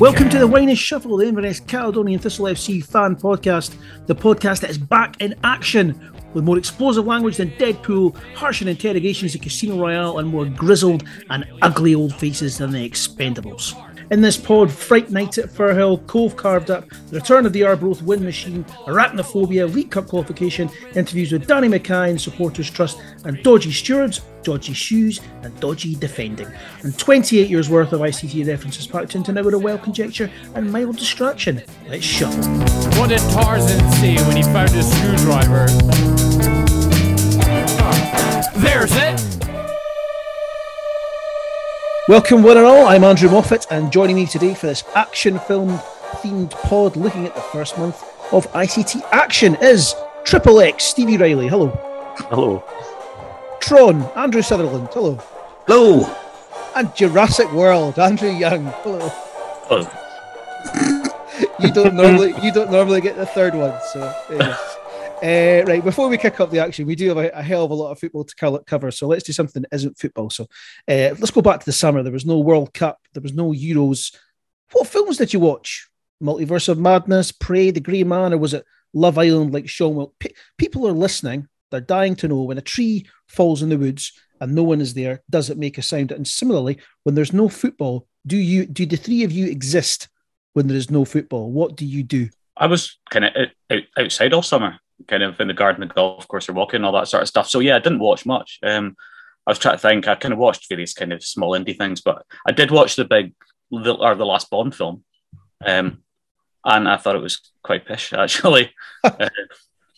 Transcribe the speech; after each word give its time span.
Welcome 0.00 0.28
to 0.30 0.38
the 0.40 0.48
Winest 0.48 0.78
Shuffle, 0.78 1.18
the 1.18 1.28
Inverness 1.28 1.60
Caledonian 1.60 2.18
Thistle 2.18 2.46
FC 2.46 2.84
fan 2.84 3.14
podcast, 3.14 3.76
the 4.06 4.14
podcast 4.16 4.62
that 4.62 4.70
is 4.70 4.78
back 4.78 5.20
in 5.20 5.36
action 5.44 6.12
with 6.34 6.42
more 6.42 6.58
explosive 6.58 7.06
language 7.06 7.36
than 7.36 7.52
Deadpool, 7.52 8.16
harsher 8.34 8.68
interrogations 8.68 9.36
at 9.36 9.42
Casino 9.42 9.78
Royale, 9.78 10.18
and 10.18 10.28
more 10.28 10.46
grizzled 10.46 11.04
and 11.30 11.44
ugly 11.62 11.94
old 11.94 12.12
faces 12.12 12.58
than 12.58 12.72
the 12.72 12.90
Expendables. 12.90 13.72
In 14.10 14.22
this 14.22 14.38
pod, 14.38 14.72
Fright 14.72 15.10
Night 15.10 15.36
at 15.36 15.50
Firhill, 15.50 16.06
Cove 16.06 16.34
Carved 16.34 16.70
Up, 16.70 16.88
The 17.10 17.18
Return 17.18 17.44
of 17.44 17.52
the 17.52 17.62
Arbroath 17.64 18.00
Wind 18.00 18.22
Machine, 18.22 18.64
Arachnophobia, 18.86 19.72
League 19.72 19.90
Cup 19.90 20.06
Qualification, 20.06 20.70
interviews 20.94 21.30
with 21.30 21.46
Danny 21.46 21.68
Mackay 21.68 22.10
and 22.10 22.18
Supporters 22.20 22.70
Trust, 22.70 23.02
and 23.24 23.42
Dodgy 23.42 23.70
Stewards, 23.70 24.22
Dodgy 24.42 24.72
Shoes, 24.72 25.20
and 25.42 25.58
Dodgy 25.60 25.94
Defending. 25.94 26.48
And 26.84 26.98
28 26.98 27.50
years 27.50 27.68
worth 27.68 27.92
of 27.92 28.00
ICT 28.00 28.48
references 28.48 28.86
packed 28.86 29.14
into 29.14 29.30
an 29.30 29.36
hour 29.36 29.54
of 29.54 29.62
well 29.62 29.76
conjecture 29.76 30.30
and 30.54 30.72
mild 30.72 30.96
distraction. 30.96 31.62
Let's 31.86 32.04
shuffle. 32.04 32.44
What 32.98 33.10
did 33.10 33.20
Tarzan 33.32 33.92
see 33.92 34.16
when 34.16 34.38
he 34.38 34.42
found 34.44 34.70
his 34.70 34.90
screwdriver? 34.90 35.66
There's 38.58 38.92
it. 38.96 39.37
Welcome, 42.08 42.42
one 42.42 42.56
and 42.56 42.64
all. 42.64 42.86
I'm 42.86 43.04
Andrew 43.04 43.28
Moffat, 43.30 43.66
and 43.70 43.92
joining 43.92 44.16
me 44.16 44.24
today 44.24 44.54
for 44.54 44.66
this 44.66 44.82
action 44.94 45.38
film 45.40 45.68
themed 46.22 46.50
pod 46.52 46.96
looking 46.96 47.26
at 47.26 47.34
the 47.34 47.40
first 47.42 47.76
month 47.76 48.02
of 48.32 48.50
ICT 48.52 49.02
Action 49.12 49.56
is 49.60 49.94
Triple 50.24 50.60
X 50.60 50.84
Stevie 50.84 51.18
Riley. 51.18 51.48
Hello. 51.48 51.68
Hello. 52.30 52.64
Tron 53.60 54.02
Andrew 54.16 54.40
Sutherland. 54.40 54.88
Hello. 54.92 55.18
Hello. 55.66 56.10
And 56.74 56.94
Jurassic 56.96 57.52
World 57.52 57.98
Andrew 57.98 58.30
Young. 58.30 58.64
Hello. 58.82 59.12
Oh, 59.70 61.54
You 61.60 61.70
don't 61.70 61.94
normally 61.94 62.34
you 62.42 62.52
don't 62.52 62.70
normally 62.70 63.02
get 63.02 63.16
the 63.16 63.26
third 63.26 63.54
one, 63.54 63.78
so 63.92 64.14
yes. 64.30 64.77
Uh, 65.22 65.64
right, 65.66 65.82
before 65.82 66.08
we 66.08 66.16
kick 66.16 66.38
up 66.38 66.50
the 66.50 66.60
action, 66.60 66.86
we 66.86 66.94
do 66.94 67.08
have 67.08 67.18
a, 67.18 67.28
a 67.30 67.42
hell 67.42 67.64
of 67.64 67.72
a 67.72 67.74
lot 67.74 67.90
of 67.90 67.98
football 67.98 68.24
to 68.24 68.62
cover, 68.66 68.90
so 68.92 69.08
let's 69.08 69.24
do 69.24 69.32
something 69.32 69.62
that 69.62 69.74
isn't 69.74 69.98
football. 69.98 70.30
So 70.30 70.44
uh, 70.86 71.14
let's 71.18 71.32
go 71.32 71.42
back 71.42 71.58
to 71.60 71.66
the 71.66 71.72
summer. 71.72 72.02
There 72.02 72.12
was 72.12 72.24
no 72.24 72.38
World 72.38 72.72
Cup, 72.72 73.00
there 73.14 73.22
was 73.22 73.32
no 73.32 73.52
Euros. 73.52 74.14
What 74.72 74.86
films 74.86 75.16
did 75.16 75.32
you 75.32 75.40
watch? 75.40 75.88
Multiverse 76.22 76.68
of 76.68 76.78
Madness, 76.78 77.32
Prey, 77.32 77.72
The 77.72 77.80
Grey 77.80 78.04
Man, 78.04 78.32
or 78.32 78.38
was 78.38 78.54
it 78.54 78.64
Love 78.92 79.18
Island 79.18 79.52
like 79.52 79.68
Sean? 79.68 80.06
Pe- 80.20 80.34
people 80.56 80.86
are 80.86 80.92
listening, 80.92 81.48
they're 81.70 81.80
dying 81.80 82.14
to 82.16 82.28
know 82.28 82.42
when 82.42 82.58
a 82.58 82.62
tree 82.62 83.06
falls 83.26 83.62
in 83.62 83.70
the 83.70 83.78
woods 83.78 84.12
and 84.40 84.54
no 84.54 84.62
one 84.62 84.80
is 84.80 84.94
there, 84.94 85.22
does 85.28 85.50
it 85.50 85.58
make 85.58 85.78
a 85.78 85.82
sound? 85.82 86.12
And 86.12 86.26
similarly, 86.26 86.78
when 87.02 87.14
there's 87.14 87.32
no 87.32 87.48
football, 87.48 88.06
do 88.26 88.36
you 88.36 88.66
do 88.66 88.86
the 88.86 88.96
three 88.96 89.24
of 89.24 89.32
you 89.32 89.46
exist 89.46 90.08
when 90.52 90.68
there 90.68 90.76
is 90.76 90.90
no 90.90 91.04
football? 91.04 91.50
What 91.50 91.76
do 91.76 91.84
you 91.84 92.02
do? 92.02 92.28
I 92.56 92.66
was 92.66 92.98
kind 93.10 93.24
of 93.24 93.32
out, 93.36 93.48
out, 93.70 93.82
outside 93.96 94.32
all 94.32 94.42
summer, 94.42 94.78
kind 95.06 95.22
of 95.22 95.38
in 95.40 95.48
the 95.48 95.54
garden, 95.54 95.86
the 95.86 95.94
golf 95.94 96.26
course, 96.28 96.48
or 96.48 96.52
walking, 96.52 96.84
all 96.84 96.92
that 96.92 97.08
sort 97.08 97.22
of 97.22 97.28
stuff. 97.28 97.48
So 97.48 97.60
yeah, 97.60 97.76
I 97.76 97.80
didn't 97.80 98.00
watch 98.00 98.26
much. 98.26 98.58
Um, 98.62 98.96
I 99.46 99.50
was 99.52 99.58
trying 99.58 99.76
to 99.76 99.80
think. 99.80 100.08
I 100.08 100.14
kind 100.14 100.32
of 100.32 100.38
watched 100.38 100.68
various 100.68 100.92
kind 100.92 101.12
of 101.12 101.22
small 101.22 101.52
indie 101.52 101.76
things, 101.76 102.00
but 102.00 102.24
I 102.46 102.52
did 102.52 102.70
watch 102.70 102.96
the 102.96 103.04
big 103.04 103.34
the, 103.70 103.94
or 103.94 104.14
the 104.14 104.26
last 104.26 104.50
Bond 104.50 104.74
film, 104.74 105.04
um, 105.64 106.02
and 106.64 106.88
I 106.88 106.96
thought 106.96 107.16
it 107.16 107.22
was 107.22 107.40
quite 107.62 107.86
pish 107.86 108.12
actually. 108.16 108.72
uh, 109.04 109.28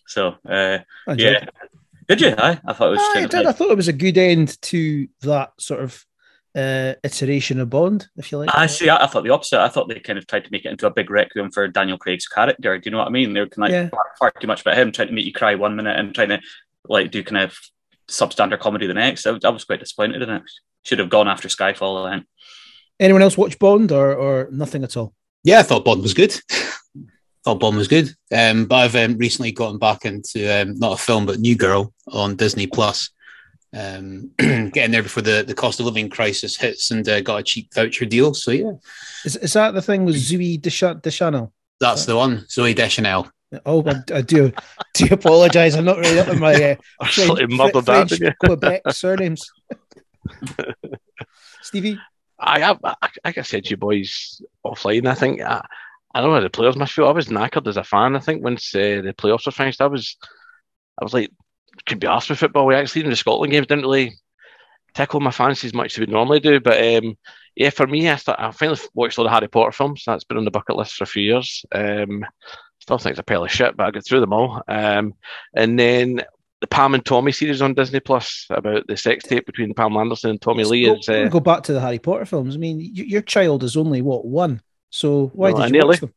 so 0.06 0.36
uh, 0.48 0.78
yeah, 1.16 1.46
did 2.08 2.20
you? 2.20 2.34
I, 2.36 2.60
I 2.64 2.72
thought 2.72 2.88
it 2.88 2.98
was. 2.98 3.16
I 3.16 3.26
did. 3.26 3.46
I 3.46 3.52
thought 3.52 3.70
it 3.70 3.76
was 3.76 3.88
a 3.88 3.92
good 3.92 4.18
end 4.18 4.60
to 4.62 5.08
that 5.22 5.52
sort 5.58 5.80
of 5.80 6.04
uh, 6.56 6.94
iteration 7.04 7.60
of 7.60 7.70
Bond, 7.70 8.08
if 8.16 8.30
you 8.32 8.38
like. 8.38 8.50
I 8.52 8.66
see. 8.66 8.88
I, 8.88 9.04
I 9.04 9.06
thought 9.06 9.24
the 9.24 9.30
opposite. 9.30 9.60
I 9.60 9.68
thought 9.68 9.88
they 9.88 10.00
kind 10.00 10.18
of 10.18 10.26
tried 10.26 10.44
to 10.44 10.50
make 10.50 10.64
it 10.64 10.70
into 10.70 10.86
a 10.86 10.90
big 10.90 11.10
requiem 11.10 11.50
for 11.50 11.66
Daniel 11.68 11.98
Craig's 11.98 12.26
character. 12.26 12.78
Do 12.78 12.82
you 12.84 12.90
know 12.90 12.98
what 12.98 13.06
I 13.08 13.10
mean? 13.10 13.32
They 13.32 13.40
were 13.40 13.46
kind 13.46 13.64
of 13.66 13.70
like 13.70 13.72
Yeah. 13.72 13.88
far, 13.90 14.04
far 14.18 14.32
too 14.40 14.46
much 14.46 14.60
about 14.62 14.76
him, 14.76 14.92
trying 14.92 15.08
to 15.08 15.14
make 15.14 15.24
you 15.26 15.32
cry 15.32 15.54
one 15.54 15.76
minute 15.76 15.98
and 15.98 16.14
trying 16.14 16.30
to 16.30 16.40
like 16.88 17.10
do 17.10 17.22
kind 17.22 17.42
of 17.44 17.56
substandard 18.08 18.58
comedy 18.60 18.86
the 18.86 18.94
next. 18.94 19.26
I, 19.26 19.30
was- 19.32 19.44
I 19.44 19.50
was 19.50 19.64
quite 19.64 19.80
disappointed 19.80 20.22
in 20.22 20.30
it. 20.30 20.42
Should 20.84 20.98
have 20.98 21.10
gone 21.10 21.28
after 21.28 21.48
Skyfall. 21.48 22.06
I 22.08 22.14
think. 22.16 22.26
Anyone 22.98 23.22
else 23.22 23.36
watch 23.36 23.58
Bond 23.58 23.92
or 23.92 24.14
or 24.14 24.48
nothing 24.50 24.82
at 24.84 24.96
all? 24.96 25.14
Yeah, 25.44 25.60
I 25.60 25.62
thought 25.62 25.84
Bond 25.84 26.02
was 26.02 26.14
good. 26.14 26.34
thought 27.44 27.60
Bond 27.60 27.76
was 27.76 27.88
good. 27.88 28.10
Um, 28.34 28.66
but 28.66 28.76
I've 28.76 28.96
um, 28.96 29.16
recently 29.18 29.52
gotten 29.52 29.78
back 29.78 30.04
into 30.04 30.46
um, 30.60 30.78
not 30.78 30.92
a 30.98 31.02
film, 31.02 31.26
but 31.26 31.38
New 31.38 31.56
Girl 31.56 31.92
on 32.08 32.36
Disney 32.36 32.66
Plus. 32.66 33.10
Um, 33.72 34.32
getting 34.38 34.90
there 34.90 35.02
before 35.02 35.22
the, 35.22 35.44
the 35.46 35.54
cost 35.54 35.78
of 35.78 35.86
living 35.86 36.10
crisis 36.10 36.56
hits 36.56 36.90
and 36.90 37.08
uh, 37.08 37.20
got 37.20 37.40
a 37.40 37.42
cheap 37.42 37.72
voucher 37.72 38.04
deal. 38.04 38.34
So 38.34 38.50
yeah, 38.50 38.72
Is, 39.24 39.36
is 39.36 39.52
that 39.52 39.74
the 39.74 39.82
thing 39.82 40.04
with 40.04 40.16
Zooey 40.16 40.60
Deschanel? 40.60 41.00
Deschanel? 41.00 41.52
that's 41.80 42.04
the 42.04 42.16
one. 42.16 42.46
Zoe 42.48 42.74
Deschanel. 42.74 43.30
Oh, 43.66 43.82
I, 43.86 44.02
I 44.14 44.20
do 44.20 44.52
do 44.94 45.06
apologise. 45.10 45.74
I'm 45.74 45.84
not 45.84 45.98
really 45.98 46.20
up 46.20 46.28
in 46.28 46.38
my 46.38 46.54
uh, 46.54 46.74
Absolutely 47.02 47.46
French, 47.46 47.52
muddled 47.52 47.86
that, 47.86 48.08
French 48.08 48.10
didn't 48.10 48.26
you? 48.26 48.46
Quebec 48.48 48.82
surnames. 48.90 49.50
Stevie, 51.62 51.98
I, 52.38 52.60
have. 52.60 52.78
I, 52.84 52.94
like 53.24 53.38
I 53.38 53.42
said 53.42 53.64
to 53.64 53.70
you 53.70 53.76
boys 53.76 54.40
offline, 54.64 55.06
I 55.06 55.14
think 55.14 55.40
I, 55.40 55.64
I 56.14 56.20
don't 56.20 56.30
know 56.30 56.36
how 56.36 56.42
the 56.42 56.50
players 56.50 56.76
must 56.76 56.92
feel. 56.92 57.08
I 57.08 57.12
was 57.12 57.28
knackered 57.28 57.66
as 57.66 57.76
a 57.76 57.84
fan. 57.84 58.14
I 58.14 58.20
think 58.20 58.44
once 58.44 58.74
uh, 58.74 59.02
the 59.02 59.14
playoffs 59.16 59.46
were 59.46 59.52
finished, 59.52 59.80
I 59.80 59.86
was, 59.86 60.16
I 61.00 61.04
was 61.04 61.14
like, 61.14 61.30
could 61.86 62.00
be 62.00 62.06
asked 62.06 62.30
with 62.30 62.38
football. 62.38 62.66
We 62.66 62.74
actually 62.74 63.04
in 63.04 63.10
the 63.10 63.16
Scotland 63.16 63.52
games 63.52 63.66
didn't 63.66 63.84
really 63.84 64.14
tickle 64.94 65.20
my 65.20 65.30
fancy 65.30 65.66
as 65.66 65.74
much 65.74 65.94
as 65.94 65.98
we 66.00 66.12
normally 66.12 66.40
do. 66.40 66.60
But 66.60 66.78
um, 67.04 67.16
yeah, 67.56 67.70
for 67.70 67.86
me, 67.86 68.08
I 68.08 68.16
start, 68.16 68.40
I 68.40 68.50
finally 68.50 68.78
watched 68.94 69.18
all 69.18 69.24
the 69.24 69.30
Harry 69.30 69.48
Potter 69.48 69.72
films. 69.72 70.02
That's 70.06 70.24
been 70.24 70.38
on 70.38 70.44
the 70.44 70.50
bucket 70.50 70.76
list 70.76 70.94
for 70.94 71.04
a 71.04 71.06
few 71.06 71.22
years. 71.22 71.64
Um, 71.72 72.24
still 72.80 72.98
think 72.98 73.12
it's 73.12 73.20
a 73.20 73.22
pile 73.22 73.44
of 73.44 73.50
shit, 73.50 73.76
but 73.76 73.86
I 73.86 73.90
got 73.90 74.04
through 74.06 74.20
them 74.20 74.32
all. 74.32 74.62
Um, 74.68 75.14
and 75.54 75.78
then 75.78 76.22
the 76.60 76.66
Pam 76.66 76.94
and 76.94 77.04
Tommy 77.04 77.32
series 77.32 77.62
on 77.62 77.74
Disney 77.74 78.00
Plus 78.00 78.46
about 78.50 78.86
the 78.86 78.96
sex 78.96 79.24
tape 79.24 79.46
between 79.46 79.74
Pam 79.74 79.96
Anderson 79.96 80.30
and 80.30 80.40
Tommy 80.40 80.64
Lee 80.64 80.86
go, 80.86 80.94
is. 80.96 81.08
Uh, 81.08 81.28
go 81.28 81.40
back 81.40 81.62
to 81.64 81.72
the 81.72 81.80
Harry 81.80 81.98
Potter 81.98 82.24
films. 82.26 82.54
I 82.54 82.58
mean, 82.58 82.78
y- 82.78 83.04
your 83.06 83.22
child 83.22 83.62
is 83.64 83.76
only 83.76 84.02
what 84.02 84.26
one, 84.26 84.60
so 84.90 85.30
why 85.34 85.50
No, 85.52 85.56
did 85.58 85.66
you 85.66 85.72
nearly- 85.72 85.88
watch 85.88 86.00
them? 86.00 86.14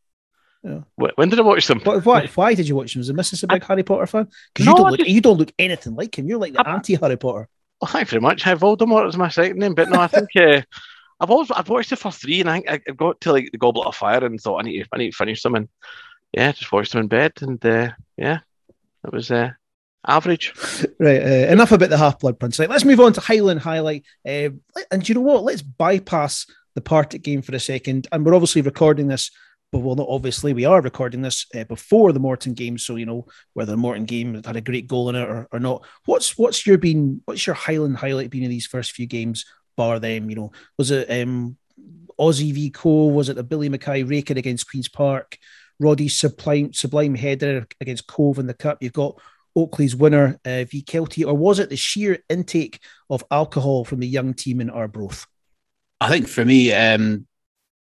Wh- 0.64 1.18
when 1.18 1.30
did 1.30 1.40
I 1.40 1.44
watch 1.44 1.68
them? 1.68 1.80
Why, 1.84 1.98
why, 1.98 2.28
why 2.36 2.54
did 2.54 2.68
you 2.68 2.76
watch 2.76 2.94
them? 2.94 3.00
Was 3.02 3.08
the 3.08 3.14
Mrs. 3.14 3.44
a 3.44 3.48
big 3.48 3.64
Harry 3.64 3.84
Potter 3.84 4.08
fan? 4.08 4.28
Because 4.54 4.66
No, 4.66 4.72
you 4.72 4.78
don't 4.78 4.90
look 4.92 5.00
just- 5.00 5.10
you 5.10 5.22
don't 5.22 5.38
look 5.38 5.54
anything 5.60 5.96
like 5.96 6.18
him. 6.18 6.28
You're 6.28 6.40
like 6.40 6.54
the 6.54 6.68
anti 6.68 6.96
Harry 6.96 7.18
Potter. 7.18 7.48
Well, 7.82 7.92
thanks 7.92 8.12
very 8.12 8.22
much. 8.22 8.44
Hi, 8.44 8.56
Voldemort 8.56 9.10
is 9.10 9.18
my 9.18 9.30
second 9.30 9.58
name, 9.60 9.74
but 9.76 9.90
no, 9.90 10.00
I 10.00 10.08
think 10.08 10.30
uh, 10.38 10.62
I've 11.20 11.30
always 11.32 11.52
I've 11.52 11.70
watched 11.70 11.90
the 11.90 11.96
first 11.98 12.22
three, 12.22 12.40
and 12.42 12.50
I, 12.50 12.64
I 12.68 12.78
got 12.78 13.20
to 13.22 13.32
like 13.34 13.50
the 13.52 13.58
Goblet 13.58 13.88
of 13.88 13.96
Fire 13.96 14.24
and 14.26 14.40
thought 14.40 14.60
I 14.60 14.64
need 14.64 14.84
to 14.84 14.88
I 14.94 14.98
need 14.98 15.12
to 15.12 15.18
finish 15.18 15.42
them, 15.42 15.56
and 15.56 15.68
yeah, 16.32 16.52
just 16.54 16.72
watched 16.72 16.94
them 16.94 17.02
in 17.02 17.08
bed, 17.08 17.34
and 17.42 17.64
uh, 17.66 17.90
yeah, 18.18 18.40
it 19.06 19.12
was 19.14 19.32
uh, 19.32 19.52
average. 20.08 20.54
Right. 21.00 21.22
Uh, 21.22 21.52
enough 21.52 21.72
about 21.74 21.90
the 21.90 21.98
Half 21.98 22.20
Blood 22.20 22.40
Prince. 22.40 22.60
Right, 22.60 22.70
let's 22.70 22.86
move 22.86 23.00
on 23.02 23.12
to 23.14 23.22
Highland 23.22 23.60
Highlight. 23.60 24.06
Uh, 24.26 24.50
and 24.92 25.08
you 25.08 25.16
know 25.16 25.22
what? 25.22 25.44
Let's 25.44 25.62
bypass 25.62 26.46
the 26.76 26.82
Partick 26.82 27.24
game 27.24 27.42
for 27.42 27.54
a 27.54 27.60
second. 27.60 28.08
And 28.12 28.26
we're 28.26 28.36
obviously 28.36 28.62
recording 28.62 29.08
this, 29.08 29.32
but 29.74 29.80
well, 29.80 29.96
not 29.96 30.08
obviously, 30.08 30.54
we 30.54 30.66
are 30.66 30.82
recording 30.82 31.24
this 31.24 31.48
uh, 31.56 31.64
before 31.64 32.12
the 32.12 32.20
Morton 32.20 32.54
game. 32.54 32.78
So 32.78 32.96
you 32.96 33.08
know 33.08 33.26
whether 33.54 33.72
the 33.72 33.78
Morton 33.78 34.06
game 34.06 34.36
had 34.44 34.56
a 34.56 34.62
great 34.62 34.88
goal 34.88 35.10
in 35.10 35.16
it 35.16 35.28
or, 35.28 35.48
or 35.52 35.60
not. 35.60 35.84
What's 36.06 36.38
what's 36.38 36.68
your 36.68 36.78
been? 36.78 37.24
What's 37.26 37.48
your 37.48 37.56
Highland 37.56 37.98
highlight 37.98 38.30
been 38.30 38.44
in 38.44 38.52
these 38.52 38.68
first 38.68 38.92
few 38.92 39.08
games? 39.08 39.46
Bar 39.76 40.00
them, 40.00 40.30
you 40.30 40.36
know, 40.36 40.52
was 40.78 40.92
it 40.92 41.10
um, 41.10 41.58
Aussie 42.20 42.54
v 42.54 42.70
Co? 42.70 43.08
Was 43.08 43.30
it 43.30 43.36
the 43.36 43.44
Billy 43.44 43.68
Mackay 43.68 44.04
raking 44.04 44.38
against 44.38 44.70
Queens 44.70 44.88
Park? 44.88 45.40
Roddy's 45.80 46.16
sublime 46.16 46.72
sublime 46.72 47.16
header 47.16 47.66
against 47.82 48.06
Cove 48.06 48.38
in 48.38 48.46
the 48.46 48.54
cup. 48.54 48.78
You've 48.80 48.94
got 48.94 49.20
Oakley's 49.56 49.96
winner 49.96 50.40
uh, 50.46 50.66
v 50.66 50.84
Kelty, 50.84 51.26
or 51.26 51.34
was 51.34 51.58
it 51.58 51.72
the 51.72 51.76
sheer 51.76 52.20
intake 52.30 52.80
of 53.10 53.24
alcohol 53.32 53.86
from 53.86 54.02
the 54.02 54.08
young 54.08 54.36
team 54.36 54.62
in 54.62 54.70
Arbroath? 54.70 55.26
I 56.00 56.10
think 56.10 56.28
for 56.28 56.46
me, 56.46 56.72
um, 56.74 57.26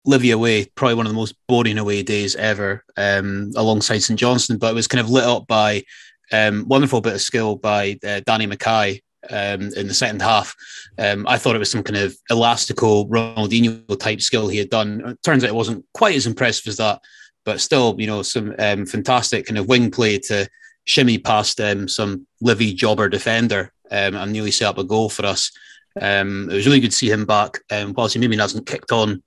Livy 0.09 0.31
away, 0.31 0.65
probably 0.73 0.95
one 0.95 1.05
of 1.05 1.11
the 1.11 1.17
most 1.17 1.35
boring 1.47 1.77
away 1.77 2.01
days 2.01 2.35
ever, 2.35 2.83
um, 2.97 3.51
alongside 3.55 3.99
St 3.99 4.19
Johnstone. 4.19 4.57
But 4.57 4.71
it 4.71 4.73
was 4.73 4.87
kind 4.87 4.99
of 4.99 5.11
lit 5.11 5.23
up 5.23 5.45
by 5.45 5.83
um, 6.31 6.65
wonderful 6.67 6.99
bit 6.99 7.13
of 7.13 7.21
skill 7.21 7.55
by 7.55 7.99
uh, 8.03 8.21
Danny 8.25 8.47
Mackay 8.47 9.01
um, 9.29 9.61
in 9.77 9.87
the 9.87 9.93
second 9.93 10.23
half. 10.23 10.55
Um, 10.97 11.27
I 11.27 11.37
thought 11.37 11.55
it 11.55 11.59
was 11.59 11.69
some 11.69 11.83
kind 11.83 11.97
of 11.97 12.15
elastical 12.31 13.07
Ronaldinho 13.07 13.99
type 13.99 14.19
skill 14.21 14.47
he 14.47 14.57
had 14.57 14.71
done. 14.71 15.01
It 15.05 15.21
turns 15.21 15.43
out 15.43 15.51
it 15.51 15.55
wasn't 15.55 15.85
quite 15.93 16.15
as 16.15 16.25
impressive 16.25 16.67
as 16.67 16.77
that, 16.77 17.01
but 17.45 17.61
still, 17.61 17.95
you 17.99 18.07
know, 18.07 18.23
some 18.23 18.55
um, 18.57 18.87
fantastic 18.87 19.45
kind 19.45 19.59
of 19.59 19.67
wing 19.67 19.91
play 19.91 20.17
to 20.17 20.49
shimmy 20.85 21.19
past 21.19 21.61
um, 21.61 21.87
some 21.87 22.25
Livy 22.41 22.73
jobber 22.73 23.09
defender 23.09 23.71
and 23.91 24.31
nearly 24.31 24.51
set 24.51 24.69
up 24.69 24.79
a 24.79 24.83
goal 24.83 25.09
for 25.09 25.27
us. 25.27 25.51
It 25.95 26.47
was 26.47 26.65
really 26.65 26.79
good 26.79 26.91
to 26.91 26.97
see 26.97 27.11
him 27.11 27.25
back. 27.25 27.59
Um, 27.71 27.93
whilst 27.93 28.15
he 28.15 28.19
maybe 28.19 28.37
hasn't 28.37 28.65
kicked 28.65 28.91
on 28.91 29.21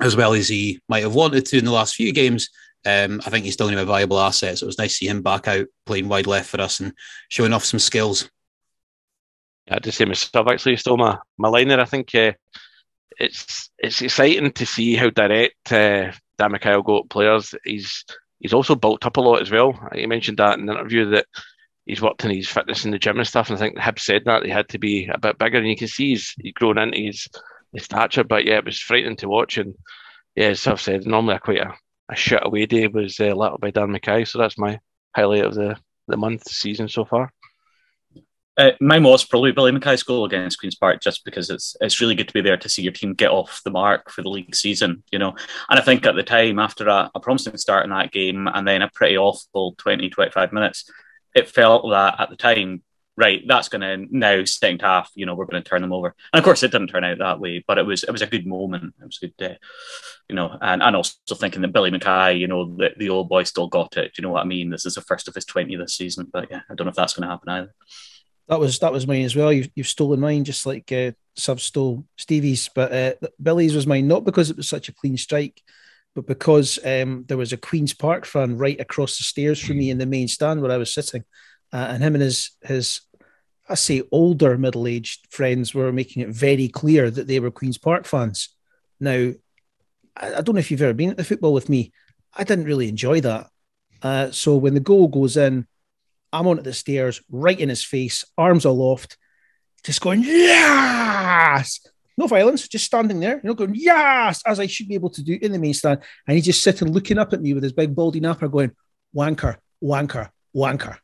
as 0.00 0.16
well 0.16 0.34
as 0.34 0.48
he 0.48 0.80
might 0.88 1.02
have 1.02 1.14
wanted 1.14 1.46
to 1.46 1.58
in 1.58 1.64
the 1.64 1.72
last 1.72 1.94
few 1.94 2.12
games, 2.12 2.48
um, 2.84 3.20
I 3.26 3.30
think 3.30 3.44
he's 3.44 3.54
still 3.54 3.66
going 3.66 3.76
to 3.76 3.84
be 3.84 3.88
a 3.88 3.92
viable 3.92 4.20
asset. 4.20 4.58
So 4.58 4.64
it 4.64 4.68
was 4.68 4.78
nice 4.78 4.92
to 4.92 4.96
see 4.96 5.08
him 5.08 5.22
back 5.22 5.48
out 5.48 5.66
playing 5.86 6.08
wide 6.08 6.26
left 6.26 6.48
for 6.48 6.60
us 6.60 6.80
and 6.80 6.92
showing 7.28 7.52
off 7.52 7.64
some 7.64 7.80
skills. 7.80 8.30
I 9.68 9.74
had 9.74 9.82
to 9.84 9.92
say 9.92 10.04
myself, 10.04 10.46
actually, 10.48 10.76
still 10.76 10.96
my, 10.96 11.18
my 11.38 11.48
liner. 11.48 11.80
I 11.80 11.84
think 11.84 12.14
uh, 12.14 12.32
it's 13.18 13.70
it's 13.78 14.02
exciting 14.02 14.52
to 14.52 14.66
see 14.66 14.94
how 14.94 15.10
direct 15.10 15.72
uh, 15.72 16.12
Dan 16.38 16.52
McKay 16.52 16.84
go 16.84 17.00
at 17.00 17.10
players. 17.10 17.54
He's 17.64 18.04
he's 18.38 18.52
also 18.52 18.76
bulked 18.76 19.06
up 19.06 19.16
a 19.16 19.20
lot 19.20 19.42
as 19.42 19.50
well. 19.50 19.78
He 19.92 20.06
mentioned 20.06 20.38
that 20.38 20.58
in 20.58 20.68
an 20.68 20.76
interview 20.76 21.10
that 21.10 21.26
he's 21.86 22.02
worked 22.02 22.24
on 22.24 22.30
his 22.30 22.48
fitness 22.48 22.84
in 22.84 22.90
the 22.90 22.98
gym 22.98 23.18
and 23.18 23.26
stuff. 23.26 23.48
And 23.48 23.56
I 23.56 23.60
think 23.60 23.78
Hib 23.78 23.98
said 23.98 24.24
that 24.26 24.44
he 24.44 24.50
had 24.50 24.68
to 24.68 24.78
be 24.78 25.08
a 25.12 25.18
bit 25.18 25.38
bigger, 25.38 25.58
and 25.58 25.68
you 25.68 25.76
can 25.76 25.88
see 25.88 26.10
he's, 26.10 26.34
he's 26.40 26.52
grown 26.52 26.78
into 26.78 26.98
his, 26.98 27.26
stature. 27.80 28.24
But 28.24 28.44
yeah, 28.44 28.58
it 28.58 28.64
was 28.64 28.78
frightening 28.78 29.16
to 29.16 29.28
watch. 29.28 29.58
And 29.58 29.74
yeah, 30.34 30.48
as 30.48 30.66
I've 30.66 30.80
said, 30.80 31.06
normally 31.06 31.36
a 31.36 31.40
quite 31.40 31.58
a, 31.58 31.74
a 32.10 32.16
shit 32.16 32.44
away 32.44 32.66
day 32.66 32.86
was 32.86 33.18
uh, 33.20 33.34
lit 33.34 33.52
up 33.52 33.60
by 33.60 33.70
Dan 33.70 33.88
McKay. 33.88 34.26
So 34.26 34.38
that's 34.38 34.58
my 34.58 34.80
highlight 35.14 35.44
of 35.44 35.54
the, 35.54 35.76
the 36.08 36.16
month 36.16 36.48
season 36.48 36.88
so 36.88 37.04
far. 37.04 37.32
Uh, 38.58 38.70
mine 38.80 39.02
was 39.02 39.22
probably 39.22 39.52
Billy 39.52 39.70
McKay's 39.70 40.02
goal 40.02 40.24
against 40.24 40.58
Queens 40.58 40.76
Park, 40.76 41.02
just 41.02 41.26
because 41.26 41.50
it's 41.50 41.76
it's 41.82 42.00
really 42.00 42.14
good 42.14 42.28
to 42.28 42.32
be 42.32 42.40
there 42.40 42.56
to 42.56 42.68
see 42.70 42.80
your 42.80 42.92
team 42.92 43.12
get 43.12 43.30
off 43.30 43.60
the 43.64 43.70
mark 43.70 44.10
for 44.10 44.22
the 44.22 44.30
league 44.30 44.54
season, 44.54 45.02
you 45.12 45.18
know. 45.18 45.36
And 45.68 45.78
I 45.78 45.82
think 45.82 46.06
at 46.06 46.14
the 46.14 46.22
time, 46.22 46.58
after 46.58 46.88
a, 46.88 47.10
a 47.14 47.20
promising 47.20 47.58
start 47.58 47.84
in 47.84 47.90
that 47.90 48.12
game 48.12 48.48
and 48.48 48.66
then 48.66 48.80
a 48.80 48.88
pretty 48.94 49.18
awful 49.18 49.74
20, 49.76 50.08
25 50.08 50.52
minutes, 50.54 50.90
it 51.34 51.50
felt 51.50 51.90
that 51.90 52.18
at 52.18 52.30
the 52.30 52.36
time, 52.36 52.82
right, 53.16 53.42
that's 53.46 53.68
going 53.68 53.80
to 53.80 54.06
now 54.16 54.44
second 54.44 54.82
half, 54.82 55.10
you 55.14 55.24
know, 55.24 55.34
we're 55.34 55.46
going 55.46 55.62
to 55.62 55.68
turn 55.68 55.80
them 55.80 55.92
over. 55.92 56.14
And 56.32 56.38
of 56.38 56.44
course, 56.44 56.62
it 56.62 56.70
didn't 56.70 56.88
turn 56.88 57.04
out 57.04 57.18
that 57.18 57.40
way, 57.40 57.64
but 57.66 57.78
it 57.78 57.86
was 57.86 58.04
it 58.04 58.10
was 58.10 58.22
a 58.22 58.26
good 58.26 58.46
moment. 58.46 58.94
It 59.00 59.04
was 59.04 59.18
a 59.22 59.26
good 59.26 59.36
day, 59.36 59.58
you 60.28 60.36
know. 60.36 60.56
And, 60.60 60.82
and 60.82 60.96
also 60.96 61.34
thinking 61.34 61.62
that 61.62 61.72
Billy 61.72 61.90
Mackay, 61.90 62.36
you 62.36 62.46
know, 62.46 62.76
the, 62.76 62.90
the 62.96 63.08
old 63.08 63.28
boy 63.28 63.44
still 63.44 63.68
got 63.68 63.96
it. 63.96 64.14
Do 64.14 64.20
you 64.20 64.22
know 64.22 64.32
what 64.32 64.42
I 64.42 64.46
mean? 64.46 64.70
This 64.70 64.86
is 64.86 64.94
the 64.94 65.00
first 65.00 65.28
of 65.28 65.34
his 65.34 65.46
20 65.46 65.76
this 65.76 65.96
season, 65.96 66.28
but 66.32 66.48
yeah, 66.50 66.60
I 66.70 66.74
don't 66.74 66.86
know 66.86 66.90
if 66.90 66.96
that's 66.96 67.14
going 67.14 67.26
to 67.26 67.32
happen 67.32 67.48
either. 67.48 67.74
That 68.48 68.60
was 68.60 68.78
that 68.80 68.92
was 68.92 69.06
mine 69.06 69.24
as 69.24 69.34
well. 69.34 69.52
You've, 69.52 69.70
you've 69.74 69.88
stolen 69.88 70.20
mine, 70.20 70.44
just 70.44 70.66
like 70.66 70.92
uh, 70.92 71.12
Suv 71.38 71.60
stole 71.60 72.04
Stevie's. 72.16 72.68
But 72.74 72.92
uh, 72.92 73.28
Billy's 73.42 73.74
was 73.74 73.86
mine 73.86 74.06
not 74.06 74.24
because 74.24 74.50
it 74.50 74.56
was 74.56 74.68
such 74.68 74.88
a 74.88 74.94
clean 74.94 75.16
strike, 75.16 75.62
but 76.14 76.26
because 76.26 76.78
um, 76.84 77.24
there 77.26 77.36
was 77.36 77.52
a 77.52 77.56
Queens 77.56 77.92
Park 77.92 78.24
fan 78.24 78.56
right 78.56 78.80
across 78.80 79.18
the 79.18 79.24
stairs 79.24 79.60
from 79.60 79.78
me 79.78 79.90
in 79.90 79.98
the 79.98 80.06
main 80.06 80.28
stand 80.28 80.62
where 80.62 80.70
I 80.70 80.76
was 80.76 80.94
sitting, 80.94 81.24
uh, 81.72 81.88
and 81.90 82.02
him 82.02 82.14
and 82.14 82.22
his 82.22 82.50
his 82.62 83.00
I 83.68 83.74
say 83.74 84.02
older 84.12 84.56
middle 84.56 84.86
aged 84.86 85.26
friends 85.30 85.74
were 85.74 85.92
making 85.92 86.22
it 86.22 86.28
very 86.28 86.68
clear 86.68 87.10
that 87.10 87.26
they 87.26 87.40
were 87.40 87.50
Queens 87.50 87.78
Park 87.78 88.06
fans. 88.06 88.50
Now, 89.00 89.32
I, 90.16 90.34
I 90.34 90.40
don't 90.40 90.54
know 90.54 90.60
if 90.60 90.70
you've 90.70 90.82
ever 90.82 90.94
been 90.94 91.10
at 91.10 91.16
the 91.16 91.24
football 91.24 91.52
with 91.52 91.68
me. 91.68 91.92
I 92.34 92.44
didn't 92.44 92.66
really 92.66 92.88
enjoy 92.88 93.20
that. 93.22 93.48
Uh, 94.02 94.30
so 94.30 94.56
when 94.56 94.74
the 94.74 94.80
goal 94.80 95.08
goes 95.08 95.36
in, 95.36 95.66
I'm 96.32 96.46
on 96.46 96.62
the 96.62 96.72
stairs, 96.72 97.22
right 97.30 97.58
in 97.58 97.68
his 97.68 97.82
face, 97.82 98.24
arms 98.36 98.64
aloft, 98.64 99.16
just 99.84 100.00
going, 100.00 100.22
yes! 100.22 101.80
No 102.18 102.26
violence, 102.26 102.66
just 102.68 102.84
standing 102.84 103.20
there, 103.20 103.36
you 103.36 103.42
know, 103.44 103.54
going, 103.54 103.74
yes, 103.74 104.42
as 104.46 104.58
I 104.58 104.66
should 104.66 104.88
be 104.88 104.94
able 104.94 105.10
to 105.10 105.22
do 105.22 105.38
in 105.40 105.52
the 105.52 105.58
main 105.58 105.74
stand. 105.74 106.00
And 106.26 106.34
he's 106.34 106.46
just 106.46 106.62
sitting 106.62 106.92
looking 106.92 107.18
up 107.18 107.32
at 107.32 107.42
me 107.42 107.52
with 107.54 107.62
his 107.62 107.72
big 107.72 107.94
baldy 107.94 108.20
napper 108.20 108.48
going, 108.48 108.72
wanker, 109.14 109.56
wanker, 109.82 110.30
wanker. 110.54 110.98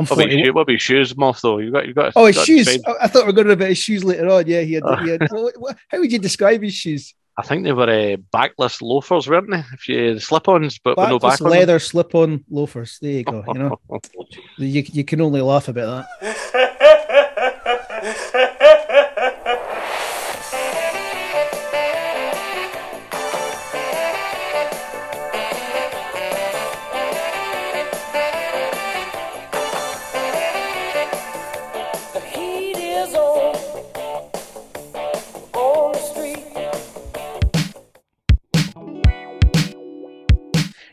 I'm 0.00 0.06
what 0.06 0.24
about, 0.24 0.30
shoe, 0.30 0.52
what 0.54 0.62
about 0.62 0.80
shoes, 0.80 1.14
Moff, 1.14 1.40
though? 1.42 1.58
You 1.58 1.70
got, 1.70 1.86
you 1.86 1.92
got. 1.92 2.14
Oh, 2.16 2.24
his 2.24 2.42
shoes. 2.42 2.68
I, 3.00 3.06
thought 3.06 3.24
we 3.26 3.30
are 3.30 3.34
going 3.34 3.48
to 3.48 3.52
about 3.52 3.68
his 3.68 3.78
shoes 3.78 4.02
later 4.02 4.28
on. 4.30 4.46
Yeah, 4.46 4.62
he 4.62 4.74
had. 4.74 4.82
He 5.02 5.10
had 5.10 5.28
how 5.88 5.98
would 5.98 6.10
you 6.10 6.18
describe 6.18 6.62
his 6.62 6.72
shoes? 6.72 7.14
I 7.36 7.42
think 7.42 7.64
they 7.64 7.72
were 7.72 7.88
uh, 7.88 8.16
backless 8.32 8.80
loafers, 8.80 9.28
weren't 9.28 9.50
they? 9.50 9.62
If 9.72 9.88
you 9.88 10.18
slip-ons, 10.18 10.78
but 10.78 10.96
backless 10.96 11.12
with 11.12 11.22
no 11.22 11.28
back 11.28 11.40
leather 11.40 11.78
slip-on 11.78 12.44
loafers. 12.50 12.98
There 13.00 13.10
you 13.10 13.24
go. 13.24 13.44
You 13.48 13.54
know, 13.54 13.80
you 14.58 14.84
you 14.90 15.04
can 15.04 15.20
only 15.20 15.42
laugh 15.42 15.68
about 15.68 16.06
that. 16.22 16.76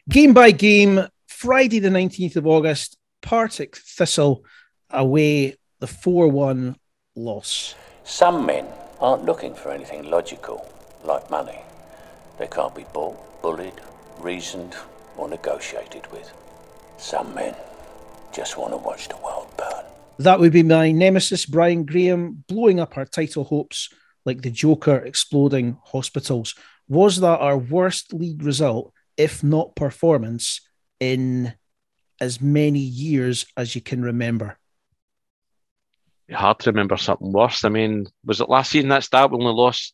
Game 0.10 0.34
by 0.34 0.52
game, 0.52 1.06
Friday, 1.28 1.80
the 1.80 1.90
19th 1.90 2.38
of 2.38 2.48
August, 2.48 2.96
Partick 3.22 3.76
Thistle 3.76 4.46
away, 4.90 5.56
the 5.80 5.88
4 5.88 6.30
1 6.30 6.78
loss. 7.18 7.76
Some 8.06 8.46
men 8.46 8.66
aren't 9.02 9.26
looking 9.26 9.54
for 9.54 9.70
anything 9.70 10.10
logical, 10.10 10.66
like 11.04 11.30
money. 11.30 11.60
They 12.40 12.48
can't 12.48 12.74
be 12.74 12.86
bought, 12.94 13.42
bullied, 13.42 13.74
reasoned, 14.20 14.78
or 15.18 15.28
negotiated 15.28 16.10
with. 16.10 16.32
Some 16.98 17.36
men 17.36 17.54
just 18.34 18.58
want 18.58 18.72
to 18.72 18.78
watch 18.78 19.10
the 19.10 19.18
world 19.18 19.50
burn. 19.58 19.84
That 20.20 20.40
would 20.40 20.54
be 20.54 20.64
my 20.64 20.90
nemesis, 20.90 21.46
Brian 21.46 21.84
Graham, 21.84 22.46
blowing 22.48 22.80
up 22.80 22.96
our 22.96 23.06
title 23.06 23.44
hopes 23.44 23.90
like 24.24 24.42
the 24.42 24.52
Joker 24.52 24.96
exploding 24.96 25.78
hospitals. 25.84 26.56
Was 26.88 27.20
that 27.20 27.42
our 27.42 27.58
worst 27.58 28.14
league 28.14 28.44
result 28.44 28.94
if 29.18 29.44
not 29.44 29.76
performance, 29.76 30.62
in 31.00 31.54
as 32.20 32.42
many 32.42 32.80
years 32.80 33.46
as 33.56 33.76
you 33.76 33.82
can 33.82 34.02
remember? 34.02 34.58
Hard 36.32 36.60
to 36.60 36.72
remember 36.72 36.98
something 36.98 37.32
worse. 37.32 37.64
I 37.64 37.70
mean, 37.70 38.08
was 38.26 38.42
it 38.42 38.50
last 38.50 38.72
season 38.72 38.90
that 38.90 39.04
start 39.04 39.32
we 39.32 39.38
only 39.38 39.54
lost? 39.54 39.94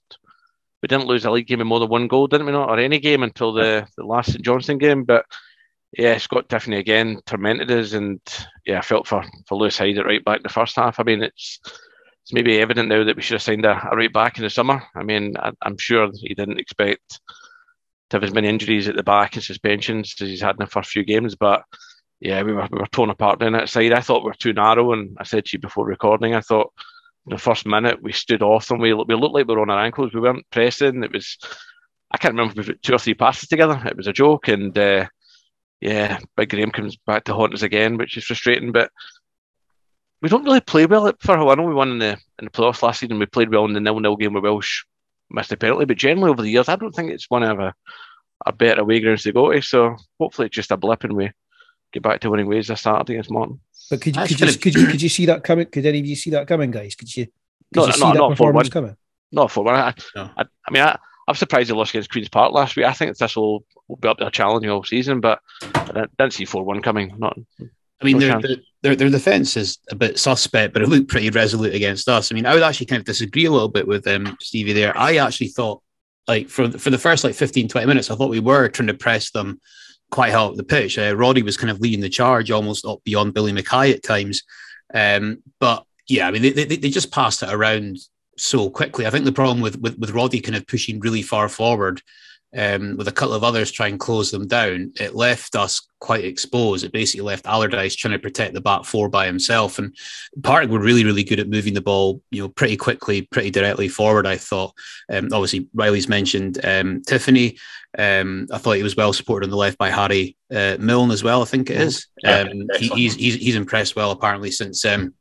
We 0.81 0.87
didn't 0.87 1.07
lose 1.07 1.25
a 1.25 1.31
league 1.31 1.47
game 1.47 1.59
with 1.59 1.67
more 1.67 1.79
than 1.79 1.89
one 1.89 2.07
goal, 2.07 2.27
didn't 2.27 2.47
we? 2.47 2.51
Not 2.51 2.69
or 2.69 2.79
any 2.79 2.99
game 2.99 3.23
until 3.23 3.53
the, 3.53 3.87
the 3.97 4.03
last 4.03 4.31
St 4.31 4.43
Johnstone 4.43 4.79
game. 4.79 5.03
But 5.03 5.25
yeah, 5.97 6.17
Scott 6.17 6.49
Tiffoney 6.49 6.79
again 6.79 7.21
tormented 7.25 7.69
us, 7.71 7.93
and 7.93 8.19
yeah, 8.65 8.79
I 8.79 8.81
felt 8.81 9.07
for 9.07 9.23
for 9.45 9.57
Lewis 9.57 9.77
Hyde 9.77 9.99
at 9.99 10.05
right 10.05 10.25
back 10.25 10.37
in 10.37 10.43
the 10.43 10.49
first 10.49 10.75
half. 10.75 10.99
I 10.99 11.03
mean, 11.03 11.21
it's 11.21 11.59
it's 12.23 12.33
maybe 12.33 12.59
evident 12.59 12.89
now 12.89 13.03
that 13.03 13.15
we 13.15 13.21
should 13.21 13.35
have 13.35 13.43
signed 13.43 13.65
a, 13.65 13.89
a 13.91 13.95
right 13.95 14.11
back 14.11 14.37
in 14.37 14.43
the 14.43 14.49
summer. 14.49 14.81
I 14.95 15.03
mean, 15.03 15.35
I, 15.37 15.51
am 15.63 15.77
sure 15.77 16.09
he 16.15 16.33
didn't 16.33 16.59
expect 16.59 17.19
to 18.13 18.17
have 18.17 18.23
as 18.23 18.33
many 18.33 18.47
injuries 18.47 18.87
at 18.87 18.95
the 18.95 19.01
back 19.01 19.33
and 19.33 19.43
suspensions 19.43 20.13
as 20.21 20.27
he's 20.27 20.41
had 20.41 20.51
in 20.51 20.59
the 20.59 20.67
first 20.67 20.91
few 20.91 21.03
games. 21.03 21.35
But 21.35 21.63
yeah, 22.19 22.43
we 22.43 22.53
were, 22.53 22.67
we 22.71 22.77
were 22.77 22.85
torn 22.85 23.09
apart 23.09 23.39
down 23.39 23.53
that 23.53 23.69
side. 23.69 23.91
I 23.91 24.01
thought 24.01 24.23
we 24.23 24.29
were 24.29 24.35
too 24.35 24.53
narrow, 24.53 24.93
and 24.93 25.17
I 25.19 25.23
said 25.23 25.45
to 25.45 25.49
you 25.53 25.59
before 25.59 25.87
recording, 25.87 26.35
I 26.35 26.41
thought 26.41 26.71
the 27.25 27.39
first 27.39 27.65
minute 27.65 28.03
we 28.03 28.11
stood 28.11 28.43
off 28.43 28.69
and 28.69 28.79
We 28.79 28.93
we 28.93 29.15
looked 29.15 29.33
like 29.33 29.47
we 29.47 29.55
were 29.55 29.61
on 29.61 29.71
our 29.71 29.83
ankles. 29.83 30.13
We 30.13 30.21
weren't 30.21 30.45
pressing. 30.51 31.03
It 31.03 31.11
was 31.11 31.39
I 32.11 32.17
can't 32.19 32.35
remember 32.35 32.51
if 32.51 32.67
we 32.67 32.73
put 32.73 32.83
two 32.83 32.93
or 32.93 32.99
three 32.99 33.15
passes 33.15 33.49
together. 33.49 33.81
It 33.83 33.97
was 33.97 34.05
a 34.05 34.13
joke, 34.13 34.47
and 34.47 34.77
uh, 34.77 35.07
yeah, 35.81 36.19
Big 36.37 36.49
Graham 36.49 36.69
comes 36.69 36.95
back 36.95 37.23
to 37.23 37.33
haunt 37.33 37.55
us 37.55 37.63
again, 37.63 37.97
which 37.97 38.15
is 38.15 38.25
frustrating. 38.25 38.71
But 38.71 38.91
we 40.21 40.29
don't 40.29 40.45
really 40.45 40.61
play 40.61 40.85
well 40.85 41.07
at 41.07 41.15
how 41.19 41.49
I 41.49 41.55
know 41.55 41.63
we 41.63 41.73
won 41.73 41.93
in 41.93 41.99
the 41.99 42.11
in 42.37 42.45
the 42.45 42.51
playoffs 42.51 42.83
last 42.83 42.99
season. 42.99 43.17
We 43.17 43.25
played 43.25 43.51
well 43.51 43.65
in 43.65 43.73
the 43.73 43.79
nil 43.79 43.99
nil 43.99 44.17
game 44.17 44.33
with 44.33 44.43
Welsh 44.43 44.83
missed 45.33 45.51
a 45.51 45.57
penalty. 45.57 45.85
But 45.85 45.97
generally 45.97 46.31
over 46.31 46.41
the 46.41 46.49
years, 46.49 46.69
I 46.69 46.75
don't 46.75 46.93
think 46.93 47.11
it's 47.11 47.29
one 47.29 47.43
of 47.43 47.59
a, 47.59 47.73
a 48.45 48.51
better 48.51 48.81
away 48.81 48.99
grounds 48.99 49.23
to 49.23 49.31
go 49.31 49.51
to. 49.51 49.61
So 49.61 49.95
hopefully 50.19 50.47
it's 50.47 50.55
just 50.55 50.71
a 50.71 50.77
blip 50.77 51.03
and 51.03 51.13
we 51.13 51.31
get 51.91 52.03
back 52.03 52.21
to 52.21 52.29
winning 52.29 52.47
ways 52.47 52.67
this 52.67 52.81
Saturday 52.81 53.13
against 53.13 53.31
Morton. 53.31 53.59
But 53.89 54.01
could 54.01 54.15
you, 54.15 54.21
could 54.21 54.39
you, 54.39 54.57
could 54.57 54.75
you, 54.75 54.87
could 54.87 55.01
you 55.01 55.09
see 55.09 55.25
that 55.25 55.43
coming? 55.43 55.65
Could 55.67 55.85
any 55.85 55.99
of 55.99 56.05
you 56.05 56.15
see 56.15 56.31
that 56.31 56.47
coming, 56.47 56.71
guys? 56.71 56.95
Could 56.95 57.15
you, 57.15 57.25
could 57.25 57.81
no, 57.81 57.87
you 57.87 57.93
see 57.93 57.99
no, 57.99 58.13
that 58.13 58.29
performance 58.29 58.69
coming? 58.69 58.95
Not 59.31 59.51
for 59.51 59.63
one. 59.63 59.75
I, 59.75 59.93
no. 60.15 60.29
I, 60.37 60.43
I, 60.67 60.71
mean, 60.71 60.83
I, 60.83 60.97
I'm 61.27 61.35
surprised 61.35 61.69
they 61.69 61.73
lost 61.73 61.91
against 61.91 62.11
Queen's 62.11 62.29
Park 62.29 62.53
last 62.53 62.75
week. 62.75 62.85
I 62.85 62.93
think 62.93 63.17
this 63.17 63.35
will, 63.35 63.65
will 63.87 63.97
be 63.97 64.07
up 64.07 64.17
to 64.19 64.27
a 64.27 64.31
challenge 64.31 64.65
all 64.67 64.83
season, 64.83 65.21
but 65.21 65.39
I 65.75 65.85
didn't, 65.85 66.17
didn't 66.17 66.33
see 66.33 66.45
4 66.45 66.63
1 66.63 66.81
coming. 66.81 67.15
Not, 67.17 67.37
I 68.01 68.05
mean, 68.05 68.19
their, 68.19 68.41
their, 68.81 68.95
their 68.95 69.09
defense 69.09 69.55
is 69.55 69.77
a 69.89 69.95
bit 69.95 70.19
suspect, 70.19 70.73
but 70.73 70.81
it 70.81 70.89
looked 70.89 71.07
pretty 71.07 71.29
resolute 71.29 71.73
against 71.73 72.09
us. 72.09 72.31
I 72.31 72.35
mean, 72.35 72.45
I 72.45 72.53
would 72.53 72.63
actually 72.63 72.87
kind 72.87 72.99
of 72.99 73.05
disagree 73.05 73.45
a 73.45 73.51
little 73.51 73.69
bit 73.69 73.87
with 73.87 74.05
um, 74.07 74.37
Stevie 74.41 74.73
there. 74.73 74.97
I 74.97 75.17
actually 75.17 75.47
thought, 75.47 75.81
like, 76.27 76.49
for, 76.49 76.69
for 76.71 76.89
the 76.89 76.97
first 76.97 77.23
like 77.23 77.33
15, 77.33 77.69
20 77.69 77.87
minutes, 77.87 78.11
I 78.11 78.15
thought 78.15 78.29
we 78.29 78.39
were 78.41 78.67
trying 78.67 78.87
to 78.87 78.93
press 78.93 79.31
them 79.31 79.59
quite 80.11 80.31
high 80.31 80.43
up 80.43 80.55
the 80.55 80.63
pitch. 80.63 80.97
Uh, 80.97 81.15
Roddy 81.15 81.43
was 81.43 81.57
kind 81.57 81.71
of 81.71 81.79
leading 81.79 82.01
the 82.01 82.09
charge 82.09 82.51
almost 82.51 82.85
up 82.85 82.99
beyond 83.03 83.33
Billy 83.33 83.53
Mackay 83.53 83.93
at 83.93 84.03
times. 84.03 84.43
Um, 84.93 85.41
but 85.59 85.85
yeah, 86.07 86.27
I 86.27 86.31
mean, 86.31 86.41
they, 86.41 86.51
they, 86.51 86.65
they 86.65 86.89
just 86.89 87.11
passed 87.11 87.41
it 87.41 87.53
around 87.53 87.97
so 88.37 88.69
quickly. 88.69 89.07
I 89.07 89.09
think 89.09 89.25
the 89.25 89.31
problem 89.31 89.61
with, 89.61 89.79
with, 89.79 89.97
with 89.97 90.11
Roddy 90.11 90.41
kind 90.41 90.55
of 90.55 90.67
pushing 90.67 90.99
really 90.99 91.21
far 91.21 91.47
forward 91.47 92.01
um, 92.55 92.97
with 92.97 93.07
a 93.07 93.11
couple 93.11 93.33
of 93.33 93.43
others 93.43 93.71
try 93.71 93.87
and 93.87 93.99
close 93.99 94.31
them 94.31 94.47
down, 94.47 94.93
it 94.99 95.15
left 95.15 95.55
us 95.55 95.87
quite 95.99 96.23
exposed. 96.23 96.83
It 96.83 96.91
basically 96.91 97.25
left 97.25 97.45
Allardice 97.45 97.95
trying 97.97 98.11
to 98.11 98.19
protect 98.19 98.53
the 98.53 98.61
back 98.61 98.85
four 98.85 99.09
by 99.09 99.25
himself. 99.25 99.79
And 99.79 99.95
Partick 100.43 100.69
were 100.69 100.79
really, 100.79 101.03
really 101.03 101.23
good 101.23 101.39
at 101.39 101.49
moving 101.49 101.73
the 101.73 101.81
ball, 101.81 102.21
you 102.29 102.43
know, 102.43 102.49
pretty 102.49 102.77
quickly, 102.77 103.23
pretty 103.23 103.49
directly 103.49 103.87
forward. 103.87 104.27
I 104.27 104.37
thought. 104.37 104.73
Um, 105.11 105.29
obviously, 105.31 105.67
Riley's 105.73 106.07
mentioned 106.07 106.57
um, 106.63 107.01
Tiffoney. 107.01 107.59
Um, 107.97 108.47
I 108.51 108.57
thought 108.57 108.77
he 108.77 108.83
was 108.83 108.97
well 108.97 109.13
supported 109.13 109.47
on 109.47 109.51
the 109.51 109.57
left 109.57 109.77
by 109.77 109.89
Harry 109.89 110.35
uh, 110.53 110.77
Milne 110.79 111.11
as 111.11 111.23
well. 111.23 111.41
I 111.41 111.45
think 111.45 111.69
it 111.69 111.79
is. 111.79 112.07
Um, 112.25 112.67
he, 112.77 112.87
he's, 112.89 113.15
he's 113.15 113.35
he's 113.35 113.55
impressed 113.55 113.95
well 113.95 114.11
apparently 114.11 114.51
since 114.51 114.83
um, 114.85 115.13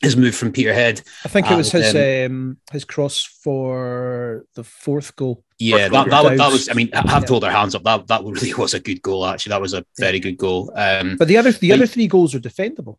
his 0.00 0.16
move 0.16 0.34
from 0.34 0.52
Peterhead. 0.52 1.02
I 1.24 1.28
think 1.28 1.50
it 1.50 1.56
was 1.56 1.74
and, 1.74 1.84
his 1.84 1.94
um, 1.94 2.32
um, 2.32 2.56
his 2.72 2.84
cross 2.84 3.22
for 3.24 4.44
the 4.54 4.64
fourth 4.64 5.14
goal. 5.16 5.44
Yeah, 5.58 5.88
that, 5.88 6.10
that, 6.10 6.36
that, 6.36 6.52
was. 6.52 6.68
I 6.68 6.74
mean, 6.74 6.90
I 6.92 6.98
have 6.98 7.22
yeah. 7.22 7.26
to 7.26 7.32
hold 7.32 7.44
our 7.44 7.50
hands 7.50 7.74
up. 7.74 7.82
That 7.84 8.06
that 8.08 8.22
really 8.24 8.52
was 8.58 8.74
a 8.74 8.80
good 8.80 9.00
goal. 9.00 9.24
Actually, 9.24 9.50
that 9.50 9.60
was 9.60 9.72
a 9.72 9.84
very 9.98 10.20
good 10.20 10.36
goal. 10.36 10.70
Um, 10.74 11.16
but 11.16 11.28
the 11.28 11.38
other 11.38 11.50
the 11.52 11.70
but, 11.70 11.76
other 11.76 11.86
three 11.86 12.06
goals 12.06 12.34
are 12.34 12.40
defendable. 12.40 12.98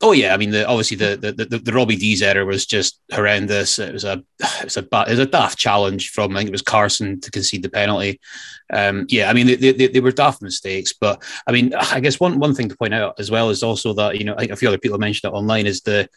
Oh 0.00 0.12
yeah, 0.12 0.32
I 0.32 0.36
mean, 0.36 0.50
the, 0.50 0.64
obviously 0.66 0.96
the, 0.96 1.16
the 1.16 1.44
the, 1.44 1.58
the 1.58 1.72
Robbie 1.72 1.96
Deas 1.96 2.22
error 2.22 2.44
was 2.44 2.66
just 2.66 3.00
horrendous. 3.12 3.80
It 3.80 3.92
was 3.92 4.04
a 4.04 4.22
it 4.40 4.64
was 4.64 4.76
a 4.76 4.80
it 4.80 5.10
was 5.10 5.18
a 5.18 5.26
daft 5.26 5.58
challenge 5.58 6.10
from 6.10 6.36
I 6.36 6.40
think 6.40 6.48
it 6.48 6.52
was 6.52 6.62
Carson 6.62 7.20
to 7.20 7.30
concede 7.30 7.64
the 7.64 7.68
penalty. 7.68 8.20
Um, 8.72 9.06
yeah, 9.08 9.28
I 9.28 9.32
mean 9.32 9.48
they, 9.48 9.56
they, 9.56 9.88
they 9.88 10.00
were 10.00 10.12
daft 10.12 10.40
mistakes, 10.40 10.94
but 10.98 11.22
I 11.46 11.52
mean 11.52 11.74
I 11.80 12.00
guess 12.00 12.20
one 12.20 12.38
one 12.38 12.54
thing 12.54 12.68
to 12.68 12.76
point 12.76 12.94
out 12.94 13.18
as 13.18 13.30
well 13.30 13.50
is 13.50 13.62
also 13.62 13.92
that 13.94 14.18
you 14.18 14.24
know 14.24 14.34
I 14.34 14.38
think 14.38 14.52
a 14.52 14.56
few 14.56 14.68
other 14.68 14.78
people 14.78 14.98
mentioned 14.98 15.32
it 15.32 15.36
online 15.36 15.66
is 15.66 15.82
the 15.82 16.08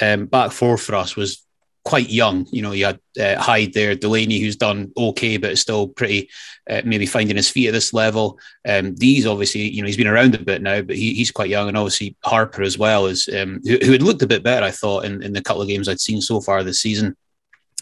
um, 0.00 0.26
back 0.26 0.52
four 0.52 0.76
for 0.76 0.94
us 0.94 1.16
was 1.16 1.44
quite 1.84 2.10
young. 2.10 2.46
You 2.50 2.62
know, 2.62 2.72
you 2.72 2.86
had 2.86 3.00
uh, 3.18 3.36
Hyde 3.40 3.72
there, 3.72 3.94
Delaney, 3.94 4.38
who's 4.38 4.56
done 4.56 4.92
okay, 4.96 5.36
but 5.36 5.52
is 5.52 5.60
still 5.60 5.88
pretty 5.88 6.28
uh, 6.68 6.82
maybe 6.84 7.06
finding 7.06 7.36
his 7.36 7.50
feet 7.50 7.68
at 7.68 7.72
this 7.72 7.92
level. 7.92 8.38
Um, 8.68 8.94
Deas 8.94 9.26
obviously, 9.26 9.68
you 9.68 9.82
know, 9.82 9.86
he's 9.86 9.96
been 9.96 10.06
around 10.06 10.34
a 10.34 10.38
bit 10.38 10.62
now, 10.62 10.82
but 10.82 10.96
he, 10.96 11.14
he's 11.14 11.30
quite 11.30 11.50
young, 11.50 11.68
and 11.68 11.76
obviously 11.76 12.16
Harper 12.24 12.62
as 12.62 12.78
well 12.78 13.06
is 13.06 13.28
um, 13.28 13.60
who, 13.64 13.78
who, 13.82 13.92
had 13.92 14.02
looked 14.02 14.22
a 14.22 14.26
bit 14.26 14.42
better, 14.42 14.64
I 14.64 14.70
thought, 14.70 15.04
in, 15.04 15.22
in 15.22 15.32
the 15.32 15.42
couple 15.42 15.62
of 15.62 15.68
games 15.68 15.88
I'd 15.88 16.00
seen 16.00 16.20
so 16.20 16.40
far 16.40 16.62
this 16.62 16.80
season 16.80 17.16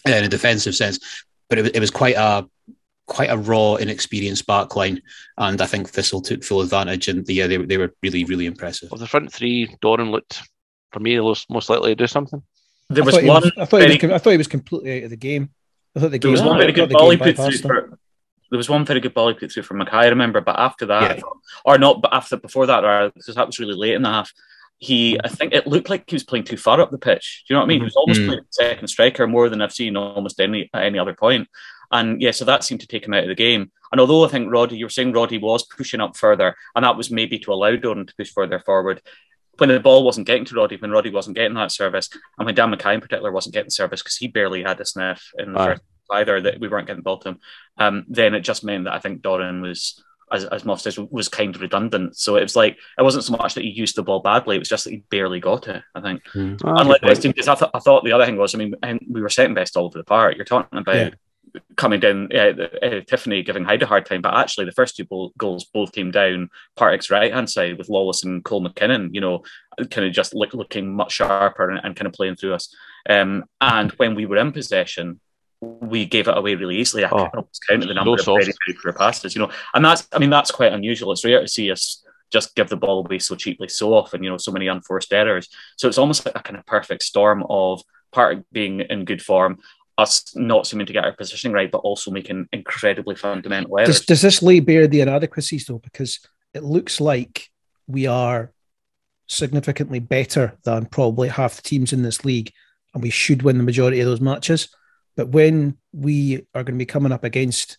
uh, 0.06 0.12
in 0.12 0.24
a 0.24 0.28
defensive 0.28 0.74
sense. 0.74 1.24
But 1.48 1.58
it, 1.58 1.76
it 1.76 1.80
was 1.80 1.90
quite 1.90 2.16
a 2.16 2.46
quite 3.06 3.30
a 3.30 3.38
raw, 3.38 3.76
inexperienced 3.76 4.46
backline, 4.46 5.00
and 5.38 5.60
I 5.60 5.66
think 5.66 5.88
Thistle 5.88 6.20
took 6.20 6.44
full 6.44 6.60
advantage. 6.60 7.08
And 7.08 7.28
yeah, 7.28 7.46
they, 7.46 7.56
they 7.56 7.78
were 7.78 7.94
really, 8.02 8.24
really 8.24 8.46
impressive. 8.46 8.92
Of 8.92 9.00
the 9.00 9.06
front 9.06 9.32
three, 9.32 9.74
Doran 9.80 10.10
looked 10.10 10.42
for 10.92 11.00
me 11.00 11.18
most 11.18 11.70
likely 11.70 11.92
to 11.92 11.94
do 11.94 12.06
something. 12.06 12.42
There 12.90 13.04
was 13.04 13.16
I 13.16 13.24
one. 13.24 13.42
Was, 13.42 13.52
I, 13.56 13.64
thought 13.64 13.80
very, 13.80 13.98
was, 14.00 14.10
I 14.12 14.18
thought 14.18 14.30
he 14.30 14.36
was 14.38 14.48
completely 14.48 14.98
out 14.98 15.04
of 15.04 15.10
the 15.10 15.16
game. 15.16 15.50
I 15.94 16.00
thought 16.00 16.10
the 16.10 16.18
game 16.18 16.32
there 16.32 16.42
was 16.42 16.48
one 16.48 16.58
very 16.58 16.72
good 16.72 16.90
ball 16.90 17.10
he 17.10 17.16
put 17.16 17.36
through. 17.36 17.58
For, 17.58 17.98
there 18.50 18.56
was 18.56 18.68
one 18.68 18.84
very 18.84 19.00
good 19.00 19.14
ball 19.14 19.28
he 19.28 19.34
put 19.34 19.52
through 19.52 19.64
for 19.64 19.74
McKay, 19.74 19.92
I 19.92 20.08
remember. 20.08 20.40
But 20.40 20.58
after 20.58 20.86
that, 20.86 21.18
yeah. 21.18 21.22
or 21.64 21.78
not, 21.78 22.00
but 22.00 22.14
after 22.14 22.36
before 22.36 22.66
that, 22.66 22.84
or 22.84 23.10
because 23.14 23.34
that 23.34 23.46
was 23.46 23.58
really 23.58 23.74
late 23.74 23.94
in 23.94 24.02
the 24.02 24.08
half. 24.08 24.32
He, 24.80 25.18
I 25.24 25.28
think 25.28 25.52
it 25.52 25.66
looked 25.66 25.90
like 25.90 26.08
he 26.08 26.14
was 26.14 26.22
playing 26.22 26.44
too 26.44 26.56
far 26.56 26.80
up 26.80 26.92
the 26.92 26.98
pitch. 26.98 27.42
Do 27.46 27.52
you 27.52 27.56
know 27.56 27.60
what 27.60 27.66
I 27.66 27.68
mean? 27.68 27.80
He 27.80 27.84
was 27.84 27.96
almost 27.96 28.20
mm-hmm. 28.20 28.28
playing 28.28 28.44
second 28.50 28.88
striker 28.88 29.26
more 29.26 29.48
than 29.48 29.60
I've 29.60 29.72
seen 29.72 29.96
almost 29.96 30.40
any 30.40 30.70
at 30.72 30.84
any 30.84 31.00
other 31.00 31.14
point. 31.14 31.48
And 31.90 32.22
yeah, 32.22 32.30
so 32.30 32.44
that 32.44 32.62
seemed 32.62 32.82
to 32.82 32.86
take 32.86 33.04
him 33.04 33.14
out 33.14 33.24
of 33.24 33.28
the 33.28 33.34
game. 33.34 33.72
And 33.90 34.00
although 34.00 34.24
I 34.24 34.28
think 34.28 34.52
Roddy, 34.52 34.76
you 34.76 34.84
were 34.84 34.90
saying 34.90 35.12
Roddy 35.12 35.38
was 35.38 35.64
pushing 35.64 36.00
up 36.00 36.16
further, 36.16 36.54
and 36.76 36.84
that 36.84 36.96
was 36.96 37.10
maybe 37.10 37.38
to 37.40 37.52
allow 37.52 37.74
Doran 37.76 38.06
to 38.06 38.14
push 38.14 38.30
further 38.32 38.60
forward, 38.60 39.02
when 39.58 39.68
the 39.68 39.80
ball 39.80 40.04
wasn't 40.04 40.26
getting 40.26 40.44
to 40.46 40.54
Roddy, 40.54 40.76
when 40.76 40.90
Roddy 40.90 41.10
wasn't 41.10 41.36
getting 41.36 41.54
that 41.54 41.72
service, 41.72 42.08
and 42.38 42.46
when 42.46 42.54
Dan 42.54 42.72
McKay 42.72 42.94
in 42.94 43.00
particular 43.00 43.32
wasn't 43.32 43.54
getting 43.54 43.70
service 43.70 44.02
because 44.02 44.16
he 44.16 44.28
barely 44.28 44.62
had 44.62 44.80
a 44.80 44.84
sniff 44.84 45.30
in 45.38 45.52
the 45.52 45.58
first 45.58 45.82
either 46.10 46.40
that 46.40 46.58
we 46.58 46.68
weren't 46.68 46.86
getting 46.86 47.00
the 47.00 47.04
ball 47.04 47.18
to 47.18 47.30
him, 47.30 47.40
um, 47.76 48.06
then 48.08 48.34
it 48.34 48.40
just 48.40 48.64
meant 48.64 48.84
that 48.84 48.94
I 48.94 48.98
think 48.98 49.22
Doran 49.22 49.60
was. 49.60 50.02
As, 50.30 50.44
as 50.44 50.62
Moff 50.64 50.80
says, 50.80 50.98
was 50.98 51.30
kind 51.30 51.54
of 51.54 51.62
redundant. 51.62 52.14
So 52.18 52.36
it 52.36 52.42
was 52.42 52.54
like 52.54 52.76
it 52.98 53.02
wasn't 53.02 53.24
so 53.24 53.32
much 53.32 53.54
that 53.54 53.64
he 53.64 53.70
used 53.70 53.96
the 53.96 54.02
ball 54.02 54.20
badly; 54.20 54.56
it 54.56 54.58
was 54.58 54.68
just 54.68 54.84
that 54.84 54.90
he 54.90 55.02
barely 55.08 55.40
got 55.40 55.68
it. 55.68 55.82
I 55.94 56.02
think. 56.02 56.22
Mm. 56.34 56.60
Oh, 56.62 56.74
Unlike 56.76 57.00
this 57.00 57.20
team, 57.20 57.30
because 57.30 57.48
I, 57.48 57.54
th- 57.54 57.70
I 57.72 57.78
thought 57.78 58.04
the 58.04 58.12
other 58.12 58.26
thing 58.26 58.36
was, 58.36 58.54
I 58.54 58.58
mean, 58.58 58.74
we 59.08 59.22
were 59.22 59.30
setting 59.30 59.54
best 59.54 59.74
all 59.74 59.86
over 59.86 59.96
the 59.96 60.04
park. 60.04 60.36
You're 60.36 60.44
talking 60.44 60.78
about 60.78 60.96
yeah 60.96 61.10
coming 61.76 62.00
down, 62.00 62.28
uh, 62.34 62.68
uh, 62.82 63.00
Tiffoney 63.02 63.44
giving 63.44 63.64
Hyde 63.64 63.82
a 63.82 63.86
hard 63.86 64.06
time, 64.06 64.22
but 64.22 64.34
actually 64.34 64.66
the 64.66 64.72
first 64.72 64.96
two 64.96 65.04
ball, 65.04 65.32
goals 65.38 65.64
both 65.64 65.92
came 65.92 66.10
down 66.10 66.50
Partick's 66.76 67.10
right 67.10 67.32
hand 67.32 67.50
side 67.50 67.78
with 67.78 67.88
Lawless 67.88 68.24
and 68.24 68.44
Cole 68.44 68.66
McKinnon, 68.66 69.14
you 69.14 69.20
know, 69.20 69.42
kind 69.90 70.06
of 70.06 70.12
just 70.12 70.34
look, 70.34 70.54
looking 70.54 70.94
much 70.94 71.12
sharper 71.12 71.70
and, 71.70 71.80
and, 71.84 71.96
kind 71.96 72.06
of 72.06 72.12
playing 72.12 72.36
through 72.36 72.54
us. 72.54 72.74
Um, 73.08 73.44
and 73.60 73.92
when 73.92 74.14
we 74.14 74.26
were 74.26 74.36
in 74.36 74.52
possession, 74.52 75.20
we 75.60 76.06
gave 76.06 76.28
it 76.28 76.36
away 76.36 76.54
really 76.54 76.76
easily. 76.76 77.04
I 77.04 77.10
oh, 77.10 77.28
almost 77.34 77.64
counted 77.68 77.88
the 77.88 77.94
number 77.94 78.12
of 78.12 78.24
very, 78.24 78.52
very 78.82 78.94
passes, 78.94 79.34
you 79.34 79.40
know, 79.40 79.50
and 79.74 79.84
that's, 79.84 80.06
I 80.12 80.18
mean, 80.18 80.30
that's 80.30 80.50
quite 80.50 80.72
unusual. 80.72 81.12
It's 81.12 81.24
rare 81.24 81.40
to 81.40 81.48
see 81.48 81.70
us 81.70 82.04
just 82.30 82.54
give 82.54 82.68
the 82.68 82.76
ball 82.76 83.04
away 83.04 83.18
so 83.18 83.34
cheaply 83.34 83.68
so 83.68 83.94
often, 83.94 84.22
you 84.22 84.30
know, 84.30 84.36
so 84.36 84.52
many 84.52 84.68
unforced 84.68 85.12
errors. 85.12 85.48
So 85.76 85.88
it's 85.88 85.98
almost 85.98 86.26
like 86.26 86.36
a 86.36 86.42
kind 86.42 86.58
of 86.58 86.66
perfect 86.66 87.02
storm 87.02 87.44
of 87.48 87.82
Partick 88.12 88.44
being 88.52 88.80
in 88.80 89.04
good 89.04 89.22
form 89.22 89.58
us 89.98 90.24
not 90.34 90.66
seeming 90.66 90.86
to 90.86 90.92
get 90.92 91.04
our 91.04 91.12
positioning 91.12 91.52
right, 91.52 91.70
but 91.70 91.78
also 91.78 92.10
making 92.10 92.48
incredibly 92.52 93.16
fundamental 93.16 93.78
errors. 93.78 93.98
Does, 93.98 94.06
does 94.06 94.22
this 94.22 94.42
lay 94.42 94.60
bare 94.60 94.86
the 94.86 95.00
inadequacies 95.00 95.66
though? 95.66 95.78
Because 95.78 96.20
it 96.54 96.62
looks 96.62 97.00
like 97.00 97.48
we 97.86 98.06
are 98.06 98.52
significantly 99.26 99.98
better 99.98 100.56
than 100.64 100.86
probably 100.86 101.28
half 101.28 101.56
the 101.56 101.62
teams 101.62 101.92
in 101.92 102.02
this 102.02 102.24
league, 102.24 102.52
and 102.94 103.02
we 103.02 103.10
should 103.10 103.42
win 103.42 103.58
the 103.58 103.64
majority 103.64 104.00
of 104.00 104.06
those 104.06 104.20
matches. 104.20 104.68
But 105.16 105.28
when 105.28 105.76
we 105.92 106.46
are 106.54 106.62
going 106.62 106.76
to 106.78 106.84
be 106.84 106.86
coming 106.86 107.12
up 107.12 107.24
against 107.24 107.76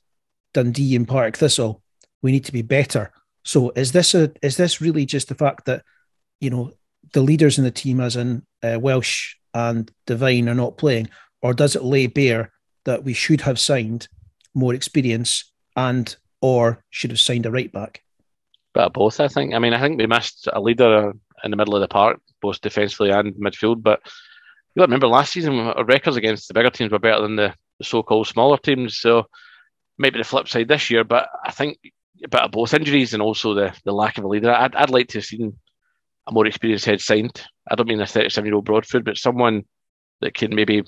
Dundee 0.53 0.95
and 0.95 1.07
Park 1.07 1.37
Thistle, 1.37 1.81
we 2.21 2.31
need 2.33 2.45
to 2.45 2.51
be 2.51 2.61
better. 2.61 3.11
So 3.45 3.71
is 3.71 3.93
this 3.93 4.13
a 4.13 4.31
is 4.41 4.57
this 4.57 4.81
really 4.81 5.05
just 5.05 5.29
the 5.29 5.35
fact 5.35 5.65
that 5.65 5.83
you 6.41 6.49
know 6.49 6.73
the 7.13 7.21
leaders 7.21 7.57
in 7.57 7.63
the 7.63 7.71
team, 7.71 8.01
as 8.01 8.17
in 8.17 8.45
uh, 8.61 8.77
Welsh 8.79 9.35
and 9.53 9.89
Devine, 10.05 10.49
are 10.49 10.55
not 10.55 10.77
playing, 10.77 11.09
or 11.41 11.53
does 11.53 11.75
it 11.75 11.83
lay 11.83 12.07
bare 12.07 12.51
that 12.85 13.03
we 13.03 13.13
should 13.13 13.41
have 13.41 13.59
signed 13.59 14.07
more 14.53 14.73
experience 14.73 15.51
and 15.75 16.15
or 16.41 16.83
should 16.89 17.11
have 17.11 17.19
signed 17.19 17.45
a 17.45 17.51
right 17.51 17.71
back? 17.71 18.01
But 18.73 18.93
both, 18.93 19.19
I 19.19 19.27
think. 19.27 19.53
I 19.53 19.59
mean, 19.59 19.73
I 19.73 19.79
think 19.79 19.97
we 19.97 20.07
missed 20.07 20.47
a 20.51 20.61
leader 20.61 21.13
in 21.43 21.51
the 21.51 21.57
middle 21.57 21.75
of 21.75 21.81
the 21.81 21.87
park, 21.87 22.19
both 22.41 22.61
defensively 22.61 23.09
and 23.09 23.33
midfield. 23.35 23.81
But 23.81 24.01
you 24.75 24.81
remember 24.81 25.07
last 25.07 25.33
season, 25.33 25.59
our 25.59 25.85
records 25.85 26.17
against 26.17 26.47
the 26.47 26.53
bigger 26.53 26.69
teams 26.69 26.91
were 26.91 26.99
better 26.99 27.21
than 27.21 27.35
the, 27.35 27.53
so-called 27.81 28.27
smaller 28.27 28.57
teams. 28.57 28.97
So 28.97 29.25
maybe 29.97 30.17
the 30.17 30.25
flip 30.25 30.49
side 30.49 30.67
this 30.67 30.89
year. 30.89 31.05
But 31.05 31.29
I 31.45 31.51
think 31.51 31.77
a 32.23 32.27
bit 32.27 32.41
of 32.41 32.51
both 32.51 32.73
injuries 32.73 33.13
and 33.13 33.21
also 33.21 33.53
the, 33.53 33.73
the 33.85 33.93
lack 33.93 34.17
of 34.17 34.25
a 34.25 34.27
leader. 34.27 34.51
I'd, 34.51 34.75
I'd 34.75 34.89
like 34.89 35.07
to 35.09 35.19
have 35.19 35.25
seen 35.25 35.57
a 36.27 36.33
more 36.33 36.45
experienced 36.45 36.85
head 36.85 36.99
signed. 36.99 37.41
I 37.69 37.75
don't 37.75 37.87
mean 37.87 38.01
a 38.01 38.05
37 38.05 38.45
year 38.45 38.55
old 38.55 38.65
Broadfoot, 38.65 39.05
but 39.05 39.17
someone 39.17 39.63
that 40.21 40.33
can 40.33 40.53
maybe 40.53 40.83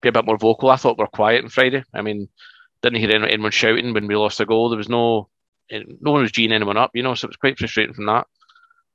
be 0.00 0.08
a 0.08 0.12
bit 0.12 0.24
more 0.24 0.38
vocal. 0.38 0.70
I 0.70 0.76
thought 0.76 0.98
we 0.98 1.04
are 1.04 1.08
quiet 1.08 1.44
on 1.44 1.50
Friday. 1.50 1.84
I 1.94 2.02
mean, 2.02 2.28
didn't 2.82 3.00
hear 3.00 3.10
anyone 3.10 3.50
shouting 3.50 3.92
when 3.92 4.06
we 4.06 4.16
lost 4.16 4.40
a 4.40 4.46
goal. 4.46 4.68
There 4.68 4.78
was 4.78 4.88
no, 4.88 5.28
no 5.70 6.12
one 6.12 6.22
was 6.22 6.32
geeing 6.32 6.52
anyone 6.52 6.76
up, 6.76 6.90
you 6.94 7.02
know. 7.02 7.14
So 7.14 7.26
it 7.26 7.30
was 7.30 7.36
quite 7.36 7.58
frustrating 7.58 7.94
from 7.94 8.06
that. 8.06 8.26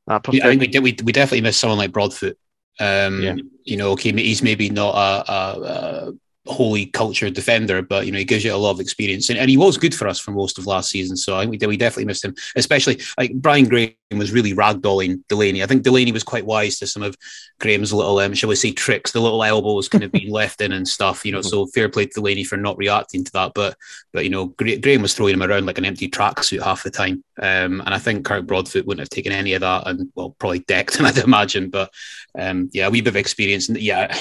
that 0.07 0.25
yeah, 0.33 0.45
I 0.45 0.49
think 0.49 0.61
we, 0.61 0.67
did, 0.67 0.83
we 0.83 0.95
we 1.03 1.11
definitely 1.11 1.41
missed 1.41 1.59
someone 1.59 1.77
like 1.77 1.91
Broadfoot. 1.91 2.37
Um, 2.79 3.21
yeah. 3.21 3.35
You 3.63 3.77
know, 3.77 3.91
okay, 3.91 4.11
he's 4.11 4.41
maybe 4.41 4.69
not 4.69 4.95
a, 4.95 5.31
a, 5.31 6.13
wholly 6.47 6.85
cultured 6.87 7.33
defender, 7.33 7.81
but 7.81 8.05
you 8.05 8.11
know 8.11 8.19
he 8.19 8.25
gives 8.25 8.43
you 8.43 8.53
a 8.53 8.57
lot 8.57 8.71
of 8.71 8.79
experience, 8.79 9.29
and, 9.29 9.39
and 9.39 9.49
he 9.49 9.57
was 9.57 9.77
good 9.77 9.95
for 9.95 10.07
us 10.07 10.19
for 10.19 10.31
most 10.31 10.57
of 10.57 10.67
last 10.67 10.89
season. 10.89 11.17
So 11.17 11.37
I 11.37 11.45
think 11.45 11.61
we, 11.61 11.67
we 11.67 11.77
definitely 11.77 12.05
missed 12.05 12.25
him, 12.25 12.35
especially 12.55 12.99
like 13.17 13.33
Brian 13.35 13.65
Graham 13.65 13.93
was 14.11 14.31
really 14.31 14.53
ragdolling 14.53 15.23
Delaney. 15.27 15.63
I 15.63 15.65
think 15.65 15.83
Delaney 15.83 16.11
was 16.11 16.23
quite 16.23 16.45
wise 16.45 16.77
to 16.77 16.87
some 16.87 17.01
of 17.01 17.15
Graham's 17.59 17.91
little, 17.91 18.19
um, 18.19 18.33
shall 18.33 18.49
we 18.49 18.55
say, 18.55 18.71
tricks, 18.71 19.11
the 19.11 19.19
little 19.19 19.43
elbows 19.43 19.89
kind 19.89 20.03
of 20.03 20.11
being 20.11 20.31
left 20.31 20.61
in 20.61 20.71
and 20.71 20.87
stuff. 20.87 21.25
You 21.25 21.31
know, 21.31 21.41
so 21.41 21.65
fair 21.67 21.89
play 21.89 22.05
to 22.05 22.11
Delaney 22.13 22.43
for 22.43 22.57
not 22.57 22.77
reacting 22.77 23.23
to 23.23 23.31
that. 23.33 23.53
But 23.55 23.75
but 24.13 24.23
you 24.23 24.29
know, 24.29 24.47
Graham 24.47 25.01
was 25.01 25.15
throwing 25.15 25.33
him 25.33 25.43
around 25.43 25.65
like 25.65 25.79
an 25.79 25.85
empty 25.85 26.07
tracksuit 26.07 26.61
half 26.61 26.83
the 26.83 26.91
time, 26.91 27.23
um, 27.41 27.81
and 27.81 27.93
I 27.93 27.97
think 27.97 28.25
Kirk 28.25 28.45
Broadfoot 28.45 28.85
wouldn't 28.85 29.01
have 29.01 29.09
taken 29.09 29.31
any 29.31 29.53
of 29.53 29.61
that, 29.61 29.87
and 29.87 30.11
well, 30.15 30.35
probably 30.37 30.59
decked 30.59 30.97
him, 30.97 31.05
I'd 31.07 31.17
imagine. 31.17 31.69
But 31.69 31.91
um, 32.37 32.69
yeah, 32.73 32.87
a 32.87 32.91
wee 32.91 33.01
bit 33.01 33.09
of 33.09 33.15
experience, 33.15 33.69
and 33.69 33.77
yeah, 33.79 34.15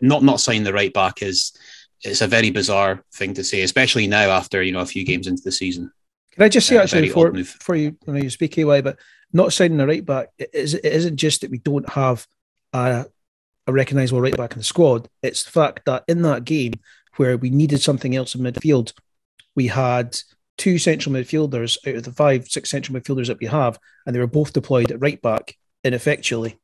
not 0.00 0.24
not 0.24 0.40
signing 0.40 0.64
the 0.64 0.72
right 0.72 0.92
back 0.92 1.22
is 1.22 1.52
it's 2.02 2.20
a 2.20 2.26
very 2.26 2.50
bizarre 2.50 3.04
thing 3.14 3.34
to 3.34 3.44
say, 3.44 3.62
especially 3.62 4.06
now 4.06 4.30
after 4.30 4.62
you 4.62 4.72
know 4.72 4.80
a 4.80 4.86
few 4.86 5.04
games 5.04 5.28
into 5.28 5.42
the 5.42 5.52
season. 5.52 5.92
Can 6.32 6.44
I 6.44 6.48
just 6.48 6.66
say 6.66 6.76
uh, 6.76 6.82
actually 6.82 7.02
before, 7.02 7.32
before 7.32 7.76
you 7.76 7.96
when 8.04 8.22
you 8.22 8.30
speak 8.30 8.56
AY, 8.58 8.80
but 8.80 8.98
not 9.32 9.52
signing 9.52 9.80
a 9.80 9.86
right 9.86 10.04
back, 10.04 10.28
it, 10.38 10.50
is, 10.52 10.74
it 10.74 10.84
isn't 10.84 11.16
just 11.16 11.40
that 11.40 11.50
we 11.50 11.58
don't 11.58 11.88
have 11.90 12.26
a, 12.72 13.06
a 13.66 13.72
recognisable 13.72 14.20
right 14.20 14.36
back 14.36 14.52
in 14.52 14.58
the 14.58 14.64
squad. 14.64 15.08
It's 15.22 15.44
the 15.44 15.50
fact 15.50 15.84
that 15.86 16.04
in 16.08 16.22
that 16.22 16.44
game 16.44 16.74
where 17.16 17.36
we 17.36 17.50
needed 17.50 17.80
something 17.80 18.14
else 18.16 18.34
in 18.34 18.42
midfield, 18.42 18.92
we 19.54 19.66
had 19.66 20.16
two 20.56 20.78
central 20.78 21.14
midfielders 21.14 21.76
out 21.86 21.96
of 21.96 22.04
the 22.04 22.12
five, 22.12 22.48
six 22.48 22.70
central 22.70 22.98
midfielders 22.98 23.26
that 23.26 23.40
we 23.40 23.46
have, 23.46 23.78
and 24.06 24.14
they 24.14 24.20
were 24.20 24.26
both 24.26 24.52
deployed 24.52 24.90
at 24.90 25.00
right 25.00 25.20
back 25.20 25.54
ineffectually, 25.84 26.58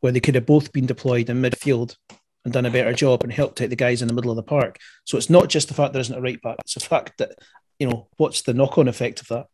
where 0.00 0.12
they 0.12 0.20
could 0.20 0.34
have 0.34 0.46
both 0.46 0.72
been 0.72 0.86
deployed 0.86 1.28
in 1.28 1.42
midfield 1.42 1.96
and 2.44 2.54
done 2.54 2.66
a 2.66 2.70
better 2.70 2.94
job 2.94 3.22
and 3.22 3.32
helped 3.32 3.60
out 3.60 3.68
the 3.68 3.76
guys 3.76 4.00
in 4.00 4.08
the 4.08 4.14
middle 4.14 4.30
of 4.30 4.36
the 4.36 4.42
park. 4.42 4.78
So 5.04 5.18
it's 5.18 5.30
not 5.30 5.48
just 5.48 5.68
the 5.68 5.74
fact 5.74 5.92
there 5.92 6.00
isn't 6.00 6.16
a 6.16 6.20
right 6.20 6.40
back; 6.40 6.56
it's 6.60 6.74
the 6.74 6.80
fact 6.80 7.18
that 7.18 7.32
you 7.78 7.88
know, 7.88 8.08
what's 8.16 8.42
the 8.42 8.54
knock 8.54 8.78
on 8.78 8.88
effect 8.88 9.20
of 9.20 9.28
that? 9.28 9.46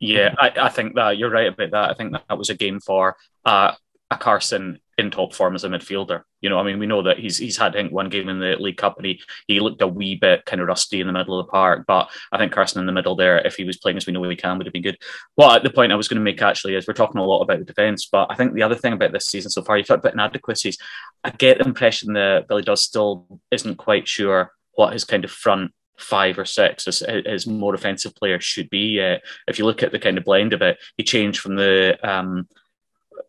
Yeah, 0.00 0.34
I, 0.38 0.52
I 0.62 0.68
think 0.70 0.94
that 0.94 1.18
you're 1.18 1.30
right 1.30 1.52
about 1.52 1.70
that. 1.70 1.90
I 1.90 1.94
think 1.94 2.12
that, 2.12 2.38
was 2.38 2.48
a 2.48 2.56
game 2.56 2.80
for 2.80 3.16
uh, 3.44 3.72
a 4.10 4.16
Carson 4.16 4.80
in 4.96 5.10
top 5.10 5.34
form 5.34 5.54
as 5.54 5.64
a 5.64 5.68
midfielder. 5.68 6.22
You 6.40 6.48
know, 6.48 6.58
I 6.58 6.62
mean, 6.62 6.78
we 6.78 6.86
know 6.86 7.02
that 7.02 7.18
he's 7.18 7.36
he's 7.36 7.58
had 7.58 7.76
I 7.76 7.82
think 7.82 7.92
one 7.92 8.08
game 8.08 8.30
in 8.30 8.40
the 8.40 8.56
League 8.58 8.78
Cup 8.78 8.96
and 8.96 9.04
he, 9.04 9.22
he 9.46 9.60
looked 9.60 9.82
a 9.82 9.86
wee 9.86 10.14
bit 10.14 10.46
kind 10.46 10.62
of 10.62 10.68
rusty 10.68 11.02
in 11.02 11.06
the 11.06 11.12
middle 11.12 11.38
of 11.38 11.46
the 11.46 11.50
park. 11.50 11.84
But 11.86 12.10
I 12.32 12.38
think 12.38 12.50
Carson 12.50 12.80
in 12.80 12.86
the 12.86 12.92
middle 12.92 13.14
there, 13.14 13.46
if 13.46 13.56
he 13.56 13.64
was 13.64 13.76
playing 13.76 13.98
as 13.98 14.06
we 14.06 14.12
know 14.14 14.22
he 14.22 14.36
can, 14.36 14.56
would 14.56 14.66
have 14.66 14.72
been 14.72 14.82
good. 14.82 14.98
But 15.36 15.62
the 15.62 15.70
point 15.70 15.92
I 15.92 15.96
was 15.96 16.08
going 16.08 16.18
to 16.18 16.24
make 16.24 16.40
actually 16.40 16.76
is 16.76 16.88
we're 16.88 16.94
talking 16.94 17.20
a 17.20 17.24
lot 17.24 17.42
about 17.42 17.58
the 17.58 17.64
defence, 17.66 18.08
but 18.10 18.28
I 18.30 18.36
think 18.36 18.54
the 18.54 18.62
other 18.62 18.74
thing 18.74 18.94
about 18.94 19.12
this 19.12 19.26
season 19.26 19.50
so 19.50 19.62
far, 19.62 19.76
you've 19.76 19.86
talked 19.86 20.02
about 20.02 20.14
inadequacies. 20.14 20.78
I 21.24 21.30
get 21.30 21.58
the 21.58 21.64
impression 21.64 22.14
that 22.14 22.48
Billy 22.48 22.62
Dodds 22.62 22.80
still 22.82 23.40
isn't 23.50 23.76
quite 23.76 24.08
sure 24.08 24.52
what 24.72 24.94
his 24.94 25.04
kind 25.04 25.24
of 25.24 25.30
front 25.30 25.72
five 26.00 26.38
or 26.38 26.44
six 26.44 26.88
as, 26.88 27.02
as 27.02 27.46
more 27.46 27.74
offensive 27.74 28.14
players 28.14 28.44
should 28.44 28.70
be. 28.70 29.00
Uh, 29.00 29.18
if 29.46 29.58
you 29.58 29.64
look 29.64 29.82
at 29.82 29.92
the 29.92 29.98
kind 29.98 30.18
of 30.18 30.24
blend 30.24 30.52
of 30.52 30.62
it, 30.62 30.78
he 30.96 31.04
changed 31.04 31.40
from 31.40 31.56
the 31.56 31.98
um, 32.02 32.48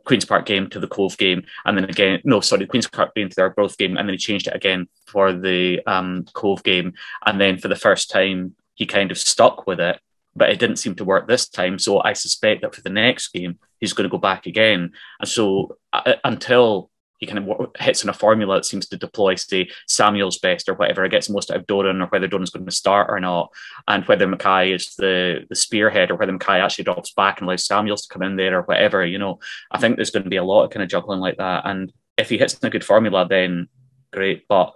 Queen's 0.05 0.25
Park 0.25 0.45
game 0.45 0.69
to 0.69 0.79
the 0.79 0.87
Cove 0.87 1.17
game, 1.17 1.43
and 1.65 1.77
then 1.77 1.85
again, 1.85 2.21
no, 2.23 2.39
sorry, 2.39 2.63
the 2.63 2.67
Queen's 2.67 2.87
Park 2.87 3.13
game 3.15 3.29
to 3.29 3.35
the 3.35 3.41
Arbroath 3.41 3.77
game, 3.77 3.97
and 3.97 4.07
then 4.07 4.13
he 4.13 4.17
changed 4.17 4.47
it 4.47 4.55
again 4.55 4.87
for 5.05 5.33
the 5.33 5.81
um, 5.85 6.25
Cove 6.33 6.63
game, 6.63 6.93
and 7.25 7.39
then 7.39 7.57
for 7.57 7.67
the 7.67 7.75
first 7.75 8.09
time, 8.09 8.55
he 8.75 8.85
kind 8.85 9.11
of 9.11 9.17
stuck 9.17 9.67
with 9.67 9.79
it, 9.79 9.99
but 10.35 10.49
it 10.49 10.59
didn't 10.59 10.77
seem 10.77 10.95
to 10.95 11.05
work 11.05 11.27
this 11.27 11.47
time. 11.47 11.77
So 11.77 12.01
I 12.01 12.13
suspect 12.13 12.61
that 12.61 12.73
for 12.73 12.81
the 12.81 12.89
next 12.89 13.29
game, 13.29 13.59
he's 13.79 13.93
going 13.93 14.09
to 14.09 14.11
go 14.11 14.17
back 14.17 14.45
again, 14.45 14.91
and 15.19 15.29
so 15.29 15.77
uh, 15.93 16.13
until 16.23 16.90
he 17.21 17.27
kind 17.27 17.37
of 17.37 17.69
hits 17.79 18.03
on 18.03 18.09
a 18.09 18.13
formula 18.13 18.55
that 18.55 18.65
seems 18.65 18.87
to 18.87 18.97
deploy, 18.97 19.35
say, 19.35 19.69
Samuel's 19.87 20.39
best 20.39 20.67
or 20.67 20.73
whatever, 20.73 21.05
it 21.05 21.11
gets 21.11 21.29
most 21.29 21.51
out 21.51 21.57
of 21.57 21.67
Doran 21.67 22.01
or 22.01 22.07
whether 22.07 22.27
Doran's 22.27 22.49
going 22.49 22.65
to 22.65 22.71
start 22.71 23.07
or 23.09 23.19
not, 23.19 23.51
and 23.87 24.03
whether 24.05 24.27
Mackay 24.27 24.73
is 24.73 24.95
the, 24.95 25.45
the 25.47 25.55
spearhead 25.55 26.09
or 26.09 26.15
whether 26.15 26.31
Mackay 26.31 26.59
actually 26.59 26.83
drops 26.83 27.13
back 27.13 27.39
and 27.39 27.47
allows 27.47 27.65
Samuels 27.65 28.01
to 28.07 28.13
come 28.13 28.23
in 28.23 28.35
there 28.35 28.57
or 28.57 28.63
whatever, 28.63 29.05
you 29.05 29.19
know, 29.19 29.39
I 29.71 29.77
think 29.77 29.95
there's 29.95 30.09
going 30.09 30.23
to 30.23 30.29
be 30.29 30.37
a 30.37 30.43
lot 30.43 30.63
of 30.63 30.71
kind 30.71 30.83
of 30.83 30.89
juggling 30.89 31.19
like 31.19 31.37
that. 31.37 31.65
And 31.65 31.93
if 32.17 32.29
he 32.29 32.39
hits 32.39 32.57
a 32.61 32.69
good 32.69 32.83
formula, 32.83 33.27
then 33.29 33.69
great. 34.11 34.47
But 34.47 34.73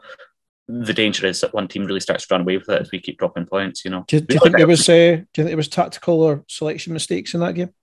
the 0.68 0.94
danger 0.94 1.26
is 1.26 1.42
that 1.42 1.54
one 1.54 1.68
team 1.68 1.86
really 1.86 2.00
starts 2.00 2.28
to 2.28 2.34
run 2.34 2.42
away 2.42 2.58
with 2.58 2.70
it 2.70 2.82
as 2.82 2.92
we 2.92 3.00
keep 3.00 3.18
dropping 3.18 3.46
points, 3.46 3.86
you 3.86 3.92
know. 3.92 4.06
Do, 4.08 4.20
do 4.20 4.36
you 4.36 4.40
think 4.40 4.58
there 4.58 4.68
was 4.68 4.88
uh, 4.88 4.94
do 4.94 5.42
you 5.42 5.44
think 5.44 5.48
there 5.48 5.58
was 5.58 5.68
tactical 5.68 6.22
or 6.22 6.44
selection 6.48 6.94
mistakes 6.94 7.34
in 7.34 7.40
that 7.42 7.54
game? 7.54 7.74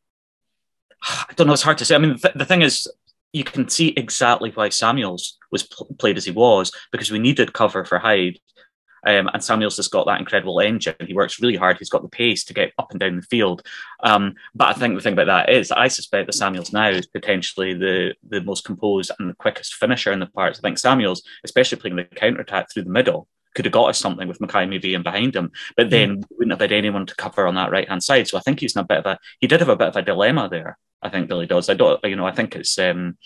I 1.02 1.33
don't 1.37 1.47
know. 1.47 1.52
It's 1.52 1.62
hard 1.62 1.78
to 1.78 1.85
say. 1.85 1.95
I 1.95 1.99
mean, 1.99 2.19
th- 2.19 2.35
the 2.35 2.45
thing 2.45 2.62
is, 2.62 2.88
you 3.33 3.45
can 3.45 3.69
see 3.69 3.89
exactly 3.89 4.51
why 4.51 4.69
Samuels 4.69 5.39
was 5.51 5.62
pl- 5.62 5.95
played 5.99 6.17
as 6.17 6.25
he 6.25 6.31
was 6.31 6.73
because 6.91 7.11
we 7.11 7.19
needed 7.19 7.53
cover 7.53 7.85
for 7.85 7.99
Hyde. 7.99 8.39
Um, 9.05 9.29
and 9.33 9.43
Samuels 9.43 9.79
has 9.79 9.89
got 9.89 10.07
that 10.07 10.21
incredible 10.21 10.61
engine. 10.61 10.95
He 11.05 11.12
works 11.12 11.41
really 11.41 11.57
hard. 11.57 11.77
He's 11.77 11.91
got 11.91 12.03
the 12.03 12.09
pace 12.09 12.45
to 12.45 12.55
get 12.55 12.73
up 12.79 12.93
and 12.93 13.01
down 13.01 13.17
the 13.17 13.23
field. 13.23 13.67
Um, 14.05 14.35
but 14.55 14.69
I 14.69 14.79
think 14.79 14.95
the 14.95 15.01
thing 15.01 15.15
about 15.15 15.27
that 15.27 15.51
is, 15.51 15.73
I 15.73 15.89
suspect 15.89 16.27
that 16.27 16.35
Samuels 16.35 16.73
now 16.73 16.89
is 16.89 17.07
potentially 17.07 17.75
the 17.75 18.15
the 18.29 18.43
most 18.43 18.65
composed 18.65 19.11
and 19.19 19.29
the 19.29 19.35
quickest 19.35 19.75
finisher 19.75 20.12
in 20.12 20.21
the 20.21 20.27
parts. 20.27 20.61
I 20.61 20.62
think 20.62 20.79
Samuels, 20.79 21.25
especially 21.43 21.79
playing 21.79 21.97
the 21.97 22.05
counter 22.05 22.43
attack 22.43 22.71
through 22.71 22.85
the 22.85 22.91
middle, 22.91 23.27
could 23.55 23.65
have 23.65 23.73
got 23.73 23.91
us 23.91 23.99
something 23.99 24.29
with 24.29 24.41
Mackay 24.41 24.67
maybe 24.67 24.95
in 24.95 25.03
behind 25.03 25.37
him, 25.37 25.51
but 25.77 25.91
then 25.91 26.19
mm. 26.19 26.25
wouldn't 26.31 26.53
have 26.53 26.61
had 26.61 26.73
anyone 26.73 27.07
to 27.07 27.15
cover 27.17 27.47
on 27.47 27.55
that 27.57 27.71
right 27.71 27.89
hand 27.89 28.03
side. 28.03 28.29
So 28.29 28.39
I 28.39 28.41
think 28.41 28.61
he's 28.61 28.75
in 28.77 28.81
a 28.81 28.85
bit 28.85 28.99
of 28.99 29.07
a 29.07 29.19
he 29.41 29.47
did 29.47 29.61
have 29.61 29.69
a 29.69 29.77
bit 29.77 29.89
of 29.89 29.97
a 29.97 30.03
dilemma 30.03 30.49
there. 30.51 30.79
I 31.03 31.09
think 31.09 31.29
Billy 31.29 31.47
does. 31.47 31.69
I 31.69 31.75
don't, 31.75 32.03
you 32.05 32.17
know, 32.17 32.27
I 32.27 32.33
think 32.33 32.55
it's, 32.55 32.79
um, 32.79 33.19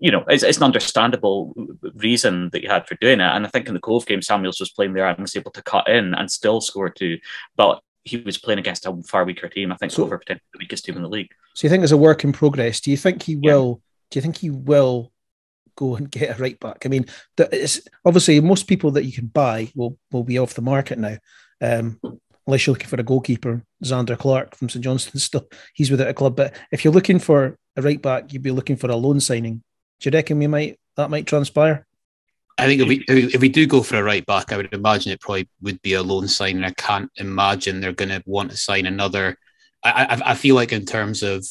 you 0.00 0.10
know, 0.10 0.24
it's, 0.28 0.42
it's 0.42 0.58
an 0.58 0.64
understandable 0.64 1.54
reason 1.94 2.50
that 2.50 2.62
you 2.62 2.68
had 2.68 2.86
for 2.86 2.96
doing 2.96 3.20
it. 3.20 3.30
And 3.32 3.46
I 3.46 3.48
think 3.48 3.68
in 3.68 3.74
the 3.74 3.80
Cove 3.80 4.06
game, 4.06 4.22
Samuels 4.22 4.60
was 4.60 4.72
playing 4.72 4.92
there 4.92 5.06
and 5.06 5.20
was 5.20 5.36
able 5.36 5.52
to 5.52 5.62
cut 5.62 5.88
in 5.88 6.14
and 6.14 6.30
still 6.30 6.60
score 6.60 6.90
two. 6.90 7.18
But 7.56 7.80
he 8.02 8.18
was 8.18 8.38
playing 8.38 8.58
against 8.58 8.86
a 8.86 9.02
far 9.04 9.24
weaker 9.24 9.48
team. 9.48 9.72
I 9.72 9.76
think 9.76 9.92
so, 9.92 10.02
over 10.02 10.18
potentially 10.18 10.44
the 10.52 10.58
weakest 10.58 10.84
team 10.84 10.96
in 10.96 11.02
the 11.02 11.08
league. 11.08 11.30
So 11.54 11.66
you 11.66 11.70
think 11.70 11.84
it's 11.84 11.92
a 11.92 11.96
work 11.96 12.24
in 12.24 12.32
progress? 12.32 12.80
Do 12.80 12.90
you 12.90 12.96
think 12.96 13.22
he 13.22 13.36
will? 13.36 13.80
Do 14.10 14.18
you 14.18 14.22
think 14.22 14.36
he 14.36 14.50
will 14.50 15.12
go 15.76 15.96
and 15.96 16.10
get 16.10 16.36
a 16.36 16.42
right 16.42 16.58
back? 16.58 16.82
I 16.84 16.88
mean, 16.88 17.06
it's 17.38 17.80
obviously 18.04 18.40
most 18.40 18.66
people 18.66 18.90
that 18.92 19.04
you 19.04 19.12
can 19.12 19.26
buy 19.26 19.70
will 19.74 19.98
will 20.10 20.24
be 20.24 20.38
off 20.38 20.54
the 20.54 20.62
market 20.62 20.98
now. 20.98 21.18
Um, 21.60 22.00
unless 22.46 22.66
you're 22.66 22.74
looking 22.74 22.88
for 22.88 23.00
a 23.00 23.04
goalkeeper, 23.04 23.62
Zander 23.84 24.18
Clark 24.18 24.56
from 24.56 24.68
St 24.68 24.84
Johnstone, 24.84 25.20
still 25.20 25.48
he's 25.74 25.90
without 25.90 26.08
a 26.08 26.14
club. 26.14 26.36
But 26.36 26.54
if 26.72 26.84
you're 26.84 26.94
looking 26.94 27.18
for 27.18 27.58
a 27.76 27.82
right 27.82 28.00
back, 28.00 28.32
you'd 28.32 28.42
be 28.42 28.50
looking 28.50 28.76
for 28.76 28.90
a 28.90 28.96
loan 28.96 29.20
signing. 29.20 29.62
Do 30.00 30.08
you 30.08 30.12
reckon 30.12 30.38
we 30.38 30.46
might 30.46 30.78
that 30.96 31.10
might 31.10 31.26
transpire? 31.26 31.86
I 32.56 32.66
think 32.66 32.80
if 32.80 32.88
we 32.88 33.04
if 33.08 33.40
we 33.40 33.48
do 33.48 33.66
go 33.66 33.82
for 33.82 33.96
a 33.96 34.02
right 34.02 34.24
back, 34.24 34.52
I 34.52 34.56
would 34.56 34.72
imagine 34.72 35.12
it 35.12 35.20
probably 35.20 35.48
would 35.62 35.82
be 35.82 35.94
a 35.94 36.02
loan 36.02 36.28
signing. 36.28 36.64
I 36.64 36.70
can't 36.70 37.10
imagine 37.16 37.80
they're 37.80 37.92
going 37.92 38.10
to 38.10 38.22
want 38.26 38.50
to 38.50 38.56
sign 38.56 38.86
another. 38.86 39.36
I, 39.82 40.04
I, 40.04 40.30
I 40.30 40.34
feel 40.34 40.54
like 40.54 40.72
in 40.72 40.84
terms 40.84 41.22
of 41.22 41.44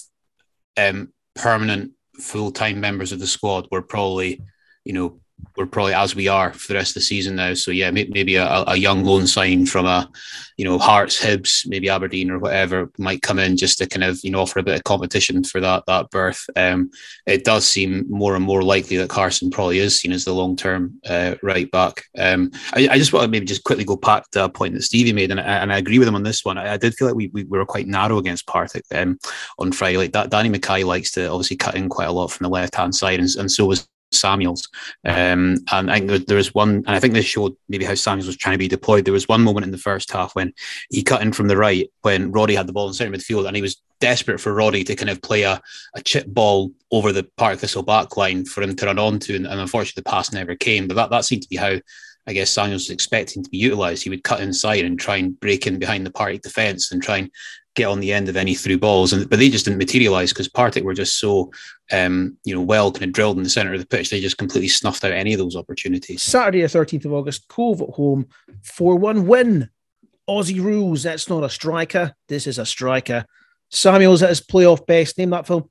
um, 0.77 1.11
permanent 1.35 1.91
full 2.19 2.51
time 2.51 2.79
members 2.79 3.11
of 3.11 3.19
the 3.19 3.27
squad, 3.27 3.67
we're 3.71 3.81
probably 3.81 4.41
you 4.85 4.93
know 4.93 5.19
we're 5.55 5.65
probably 5.65 5.93
as 5.93 6.15
we 6.15 6.27
are 6.27 6.51
for 6.53 6.67
the 6.67 6.73
rest 6.75 6.91
of 6.91 6.95
the 6.95 7.01
season 7.01 7.35
now. 7.35 7.53
So 7.53 7.71
yeah, 7.71 7.91
maybe 7.91 8.35
a, 8.35 8.63
a 8.67 8.75
young 8.75 9.03
loan 9.03 9.27
sign 9.27 9.65
from 9.65 9.85
a, 9.85 10.09
you 10.57 10.65
know, 10.65 10.77
Hearts, 10.77 11.23
Hibs, 11.23 11.67
maybe 11.67 11.89
Aberdeen 11.89 12.31
or 12.31 12.39
whatever 12.39 12.91
might 12.97 13.21
come 13.21 13.39
in 13.39 13.57
just 13.57 13.77
to 13.77 13.87
kind 13.87 14.03
of 14.03 14.19
you 14.23 14.31
know 14.31 14.41
offer 14.41 14.59
a 14.59 14.63
bit 14.63 14.75
of 14.75 14.83
competition 14.83 15.43
for 15.43 15.59
that 15.61 15.83
that 15.87 16.09
berth. 16.09 16.43
Um, 16.55 16.91
it 17.25 17.43
does 17.43 17.65
seem 17.65 18.05
more 18.09 18.35
and 18.35 18.43
more 18.43 18.63
likely 18.63 18.97
that 18.97 19.09
Carson 19.09 19.51
probably 19.51 19.79
is 19.79 19.99
seen 19.99 20.11
as 20.11 20.25
the 20.25 20.33
long 20.33 20.55
term 20.55 20.99
uh, 21.07 21.35
right 21.43 21.69
back. 21.71 22.03
Um, 22.17 22.51
I, 22.73 22.89
I, 22.91 22.97
just 22.97 23.13
want 23.13 23.25
to 23.25 23.29
maybe 23.29 23.45
just 23.45 23.63
quickly 23.63 23.85
go 23.85 23.95
back 23.95 24.29
to 24.31 24.45
a 24.45 24.49
point 24.49 24.73
that 24.73 24.83
Stevie 24.83 25.13
made, 25.13 25.31
and 25.31 25.39
I, 25.39 25.43
and 25.43 25.71
I 25.71 25.77
agree 25.77 25.99
with 25.99 26.07
him 26.07 26.15
on 26.15 26.23
this 26.23 26.45
one. 26.45 26.57
I, 26.57 26.73
I 26.73 26.77
did 26.77 26.95
feel 26.95 27.07
like 27.07 27.15
we, 27.15 27.27
we, 27.27 27.43
were 27.43 27.65
quite 27.65 27.87
narrow 27.87 28.17
against 28.17 28.47
Partick 28.47 28.85
um, 28.93 29.19
on 29.59 29.71
Friday. 29.71 29.97
Like 29.97 30.13
that, 30.13 30.29
Danny 30.29 30.49
Mackay 30.49 30.83
likes 30.83 31.11
to 31.11 31.29
obviously 31.29 31.57
cut 31.57 31.75
in 31.75 31.89
quite 31.89 32.07
a 32.07 32.11
lot 32.11 32.31
from 32.31 32.45
the 32.45 32.49
left 32.49 32.75
hand 32.75 32.95
side, 32.95 33.19
and, 33.19 33.29
and 33.37 33.51
so 33.51 33.65
was 33.65 33.87
Samuels. 34.13 34.67
Um, 35.05 35.57
and 35.71 35.91
I 35.91 35.99
think 35.99 36.27
there 36.27 36.37
was 36.37 36.53
one, 36.53 36.69
and 36.69 36.89
I 36.89 36.99
think 36.99 37.13
this 37.13 37.25
showed 37.25 37.55
maybe 37.69 37.85
how 37.85 37.95
Samuels 37.95 38.27
was 38.27 38.37
trying 38.37 38.53
to 38.53 38.59
be 38.59 38.67
deployed. 38.67 39.05
There 39.05 39.13
was 39.13 39.27
one 39.27 39.43
moment 39.43 39.65
in 39.65 39.71
the 39.71 39.77
first 39.77 40.11
half 40.11 40.35
when 40.35 40.53
he 40.89 41.03
cut 41.03 41.21
in 41.21 41.33
from 41.33 41.47
the 41.47 41.57
right 41.57 41.89
when 42.01 42.31
Roddy 42.31 42.55
had 42.55 42.67
the 42.67 42.73
ball 42.73 42.87
in 42.87 42.93
centre 42.93 43.15
midfield, 43.15 43.47
and 43.47 43.55
he 43.55 43.61
was 43.61 43.81
desperate 43.99 44.39
for 44.39 44.53
Roddy 44.53 44.83
to 44.83 44.95
kind 44.95 45.09
of 45.09 45.21
play 45.21 45.43
a, 45.43 45.61
a 45.95 46.01
chip 46.01 46.27
ball 46.27 46.71
over 46.91 47.11
the 47.11 47.23
Partick 47.37 47.59
Thistle 47.59 47.83
back 47.83 48.17
line 48.17 48.45
for 48.45 48.61
him 48.61 48.75
to 48.75 48.85
run 48.85 48.99
onto, 48.99 49.35
and, 49.35 49.47
and 49.47 49.59
unfortunately 49.59 50.01
the 50.03 50.09
pass 50.09 50.31
never 50.31 50.55
came. 50.55 50.87
But 50.87 50.95
that, 50.95 51.09
that 51.09 51.25
seemed 51.25 51.43
to 51.43 51.49
be 51.49 51.55
how 51.55 51.77
I 52.25 52.33
guess 52.33 52.51
Samuels 52.51 52.83
was 52.83 52.89
expecting 52.89 53.43
to 53.43 53.49
be 53.49 53.57
utilised. 53.57 54.03
He 54.03 54.09
would 54.09 54.23
cut 54.23 54.41
inside 54.41 54.85
and 54.85 54.99
try 54.99 55.17
and 55.17 55.37
break 55.39 55.67
in 55.67 55.79
behind 55.79 56.05
the 56.05 56.11
Partick 56.11 56.41
defence 56.41 56.91
and 56.91 57.03
try 57.03 57.17
and 57.17 57.31
get 57.75 57.87
on 57.87 57.99
the 57.99 58.13
end 58.13 58.29
of 58.29 58.37
any 58.37 58.55
through 58.55 58.77
balls, 58.77 59.13
and 59.13 59.29
but 59.29 59.39
they 59.39 59.49
just 59.49 59.65
didn't 59.65 59.79
materialise 59.79 60.31
because 60.31 60.47
Partick 60.47 60.83
were 60.83 60.93
just 60.93 61.19
so 61.19 61.51
um, 61.91 62.37
you 62.43 62.53
know 62.53 62.61
well 62.61 62.91
kind 62.91 63.05
of 63.05 63.11
drilled 63.13 63.37
in 63.37 63.43
the 63.43 63.49
centre 63.49 63.73
of 63.73 63.79
the 63.79 63.87
pitch. 63.87 64.09
They 64.09 64.21
just 64.21 64.37
completely 64.37 64.67
snuffed 64.67 65.03
out 65.03 65.11
any 65.11 65.33
of 65.33 65.39
those 65.39 65.55
opportunities. 65.55 66.21
Saturday, 66.21 66.61
the 66.61 66.69
thirteenth 66.69 67.05
of 67.05 67.13
August, 67.13 67.47
Cove 67.47 67.81
at 67.81 67.89
home, 67.89 68.27
four 68.61 68.95
one 68.95 69.27
win. 69.27 69.69
Aussie 70.29 70.63
rules. 70.63 71.03
That's 71.03 71.29
not 71.29 71.43
a 71.43 71.49
striker. 71.49 72.15
This 72.29 72.47
is 72.47 72.57
a 72.57 72.65
striker. 72.65 73.25
Samuel's 73.69 74.23
at 74.23 74.29
his 74.29 74.39
playoff 74.39 74.85
best. 74.85 75.17
Name 75.17 75.31
that 75.31 75.47
film. 75.47 75.69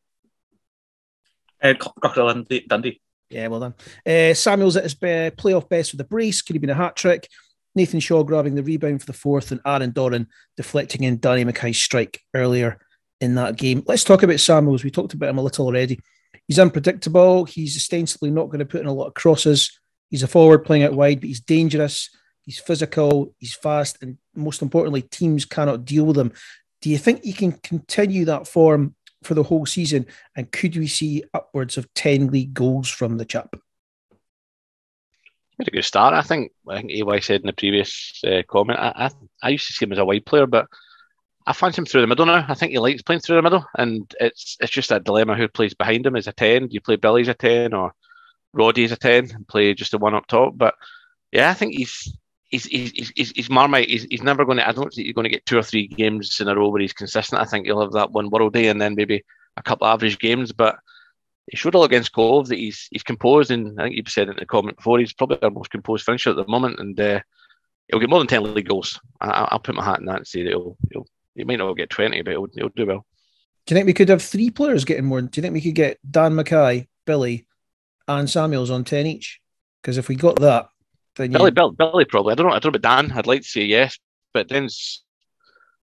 Uh, 1.63 1.75
Crocodile 1.75 2.45
Dundee. 2.69 3.01
Yeah, 3.31 3.47
well 3.47 3.61
done. 3.61 3.75
Uh, 4.05 4.35
Samuel's 4.35 4.77
at 4.77 4.83
his 4.83 4.95
uh, 4.95 5.31
playoff 5.37 5.69
best 5.69 5.93
with 5.93 6.01
a 6.03 6.05
brace. 6.05 6.43
Could 6.43 6.57
have 6.57 6.61
been 6.61 6.71
a 6.71 6.75
hat 6.75 6.97
trick. 6.97 7.29
Nathan 7.75 8.01
Shaw 8.01 8.23
grabbing 8.23 8.55
the 8.55 8.63
rebound 8.63 9.01
for 9.01 9.07
the 9.07 9.13
fourth, 9.13 9.51
and 9.51 9.61
Aaron 9.67 9.91
Doran 9.91 10.29
deflecting 10.57 11.05
in 11.05 11.21
Danny 11.21 11.45
Mackay's 11.45 11.79
strike 11.79 12.21
earlier 12.35 12.79
in 13.21 13.35
that 13.37 13.57
game. 13.57 13.83
Let's 13.87 14.05
talk 14.05 14.23
about 14.23 14.41
Samuels. 14.41 14.85
We 14.85 14.91
talked 14.91 15.15
about 15.15 15.31
him 15.31 15.39
a 15.39 15.43
little 15.43 15.67
already. 15.67 16.01
He's 16.49 16.59
unpredictable. 16.59 17.45
He's 17.45 17.77
ostensibly 17.77 18.31
not 18.31 18.47
going 18.47 18.59
to 18.59 18.67
put 18.67 18.81
in 18.81 18.87
a 18.87 18.93
lot 18.93 19.07
of 19.07 19.15
crosses. 19.15 19.79
He's 20.11 20.23
a 20.23 20.29
forward 20.29 20.65
playing 20.65 20.83
out 20.83 20.93
wide, 20.93 21.21
but 21.21 21.29
he's 21.29 21.41
dangerous. 21.41 22.11
He's 22.43 22.59
physical. 22.59 23.35
He's 23.39 23.55
fast, 23.55 24.03
and 24.03 24.19
most 24.35 24.61
importantly, 24.61 25.03
teams 25.03 25.45
cannot 25.45 25.85
deal 25.85 26.05
with 26.05 26.19
him. 26.19 26.33
Do 26.83 26.91
you 26.91 26.99
think 26.99 27.23
he 27.23 27.33
can 27.33 27.53
continue 27.53 28.25
that 28.25 28.49
form 28.49 28.97
for 29.23 29.35
the 29.35 29.45
whole 29.45 29.65
season? 29.65 30.07
And 30.37 30.51
could 30.51 30.77
we 30.77 30.89
see 30.89 31.23
upwards 31.33 31.79
of 31.79 31.93
ten 31.95 32.27
league 32.27 32.53
goals 32.53 32.91
from 32.91 33.17
the 33.17 33.25
chap? 33.25 33.55
Had 35.63 35.69
a 35.69 35.77
good 35.77 35.85
start. 35.85 36.15
I 36.15 36.23
think. 36.23 36.53
I 36.69 36.81
think 36.81 36.91
AY 36.91 37.21
said 37.21 37.41
in 37.41 37.47
the 37.47 37.53
previous 37.53 38.21
uh, 38.27 38.43
comment. 38.49 38.79
I, 38.79 38.93
I, 39.07 39.11
I 39.43 39.49
used 39.51 39.67
to 39.69 39.73
see 39.73 39.85
him 39.85 39.93
as 39.93 39.99
a 39.99 40.05
wide 40.05 40.27
player, 40.27 40.47
but 40.47 40.67
I 41.47 41.53
fancy 41.53 41.79
him 41.79 41.87
through 41.87 42.03
the 42.03 42.07
middle 42.07 42.27
now. 42.27 42.45
I 42.49 42.55
think 42.55 42.73
he 42.73 42.79
likes 42.79 43.03
playing 43.03 43.21
through 43.21 43.37
the 43.37 43.43
middle, 43.43 43.65
and 43.77 44.13
it's 44.21 44.57
it's 44.61 44.73
just 44.73 44.91
that 44.91 45.05
dilemma: 45.05 45.37
who 45.37 45.49
plays 45.49 45.75
behind 45.75 46.07
him 46.07 46.17
as 46.17 46.27
a 46.27 46.33
ten? 46.33 46.69
Do 46.69 46.75
you 46.75 46.81
play 46.81 46.97
Billy's 46.97 47.29
a 47.29 47.35
ten 47.35 47.73
or 47.73 47.93
Roddy's 48.53 48.93
a 48.93 48.97
ten 48.97 49.31
and 49.31 49.49
play 49.49 49.75
just 49.75 49.93
the 49.93 49.99
one 49.99 50.15
up 50.15 50.27
top? 50.27 50.55
But 50.57 50.75
yeah, 51.31 51.51
I 51.51 51.55
think 51.55 51.75
he's. 51.75 52.17
He's, 52.51 52.67
he's, 52.67 53.11
he's, 53.17 53.31
he's 53.31 53.49
Marmite. 53.49 53.89
He's, 53.89 54.03
he's 54.03 54.23
never 54.23 54.45
going 54.45 54.59
to. 54.59 54.69
I 54.69 54.73
don't 54.73 54.93
think 54.93 55.07
he's 55.07 55.15
going 55.15 55.25
to 55.25 55.31
get 55.31 55.47
two 55.47 55.57
or 55.57 55.63
three 55.63 55.87
games 55.87 56.39
in 56.39 56.49
a 56.49 56.55
row 56.55 56.69
where 56.69 56.83
he's 56.83 56.93
consistent. 56.93 57.41
I 57.41 57.47
think 57.47 57.65
he'll 57.65 57.81
have 57.81 57.93
that 57.93 58.11
one 58.11 58.29
world 58.29 58.53
day 58.53 58.69
and 58.69 58.79
then 58.79 58.95
maybe 58.95 59.25
a 59.57 59.63
couple 59.63 59.87
average 59.87 60.19
games. 60.19 60.53
But 60.53 60.77
he 61.47 61.57
showed 61.57 61.75
all 61.75 61.85
against 61.85 62.13
Cove 62.13 62.49
that 62.49 62.59
he's 62.59 62.89
he's 62.91 63.03
composed, 63.03 63.51
and 63.51 63.81
I 63.81 63.85
think 63.85 63.97
you 63.97 64.03
said 64.07 64.29
in 64.29 64.37
the 64.39 64.47
comment 64.47 64.77
before 64.77 64.99
he's 64.99 65.13
probably 65.13 65.39
our 65.43 65.51
most 65.51 65.71
composed 65.71 66.05
finisher 66.05 66.31
at 66.31 66.37
the 66.37 66.47
moment. 66.47 66.79
And 66.79 66.99
uh, 66.99 67.21
he'll 67.89 68.01
get 68.01 68.11
more 68.11 68.21
than 68.21 68.29
ten 68.29 68.55
league 68.55 68.69
goals. 68.69 69.01
I, 69.21 69.49
will 69.53 69.59
put 69.59 69.75
my 69.75 69.85
hat 69.85 69.99
in 69.99 70.07
that 70.07 70.19
and 70.19 70.27
say 70.27 70.43
that 70.45 70.51
he'll, 70.51 70.77
he'll 70.91 71.07
he 71.35 71.45
might 71.45 71.59
not 71.59 71.73
get 71.75 71.91
twenty, 71.91 72.23
but 72.23 72.33
he'll, 72.33 72.47
he'll 72.55 72.69
do 72.69 72.87
well. 72.87 73.07
Do 73.67 73.75
you 73.75 73.77
think 73.77 73.87
we 73.87 73.95
could 73.95 74.09
have 74.09 74.23
three 74.23 74.51
players 74.51 74.85
getting 74.85 75.05
more? 75.05 75.21
Do 75.21 75.31
you 75.35 75.43
think 75.43 75.55
we 75.55 75.61
could 75.61 75.75
get 75.75 75.99
Dan 76.09 76.35
Mackay, 76.35 76.89
Billy, 77.07 77.47
and 78.09 78.29
Samuels 78.29 78.71
on 78.71 78.85
ten 78.85 79.07
each? 79.07 79.41
Because 79.83 79.99
if 79.99 80.09
we 80.09 80.15
got 80.15 80.37
that, 80.41 80.69
then 81.17 81.33
Billy, 81.33 81.51
Billy, 81.51 81.75
Billy 81.77 82.05
probably. 82.05 82.33
I 82.33 82.35
don't 82.37 82.47
know. 82.47 82.55
I 82.55 82.59
don't 82.61 82.73
know 82.73 82.79
about 82.79 83.07
Dan. 83.09 83.13
I'd 83.13 83.27
like 83.27 83.43
to 83.43 83.49
say 83.49 83.63
yes, 83.63 83.99
but 84.33 84.49
then 84.49 84.69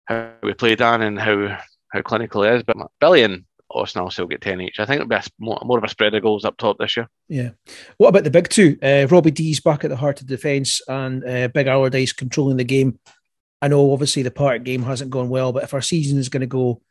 how 0.05 0.31
we 0.41 0.53
play 0.53 0.75
Dan 0.75 1.01
and 1.01 1.19
how 1.19 1.57
how 1.89 2.01
clinical 2.01 2.43
he 2.43 2.49
is. 2.49 2.63
But 2.63 2.77
Billy 2.99 3.23
and 3.23 3.45
Austin 3.69 4.09
still 4.09 4.27
get 4.27 4.41
10 4.41 4.61
each. 4.61 4.79
I 4.79 4.85
think 4.85 5.01
it'll 5.01 5.09
be 5.09 5.15
a, 5.15 5.23
more, 5.39 5.59
more 5.63 5.77
of 5.77 5.83
a 5.83 5.89
spread 5.89 6.13
of 6.15 6.23
goals 6.23 6.45
up 6.45 6.57
top 6.57 6.77
this 6.77 6.97
year. 6.97 7.07
Yeah. 7.27 7.49
What 7.97 8.09
about 8.09 8.23
the 8.23 8.31
big 8.31 8.49
two? 8.49 8.77
Uh, 8.81 9.07
Robbie 9.09 9.31
Deas 9.31 9.59
back 9.59 9.83
at 9.83 9.89
the 9.89 9.95
heart 9.95 10.21
of 10.21 10.27
defence 10.27 10.81
and 10.87 11.23
uh, 11.23 11.47
Big 11.49 11.67
Allardice 11.67 12.15
controlling 12.15 12.57
the 12.57 12.63
game. 12.63 12.99
I 13.61 13.67
know 13.67 13.91
obviously 13.91 14.23
the 14.23 14.31
part 14.31 14.63
game 14.63 14.83
hasn't 14.83 15.11
gone 15.11 15.29
well, 15.29 15.51
but 15.51 15.63
if 15.63 15.73
our 15.73 15.81
season 15.81 16.17
is 16.17 16.29
going 16.29 16.41
to 16.41 16.47
go 16.47 16.81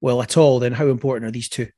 well 0.00 0.22
at 0.22 0.36
all, 0.36 0.58
then 0.58 0.72
how 0.72 0.86
important 0.86 1.26
are 1.26 1.32
these 1.32 1.48
two? 1.48 1.68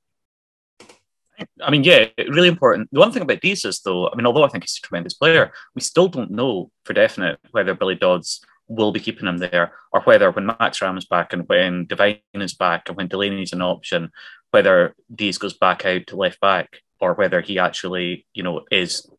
I 1.62 1.70
mean, 1.70 1.85
yeah, 1.85 2.07
really 2.29 2.49
important. 2.49 2.88
The 2.92 3.01
one 3.01 3.12
thing 3.12 3.23
about 3.23 3.40
Deas 3.40 3.64
is, 3.64 3.81
though, 3.81 4.09
I 4.09 4.14
mean, 4.14 4.27
although 4.27 4.44
I 4.44 4.49
think 4.49 4.64
he's 4.64 4.79
a 4.83 4.87
tremendous 4.87 5.14
player, 5.14 5.53
we 5.75 5.81
still 5.81 6.09
don't 6.09 6.31
know 6.31 6.70
for 6.85 6.92
definite 6.92 7.38
whether 7.53 7.73
Billy 7.73 7.94
Dodds 7.94 8.44
will 8.70 8.92
be 8.92 9.00
keeping 9.00 9.26
him 9.26 9.38
there, 9.38 9.72
or 9.92 10.00
whether 10.02 10.30
when 10.30 10.46
Max 10.46 10.80
Ram 10.80 10.96
is 10.96 11.04
back 11.04 11.33
and 11.33 11.46
when 11.48 11.87
Devine 11.87 12.20
is 12.35 12.54
back 12.54 12.88
and 12.88 12.96
when 12.96 13.09
Delaney's 13.09 13.52
an 13.52 13.61
option, 13.61 14.12
whether 14.52 14.94
Deas 15.14 15.38
goes 15.38 15.54
back 15.54 15.85
out 15.85 16.06
to 16.06 16.16
left 16.16 16.40
back 16.40 16.78
or 17.00 17.14
whether 17.14 17.40
he 17.40 17.59
actually, 17.59 18.26
you 18.33 18.42
know, 18.42 18.62
is 18.70 19.11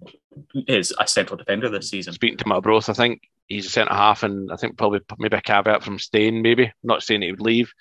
is 0.68 0.94
a 1.00 1.08
central 1.08 1.38
defender 1.38 1.70
this 1.70 1.90
season. 1.90 2.14
Speaking 2.14 2.38
to 2.38 2.48
Matt 2.48 2.64
Broth, 2.64 2.90
I 2.90 2.94
think 2.94 3.22
he's 3.48 3.66
a 3.66 3.70
centre 3.70 3.94
half, 3.94 4.24
and 4.24 4.52
I 4.52 4.56
think 4.56 4.78
probably 4.78 5.02
maybe 5.20 5.36
a 5.36 5.42
caveat 5.42 5.84
from 5.84 6.00
staying. 6.00 6.42
Maybe 6.42 6.72
not 6.84 7.04
saying 7.04 7.22
he 7.22 7.32
would 7.32 7.42
leave. 7.42 7.74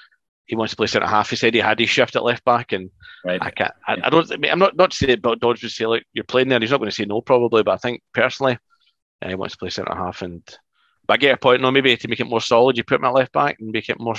He 0.47 0.57
wants 0.57 0.73
to 0.73 0.77
play 0.77 0.89
centre 0.89 1.07
half. 1.07 1.31
He 1.31 1.37
said 1.37 1.55
he 1.55 1.61
had 1.61 1.79
his 1.79 1.89
shift 1.89 2.17
at 2.17 2.25
left 2.25 2.45
back, 2.45 2.73
and 2.73 2.91
right. 3.25 3.41
I 3.41 3.51
can't. 3.51 3.73
I, 3.87 3.99
I 4.03 4.11
don't. 4.11 4.33
I 4.33 4.37
mean, 4.37 4.51
I'm 4.51 4.59
not 4.59 4.77
not 4.77 4.93
saying 4.93 5.21
but 5.23 5.39
Dodds 5.39 5.63
would 5.63 5.71
say 5.71 5.87
like 5.87 6.05
you're 6.13 6.25
playing 6.25 6.49
there. 6.49 6.59
He's 6.59 6.73
not 6.73 6.79
going 6.79 6.91
to 6.91 6.97
say 6.97 7.05
no 7.05 7.21
probably, 7.21 7.63
but 7.63 7.73
I 7.73 7.77
think 7.77 8.03
personally, 8.13 8.59
uh, 9.23 9.29
he 9.29 9.35
wants 9.37 9.55
to 9.55 9.59
play 9.59 9.71
centre 9.71 9.95
half. 9.95 10.23
And 10.23 10.43
but 11.11 11.15
I 11.15 11.17
get 11.17 11.35
a 11.35 11.37
point. 11.39 11.61
No, 11.61 11.73
maybe 11.73 11.97
to 11.97 12.09
make 12.09 12.21
it 12.21 12.29
more 12.29 12.41
solid, 12.41 12.77
you 12.77 12.85
put 12.85 13.01
my 13.01 13.11
left 13.11 13.33
back 13.33 13.57
and 13.59 13.73
make 13.73 13.89
it 13.89 13.99
more 13.99 14.15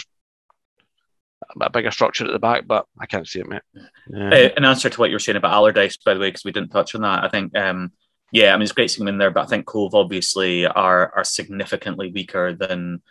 a 1.62 1.69
bigger 1.69 1.89
structure 1.89 2.25
at 2.25 2.34
the 2.34 2.39
back, 2.39 2.67
but 2.67 2.86
I 2.99 3.06
can't 3.06 3.25
see 3.25 3.39
it, 3.39 3.47
mate. 3.47 3.62
Yeah. 4.10 4.30
Uh, 4.30 4.49
in 4.58 4.65
answer 4.65 4.89
to 4.89 4.99
what 4.99 5.10
you 5.10 5.15
were 5.15 5.19
saying 5.19 5.38
about 5.38 5.54
Allardice, 5.54 5.97
by 6.04 6.13
the 6.13 6.19
way, 6.19 6.27
because 6.27 6.43
we 6.43 6.51
didn't 6.51 6.71
touch 6.71 6.93
on 6.93 7.04
that, 7.04 7.23
I 7.23 7.30
think, 7.30 7.58
um, 7.58 7.93
yeah, 8.34 8.54
I 8.54 8.58
mean, 8.58 8.63
it's 8.63 8.73
great 8.73 8.91
seeing 8.91 9.08
him 9.08 9.13
in 9.13 9.19
there, 9.19 9.32
but 9.32 9.43
I 9.43 9.45
think 9.45 9.67
Cove 9.67 9.95
obviously 9.95 10.65
are 10.65 11.13
are 11.15 11.23
significantly 11.23 12.12
weaker 12.12 12.54
than 12.54 13.01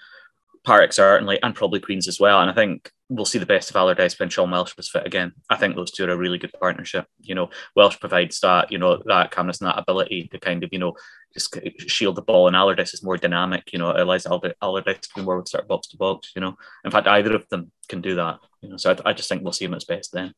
Partick 0.64 0.92
certainly, 0.92 1.42
and 1.42 1.54
probably 1.54 1.80
Queens 1.80 2.06
as 2.06 2.20
well. 2.20 2.40
And 2.40 2.50
I 2.50 2.54
think 2.54 2.90
we'll 3.08 3.24
see 3.24 3.38
the 3.38 3.46
best 3.46 3.70
of 3.70 3.76
Allardice 3.76 4.18
when 4.18 4.28
Sean 4.28 4.50
Welsh 4.50 4.76
was 4.76 4.90
fit 4.90 5.06
again. 5.06 5.32
I 5.48 5.56
think 5.56 5.74
those 5.74 5.90
two 5.90 6.04
are 6.04 6.10
a 6.10 6.16
really 6.16 6.38
good 6.38 6.52
partnership. 6.58 7.06
You 7.20 7.34
know, 7.34 7.50
Welsh 7.74 7.98
provides 7.98 8.40
that, 8.40 8.70
you 8.70 8.78
know, 8.78 9.02
that 9.06 9.30
calmness 9.30 9.60
and 9.60 9.68
that 9.68 9.78
ability 9.78 10.28
to 10.32 10.38
kind 10.38 10.62
of, 10.62 10.70
you 10.72 10.78
know, 10.78 10.94
just 11.32 11.56
shield 11.88 12.16
the 12.16 12.22
ball, 12.22 12.46
and 12.46 12.56
Allardice 12.56 12.94
is 12.94 13.02
more 13.02 13.16
dynamic. 13.16 13.72
You 13.72 13.78
know, 13.78 13.90
it 13.90 14.00
allows 14.00 14.24
Allardice 14.24 15.00
to 15.00 15.08
be 15.16 15.22
more 15.22 15.38
with 15.38 15.48
sort 15.48 15.64
of 15.64 15.68
box 15.68 15.88
to 15.88 15.96
box. 15.96 16.32
You 16.34 16.40
know, 16.40 16.56
in 16.84 16.90
fact, 16.90 17.06
either 17.06 17.34
of 17.34 17.48
them 17.48 17.72
can 17.88 18.00
do 18.00 18.16
that. 18.16 18.38
You 18.60 18.70
know, 18.70 18.76
so 18.76 18.92
I, 19.04 19.10
I 19.10 19.12
just 19.12 19.28
think 19.28 19.42
we'll 19.42 19.52
see 19.52 19.64
him 19.64 19.72
at 19.72 19.76
his 19.76 19.84
best 19.84 20.12
then. 20.12 20.34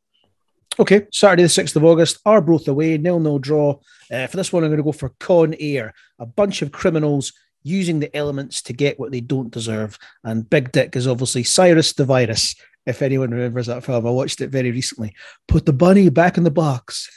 Okay, 0.78 1.06
Saturday 1.12 1.42
the 1.42 1.48
6th 1.48 1.76
of 1.76 1.84
August, 1.84 2.18
Arbroath 2.24 2.66
away, 2.66 2.96
nil 2.96 3.20
nil 3.20 3.38
draw. 3.38 3.78
Uh, 4.10 4.26
for 4.26 4.38
this 4.38 4.52
one, 4.52 4.64
I'm 4.64 4.70
going 4.70 4.78
to 4.78 4.84
go 4.84 4.92
for 4.92 5.12
Con 5.20 5.54
Air, 5.60 5.92
a 6.18 6.24
bunch 6.24 6.62
of 6.62 6.72
criminals 6.72 7.34
using 7.62 8.00
the 8.00 8.14
elements 8.16 8.62
to 8.62 8.72
get 8.72 8.98
what 8.98 9.12
they 9.12 9.20
don't 9.20 9.50
deserve. 9.50 9.98
And 10.24 10.48
Big 10.48 10.72
Dick 10.72 10.96
is 10.96 11.06
obviously 11.06 11.44
Cyrus 11.44 11.92
the 11.92 12.04
Virus, 12.04 12.54
if 12.86 13.02
anyone 13.02 13.30
remembers 13.30 13.66
that 13.66 13.84
film. 13.84 14.06
I 14.06 14.10
watched 14.10 14.40
it 14.40 14.50
very 14.50 14.70
recently. 14.70 15.14
Put 15.48 15.66
the 15.66 15.72
bunny 15.72 16.08
back 16.08 16.36
in 16.36 16.44
the 16.44 16.50
box. 16.50 17.08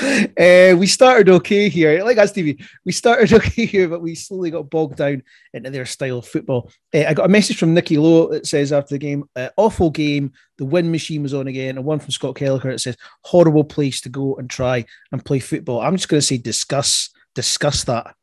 uh, 0.00 0.76
we 0.78 0.86
started 0.86 1.28
okay 1.28 1.68
here. 1.68 2.02
Like 2.04 2.18
us, 2.18 2.30
Stevie, 2.30 2.64
we 2.84 2.92
started 2.92 3.32
okay 3.32 3.66
here, 3.66 3.88
but 3.88 4.02
we 4.02 4.14
slowly 4.14 4.50
got 4.50 4.70
bogged 4.70 4.96
down 4.96 5.22
into 5.52 5.70
their 5.70 5.86
style 5.86 6.18
of 6.18 6.28
football. 6.28 6.70
Uh, 6.94 7.04
I 7.08 7.14
got 7.14 7.26
a 7.26 7.30
message 7.30 7.58
from 7.58 7.74
Nicky 7.74 7.98
Lowe 7.98 8.28
that 8.28 8.46
says 8.46 8.72
after 8.72 8.94
the 8.94 8.98
game, 8.98 9.24
uh, 9.34 9.48
awful 9.56 9.90
game. 9.90 10.32
The 10.58 10.64
win 10.64 10.90
machine 10.90 11.22
was 11.22 11.34
on 11.34 11.48
again. 11.48 11.76
And 11.76 11.84
one 11.84 11.98
from 11.98 12.10
Scott 12.12 12.36
Kelleher 12.36 12.70
that 12.70 12.80
says, 12.80 12.96
horrible 13.24 13.64
place 13.64 14.00
to 14.02 14.08
go 14.08 14.36
and 14.36 14.48
try 14.48 14.84
and 15.12 15.24
play 15.24 15.40
football. 15.40 15.80
I'm 15.80 15.96
just 15.96 16.08
going 16.08 16.20
to 16.20 16.26
say, 16.26 16.38
discuss, 16.38 17.10
discuss 17.34 17.84
that. 17.84 18.14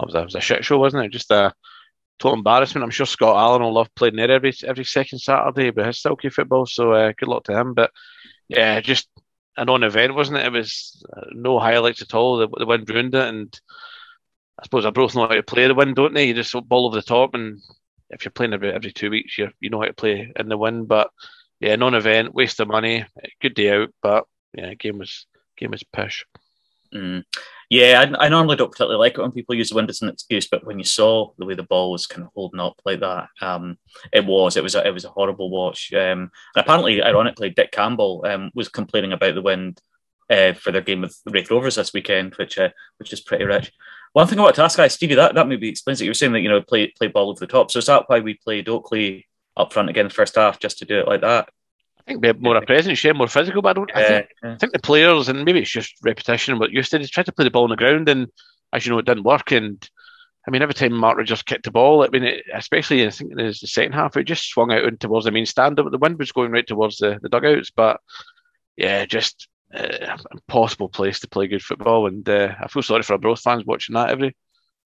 It 0.00 0.06
was, 0.06 0.14
a, 0.14 0.18
it 0.18 0.24
was 0.24 0.34
a 0.34 0.40
shit 0.40 0.64
show, 0.64 0.78
wasn't 0.78 1.04
it? 1.04 1.12
Just 1.12 1.30
a 1.30 1.52
total 2.18 2.38
embarrassment. 2.38 2.84
I'm 2.84 2.90
sure 2.90 3.06
Scott 3.06 3.36
Allan 3.36 3.62
will 3.62 3.74
love 3.74 3.94
playing 3.94 4.16
there 4.16 4.30
every 4.30 4.52
every 4.64 4.84
second 4.84 5.18
Saturday, 5.18 5.70
but 5.70 5.86
his 5.86 6.00
Silky 6.00 6.28
football. 6.28 6.66
So 6.66 6.92
uh, 6.92 7.12
good 7.16 7.28
luck 7.28 7.44
to 7.44 7.58
him. 7.58 7.74
But 7.74 7.90
yeah, 8.48 8.80
just 8.80 9.08
a 9.56 9.64
non-event, 9.64 10.14
wasn't 10.14 10.38
it? 10.38 10.46
It 10.46 10.52
was 10.52 11.04
uh, 11.16 11.26
no 11.32 11.58
highlights 11.58 12.02
at 12.02 12.14
all. 12.14 12.38
The, 12.38 12.48
the 12.48 12.66
wind 12.66 12.88
ruined 12.88 13.14
it, 13.14 13.28
and 13.28 13.60
I 14.58 14.64
suppose 14.64 14.86
I 14.86 14.90
both 14.90 15.14
know 15.14 15.22
how 15.22 15.34
to 15.34 15.42
play 15.42 15.66
the 15.66 15.74
wind, 15.74 15.96
don't 15.96 16.14
they? 16.14 16.26
You 16.26 16.34
just 16.34 16.52
ball 16.68 16.86
over 16.86 16.96
the 16.96 17.02
top, 17.02 17.34
and 17.34 17.60
if 18.10 18.24
you're 18.24 18.32
playing 18.32 18.54
every 18.54 18.72
every 18.72 18.92
two 18.92 19.10
weeks, 19.10 19.36
you 19.38 19.50
you 19.60 19.70
know 19.70 19.80
how 19.80 19.86
to 19.86 19.92
play 19.92 20.32
in 20.36 20.48
the 20.48 20.56
wind. 20.56 20.88
But 20.88 21.10
yeah, 21.60 21.76
non-event, 21.76 22.34
waste 22.34 22.60
of 22.60 22.68
money, 22.68 23.04
good 23.42 23.54
day 23.54 23.70
out, 23.72 23.88
but 24.00 24.24
yeah, 24.54 24.74
game 24.74 24.98
was 24.98 25.26
game 25.56 25.72
was 25.72 25.82
pish. 25.82 26.24
Mm. 26.94 27.24
Yeah, 27.70 28.14
I, 28.18 28.24
I, 28.24 28.28
normally 28.30 28.56
don't 28.56 28.70
particularly 28.70 28.98
like 28.98 29.18
it 29.18 29.20
when 29.20 29.30
people 29.30 29.54
use 29.54 29.68
the 29.68 29.74
wind 29.74 29.90
as 29.90 30.00
an 30.00 30.08
excuse, 30.08 30.48
but 30.48 30.64
when 30.64 30.78
you 30.78 30.86
saw 30.86 31.32
the 31.36 31.44
way 31.44 31.54
the 31.54 31.62
ball 31.62 31.92
was 31.92 32.06
kind 32.06 32.24
of 32.24 32.32
holding 32.34 32.60
up 32.60 32.80
like 32.86 33.00
that, 33.00 33.28
um, 33.42 33.76
it 34.10 34.24
was 34.24 34.56
it 34.56 34.62
was 34.62 34.74
a, 34.74 34.86
it 34.86 34.94
was 34.94 35.04
a 35.04 35.10
horrible 35.10 35.50
watch. 35.50 35.92
Um, 35.92 35.98
and 36.00 36.30
apparently, 36.56 37.02
ironically, 37.02 37.50
Dick 37.50 37.70
Campbell 37.70 38.24
um, 38.26 38.50
was 38.54 38.70
complaining 38.70 39.12
about 39.12 39.34
the 39.34 39.42
wind 39.42 39.82
uh, 40.30 40.54
for 40.54 40.72
their 40.72 40.80
game 40.80 41.02
with 41.02 41.20
the 41.24 41.30
Raith 41.30 41.50
Rovers 41.50 41.74
this 41.74 41.92
weekend, 41.92 42.34
which 42.36 42.58
uh, 42.58 42.70
which 42.96 43.12
is 43.12 43.20
pretty 43.20 43.44
rich. 43.44 43.70
One 44.14 44.26
thing 44.26 44.38
I 44.38 44.42
want 44.42 44.54
to 44.56 44.64
ask, 44.64 44.78
guys, 44.78 44.94
Stevie, 44.94 45.16
that, 45.16 45.34
that 45.34 45.46
maybe 45.46 45.68
explains 45.68 46.00
it. 46.00 46.04
You 46.04 46.10
were 46.10 46.14
saying 46.14 46.32
that 46.32 46.40
you 46.40 46.48
know 46.48 46.62
play 46.62 46.88
play 46.88 47.08
ball 47.08 47.28
over 47.28 47.40
the 47.40 47.46
top. 47.46 47.70
So 47.70 47.80
is 47.80 47.86
that 47.86 48.04
why 48.06 48.20
we 48.20 48.34
played 48.34 48.68
Oakley 48.70 49.28
up 49.58 49.74
front 49.74 49.90
again 49.90 50.06
in 50.06 50.08
the 50.08 50.14
first 50.14 50.36
half, 50.36 50.58
just 50.58 50.78
to 50.78 50.86
do 50.86 51.00
it 51.00 51.06
like 51.06 51.20
that? 51.20 51.50
Think 52.08 52.22
we 52.22 52.28
have 52.28 52.40
more 52.40 52.56
a 52.56 52.64
presence, 52.64 53.02
yeah, 53.04 53.12
more 53.12 53.28
physical. 53.28 53.62
But 53.62 53.70
I 53.70 53.72
don't. 53.74 53.96
I, 53.96 54.04
think, 54.04 54.26
I 54.42 54.56
think 54.56 54.72
the 54.72 54.78
players, 54.80 55.28
and 55.28 55.44
maybe 55.44 55.60
it's 55.60 55.70
just 55.70 55.94
repetition, 56.02 56.58
but 56.58 56.72
used 56.72 56.90
to 56.90 57.06
try 57.06 57.22
to 57.22 57.32
play 57.32 57.44
the 57.44 57.50
ball 57.50 57.64
on 57.64 57.70
the 57.70 57.76
ground, 57.76 58.08
and 58.08 58.28
as 58.72 58.84
you 58.84 58.92
know, 58.92 58.98
it 58.98 59.06
didn't 59.06 59.24
work. 59.24 59.52
And 59.52 59.88
I 60.46 60.50
mean, 60.50 60.62
every 60.62 60.74
time 60.74 60.94
Mark 60.94 61.24
just 61.24 61.46
kicked 61.46 61.64
the 61.64 61.70
ball, 61.70 62.02
I 62.02 62.08
mean, 62.08 62.24
it, 62.24 62.44
especially 62.54 63.06
I 63.06 63.10
think 63.10 63.32
in 63.32 63.36
the 63.36 63.52
second 63.52 63.92
half, 63.92 64.16
it 64.16 64.24
just 64.24 64.48
swung 64.48 64.72
out 64.72 64.98
towards 64.98 65.26
the 65.26 65.30
main 65.30 65.46
stand. 65.46 65.78
Up. 65.78 65.90
The 65.90 65.98
wind 65.98 66.18
was 66.18 66.32
going 66.32 66.50
right 66.50 66.66
towards 66.66 66.98
the, 66.98 67.18
the 67.22 67.28
dugouts, 67.28 67.70
but 67.70 68.00
yeah, 68.76 69.04
just 69.04 69.48
uh, 69.74 70.16
impossible 70.32 70.88
place 70.88 71.20
to 71.20 71.28
play 71.28 71.46
good 71.46 71.62
football. 71.62 72.06
And 72.06 72.28
uh, 72.28 72.54
I 72.60 72.68
feel 72.68 72.82
sorry 72.82 73.02
for 73.02 73.12
our 73.12 73.18
Arbroath 73.18 73.40
fans 73.40 73.64
watching 73.66 73.94
that 73.94 74.10
every 74.10 74.34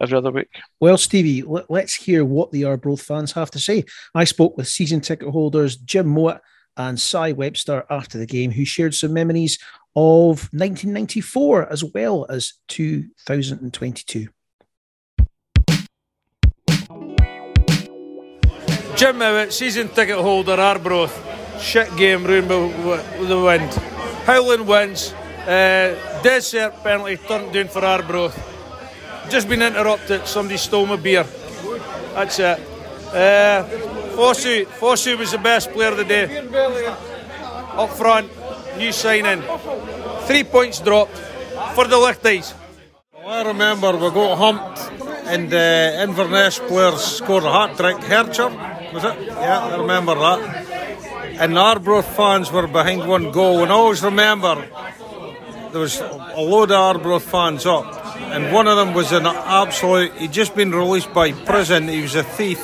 every 0.01 0.19
other 0.19 0.33
week. 0.33 0.49
Well, 0.81 0.99
Stevie, 0.99 1.45
let's 1.69 1.95
hear 1.95 2.25
what 2.25 2.51
the 2.51 2.65
Arbroath 2.65 3.03
fans 3.03 3.33
have 3.33 3.51
to 3.53 3.61
say. 3.61 3.85
I 4.15 4.25
spoke 4.25 4.57
with 4.57 4.67
season 4.67 5.01
ticket 5.01 5.29
holders 5.29 5.77
Jim 5.77 6.09
Mowat 6.09 6.41
and 6.77 6.99
Sye 6.99 7.33
Webster 7.33 7.85
after 7.91 8.19
the 8.19 8.27
game, 8.27 8.51
who 8.53 8.65
shared 8.65 8.95
some 8.95 9.13
memories 9.13 9.59
of 9.95 10.49
1994 10.53 11.71
as 11.71 11.85
well 11.85 12.27
as 12.29 12.55
2022. 12.69 14.29
Jim 18.97 19.19
Mowat, 19.19 19.53
season 19.53 19.89
ticket 19.89 20.17
holder, 20.17 20.53
Arbroath. 20.61 21.29
Shit 21.61 21.95
game 21.97 22.25
ruined 22.25 22.49
with 22.49 23.29
the 23.29 23.41
wind. 23.41 23.73
Howling 24.27 24.67
winds. 24.67 25.13
Uh, 25.47 25.97
desert 26.23 26.73
penalty 26.83 27.17
turned 27.17 27.53
down 27.53 27.69
for 27.69 27.85
Arbroath. 27.85 28.39
Just 29.29 29.49
been 29.49 29.63
interrupted. 29.63 30.27
Somebody 30.27 30.57
stole 30.57 30.87
my 30.87 30.97
beer. 30.97 31.25
That's 32.15 32.39
it. 32.39 32.61
Uh, 33.13 33.92
Fosu, 34.17 34.67
Fosu 34.67 35.19
was 35.19 35.33
the 35.33 35.39
best 35.39 35.71
player 35.73 35.91
of 35.91 35.97
the 35.97 36.05
day. 36.05 36.39
Up 37.77 37.91
front, 37.91 38.31
new 38.77 38.93
signing. 38.93 39.43
Three 40.27 40.45
points 40.45 40.81
dropped 40.81 41.17
for 41.75 41.87
the 41.87 41.97
Lichties. 41.97 42.55
Well, 43.15 43.29
I 43.29 43.43
remember 43.49 43.93
we 43.93 44.11
got 44.11 44.37
humped 44.37 44.79
and 45.27 45.51
the 45.51 45.99
Inverness 46.03 46.59
players 46.59 47.03
scored 47.03 47.45
a 47.45 47.53
hat 47.53 47.77
trick. 47.77 47.97
Hercher, 47.99 48.51
was 48.93 49.05
it? 49.05 49.27
Yeah, 49.27 49.59
I 49.61 49.77
remember 49.77 50.15
that. 50.15 50.41
And 51.41 51.57
the 51.57 51.61
Arbroath 51.61 52.17
fans 52.17 52.53
were 52.53 52.67
behind 52.67 53.09
one 53.09 53.31
goal. 53.31 53.63
And 53.63 53.73
I 53.73 53.75
always 53.75 54.03
remember 54.03 54.69
there 55.71 55.81
was 55.81 56.01
a 56.01 56.41
load 56.41 56.71
of 56.71 56.97
Arbroath 56.97 57.25
fans 57.25 57.65
up. 57.65 57.87
And 58.17 58.53
one 58.53 58.67
of 58.67 58.77
them 58.77 58.95
was 58.95 59.13
an 59.13 59.27
absolute, 59.27 60.13
he'd 60.15 60.33
just 60.33 60.55
been 60.55 60.73
released 60.73 61.13
by 61.15 61.33
prison. 61.33 61.89
He 61.89 62.03
was 62.03 62.15
a 62.15 62.23
thief 62.23 62.61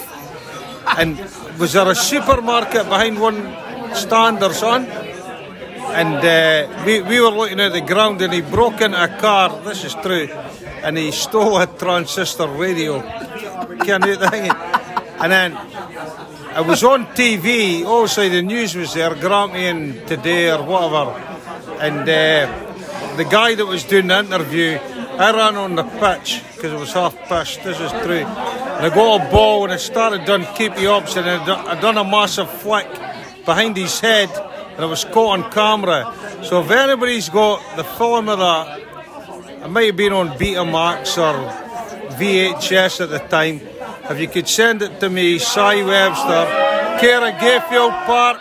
and 0.97 1.19
was 1.59 1.73
there 1.73 1.91
a 1.91 1.95
supermarket 1.95 2.85
behind 2.89 3.21
one 3.21 3.95
stand 3.95 4.43
or 4.43 4.53
something? 4.53 4.91
And 5.91 6.17
uh, 6.17 6.85
we, 6.85 7.01
we 7.03 7.21
were 7.21 7.31
looking 7.31 7.61
at 7.61 7.73
the 7.73 7.81
ground 7.81 8.21
and 8.21 8.33
he 8.33 8.43
broke 8.43 8.81
into 8.81 9.03
a 9.03 9.09
car, 9.09 9.61
this 9.65 9.85
is 9.85 9.95
true, 9.95 10.29
and 10.83 10.97
he 10.97 11.11
stole 11.11 11.59
a 11.59 11.67
transistor 11.67 12.47
radio. 12.47 13.01
Can't 13.81 14.05
do 14.05 14.17
the 14.17 14.31
thing. 14.31 14.51
And 15.21 15.33
then 15.33 15.53
it 16.57 16.67
was 16.67 16.85
on 16.85 17.07
TV. 17.07 17.85
Also, 17.85 18.29
the 18.29 18.43
news 18.43 18.75
was 18.77 18.95
there, 18.95 19.15
Grampian 19.15 20.07
today 20.07 20.51
or 20.51 20.63
whatever. 20.63 21.11
And 21.81 22.01
uh, 22.01 23.17
the 23.17 23.25
guy 23.25 23.55
that 23.55 23.67
was 23.67 23.85
doing 23.85 24.09
the 24.09 24.19
interview, 24.19 24.79
I 25.19 25.33
ran 25.33 25.57
on 25.57 25.75
the 25.75 25.83
pitch 25.83 26.45
because 26.55 26.73
it 26.73 26.79
was 26.79 26.93
half 26.93 27.13
pitch. 27.29 27.61
This 27.65 27.81
is 27.81 27.91
three. 28.05 28.23
And 28.23 28.87
I 28.87 28.89
got 28.89 29.27
a 29.27 29.31
ball 29.33 29.65
and 29.65 29.73
I 29.73 29.77
started 29.77 30.25
doing 30.25 30.47
keepy 30.55 30.87
ups 30.87 31.17
and 31.17 31.29
I 31.29 31.45
done, 31.45 31.67
I 31.67 31.81
done 31.81 31.99
a 31.99 32.05
massive 32.05 32.49
flick 32.49 32.89
behind 33.45 33.77
his 33.77 33.99
head 33.99 34.31
and 34.31 34.85
it 34.85 34.87
was 34.87 35.05
caught 35.05 35.41
on 35.41 35.51
camera. 35.51 36.15
So 36.45 36.61
if 36.61 36.71
anybody's 36.71 37.29
got 37.31 37.61
the 37.77 37.83
film 37.83 38.29
of 38.29 38.39
that, 38.39 38.79
it 39.65 39.69
might 39.69 39.87
have 39.87 39.97
been 39.97 40.13
on 40.13 40.29
Betamax 40.39 41.19
or 41.19 41.51
VHS 42.15 43.01
at 43.01 43.11
the 43.11 43.19
time. 43.19 43.61
If 44.09 44.21
you 44.21 44.29
could 44.29 44.47
send 44.47 44.83
it 44.83 45.01
to 45.01 45.11
me, 45.11 45.41
Sye 45.41 45.83
Webster, 45.83 46.31
of 46.31 47.35
Gayfield 47.41 48.07
Park, 48.07 48.41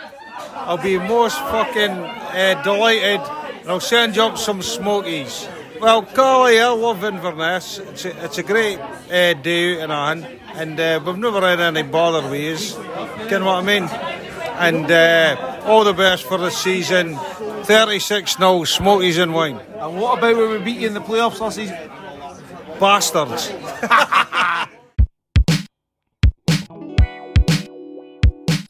I'll 0.54 0.78
be 0.78 0.96
most 0.96 1.38
fucking 1.38 1.90
uh, 1.90 2.62
delighted 2.62 3.20
and 3.62 3.68
I'll 3.68 3.80
send 3.80 4.14
you 4.14 4.22
up 4.22 4.38
some 4.38 4.62
smokies. 4.62 5.48
Well, 5.80 6.02
Carly, 6.02 6.58
I 6.58 6.70
love 6.70 7.04
Inverness. 7.04 7.78
It's 7.78 8.04
a, 8.04 8.24
it's 8.24 8.38
a 8.38 8.42
great 8.42 8.80
uh, 8.80 9.34
day 9.34 9.80
and 9.80 9.92
on, 9.92 10.24
and 10.54 10.78
uh, 10.78 11.00
we've 11.04 11.16
never 11.16 11.40
had 11.40 11.60
any 11.60 11.82
bother 11.82 12.28
with 12.28 12.40
you. 12.40 12.82
You 13.30 13.38
know 13.38 13.46
what 13.46 13.62
I 13.62 13.62
mean? 13.62 13.84
And 13.84 14.90
uh, 14.90 15.62
all 15.66 15.84
the 15.84 15.92
best 15.92 16.24
for 16.24 16.36
the 16.36 16.50
season. 16.50 17.16
36 17.64 18.38
0 18.38 18.64
Smokies 18.64 19.18
and 19.18 19.32
wine. 19.32 19.60
And 19.76 20.00
what 20.00 20.18
about 20.18 20.36
when 20.36 20.50
we 20.50 20.58
beat 20.58 20.78
you 20.80 20.88
in 20.88 20.94
the 20.94 21.00
playoffs 21.00 21.38
last 21.38 21.56
season? 21.56 21.76
Bastards. 22.80 23.50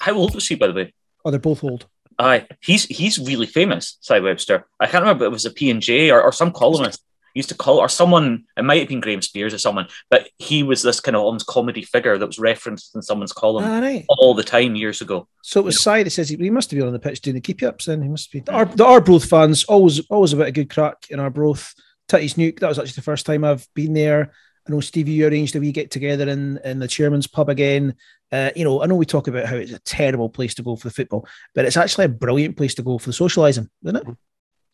How 0.00 0.14
old 0.14 0.34
was 0.34 0.46
he, 0.46 0.56
by 0.56 0.66
the 0.66 0.74
way? 0.74 0.92
Oh, 1.24 1.30
they're 1.30 1.40
both 1.40 1.64
old. 1.64 1.86
Aye, 2.18 2.46
he's 2.60 2.84
he's 2.84 3.18
really 3.18 3.46
famous, 3.46 3.96
Sye 4.00 4.20
Webster. 4.20 4.66
I 4.80 4.86
can't 4.86 5.02
remember 5.02 5.24
if 5.24 5.28
it 5.28 5.32
was 5.32 5.44
a 5.44 5.50
P 5.50 5.70
and 5.70 5.80
J 5.80 6.10
or, 6.10 6.20
or 6.22 6.32
some 6.32 6.52
columnist 6.52 7.02
used 7.34 7.50
to 7.50 7.54
call 7.54 7.78
or 7.78 7.88
someone. 7.88 8.44
It 8.56 8.64
might 8.64 8.80
have 8.80 8.88
been 8.88 8.98
Graham 9.00 9.22
Spiers 9.22 9.54
or 9.54 9.58
someone, 9.58 9.86
but 10.10 10.28
he 10.38 10.64
was 10.64 10.82
this 10.82 10.98
kind 10.98 11.14
of 11.14 11.22
almost 11.22 11.46
comedy 11.46 11.82
figure 11.82 12.18
that 12.18 12.26
was 12.26 12.38
referenced 12.40 12.96
in 12.96 13.02
someone's 13.02 13.32
column 13.32 13.62
Ah, 13.64 13.78
right. 13.78 14.04
all 14.08 14.34
the 14.34 14.42
time 14.42 14.74
years 14.74 15.00
ago. 15.00 15.28
So 15.42 15.60
it 15.60 15.64
was 15.64 15.80
Sye 15.80 16.02
that 16.02 16.10
says 16.10 16.28
he, 16.30 16.36
he 16.36 16.50
must 16.50 16.70
have 16.72 16.78
been 16.78 16.86
on 16.88 16.92
the 16.92 16.98
pitch 16.98 17.20
doing 17.20 17.36
the 17.36 17.40
keep 17.40 17.62
ups. 17.62 17.84
Then 17.84 18.02
he 18.02 18.08
must 18.08 18.32
be. 18.32 18.42
Our, 18.48 18.64
the 18.64 18.84
Arbroath 18.84 19.28
fans 19.28 19.62
always 19.64 20.00
always 20.08 20.32
a 20.32 20.36
bit 20.36 20.48
of 20.48 20.54
good 20.54 20.70
crack 20.70 21.06
in 21.10 21.20
our 21.20 21.26
Arbroath. 21.26 21.72
Tuttie's 22.08 22.36
Neuk. 22.38 22.58
That 22.58 22.68
was 22.68 22.78
actually 22.80 22.92
the 22.94 23.02
first 23.02 23.26
time 23.26 23.44
I've 23.44 23.68
been 23.74 23.92
there. 23.92 24.32
I 24.68 24.72
know 24.72 24.80
Stevie, 24.80 25.12
you 25.12 25.26
arranged 25.26 25.56
a 25.56 25.60
wee 25.60 25.72
get 25.72 25.90
together 25.90 26.28
in, 26.28 26.58
in 26.64 26.78
the 26.78 26.88
chairman's 26.88 27.26
pub 27.26 27.48
again. 27.48 27.94
Uh, 28.30 28.50
you 28.54 28.64
know, 28.64 28.82
I 28.82 28.86
know 28.86 28.96
we 28.96 29.06
talk 29.06 29.28
about 29.28 29.46
how 29.46 29.56
it's 29.56 29.72
a 29.72 29.78
terrible 29.78 30.28
place 30.28 30.54
to 30.54 30.62
go 30.62 30.76
for 30.76 30.88
the 30.88 30.94
football, 30.94 31.26
but 31.54 31.64
it's 31.64 31.76
actually 31.76 32.04
a 32.04 32.10
brilliant 32.10 32.56
place 32.56 32.74
to 32.74 32.82
go 32.82 32.98
for 32.98 33.06
the 33.06 33.16
socialising, 33.16 33.68
isn't 33.84 33.96
it? 33.96 34.06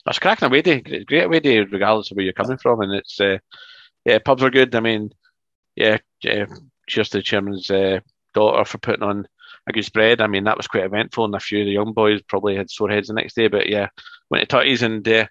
That's 0.05 0.19
cracking 0.19 0.47
away 0.47 0.63
day. 0.63 0.81
Great 0.81 1.25
away 1.25 1.41
day, 1.41 1.61
regardless 1.61 2.11
of 2.11 2.17
where 2.17 2.25
you're 2.25 2.33
coming 2.33 2.59
from. 2.59 2.81
And 2.81 2.93
it's, 2.93 3.21
uh, 3.21 3.39
yeah, 4.05 4.19
pubs 4.19 4.43
are 4.43 4.51
good. 4.51 4.75
I 4.75 4.81
mean, 4.81 5.13
yeah, 5.77 5.99
yeah 6.23 6.47
cheers 6.89 7.09
to 7.11 7.19
the 7.19 7.23
chairman's 7.23 7.71
uh, 7.71 8.01
daughter 8.35 8.65
for 8.65 8.79
putting 8.79 9.05
on 9.05 9.27
a 9.67 9.73
good 9.73 9.85
spread. 9.85 10.21
I 10.21 10.27
mean, 10.27 10.45
that 10.45 10.57
was 10.57 10.67
quite 10.67 10.85
eventful, 10.85 11.25
and 11.25 11.35
a 11.35 11.41
few 11.41 11.61
of 11.61 11.67
the 11.67 11.73
young 11.73 11.93
boys 11.93 12.21
probably 12.23 12.57
had 12.57 12.71
sore 12.71 12.91
heads 12.91 13.09
the 13.09 13.15
next 13.15 13.35
day. 13.35 13.49
But 13.49 13.69
yeah, 13.69 13.89
went 14.31 14.47
to 14.49 14.57
Tutties, 14.57 14.83
and 14.83 15.07
uh, 15.09 15.27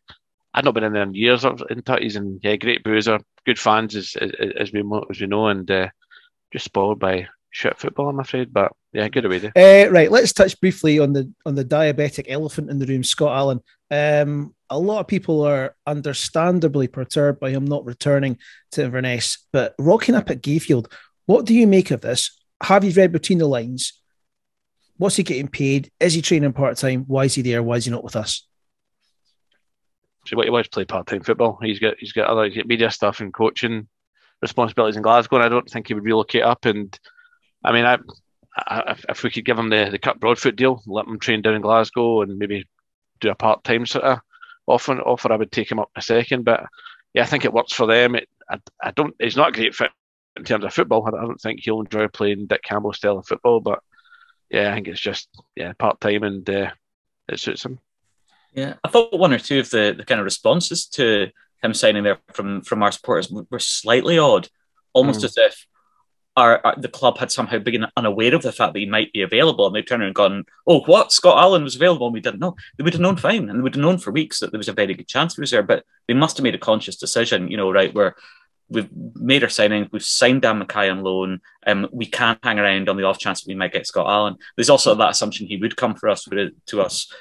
I'd 0.54 0.66
not 0.66 0.74
been 0.74 0.84
in 0.84 0.94
there 0.94 1.04
in 1.04 1.16
years 1.16 1.44
in 1.46 1.58
Tutties, 1.58 2.16
and 2.16 2.40
yeah, 2.44 2.56
great 2.56 2.84
boozer, 2.84 3.20
good 3.46 3.60
fans 3.60 3.96
as 3.96 4.16
as, 4.20 4.32
as 4.60 4.72
we 4.72 4.84
as 5.10 5.20
we 5.20 5.28
know, 5.28 5.48
and 5.48 5.70
uh, 5.70 5.90
just 6.52 6.66
spoiled 6.66 7.00
by 7.00 7.28
shit 7.50 7.78
football, 7.78 8.10
I'm 8.10 8.20
afraid. 8.20 8.54
But 8.54 8.72
yeah, 8.92 9.08
good 9.08 9.26
away 9.26 9.40
day. 9.40 9.86
Uh, 9.86 9.90
right, 9.92 10.12
let's 10.12 10.34
touch 10.34 10.60
briefly 10.60 11.00
on 11.00 11.14
the 11.14 11.32
on 11.46 11.56
the 11.56 11.66
diabetic 11.66 12.26
elephant 12.28 12.70
in 12.70 12.80
the 12.80 12.86
room, 12.86 13.04
Scott 13.04 13.36
Allan. 13.36 13.62
Um, 13.90 14.54
a 14.70 14.78
lot 14.78 15.00
of 15.00 15.08
people 15.08 15.44
are 15.44 15.76
understandably 15.86 16.88
perturbed 16.88 17.40
by 17.40 17.52
him 17.52 17.66
not 17.66 17.86
returning 17.86 18.38
to 18.72 18.84
Inverness, 18.84 19.46
but 19.54 19.76
rocking 19.80 20.16
up 20.16 20.30
at 20.30 20.42
Gayfield. 20.42 20.92
What 21.26 21.46
do 21.46 21.54
you 21.54 21.68
make 21.68 21.92
of 21.92 22.02
this? 22.02 22.38
Have 22.62 22.84
you 22.84 22.92
read 22.92 23.12
between 23.12 23.38
the 23.38 23.48
lines? 23.48 24.00
What's 24.98 25.16
he 25.16 25.24
getting 25.24 25.48
paid? 25.48 25.92
Is 26.00 26.14
he 26.14 26.22
training 26.22 26.54
part 26.54 26.78
time? 26.78 27.06
Why 27.08 27.26
is 27.26 27.36
he 27.36 27.42
there? 27.42 27.64
Why 27.64 27.76
is 27.76 27.86
he 27.86 27.92
not 27.92 28.04
with 28.04 28.16
us? 28.16 28.48
So 30.26 30.38
what 30.38 30.46
he 30.46 30.52
wants 30.52 30.70
to 30.70 30.74
play 30.74 30.86
part 30.86 31.08
time 31.08 31.22
football. 31.22 31.60
He's 31.62 31.80
got 31.80 31.96
he's 32.00 32.14
got 32.14 32.28
other 32.28 32.46
he's 32.46 32.56
got 32.56 32.68
media 32.68 32.90
stuff 32.92 33.20
and 33.20 33.34
coaching 33.34 33.88
responsibilities 34.42 34.96
in 34.96 35.02
Glasgow, 35.04 35.38
and 35.38 35.46
I 35.46 35.50
don't 35.50 35.70
think 35.70 35.88
he 35.88 35.94
would 35.94 36.04
relocate 36.06 36.44
up. 36.44 36.66
And 36.66 36.98
I 37.64 37.72
mean, 37.72 37.86
I, 37.86 37.98
I 38.58 38.96
if- 39.10 39.24
we 39.24 39.32
could 39.32 39.46
give 39.46 39.60
him 39.60 39.70
the 39.70 39.90
the 39.92 40.00
cut 40.00 40.20
Broadfoot 40.20 40.56
deal, 40.56 40.82
let 40.86 41.08
him 41.08 41.20
train 41.20 41.42
down 41.42 41.56
in 41.56 41.62
Glasgow, 41.62 42.22
and 42.22 42.38
maybe 42.38 42.68
do 43.20 43.30
a 43.30 43.36
part 43.36 43.64
time 43.64 43.86
sort 43.86 44.06
of 44.06 44.20
offer, 44.68 45.00
offer, 45.02 45.32
I 45.32 45.38
would 45.38 45.52
take 45.52 45.72
him 45.72 45.80
up 45.80 45.90
a 45.96 46.02
second. 46.02 46.44
But 46.46 46.66
yeah, 47.14 47.24
I 47.24 47.26
think 47.26 47.46
it 47.46 47.54
works 47.54 47.74
for 47.74 47.88
them. 47.88 48.16
It, 48.16 48.30
I, 48.50 48.60
I 48.82 48.92
don't. 48.92 49.16
He's 49.20 49.38
not 49.38 49.50
a 49.50 49.52
great 49.52 49.76
fit 49.76 49.92
in 50.38 50.44
terms 50.46 50.66
of 50.66 50.74
football. 50.74 51.06
I, 51.06 51.18
I 51.18 51.26
don't 51.26 51.42
think 51.42 51.60
he'll 51.62 51.82
enjoy 51.82 52.08
playing 52.08 52.48
Dick 52.48 52.64
Campbell 52.64 52.94
style 52.94 53.18
of 53.18 53.28
football. 53.28 53.60
But 53.60 53.80
yeah, 54.50 54.72
I 54.72 54.76
think 54.76 54.88
it's 54.88 55.02
just 55.02 55.28
yeah 55.56 55.74
part 55.74 56.00
time 56.00 56.24
and 56.24 56.50
uh, 56.50 56.72
it 57.28 57.40
suits 57.40 57.66
him. 57.66 57.80
Yeah, 58.54 58.76
I 58.84 58.88
thought 58.88 59.18
one 59.18 59.34
or 59.34 59.40
two 59.40 59.60
of 59.60 59.70
the, 59.70 59.94
the 59.98 60.06
kind 60.06 60.20
of 60.20 60.26
responses 60.26 60.86
to 60.90 61.30
him 61.64 61.74
signing 61.74 62.04
there 62.04 62.20
from 62.34 62.62
from 62.62 62.84
our 62.84 62.92
supporters 62.92 63.32
were 63.32 63.60
slightly 63.60 64.18
odd, 64.18 64.48
almost 64.94 65.22
Mm. 65.22 65.26
as 65.26 65.38
if 65.38 65.66
our, 66.36 66.66
our 66.66 66.76
the 66.80 66.88
club 66.88 67.18
had 67.20 67.32
somehow 67.32 67.60
been 67.60 67.86
unaware 67.96 68.34
of 68.36 68.42
the 68.42 68.52
fact 68.52 68.74
that 68.74 68.80
he 68.80 68.86
might 68.86 69.14
be 69.14 69.22
available, 69.22 69.66
and 69.66 69.76
they 69.76 69.82
turned 69.82 70.02
around 70.02 70.08
and 70.08 70.16
gone, 70.16 70.46
"Oh, 70.68 70.82
what? 70.82 71.12
Scott 71.12 71.38
Allan 71.38 71.64
was 71.64 71.76
available, 71.76 72.08
and 72.08 72.14
we 72.14 72.22
didn't 72.22 72.40
know." 72.40 72.56
They 72.78 72.84
would 72.84 72.94
have 72.94 73.02
known 73.02 73.18
fine, 73.18 73.50
and 73.50 73.60
they 73.60 73.64
would 73.64 73.76
have 73.76 73.82
known 73.82 73.98
for 73.98 74.12
weeks 74.12 74.40
that 74.40 74.52
there 74.52 74.58
was 74.58 74.70
a 74.70 74.74
very 74.74 74.94
good 74.94 75.08
chance 75.08 75.36
he 75.36 75.42
was 75.42 75.52
there, 75.52 75.64
but 75.64 75.84
they 76.08 76.14
must 76.14 76.38
have 76.38 76.44
made 76.44 76.56
a 76.56 76.60
conscious 76.60 76.96
decision, 76.98 77.50
you 77.50 77.58
know, 77.58 77.72
right 77.72 77.94
where. 77.94 78.16
We've 78.70 78.90
made 79.16 79.44
our 79.44 79.50
signing. 79.50 79.90
We've 79.92 80.02
signed 80.04 80.42
Dan 80.42 80.58
Mackay 80.58 80.90
on 80.90 81.04
loan. 81.04 81.42
Um, 81.68 81.88
we 81.92 82.08
can't 82.08 82.40
hang 82.42 82.58
around 82.58 82.90
on 82.90 82.98
the 82.98 83.04
off 83.04 83.20
chance 83.20 83.42
that 83.42 83.48
we 83.48 83.54
might 83.56 83.74
get 83.74 83.86
Scott 83.86 84.08
Allan. 84.08 84.38
There's 84.56 84.70
also 84.70 84.96
that 84.96 85.12
assumption 85.12 85.46
he 85.46 85.58
would 85.58 85.76
come 85.76 85.94
for 85.96 86.10
us, 86.10 86.24
to 86.68 86.82
us, 86.82 87.12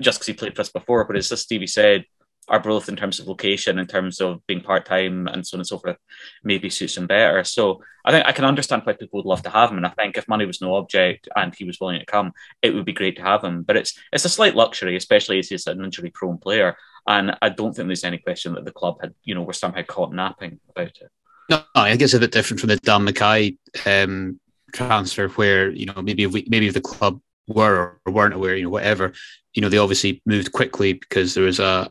just 0.00 0.18
because 0.18 0.26
he 0.26 0.32
played 0.34 0.54
for 0.54 0.62
us 0.62 0.70
before. 0.70 1.04
But 1.04 1.16
as 1.16 1.28
Stevie 1.40 1.66
said, 1.66 2.04
our 2.48 2.58
growth 2.58 2.88
in 2.88 2.96
terms 2.96 3.20
of 3.20 3.26
location, 3.26 3.78
in 3.78 3.86
terms 3.86 4.20
of 4.20 4.46
being 4.46 4.60
part 4.60 4.84
time, 4.84 5.26
and 5.28 5.46
so 5.46 5.56
on 5.56 5.60
and 5.60 5.66
so 5.66 5.78
forth, 5.78 5.96
maybe 6.42 6.68
suits 6.68 6.96
him 6.96 7.06
better. 7.06 7.42
So 7.44 7.82
I 8.04 8.10
think 8.10 8.26
I 8.26 8.32
can 8.32 8.44
understand 8.44 8.82
why 8.84 8.92
people 8.92 9.18
would 9.18 9.28
love 9.28 9.42
to 9.42 9.50
have 9.50 9.70
him, 9.70 9.78
and 9.78 9.86
I 9.86 9.90
think 9.90 10.16
if 10.16 10.28
money 10.28 10.44
was 10.44 10.60
no 10.60 10.74
object 10.74 11.28
and 11.36 11.54
he 11.54 11.64
was 11.64 11.80
willing 11.80 12.00
to 12.00 12.06
come, 12.06 12.32
it 12.62 12.74
would 12.74 12.84
be 12.84 12.92
great 12.92 13.16
to 13.16 13.22
have 13.22 13.42
him. 13.42 13.62
But 13.62 13.76
it's 13.76 13.98
it's 14.12 14.24
a 14.24 14.28
slight 14.28 14.54
luxury, 14.54 14.96
especially 14.96 15.38
as 15.38 15.48
he's 15.48 15.66
an 15.66 15.82
injury 15.82 16.10
prone 16.10 16.38
player, 16.38 16.76
and 17.06 17.36
I 17.40 17.48
don't 17.48 17.74
think 17.74 17.88
there's 17.88 18.04
any 18.04 18.18
question 18.18 18.54
that 18.54 18.64
the 18.64 18.72
club 18.72 18.98
had, 19.00 19.14
you 19.24 19.34
know, 19.34 19.42
were 19.42 19.52
somehow 19.52 19.82
caught 19.82 20.12
napping 20.12 20.60
about 20.68 20.98
it. 21.00 21.10
No, 21.48 21.62
I 21.74 21.90
think 21.90 22.02
it's 22.02 22.14
a 22.14 22.20
bit 22.20 22.32
different 22.32 22.60
from 22.60 22.68
the 22.68 22.76
Dan 22.76 23.04
Mackay 23.04 23.56
um, 23.86 24.40
transfer, 24.72 25.28
where 25.28 25.70
you 25.70 25.86
know 25.86 26.02
maybe 26.02 26.24
if 26.24 26.32
we, 26.32 26.44
maybe 26.48 26.66
if 26.66 26.74
the 26.74 26.80
club 26.80 27.20
were 27.46 27.98
or 28.04 28.12
weren't 28.12 28.34
aware, 28.34 28.56
you 28.56 28.64
know, 28.64 28.70
whatever, 28.70 29.12
you 29.54 29.62
know, 29.62 29.68
they 29.68 29.78
obviously 29.78 30.22
moved 30.26 30.52
quickly 30.52 30.92
because 30.92 31.34
there 31.34 31.44
was 31.44 31.58
a, 31.60 31.90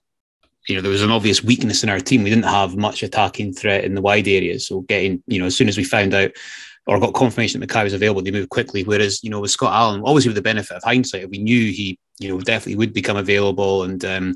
you 0.68 0.76
know, 0.76 0.82
there 0.82 0.92
was 0.92 1.04
an 1.04 1.12
obvious 1.12 1.44
weakness 1.44 1.84
in 1.84 1.90
our 1.90 2.00
team. 2.00 2.24
We 2.24 2.30
didn't 2.30 2.46
have 2.46 2.76
much 2.78 3.04
attacking 3.04 3.54
threat 3.54 3.84
in 3.84 3.96
the 3.96 4.02
wide 4.02 4.28
areas, 4.28 4.68
so 4.68 4.82
getting, 4.82 5.22
you 5.28 5.40
know, 5.40 5.46
as 5.46 5.56
soon 5.56 5.68
as 5.68 5.78
we 5.78 5.84
found 5.84 6.14
out 6.14 6.32
or 6.88 7.00
got 7.00 7.14
confirmation 7.14 7.60
that 7.60 7.70
Mackay 7.70 7.84
was 7.84 7.94
available, 7.94 8.22
they 8.22 8.32
moved 8.32 8.50
quickly. 8.50 8.84
Whereas, 8.84 9.24
you 9.24 9.30
know, 9.30 9.40
with 9.40 9.52
Scott 9.52 9.74
Allan, 9.74 10.04
obviously 10.06 10.30
with 10.30 10.36
the 10.36 10.42
benefit 10.42 10.76
of 10.76 10.84
hindsight, 10.84 11.30
we 11.30 11.38
knew 11.38 11.72
he, 11.72 11.98
you 12.20 12.30
know, 12.30 12.40
definitely 12.42 12.76
would 12.76 12.94
become 12.94 13.18
available 13.18 13.84
and. 13.84 14.04
um 14.06 14.36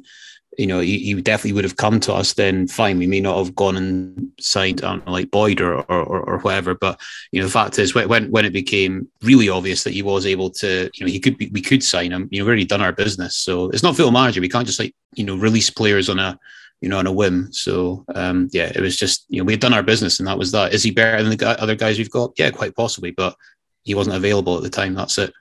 you 0.57 0.65
know, 0.65 0.79
he, 0.79 0.97
he 0.97 1.21
definitely 1.21 1.53
would 1.53 1.63
have 1.63 1.77
come 1.77 1.99
to 2.01 2.13
us. 2.13 2.33
Then 2.33 2.67
fine, 2.67 2.97
we 2.97 3.05
may 3.05 3.21
not 3.21 3.37
have 3.37 3.55
gone 3.55 3.77
and 3.77 4.31
signed, 4.39 4.81
like 5.05 5.29
Boyd 5.29 5.61
or 5.61 5.81
or, 5.81 6.03
or. 6.03 6.75
But 6.75 6.99
you 7.31 7.39
know, 7.39 7.45
the 7.45 7.51
fact 7.51 7.77
is, 7.77 7.93
when 7.93 8.31
when 8.31 8.45
it 8.45 8.53
became 8.53 9.07
really 9.21 9.49
obvious 9.49 9.83
that 9.83 9.93
he 9.93 10.01
was 10.01 10.25
able 10.25 10.49
to, 10.51 10.89
you 10.95 11.05
know, 11.05 11.11
he 11.11 11.19
could 11.19 11.37
be, 11.37 11.49
we 11.49 11.61
could 11.61 11.83
sign 11.83 12.11
him. 12.11 12.27
You 12.31 12.39
know, 12.39 12.45
we've 12.45 12.49
already 12.49 12.65
done 12.65 12.81
our 12.81 12.91
business, 12.91 13.35
so 13.35 13.69
it's 13.69 13.83
not 13.83 13.95
football 13.95 14.11
manager. 14.11 14.41
We 14.41 14.49
can't 14.49 14.65
just 14.65 14.79
like 14.79 14.95
you 15.13 15.23
know 15.23 15.35
release 15.35 15.69
players 15.69 16.09
on 16.09 16.17
a 16.17 16.39
you 16.81 16.89
know 16.89 16.97
on 16.97 17.05
a 17.05 17.11
whim. 17.11 17.53
So 17.53 18.03
um, 18.15 18.49
yeah, 18.51 18.71
it 18.73 18.81
was 18.81 18.97
just 18.97 19.25
you 19.29 19.39
know 19.39 19.45
we 19.45 19.53
had 19.53 19.61
done 19.61 19.73
our 19.73 19.83
business, 19.83 20.19
and 20.19 20.27
that 20.27 20.39
was 20.39 20.51
that. 20.53 20.73
Is 20.73 20.81
he 20.81 20.89
better 20.89 21.21
than 21.21 21.37
the 21.37 21.61
other 21.61 21.75
guys 21.75 21.99
we've 21.99 22.09
got? 22.09 22.31
Yeah, 22.35 22.49
quite 22.49 22.75
possibly, 22.75 23.11
but 23.11 23.35
he 23.83 23.93
wasn't 23.93 24.15
available 24.15 24.57
at 24.57 24.63
the 24.63 24.71
time. 24.71 24.95
That's 24.95 25.19
it. 25.19 25.31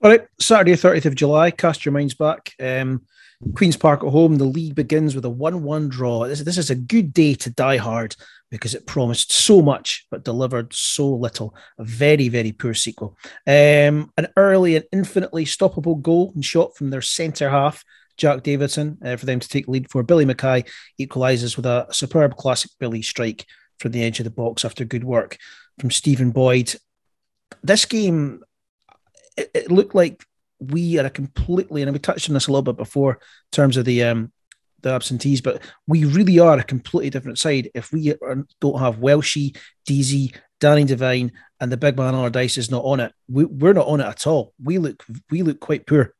All 0.00 0.10
right, 0.10 0.28
Saturday, 0.38 0.74
30th 0.74 1.06
of 1.06 1.16
July, 1.16 1.50
cast 1.50 1.84
your 1.84 1.92
minds 1.92 2.14
back. 2.14 2.52
Um, 2.60 3.02
Queen's 3.54 3.76
Park 3.76 4.02
at 4.02 4.10
home, 4.10 4.36
the 4.36 4.44
league 4.44 4.74
begins 4.74 5.14
with 5.14 5.24
a 5.24 5.30
1 5.30 5.62
1 5.62 5.88
draw. 5.88 6.26
This, 6.26 6.40
this 6.40 6.58
is 6.58 6.70
a 6.70 6.74
good 6.74 7.12
day 7.12 7.34
to 7.34 7.50
die 7.50 7.76
hard 7.76 8.16
because 8.50 8.74
it 8.74 8.86
promised 8.86 9.32
so 9.32 9.62
much 9.62 10.06
but 10.10 10.24
delivered 10.24 10.72
so 10.72 11.08
little. 11.08 11.54
A 11.78 11.84
very, 11.84 12.28
very 12.28 12.52
poor 12.52 12.74
sequel. 12.74 13.16
Um, 13.46 14.12
an 14.16 14.28
early 14.36 14.74
and 14.74 14.84
infinitely 14.92 15.44
stoppable 15.44 16.00
goal 16.00 16.32
and 16.34 16.44
shot 16.44 16.76
from 16.76 16.90
their 16.90 17.02
centre 17.02 17.50
half 17.50 17.84
Jack 18.16 18.42
Davidson 18.42 18.98
uh, 19.04 19.16
for 19.16 19.26
them 19.26 19.38
to 19.38 19.48
take 19.48 19.68
lead 19.68 19.88
for 19.90 20.02
Billy 20.02 20.24
Mackay 20.24 20.64
equalises 21.00 21.56
with 21.56 21.66
a 21.66 21.86
superb 21.92 22.36
classic 22.36 22.72
Billy 22.80 23.02
strike 23.02 23.46
from 23.78 23.92
the 23.92 24.02
edge 24.02 24.18
of 24.18 24.24
the 24.24 24.30
box 24.30 24.64
after 24.64 24.84
good 24.84 25.04
work 25.04 25.38
from 25.78 25.92
Stephen 25.92 26.32
Boyd. 26.32 26.74
This 27.62 27.84
game, 27.84 28.42
it, 29.36 29.50
it 29.54 29.70
looked 29.70 29.94
like 29.94 30.24
we 30.60 30.98
are 30.98 31.06
a 31.06 31.10
completely, 31.10 31.82
and 31.82 31.92
we 31.92 31.98
touched 31.98 32.28
on 32.28 32.34
this 32.34 32.48
a 32.48 32.50
little 32.50 32.62
bit 32.62 32.76
before 32.76 33.14
in 33.14 33.18
terms 33.52 33.76
of 33.76 33.84
the 33.84 34.02
um, 34.04 34.32
the 34.82 34.90
absentees, 34.90 35.40
but 35.40 35.62
we 35.86 36.04
really 36.04 36.38
are 36.38 36.58
a 36.58 36.64
completely 36.64 37.10
different 37.10 37.38
side 37.38 37.70
if 37.74 37.92
we 37.92 38.14
don't 38.60 38.78
have 38.78 38.98
Welshie, 38.98 39.56
Deasy, 39.86 40.32
Danny 40.60 40.84
Devine, 40.84 41.32
and 41.60 41.72
the 41.72 41.76
big 41.76 41.96
man 41.96 42.14
Allardice 42.14 42.58
is 42.58 42.70
not 42.70 42.84
on 42.84 43.00
it. 43.00 43.12
We, 43.28 43.44
we're 43.44 43.72
not 43.72 43.88
on 43.88 44.00
it 44.00 44.06
at 44.06 44.26
all. 44.26 44.54
We 44.62 44.78
look 44.78 45.04
we 45.30 45.42
look 45.42 45.60
quite 45.60 45.86
poor. 45.86 46.14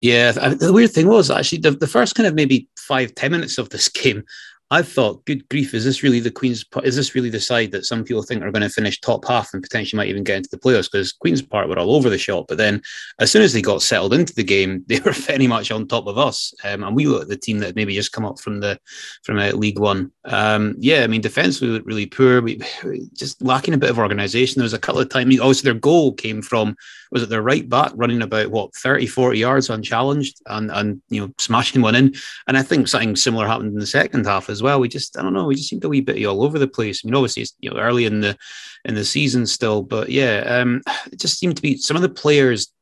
Yeah, 0.00 0.30
the 0.30 0.72
weird 0.72 0.92
thing 0.92 1.08
was 1.08 1.28
actually 1.28 1.58
the, 1.58 1.72
the 1.72 1.88
first 1.88 2.14
kind 2.14 2.28
of 2.28 2.34
maybe 2.34 2.68
five 2.78 3.14
ten 3.14 3.32
minutes 3.32 3.58
of 3.58 3.70
this 3.70 3.88
game, 3.88 4.24
I 4.70 4.82
thought, 4.82 5.24
good 5.24 5.48
grief, 5.48 5.72
is 5.72 5.84
this 5.84 6.02
really 6.02 6.20
the 6.20 6.30
Queen's? 6.30 6.64
Is 6.84 6.94
this 6.94 7.14
really 7.14 7.30
the 7.30 7.40
side 7.40 7.72
that 7.72 7.86
some 7.86 8.04
people 8.04 8.22
think 8.22 8.42
are 8.42 8.52
going 8.52 8.62
to 8.62 8.68
finish 8.68 9.00
top 9.00 9.26
half 9.26 9.54
and 9.54 9.62
potentially 9.62 9.96
might 9.96 10.10
even 10.10 10.24
get 10.24 10.36
into 10.36 10.50
the 10.50 10.58
playoffs? 10.58 10.90
Because 10.92 11.10
Queen's 11.12 11.40
Park 11.40 11.68
were 11.68 11.78
all 11.78 11.94
over 11.94 12.10
the 12.10 12.18
shop, 12.18 12.46
but 12.48 12.58
then 12.58 12.82
as 13.18 13.30
soon 13.30 13.40
as 13.40 13.54
they 13.54 13.62
got 13.62 13.80
settled 13.80 14.12
into 14.12 14.34
the 14.34 14.44
game, 14.44 14.84
they 14.88 15.00
were 15.00 15.12
very 15.12 15.46
much 15.46 15.70
on 15.70 15.88
top 15.88 16.06
of 16.06 16.18
us, 16.18 16.52
um, 16.64 16.84
and 16.84 16.94
we 16.94 17.06
were 17.06 17.24
the 17.24 17.36
team 17.36 17.58
that 17.60 17.76
maybe 17.76 17.94
just 17.94 18.12
come 18.12 18.26
up 18.26 18.38
from 18.38 18.60
the 18.60 18.78
from 19.24 19.38
uh, 19.38 19.52
League 19.52 19.78
One. 19.78 20.12
Um, 20.26 20.74
yeah, 20.78 21.02
I 21.02 21.06
mean, 21.06 21.22
defense 21.22 21.60
we 21.60 21.68
looked 21.68 21.86
really 21.86 22.06
poor. 22.06 22.42
We, 22.42 22.60
just 23.14 23.40
lacking 23.42 23.74
a 23.74 23.78
bit 23.78 23.90
of 23.90 23.98
organisation. 23.98 24.60
There 24.60 24.64
was 24.64 24.74
a 24.74 24.78
couple 24.78 25.00
of 25.00 25.08
times. 25.08 25.40
Also, 25.40 25.62
their 25.62 25.74
goal 25.74 26.12
came 26.12 26.42
from 26.42 26.76
was 27.10 27.22
it 27.22 27.28
their 27.28 27.42
right 27.42 27.68
back 27.68 27.92
running 27.94 28.22
about 28.22 28.50
what 28.50 28.74
30, 28.74 29.06
40 29.06 29.38
yards 29.38 29.70
unchallenged 29.70 30.40
and 30.46 30.70
and 30.70 31.00
you 31.08 31.20
know 31.20 31.32
smashing 31.38 31.82
one 31.82 31.94
in. 31.94 32.14
And 32.46 32.56
I 32.56 32.62
think 32.62 32.88
something 32.88 33.16
similar 33.16 33.46
happened 33.46 33.72
in 33.72 33.78
the 33.78 33.86
second 33.86 34.26
half 34.26 34.50
as 34.50 34.57
well. 34.62 34.80
We 34.80 34.88
just 34.88 35.18
I 35.18 35.22
don't 35.22 35.32
know, 35.32 35.46
we 35.46 35.54
just 35.54 35.68
seemed 35.68 35.84
a 35.84 35.88
wee 35.88 36.00
bit 36.00 36.24
all 36.26 36.42
over 36.42 36.58
the 36.58 36.68
place. 36.68 37.02
I 37.02 37.06
mean, 37.06 37.14
obviously 37.14 37.42
it's 37.42 37.54
you 37.60 37.70
know 37.70 37.78
early 37.78 38.04
in 38.04 38.20
the 38.20 38.36
in 38.84 38.94
the 38.94 39.04
season 39.04 39.46
still, 39.46 39.82
but 39.82 40.08
yeah, 40.08 40.40
um, 40.40 40.82
it 41.12 41.20
just 41.20 41.38
seemed 41.38 41.56
to 41.56 41.62
be 41.62 41.76
some 41.76 41.96
of 41.96 42.02
the 42.02 42.08
players 42.08 42.72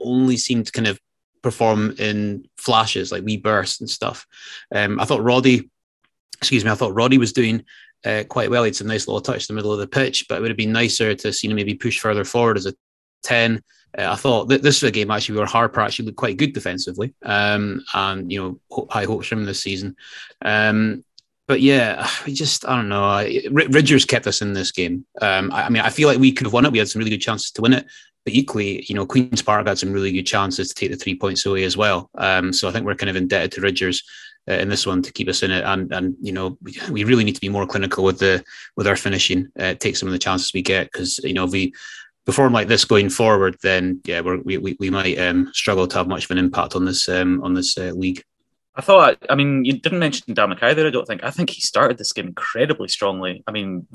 only 0.00 0.36
seemed 0.36 0.66
to 0.66 0.72
kind 0.72 0.86
of 0.86 1.00
perform 1.42 1.94
in 1.98 2.44
flashes 2.56 3.12
like 3.12 3.24
wee 3.24 3.36
bursts 3.36 3.80
and 3.80 3.88
stuff. 3.88 4.26
Um, 4.74 4.98
I 4.98 5.04
thought 5.04 5.22
Roddy, 5.22 5.70
excuse 6.38 6.64
me, 6.64 6.70
I 6.70 6.74
thought 6.74 6.94
Roddy 6.94 7.18
was 7.18 7.32
doing 7.32 7.64
uh, 8.04 8.24
quite 8.28 8.50
well. 8.50 8.64
He 8.64 8.68
had 8.68 8.76
some 8.76 8.88
nice 8.88 9.06
little 9.06 9.20
touch 9.20 9.48
in 9.48 9.54
the 9.54 9.58
middle 9.58 9.72
of 9.72 9.78
the 9.78 9.86
pitch, 9.86 10.26
but 10.28 10.38
it 10.38 10.40
would 10.40 10.50
have 10.50 10.56
been 10.56 10.72
nicer 10.72 11.14
to 11.14 11.32
see 11.32 11.48
him 11.48 11.56
maybe 11.56 11.74
push 11.74 11.98
further 11.98 12.24
forward 12.24 12.56
as 12.56 12.66
a 12.66 12.74
10. 13.22 13.62
Uh, 13.96 14.10
I 14.10 14.16
thought 14.16 14.48
that 14.48 14.62
this 14.62 14.82
was 14.82 14.88
a 14.88 14.92
game 14.92 15.10
actually 15.10 15.38
where 15.38 15.46
Harper 15.46 15.80
actually 15.80 16.06
looked 16.06 16.18
quite 16.18 16.36
good 16.36 16.52
defensively. 16.52 17.14
Um, 17.22 17.84
and, 17.94 18.30
you 18.30 18.60
know, 18.70 18.86
high 18.90 19.04
hopes 19.04 19.28
from 19.28 19.44
this 19.44 19.62
season. 19.62 19.96
Um, 20.42 21.04
but 21.46 21.60
yeah, 21.60 22.08
we 22.26 22.32
just, 22.32 22.66
I 22.68 22.76
don't 22.76 22.88
know. 22.88 23.18
Ridgers 23.50 24.04
kept 24.04 24.26
us 24.26 24.42
in 24.42 24.52
this 24.52 24.72
game. 24.72 25.06
Um, 25.20 25.52
I, 25.52 25.64
I, 25.64 25.68
mean, 25.68 25.82
I 25.82 25.90
feel 25.90 26.08
like 26.08 26.18
we 26.18 26.32
could 26.32 26.46
have 26.46 26.52
won 26.52 26.64
it. 26.64 26.72
We 26.72 26.78
had 26.78 26.88
some 26.88 27.00
really 27.00 27.10
good 27.10 27.22
chances 27.22 27.50
to 27.52 27.62
win 27.62 27.72
it. 27.72 27.86
But 28.24 28.34
equally, 28.34 28.84
you 28.88 28.96
know, 28.96 29.06
Queen's 29.06 29.40
Park 29.40 29.68
had 29.68 29.78
some 29.78 29.92
really 29.92 30.10
good 30.10 30.26
chances 30.26 30.68
to 30.68 30.74
take 30.74 30.90
the 30.90 30.96
three 30.96 31.16
points 31.16 31.46
away 31.46 31.62
as 31.62 31.76
well. 31.76 32.10
Um, 32.18 32.52
so 32.52 32.68
I 32.68 32.72
think 32.72 32.84
we're 32.84 32.96
kind 32.96 33.08
of 33.08 33.14
indebted 33.14 33.52
to 33.52 33.60
Ridgers 33.60 34.02
uh, 34.50 34.54
in 34.54 34.68
this 34.68 34.84
one 34.84 35.00
to 35.02 35.12
keep 35.12 35.28
us 35.28 35.44
in 35.44 35.52
it. 35.52 35.62
And, 35.64 35.92
and 35.92 36.16
you 36.20 36.32
know, 36.32 36.58
we, 36.60 36.76
we 36.90 37.04
really 37.04 37.22
need 37.22 37.36
to 37.36 37.40
be 37.40 37.48
more 37.48 37.68
clinical 37.68 38.02
with 38.02 38.18
the 38.18 38.44
with 38.76 38.88
our 38.88 38.96
finishing, 38.96 39.46
uh, 39.60 39.74
take 39.74 39.96
some 39.96 40.08
of 40.08 40.12
the 40.12 40.18
chances 40.18 40.52
we 40.52 40.62
get. 40.62 40.90
Because, 40.90 41.18
you 41.18 41.34
know, 41.34 41.44
if 41.44 41.52
we 41.52 41.72
perform 42.24 42.52
like 42.52 42.66
this 42.66 42.84
going 42.84 43.10
forward, 43.10 43.56
then 43.62 44.00
yeah, 44.04 44.20
we 44.20 44.58
we, 44.58 44.76
we 44.80 44.90
might 44.90 45.18
um, 45.20 45.48
struggle 45.54 45.86
to 45.86 45.96
have 45.96 46.08
much 46.08 46.24
of 46.24 46.32
an 46.32 46.38
impact 46.38 46.74
on 46.74 46.84
this 46.84 47.08
um, 47.08 47.42
on 47.44 47.54
this 47.54 47.78
uh, 47.78 47.92
league. 47.94 48.24
I 48.76 48.82
thought, 48.82 49.16
I 49.30 49.34
mean, 49.34 49.64
you 49.64 49.78
didn't 49.78 49.98
mention 49.98 50.34
Dan 50.34 50.50
Mackay 50.50 50.74
there, 50.74 50.86
I 50.86 50.90
don't 50.90 51.06
think. 51.06 51.24
I 51.24 51.30
think 51.30 51.50
he 51.50 51.60
started 51.60 51.96
this 51.96 52.12
game 52.12 52.26
incredibly 52.26 52.88
strongly. 52.88 53.42
I 53.46 53.50
mean, 53.50 53.86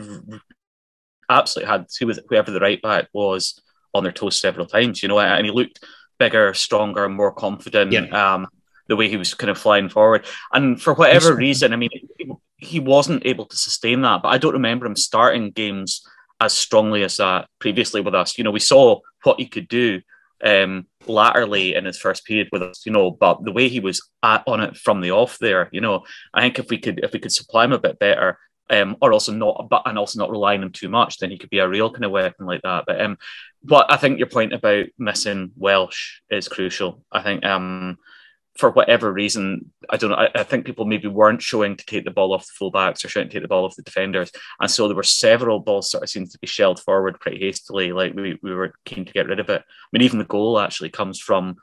absolutely 1.30 1.72
had 1.72 1.86
who 2.00 2.08
was 2.08 2.20
whoever 2.28 2.52
the 2.52 2.60
right 2.60 2.82
back 2.82 3.08
was 3.14 3.62
on 3.94 4.04
their 4.04 4.12
toes 4.12 4.40
several 4.40 4.66
times, 4.66 5.04
you 5.04 5.10
know, 5.10 5.20
and 5.20 5.46
he 5.46 5.52
looked 5.52 5.84
bigger, 6.18 6.54
stronger, 6.54 7.08
more 7.08 7.32
confident. 7.32 7.92
Yeah. 7.92 8.06
Um, 8.08 8.48
the 8.88 8.96
way 8.98 9.08
he 9.08 9.16
was 9.16 9.34
kind 9.34 9.50
of 9.50 9.58
flying 9.58 9.88
forward, 9.88 10.26
and 10.52 10.82
for 10.82 10.94
whatever 10.94 11.34
reason, 11.34 11.72
I 11.72 11.78
mean, 11.78 11.92
he 12.58 12.80
wasn't 12.80 13.26
able 13.26 13.46
to 13.46 13.56
sustain 13.56 14.02
that. 14.02 14.22
But 14.22 14.30
I 14.30 14.38
don't 14.38 14.54
remember 14.54 14.86
him 14.86 14.98
starting 14.98 15.52
games 15.52 16.06
as 16.42 16.54
strongly 16.54 17.04
as 17.04 17.18
that 17.18 17.48
previously 17.60 18.02
with 18.02 18.16
us. 18.16 18.38
You 18.38 18.44
know, 18.44 18.52
we 18.52 18.60
saw 18.60 19.00
what 19.24 19.40
he 19.40 19.46
could 19.46 19.70
do 19.70 20.02
um, 20.44 20.88
latterly 21.08 21.76
in 21.76 21.86
his 21.86 21.98
first 21.98 22.26
period 22.26 22.50
with 22.52 22.62
us, 22.62 22.86
you 22.86 22.92
know, 22.92 23.12
but 23.12 23.44
the 23.44 23.52
way 23.52 23.68
he 23.68 23.80
was 23.80 24.02
at, 24.24 24.44
on 24.48 24.62
it 24.62 24.78
from 24.78 25.02
the 25.02 25.12
off 25.12 25.38
there, 25.40 25.70
you 25.72 25.82
know, 25.82 26.04
I 26.34 26.42
think 26.42 26.60
if 26.60 26.70
we 26.70 26.78
could 26.78 27.00
if 27.04 27.14
we 27.14 27.20
could 27.20 27.32
supply 27.32 27.66
him 27.66 27.74
a 27.74 27.80
bit 27.80 28.00
better, 28.00 28.38
um, 28.70 28.98
or 29.02 29.12
also 29.12 29.34
not, 29.34 29.68
but 29.70 29.84
and 29.86 29.98
also 29.98 30.20
not 30.20 30.32
relying 30.32 30.62
on 30.62 30.68
him 30.68 30.72
too 30.72 30.90
much, 30.90 31.18
then 31.18 31.30
he 31.30 31.38
could 31.38 31.50
be 31.50 31.60
a 31.60 31.68
real 31.68 31.92
kind 31.92 32.06
of 32.06 32.12
weapon 32.12 32.46
like 32.46 32.62
that. 32.64 32.86
But 32.88 33.02
um, 33.02 33.18
but 33.64 33.92
I 33.92 33.98
think 33.98 34.18
your 34.18 34.28
point 34.28 34.54
about 34.54 34.86
missing 34.98 35.52
Welsh 35.58 36.22
is 36.30 36.48
crucial. 36.48 37.04
I 37.12 37.22
think 37.22 37.46
um, 37.46 37.98
for 38.58 38.70
whatever 38.72 39.12
reason, 39.12 39.72
I 39.90 39.98
don't 39.98 40.10
know. 40.10 40.18
I, 40.18 40.30
I, 40.36 40.44
think 40.44 40.66
people 40.66 40.86
maybe 40.86 41.08
weren't 41.08 41.42
showing 41.42 41.78
to 41.78 41.86
take 41.86 42.04
the 42.04 42.12
ball 42.12 42.34
off 42.34 42.46
the 42.48 42.54
fullbacks 42.60 43.04
or 43.04 43.10
showing 43.10 43.28
to 43.30 43.34
take 43.34 43.42
the 43.42 43.48
ball 43.48 43.66
off 43.66 43.76
the 43.76 43.82
defenders, 43.82 44.32
and 44.60 44.70
so 44.70 44.88
there 44.88 44.96
were 44.96 45.04
several 45.04 45.60
balls 45.60 45.90
sort 45.90 46.04
of 46.04 46.10
seemed 46.10 46.32
to 46.32 46.40
be 46.40 46.48
shelled 46.48 46.80
forward 46.80 47.20
pretty 47.20 47.40
hastily. 47.40 47.92
Like 47.92 48.14
we, 48.14 48.38
we 48.44 48.54
were 48.54 48.74
keen 48.86 49.06
to 49.06 49.14
get 49.14 49.28
rid 49.28 49.40
of 49.40 49.50
it. 49.50 49.62
I 49.62 49.88
mean, 49.92 50.02
even 50.02 50.20
the 50.20 50.26
goal 50.26 50.60
actually 50.60 50.90
comes 50.90 51.20
from 51.20 51.58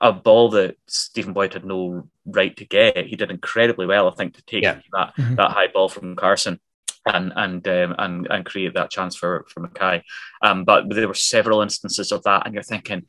a 0.00 0.12
ball 0.12 0.50
that 0.50 0.76
Stephen 0.86 1.32
Boyd 1.32 1.54
had 1.54 1.64
no 1.64 2.08
right 2.26 2.56
to 2.56 2.64
get. 2.64 3.06
He 3.06 3.16
did 3.16 3.30
incredibly 3.30 3.86
well, 3.86 4.08
I 4.10 4.14
think, 4.14 4.34
to 4.34 4.44
take 4.44 4.62
yeah. 4.62 4.80
that 4.92 5.16
mm-hmm. 5.16 5.36
that 5.36 5.52
high 5.52 5.68
ball 5.68 5.88
from 5.88 6.16
Carson 6.16 6.60
and 7.06 7.32
and 7.36 7.66
um, 7.68 7.94
and 7.98 8.26
and 8.28 8.44
create 8.44 8.74
that 8.74 8.90
chance 8.90 9.16
for 9.16 9.46
for 9.48 9.60
Mackay. 9.60 10.02
Um, 10.42 10.64
but 10.64 10.84
there 10.90 11.08
were 11.08 11.14
several 11.14 11.62
instances 11.62 12.12
of 12.12 12.22
that, 12.24 12.44
and 12.44 12.54
you're 12.54 12.62
thinking 12.62 13.06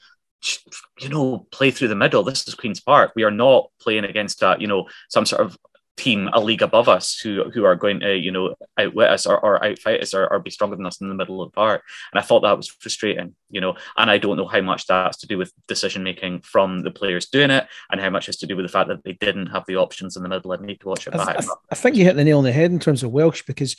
you 1.00 1.10
know, 1.10 1.48
play 1.52 1.72
through 1.72 1.88
the 1.88 1.96
middle. 1.96 2.24
This 2.24 2.48
is 2.48 2.56
Queen's 2.56 2.80
Park. 2.80 3.14
We 3.16 3.24
are 3.24 3.32
not 3.32 3.70
playing 3.80 4.06
against 4.06 4.42
a, 4.44 4.56
you 4.60 4.68
know, 4.68 4.88
some 5.10 5.26
sort 5.26 5.42
of 5.42 5.58
team 5.98 6.30
a 6.32 6.40
league 6.40 6.62
above 6.62 6.88
us 6.88 7.20
who 7.20 7.50
who 7.50 7.66
are 7.66 7.76
going 7.76 8.00
to, 8.00 8.16
you 8.16 8.32
know, 8.32 8.54
outwit 8.78 9.10
us 9.10 9.26
or, 9.26 9.40
or 9.40 9.60
outfight 9.60 10.02
us 10.02 10.14
or, 10.14 10.32
or 10.32 10.40
be 10.40 10.52
stronger 10.52 10.76
than 10.76 10.86
us 10.86 11.02
in 11.02 11.10
the 11.10 11.16
middle 11.16 11.42
of 11.42 11.50
the 11.50 11.56
park. 11.56 11.84
And 12.14 12.20
I 12.20 12.24
thought 12.24 12.42
that 12.42 12.56
was 12.56 12.68
frustrating, 12.68 13.36
you 13.50 13.60
know, 13.60 13.76
and 13.98 14.10
I 14.10 14.20
don't 14.20 14.38
know 14.38 14.48
how 14.48 14.62
much 14.62 14.86
that's 14.86 15.18
to 15.18 15.28
do 15.28 15.40
with 15.40 15.52
decision 15.68 16.04
making 16.04 16.42
from 16.42 16.82
the 16.82 16.92
players 16.92 17.26
doing 17.26 17.50
it 17.50 17.68
and 17.92 18.00
how 18.00 18.12
much 18.12 18.30
is 18.30 18.38
to 18.38 18.46
do 18.48 18.56
with 18.56 18.66
the 18.66 18.72
fact 18.72 18.90
that 18.90 19.04
they 19.04 19.14
didn't 19.14 19.48
have 19.48 19.66
the 19.68 19.78
options 19.78 20.16
in 20.16 20.24
the 20.24 20.30
middle. 20.30 20.52
I 20.52 20.58
need 20.58 20.80
to 20.82 20.88
watch 20.88 21.08
it 21.08 21.14
back. 21.14 21.40
I, 21.40 21.48
I 21.72 21.76
think 21.76 21.96
you 21.96 22.04
hit 22.06 22.16
the 22.16 22.24
nail 22.24 22.38
on 22.38 22.44
the 22.44 22.52
head 22.52 22.72
in 22.72 22.80
terms 22.80 23.02
of 23.02 23.12
Welsh 23.12 23.42
because 23.48 23.76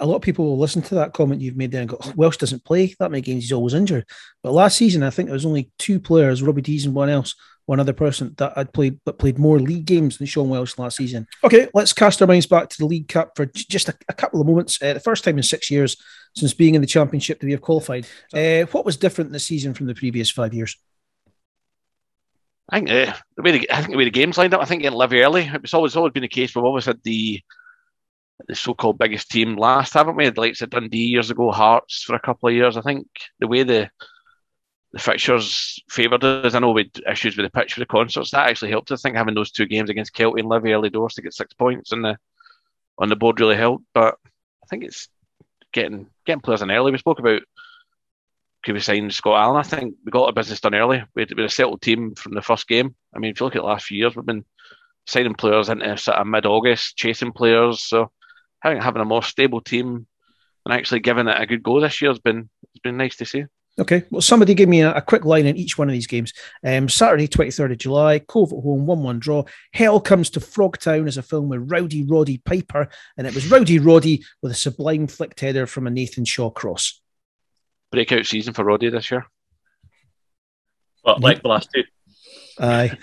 a 0.00 0.06
lot 0.06 0.16
of 0.16 0.22
people 0.22 0.46
will 0.46 0.58
listen 0.58 0.82
to 0.82 0.96
that 0.96 1.12
comment 1.12 1.40
you've 1.40 1.56
made 1.56 1.70
there 1.70 1.82
and 1.82 1.90
go, 1.90 1.98
oh, 2.00 2.12
Welsh 2.16 2.38
doesn't 2.38 2.64
play 2.64 2.94
that 2.98 3.10
many 3.10 3.20
games, 3.20 3.44
he's 3.44 3.52
always 3.52 3.74
injured. 3.74 4.06
But 4.42 4.52
last 4.52 4.76
season, 4.76 5.02
I 5.02 5.10
think 5.10 5.28
there 5.28 5.34
was 5.34 5.46
only 5.46 5.70
two 5.78 6.00
players, 6.00 6.42
Robbie 6.42 6.62
Deas 6.62 6.86
and 6.86 6.94
one 6.94 7.08
else, 7.08 7.34
one 7.66 7.78
other 7.78 7.92
person 7.92 8.34
that 8.38 8.56
had 8.56 8.72
played 8.72 8.98
but 9.04 9.18
played 9.18 9.38
more 9.38 9.60
league 9.60 9.84
games 9.84 10.18
than 10.18 10.26
Sean 10.26 10.48
Welsh 10.48 10.76
last 10.78 10.96
season. 10.96 11.28
Okay, 11.44 11.68
let's 11.74 11.92
cast 11.92 12.20
our 12.20 12.26
minds 12.26 12.46
back 12.46 12.68
to 12.68 12.78
the 12.78 12.86
League 12.86 13.08
Cup 13.08 13.32
for 13.36 13.46
just 13.46 13.88
a, 13.88 13.94
a 14.08 14.12
couple 14.12 14.40
of 14.40 14.46
moments. 14.46 14.82
Uh, 14.82 14.94
the 14.94 15.00
first 15.00 15.22
time 15.22 15.36
in 15.36 15.44
six 15.44 15.70
years 15.70 15.96
since 16.34 16.54
being 16.54 16.74
in 16.74 16.80
the 16.80 16.86
championship 16.86 17.38
that 17.38 17.46
we 17.46 17.52
have 17.52 17.60
qualified. 17.60 18.06
Uh, 18.32 18.62
what 18.72 18.84
was 18.84 18.96
different 18.96 19.32
this 19.32 19.46
season 19.46 19.74
from 19.74 19.86
the 19.86 19.94
previous 19.94 20.30
five 20.30 20.54
years? 20.54 20.76
I 22.68 22.78
think 22.78 22.90
uh, 22.90 23.14
the 23.36 23.42
way 23.42 23.52
the, 23.52 23.70
I 23.70 23.76
think 23.78 23.90
the 23.90 23.96
way 23.96 24.04
the 24.04 24.10
games 24.10 24.38
lined 24.38 24.54
up. 24.54 24.60
I 24.60 24.64
think 24.64 24.82
getting 24.82 24.98
Livy 24.98 25.20
early. 25.20 25.50
It's 25.54 25.74
always 25.74 25.96
always 25.96 26.12
been 26.12 26.22
the 26.22 26.28
case. 26.28 26.54
We've 26.54 26.64
always 26.64 26.86
had 26.86 27.00
the 27.02 27.40
the 28.48 28.54
so-called 28.54 28.98
biggest 28.98 29.30
team 29.30 29.56
last, 29.56 29.94
haven't 29.94 30.16
we? 30.16 30.28
The 30.28 30.40
likes 30.40 30.62
of 30.62 30.70
Dundee 30.70 30.98
years 30.98 31.30
ago, 31.30 31.50
Hearts 31.50 32.02
for 32.02 32.14
a 32.14 32.20
couple 32.20 32.48
of 32.48 32.54
years. 32.54 32.76
I 32.76 32.82
think 32.82 33.06
the 33.38 33.46
way 33.46 33.62
the 33.62 33.90
the 34.92 34.98
fixtures 34.98 35.78
favoured 35.88 36.24
us. 36.24 36.54
I 36.54 36.58
know 36.58 36.72
we 36.72 36.90
had 36.94 37.12
issues 37.12 37.36
with 37.36 37.46
the 37.46 37.50
pitch 37.50 37.74
for 37.74 37.80
the 37.80 37.86
concerts. 37.86 38.32
That 38.32 38.48
actually 38.48 38.70
helped. 38.70 38.90
I 38.90 38.96
think 38.96 39.16
having 39.16 39.34
those 39.34 39.52
two 39.52 39.66
games 39.66 39.88
against 39.88 40.14
Kelty 40.14 40.40
and 40.40 40.48
Livy 40.48 40.72
early 40.72 40.90
doors 40.90 41.14
to 41.14 41.22
get 41.22 41.32
six 41.32 41.54
points 41.54 41.92
on 41.92 42.02
the 42.02 42.18
on 42.98 43.08
the 43.08 43.16
board 43.16 43.38
really 43.38 43.56
helped. 43.56 43.84
But 43.94 44.16
I 44.62 44.66
think 44.66 44.84
it's 44.84 45.08
getting 45.72 46.08
getting 46.26 46.40
players 46.40 46.62
in 46.62 46.70
early. 46.70 46.90
We 46.90 46.98
spoke 46.98 47.20
about 47.20 47.42
could 48.62 48.74
we 48.74 48.80
sign 48.80 49.10
Scott 49.10 49.40
Allan? 49.40 49.56
I 49.56 49.62
think 49.62 49.94
we 50.04 50.10
got 50.10 50.26
our 50.26 50.32
business 50.32 50.60
done 50.60 50.74
early. 50.74 51.02
We 51.14 51.22
had, 51.22 51.34
we 51.34 51.42
had 51.42 51.50
a 51.50 51.54
settled 51.54 51.80
team 51.80 52.14
from 52.14 52.34
the 52.34 52.42
first 52.42 52.68
game. 52.68 52.94
I 53.14 53.18
mean, 53.18 53.30
if 53.30 53.40
you 53.40 53.46
look 53.46 53.56
at 53.56 53.62
the 53.62 53.66
last 53.66 53.86
few 53.86 53.98
years, 53.98 54.14
we've 54.14 54.26
been 54.26 54.44
signing 55.06 55.34
players 55.34 55.68
into 55.68 55.96
sort 55.96 56.18
of 56.18 56.26
mid 56.26 56.46
August, 56.46 56.96
chasing 56.96 57.32
players. 57.32 57.82
So 57.82 58.10
having 58.60 58.80
having 58.80 59.02
a 59.02 59.06
more 59.06 59.22
stable 59.22 59.60
team 59.60 60.06
and 60.64 60.74
actually 60.74 61.00
giving 61.00 61.28
it 61.28 61.40
a 61.40 61.46
good 61.46 61.62
go 61.62 61.80
this 61.80 62.00
year 62.00 62.10
has 62.10 62.18
been 62.18 62.48
has 62.72 62.80
been 62.82 62.96
nice 62.96 63.16
to 63.16 63.24
see. 63.24 63.44
Okay, 63.78 64.04
well, 64.10 64.20
somebody 64.20 64.52
give 64.52 64.68
me 64.68 64.82
a, 64.82 64.94
a, 64.94 65.00
quick 65.00 65.24
line 65.24 65.46
in 65.46 65.56
each 65.56 65.78
one 65.78 65.88
of 65.88 65.92
these 65.92 66.08
games. 66.08 66.34
Um, 66.66 66.88
Saturday, 66.88 67.28
23rd 67.28 67.72
of 67.72 67.78
July, 67.78 68.18
Cove 68.18 68.52
at 68.52 68.62
home, 68.62 68.84
1 68.84 69.02
1 69.02 69.18
draw. 69.20 69.44
Hell 69.72 70.00
Comes 70.00 70.28
to 70.30 70.40
Frogtown 70.40 71.06
as 71.06 71.16
a 71.16 71.22
film 71.22 71.48
with 71.48 71.70
Rowdy 71.70 72.04
Roddy 72.04 72.38
Piper, 72.38 72.88
and 73.16 73.26
it 73.26 73.34
was 73.34 73.50
Rowdy 73.50 73.78
Roddy 73.78 74.22
with 74.42 74.52
a 74.52 74.56
sublime 74.56 75.06
flicked 75.06 75.40
header 75.40 75.66
from 75.66 75.86
a 75.86 75.90
Nathan 75.90 76.24
Shaw 76.24 76.50
cross. 76.50 77.00
Breakout 77.90 78.26
season 78.26 78.52
for 78.52 78.64
Roddy 78.64 78.90
this 78.90 79.10
year. 79.10 79.24
But 81.02 81.20
like 81.20 81.40
the 81.40 81.48
last 81.48 81.70
two. 81.74 81.84
Aye, 82.58 82.98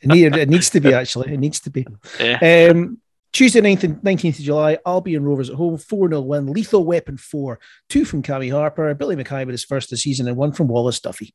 it, 0.00 0.06
need, 0.06 0.34
it 0.34 0.48
needs 0.48 0.70
to 0.70 0.80
be 0.80 0.94
actually. 0.94 1.34
It 1.34 1.38
needs 1.38 1.60
to 1.60 1.70
be. 1.70 1.86
Yeah. 2.18 2.70
Um, 2.70 2.98
Tuesday, 3.32 3.60
9th, 3.60 4.02
19th 4.02 4.38
of 4.38 4.44
July, 4.44 4.78
Albion 4.84 5.24
Rovers 5.24 5.50
at 5.50 5.56
home, 5.56 5.78
4 5.78 6.08
0 6.08 6.20
win. 6.22 6.46
Lethal 6.46 6.84
Weapon 6.84 7.16
4. 7.16 7.60
Two 7.88 8.04
from 8.04 8.22
Cammy 8.22 8.50
Harper, 8.50 8.92
Billy 8.94 9.16
Mackay 9.16 9.44
with 9.44 9.52
his 9.52 9.64
first 9.64 9.86
of 9.86 9.90
the 9.90 9.96
season, 9.98 10.26
and 10.26 10.36
one 10.36 10.52
from 10.52 10.68
Wallace 10.68 11.00
Duffy. 11.00 11.34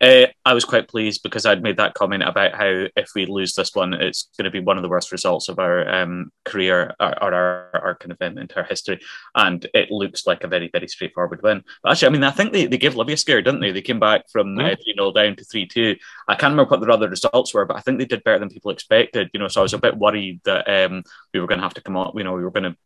Uh, 0.00 0.26
I 0.44 0.54
was 0.54 0.64
quite 0.64 0.88
pleased 0.88 1.22
because 1.22 1.44
I'd 1.44 1.62
made 1.62 1.78
that 1.78 1.94
comment 1.94 2.22
about 2.22 2.54
how 2.54 2.86
if 2.96 3.10
we 3.14 3.26
lose 3.26 3.54
this 3.54 3.74
one, 3.74 3.94
it's 3.94 4.28
going 4.36 4.44
to 4.44 4.50
be 4.50 4.60
one 4.60 4.76
of 4.76 4.82
the 4.82 4.88
worst 4.88 5.10
results 5.10 5.48
of 5.48 5.58
our 5.58 5.88
um, 5.88 6.30
career 6.44 6.94
or, 7.00 7.22
or 7.22 7.34
our, 7.34 7.70
our 7.74 7.94
kind 7.96 8.12
of 8.12 8.18
um, 8.20 8.38
entire 8.38 8.64
history. 8.64 9.00
And 9.34 9.66
it 9.74 9.90
looks 9.90 10.26
like 10.26 10.44
a 10.44 10.48
very, 10.48 10.70
very 10.72 10.86
straightforward 10.86 11.42
win. 11.42 11.64
But 11.82 11.92
actually, 11.92 12.08
I 12.08 12.10
mean, 12.12 12.24
I 12.24 12.30
think 12.30 12.52
they, 12.52 12.66
they 12.66 12.78
gave 12.78 12.94
Livy 12.94 13.14
a 13.14 13.16
scare, 13.16 13.42
didn't 13.42 13.60
they? 13.60 13.72
They 13.72 13.82
came 13.82 13.98
back 13.98 14.28
from 14.30 14.56
uh, 14.58 14.76
3 14.82 14.94
0 14.94 15.12
down 15.12 15.34
to 15.36 15.44
3 15.44 15.66
2. 15.66 15.96
I 16.28 16.34
can't 16.34 16.52
remember 16.52 16.70
what 16.70 16.80
the 16.80 16.92
other 16.92 17.08
results 17.08 17.52
were, 17.52 17.64
but 17.64 17.76
I 17.76 17.80
think 17.80 17.98
they 17.98 18.04
did 18.04 18.22
better 18.22 18.38
than 18.38 18.50
people 18.50 18.70
expected. 18.70 19.30
You 19.32 19.40
know, 19.40 19.48
so 19.48 19.60
I 19.60 19.64
was 19.64 19.74
a 19.74 19.78
bit 19.78 19.96
worried 19.96 20.40
that 20.44 20.68
um, 20.68 21.02
we 21.34 21.40
were 21.40 21.48
going 21.48 21.58
to 21.58 21.64
have 21.64 21.74
to 21.74 21.82
come 21.82 21.96
up, 21.96 22.14
you 22.16 22.24
know, 22.24 22.34
we 22.34 22.44
were 22.44 22.52
going 22.52 22.72
to 22.72 22.76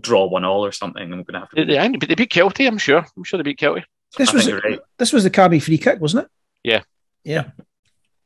draw 0.00 0.26
one 0.26 0.44
all 0.44 0.64
or 0.64 0.72
something 0.72 1.02
and 1.02 1.12
we're 1.12 1.24
going 1.24 1.34
to 1.34 1.40
have 1.40 1.50
to. 1.50 1.64
They, 1.64 1.98
they, 1.98 2.06
they 2.06 2.14
beat 2.14 2.30
Kelty, 2.30 2.66
I'm 2.66 2.78
sure. 2.78 3.04
I'm 3.16 3.24
sure 3.24 3.38
they 3.38 3.42
beat 3.42 3.58
Kelty. 3.58 3.82
This 4.16 4.30
I 4.30 4.34
was 4.34 4.52
right. 4.52 4.80
this 4.98 5.12
was 5.12 5.24
the 5.24 5.30
Cammy 5.30 5.60
free 5.60 5.78
kick, 5.78 6.00
wasn't 6.00 6.24
it? 6.24 6.30
Yeah. 6.64 6.82
Yeah. 7.22 7.50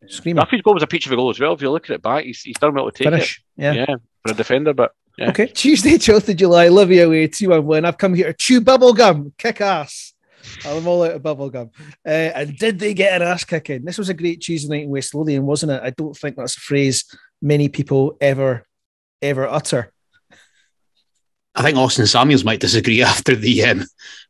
Screaming. 0.06 0.42
Duffy's 0.42 0.62
goal 0.62 0.74
was 0.74 0.82
a 0.82 0.86
peach 0.86 1.06
of 1.06 1.12
a 1.12 1.16
goal 1.16 1.30
as 1.30 1.38
well. 1.40 1.52
If 1.52 1.60
you 1.60 1.70
look 1.70 1.90
at 1.90 1.94
it 1.96 2.02
back, 2.02 2.24
he's, 2.24 2.40
he's 2.40 2.56
done 2.56 2.74
well 2.74 2.86
to 2.86 2.92
take 2.92 3.10
Finish. 3.12 3.38
it. 3.58 3.62
Yeah. 3.62 3.72
Yeah, 3.72 3.96
for 4.24 4.32
a 4.32 4.34
defender, 4.34 4.72
but 4.72 4.92
yeah. 5.18 5.30
Okay. 5.30 5.46
Tuesday, 5.48 5.90
12th 5.98 6.28
of 6.28 6.36
July, 6.36 6.68
Livy 6.68 7.00
away, 7.00 7.26
2 7.26 7.50
1 7.50 7.66
win. 7.66 7.84
I've 7.84 7.98
come 7.98 8.14
here 8.14 8.28
to 8.28 8.32
chew 8.32 8.60
bubble 8.60 8.94
gum, 8.94 9.32
kick 9.36 9.60
ass. 9.60 10.14
I'm 10.64 10.86
all 10.86 11.02
out 11.02 11.12
of 11.12 11.22
bubble 11.22 11.50
gum. 11.50 11.70
Uh, 12.06 12.10
and 12.10 12.56
did 12.56 12.78
they 12.78 12.94
get 12.94 13.20
an 13.20 13.26
ass 13.26 13.44
kicking? 13.44 13.84
This 13.84 13.98
was 13.98 14.08
a 14.08 14.14
great 14.14 14.40
Tuesday 14.40 14.68
night 14.68 14.84
in 14.84 14.90
West 14.90 15.14
Lothian, 15.14 15.44
wasn't 15.44 15.72
it? 15.72 15.82
I 15.82 15.90
don't 15.90 16.16
think 16.16 16.36
that's 16.36 16.56
a 16.56 16.60
phrase 16.60 17.04
many 17.42 17.68
people 17.68 18.16
ever, 18.20 18.64
ever 19.20 19.46
utter. 19.46 19.92
I 21.54 21.62
think 21.62 21.76
Austin 21.76 22.06
Samuels 22.06 22.44
might 22.44 22.60
disagree 22.60 23.02
after 23.02 23.34
the 23.34 23.64
um, 23.64 23.84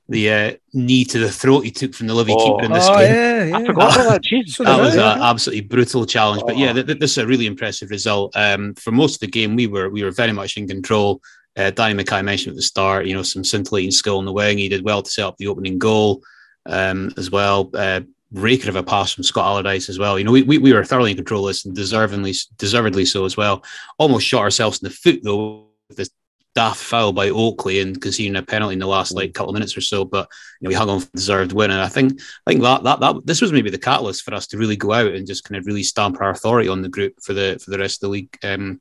the 0.08 0.30
uh, 0.30 0.52
knee 0.72 1.04
to 1.04 1.18
the 1.18 1.30
throat 1.30 1.64
he 1.64 1.70
took 1.70 1.94
from 1.94 2.06
the 2.06 2.14
Livy 2.14 2.32
Oh. 2.34 2.56
keeper 2.56 2.64
in 2.64 2.72
this 2.72 2.88
oh, 2.88 2.98
game. 2.98 3.14
yeah, 3.14 3.44
yeah. 3.44 3.56
I 3.58 3.64
forgot 3.66 3.94
about 3.94 4.08
that. 4.08 4.22
Jeez. 4.24 4.48
So 4.50 4.64
That 4.64 4.80
was 4.80 4.94
an 4.94 5.00
yeah. 5.00 5.30
absolutely 5.30 5.60
brutal 5.66 6.06
challenge. 6.06 6.42
But 6.46 6.56
yeah, 6.56 6.70
Oh. 6.70 6.74
th- 6.74 6.86
th- 6.86 6.98
this 6.98 7.10
is 7.12 7.18
a 7.18 7.26
really 7.26 7.46
impressive 7.46 7.90
result. 7.90 8.34
Um, 8.36 8.74
for 8.74 8.90
most 8.90 9.16
of 9.16 9.20
the 9.20 9.26
game, 9.26 9.54
we 9.54 9.66
were 9.66 9.90
we 9.90 10.02
were 10.02 10.10
very 10.10 10.32
much 10.32 10.56
in 10.56 10.66
control. 10.66 11.20
Uh, 11.56 11.70
Danny 11.70 11.94
Mackay 11.94 12.22
mentioned 12.22 12.52
at 12.52 12.56
the 12.56 12.62
start, 12.62 13.06
you 13.06 13.14
know, 13.14 13.22
some 13.22 13.44
scintillating 13.44 13.90
skill 13.90 14.18
on 14.18 14.24
the 14.24 14.32
wing. 14.32 14.58
He 14.58 14.68
did 14.68 14.84
well 14.84 15.02
to 15.02 15.10
set 15.10 15.24
up 15.24 15.36
the 15.38 15.48
opening 15.48 15.78
goal 15.78 16.22
um, 16.66 17.12
as 17.16 17.30
well. 17.30 17.68
Uh, 17.74 18.00
raker 18.32 18.68
of 18.68 18.76
a 18.76 18.82
pass 18.82 19.12
from 19.12 19.24
Scott 19.24 19.64
Allardice 19.64 19.88
as 19.88 19.98
well. 19.98 20.18
You 20.18 20.24
know, 20.24 20.32
we, 20.32 20.42
we, 20.42 20.58
we 20.58 20.72
were 20.72 20.84
thoroughly 20.84 21.10
in 21.12 21.16
control 21.16 21.46
of 21.46 21.50
this 21.50 21.64
and 21.64 21.76
deservingly 21.76 22.38
deservedly 22.58 23.04
so 23.06 23.24
as 23.24 23.36
well. 23.36 23.64
Almost 23.98 24.26
shot 24.26 24.42
ourselves 24.42 24.80
in 24.82 24.88
the 24.88 24.94
foot 24.94 25.20
though 25.24 25.66
with 25.88 25.96
this 25.96 26.10
daft 26.58 26.80
foul 26.80 27.12
by 27.12 27.30
Oakley 27.30 27.78
and 27.78 28.00
conceding 28.00 28.34
a 28.34 28.42
penalty 28.42 28.72
in 28.72 28.80
the 28.80 28.86
last 28.86 29.12
like 29.12 29.32
couple 29.32 29.50
of 29.50 29.54
minutes 29.54 29.76
or 29.76 29.80
so. 29.80 30.04
But 30.04 30.28
you 30.60 30.64
know, 30.64 30.70
we 30.70 30.74
hung 30.74 30.90
on 30.90 30.98
for 30.98 31.06
the 31.06 31.16
deserved 31.16 31.52
win, 31.52 31.70
and 31.70 31.80
I 31.80 31.86
think 31.86 32.20
I 32.46 32.50
think 32.50 32.62
that 32.62 32.82
that 32.82 32.98
that 32.98 33.14
this 33.24 33.40
was 33.40 33.52
maybe 33.52 33.70
the 33.70 33.78
catalyst 33.78 34.24
for 34.24 34.34
us 34.34 34.48
to 34.48 34.58
really 34.58 34.74
go 34.74 34.92
out 34.92 35.14
and 35.14 35.24
just 35.24 35.44
kind 35.44 35.56
of 35.56 35.66
really 35.66 35.84
stamp 35.84 36.20
our 36.20 36.30
authority 36.30 36.68
on 36.68 36.82
the 36.82 36.88
group 36.88 37.14
for 37.22 37.32
the 37.32 37.60
for 37.64 37.70
the 37.70 37.78
rest 37.78 37.98
of 37.98 38.08
the 38.08 38.10
league 38.12 38.36
um, 38.42 38.80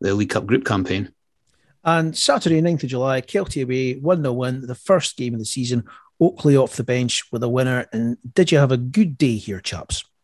the 0.00 0.12
League 0.12 0.30
Cup 0.30 0.46
group 0.46 0.64
campaign. 0.64 1.12
And 1.84 2.16
Saturday, 2.16 2.60
9th 2.60 2.84
of 2.84 2.90
July, 2.90 3.20
Kelty 3.20 3.62
away, 3.62 4.00
1 4.00 4.22
0 4.22 4.32
win, 4.32 4.66
the 4.66 4.74
first 4.74 5.16
game 5.16 5.34
of 5.34 5.38
the 5.38 5.46
season. 5.46 5.84
Oakley 6.20 6.56
off 6.56 6.76
the 6.76 6.84
bench 6.84 7.24
with 7.32 7.42
a 7.42 7.48
winner. 7.48 7.86
And 7.92 8.16
did 8.34 8.52
you 8.52 8.58
have 8.58 8.70
a 8.70 8.76
good 8.76 9.18
day 9.18 9.36
here, 9.36 9.60
chaps? 9.60 10.04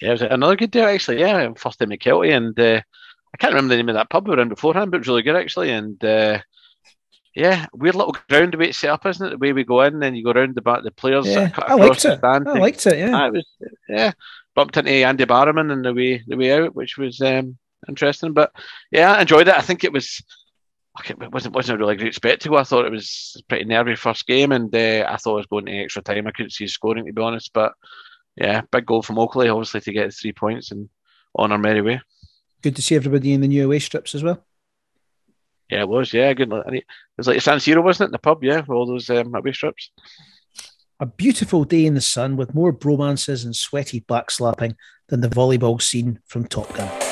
Yeah, 0.00 0.10
it 0.10 0.12
was 0.12 0.22
another 0.22 0.56
good 0.56 0.70
day 0.70 0.94
actually. 0.94 1.20
Yeah, 1.20 1.52
first 1.56 1.78
time 1.78 1.92
at 1.92 1.98
Kelty, 1.98 2.36
and 2.36 2.58
uh, 2.58 2.76
I 2.76 2.82
can't 3.38 3.54
remember 3.54 3.70
the 3.74 3.76
name 3.76 3.88
of 3.88 3.94
that 3.94 4.10
pub 4.10 4.26
we 4.28 4.34
were 4.34 4.42
in 4.42 4.48
beforehand, 4.48 4.90
but 4.90 4.98
it 4.98 5.00
was 5.00 5.08
really 5.08 5.22
good 5.22 5.36
actually. 5.36 5.70
And 5.70 6.02
uh, 6.04 6.40
yeah, 7.34 7.66
weird 7.72 7.94
little 7.94 8.16
ground 8.28 8.52
the 8.52 8.58
way 8.58 8.68
it's 8.68 8.78
set 8.78 8.90
up, 8.90 9.06
isn't 9.06 9.26
it? 9.26 9.30
The 9.30 9.38
way 9.38 9.52
we 9.52 9.64
go 9.64 9.82
in, 9.82 10.02
and 10.02 10.16
you 10.16 10.24
go 10.24 10.32
around 10.32 10.54
the 10.54 10.62
back, 10.62 10.82
the 10.82 10.90
players 10.90 11.26
Yeah, 11.26 11.50
I 11.56 11.74
liked 11.74 12.04
it. 12.04 12.18
stand. 12.18 12.48
I 12.48 12.52
liked 12.58 12.86
it, 12.86 12.98
yeah. 12.98 13.12
Ah, 13.14 13.26
it 13.26 13.32
was 13.34 13.46
yeah, 13.88 14.12
bumped 14.54 14.76
into 14.76 14.90
Andy 14.90 15.24
Barrowman 15.24 15.72
and 15.72 15.84
the 15.84 15.94
way 15.94 16.22
the 16.26 16.36
way 16.36 16.52
out, 16.52 16.74
which 16.74 16.98
was 16.98 17.20
um, 17.20 17.56
interesting. 17.88 18.32
But 18.32 18.52
yeah, 18.90 19.12
I 19.12 19.20
enjoyed 19.20 19.48
it. 19.48 19.54
I 19.54 19.62
think 19.62 19.84
it 19.84 19.92
was. 19.92 20.22
It 21.08 21.32
wasn't 21.32 21.54
wasn't 21.54 21.76
a 21.76 21.78
really 21.78 21.94
great 21.94 22.16
spectacle. 22.16 22.58
I 22.58 22.64
thought 22.64 22.84
it 22.84 22.90
was 22.90 23.36
a 23.38 23.44
pretty 23.44 23.66
nervy 23.66 23.94
first 23.94 24.26
game, 24.26 24.50
and 24.50 24.74
uh, 24.74 25.06
I 25.08 25.16
thought 25.16 25.34
it 25.34 25.36
was 25.36 25.46
going 25.46 25.66
to 25.66 25.78
extra 25.78 26.02
time. 26.02 26.26
I 26.26 26.32
couldn't 26.32 26.50
see 26.50 26.66
scoring 26.66 27.06
to 27.06 27.12
be 27.12 27.22
honest, 27.22 27.52
but 27.54 27.72
yeah, 28.36 28.62
big 28.72 28.84
goal 28.84 29.02
from 29.02 29.16
Oakley, 29.16 29.48
obviously 29.48 29.80
to 29.80 29.92
get 29.92 30.12
three 30.12 30.32
points 30.32 30.72
and 30.72 30.88
on 31.36 31.52
our 31.52 31.58
merry 31.58 31.82
way. 31.82 32.00
Good 32.62 32.76
to 32.76 32.82
see 32.82 32.96
everybody 32.96 33.32
in 33.32 33.40
the 33.40 33.48
new 33.48 33.64
away 33.64 33.78
strips 33.78 34.14
as 34.14 34.22
well. 34.22 34.44
Yeah, 35.70 35.80
it 35.80 35.88
was. 35.88 36.12
Yeah, 36.12 36.32
good. 36.32 36.52
It 36.52 36.84
was 37.16 37.26
like 37.26 37.40
San 37.40 37.58
Siro, 37.58 37.82
wasn't 37.82 38.06
it? 38.06 38.08
In 38.08 38.12
the 38.12 38.18
pub, 38.18 38.42
yeah, 38.42 38.60
with 38.60 38.70
all 38.70 38.86
those 38.86 39.10
um, 39.10 39.34
away 39.34 39.52
strips. 39.52 39.90
A 41.00 41.06
beautiful 41.06 41.64
day 41.64 41.86
in 41.86 41.94
the 41.94 42.00
sun 42.00 42.36
with 42.36 42.54
more 42.54 42.72
bromances 42.72 43.44
and 43.44 43.54
sweaty 43.54 44.00
backslapping 44.00 44.74
than 45.08 45.20
the 45.20 45.28
volleyball 45.28 45.80
scene 45.80 46.18
from 46.26 46.46
Top 46.46 46.72
Gun. 46.74 47.07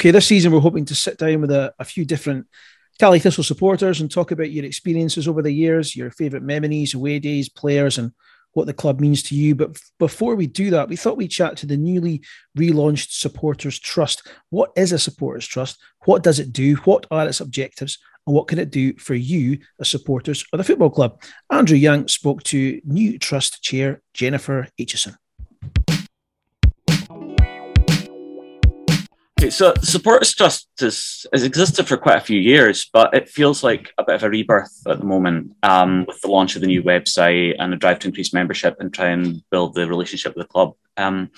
Okay, 0.00 0.12
this 0.12 0.28
season 0.28 0.50
we're 0.50 0.60
hoping 0.60 0.86
to 0.86 0.94
sit 0.94 1.18
down 1.18 1.42
with 1.42 1.50
a, 1.50 1.74
a 1.78 1.84
few 1.84 2.06
different 2.06 2.46
Caley 2.98 3.18
Thistle 3.18 3.44
supporters 3.44 4.00
and 4.00 4.10
talk 4.10 4.30
about 4.30 4.50
your 4.50 4.64
experiences 4.64 5.28
over 5.28 5.42
the 5.42 5.52
years, 5.52 5.94
your 5.94 6.10
favourite 6.10 6.42
memories, 6.42 6.94
away 6.94 7.18
days, 7.18 7.50
players, 7.50 7.98
and 7.98 8.10
what 8.52 8.66
the 8.66 8.72
club 8.72 8.98
means 8.98 9.22
to 9.24 9.34
you. 9.34 9.54
But 9.54 9.78
before 9.98 10.36
we 10.36 10.46
do 10.46 10.70
that, 10.70 10.88
we 10.88 10.96
thought 10.96 11.18
we'd 11.18 11.28
chat 11.28 11.58
to 11.58 11.66
the 11.66 11.76
newly 11.76 12.22
relaunched 12.56 13.10
Supporters 13.10 13.78
Trust. 13.78 14.26
What 14.48 14.70
is 14.74 14.92
a 14.92 14.98
Supporters 14.98 15.46
Trust? 15.46 15.78
What 16.06 16.22
does 16.22 16.38
it 16.38 16.50
do? 16.50 16.76
What 16.76 17.04
are 17.10 17.28
its 17.28 17.40
objectives? 17.40 17.98
And 18.26 18.34
what 18.34 18.48
can 18.48 18.58
it 18.58 18.70
do 18.70 18.94
for 18.94 19.14
you 19.14 19.58
as 19.80 19.90
supporters 19.90 20.46
of 20.54 20.56
the 20.56 20.64
football 20.64 20.88
club? 20.88 21.22
Andrew 21.50 21.76
Young 21.76 22.08
spoke 22.08 22.42
to 22.44 22.80
new 22.84 23.18
Trust 23.18 23.62
Chair 23.62 24.00
Jennifer 24.14 24.66
Aitchison. 24.80 25.16
So 29.50 29.74
Supporters 29.82 30.34
Trust 30.34 30.68
has, 30.78 31.26
has 31.32 31.42
existed 31.42 31.86
for 31.86 31.96
quite 31.96 32.18
a 32.18 32.24
few 32.24 32.38
years, 32.38 32.88
but 32.92 33.12
it 33.14 33.28
feels 33.28 33.62
like 33.62 33.92
a 33.98 34.04
bit 34.04 34.16
of 34.16 34.22
a 34.22 34.30
rebirth 34.30 34.82
at 34.88 34.98
the 34.98 35.04
moment 35.04 35.52
um, 35.62 36.04
with 36.06 36.20
the 36.20 36.28
launch 36.28 36.54
of 36.54 36.60
the 36.60 36.66
new 36.66 36.82
website 36.82 37.56
and 37.58 37.72
the 37.72 37.76
drive 37.76 37.98
to 38.00 38.08
increase 38.08 38.32
membership 38.32 38.76
and 38.80 38.92
try 38.92 39.08
and 39.08 39.42
build 39.50 39.74
the 39.74 39.86
relationship 39.86 40.34
with 40.34 40.46
the 40.46 40.52
club. 40.52 40.74
Um, 40.96 41.30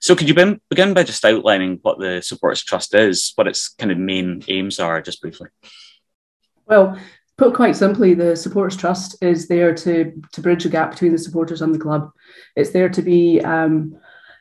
so, 0.00 0.14
could 0.14 0.28
you 0.28 0.34
begin, 0.34 0.60
begin 0.70 0.94
by 0.94 1.02
just 1.02 1.24
outlining 1.24 1.78
what 1.82 1.98
the 1.98 2.20
Supporters 2.22 2.64
Trust 2.64 2.94
is, 2.94 3.32
what 3.34 3.48
its 3.48 3.68
kind 3.68 3.90
of 3.90 3.98
main 3.98 4.42
aims 4.48 4.78
are, 4.78 5.00
just 5.00 5.20
briefly? 5.20 5.48
Well, 6.66 6.98
put 7.36 7.54
quite 7.54 7.76
simply, 7.76 8.14
the 8.14 8.36
Supporters 8.36 8.76
Trust 8.76 9.16
is 9.22 9.48
there 9.48 9.74
to 9.74 10.12
to 10.32 10.40
bridge 10.40 10.64
the 10.64 10.70
gap 10.70 10.92
between 10.92 11.12
the 11.12 11.18
supporters 11.18 11.62
and 11.62 11.74
the 11.74 11.78
club. 11.78 12.10
It's 12.56 12.70
there 12.70 12.88
to 12.88 13.02
be 13.02 13.40
um, 13.42 13.96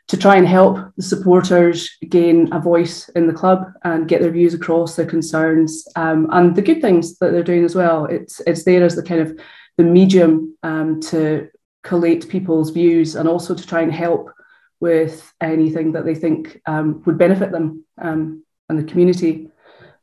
to 0.07 0.17
try 0.17 0.35
and 0.35 0.47
help 0.47 0.77
the 0.97 1.03
supporters 1.03 1.89
gain 2.09 2.51
a 2.51 2.59
voice 2.59 3.09
in 3.09 3.25
the 3.27 3.33
club 3.33 3.71
and 3.83 4.07
get 4.07 4.21
their 4.21 4.31
views 4.31 4.53
across, 4.53 4.95
their 4.95 5.05
concerns, 5.05 5.87
um, 5.95 6.27
and 6.31 6.55
the 6.55 6.61
good 6.61 6.81
things 6.81 7.17
that 7.19 7.31
they're 7.31 7.43
doing 7.43 7.63
as 7.63 7.75
well. 7.75 8.05
It's 8.05 8.41
it's 8.45 8.63
there 8.63 8.83
as 8.83 8.95
the 8.95 9.03
kind 9.03 9.21
of 9.21 9.39
the 9.77 9.83
medium 9.83 10.57
um, 10.63 10.99
to 11.01 11.49
collate 11.83 12.29
people's 12.29 12.69
views 12.71 13.15
and 13.15 13.27
also 13.27 13.55
to 13.55 13.67
try 13.67 13.81
and 13.81 13.91
help 13.91 14.29
with 14.79 15.33
anything 15.41 15.93
that 15.93 16.05
they 16.05 16.15
think 16.15 16.61
um, 16.65 17.01
would 17.05 17.17
benefit 17.17 17.51
them 17.51 17.85
um, 18.01 18.43
and 18.67 18.77
the 18.77 18.91
community. 18.91 19.49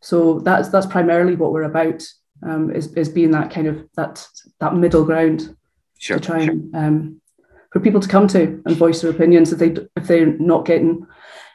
So 0.01 0.40
that's 0.40 0.70
that's 0.70 0.86
primarily 0.86 1.36
what 1.36 1.53
we're 1.53 1.64
about 1.64 2.03
um, 2.42 2.70
is 2.70 2.92
is 2.94 3.11
being 3.11 3.32
that 3.32 3.51
kind 3.51 3.66
of 3.66 3.86
that 3.96 4.26
that 4.61 4.74
middle 4.74 5.05
ground 5.05 5.55
Sure. 5.98 6.18
to 6.18 6.26
try 6.26 6.40
and 6.40 6.74
um, 6.74 7.19
for 7.72 7.80
people 7.80 8.00
to 8.00 8.08
come 8.08 8.28
to 8.28 8.62
and 8.66 8.76
voice 8.76 9.00
their 9.00 9.10
opinions 9.10 9.52
if 9.52 9.58
they 9.58 9.74
if 9.96 10.06
they're 10.06 10.26
not 10.38 10.66
getting 10.66 11.06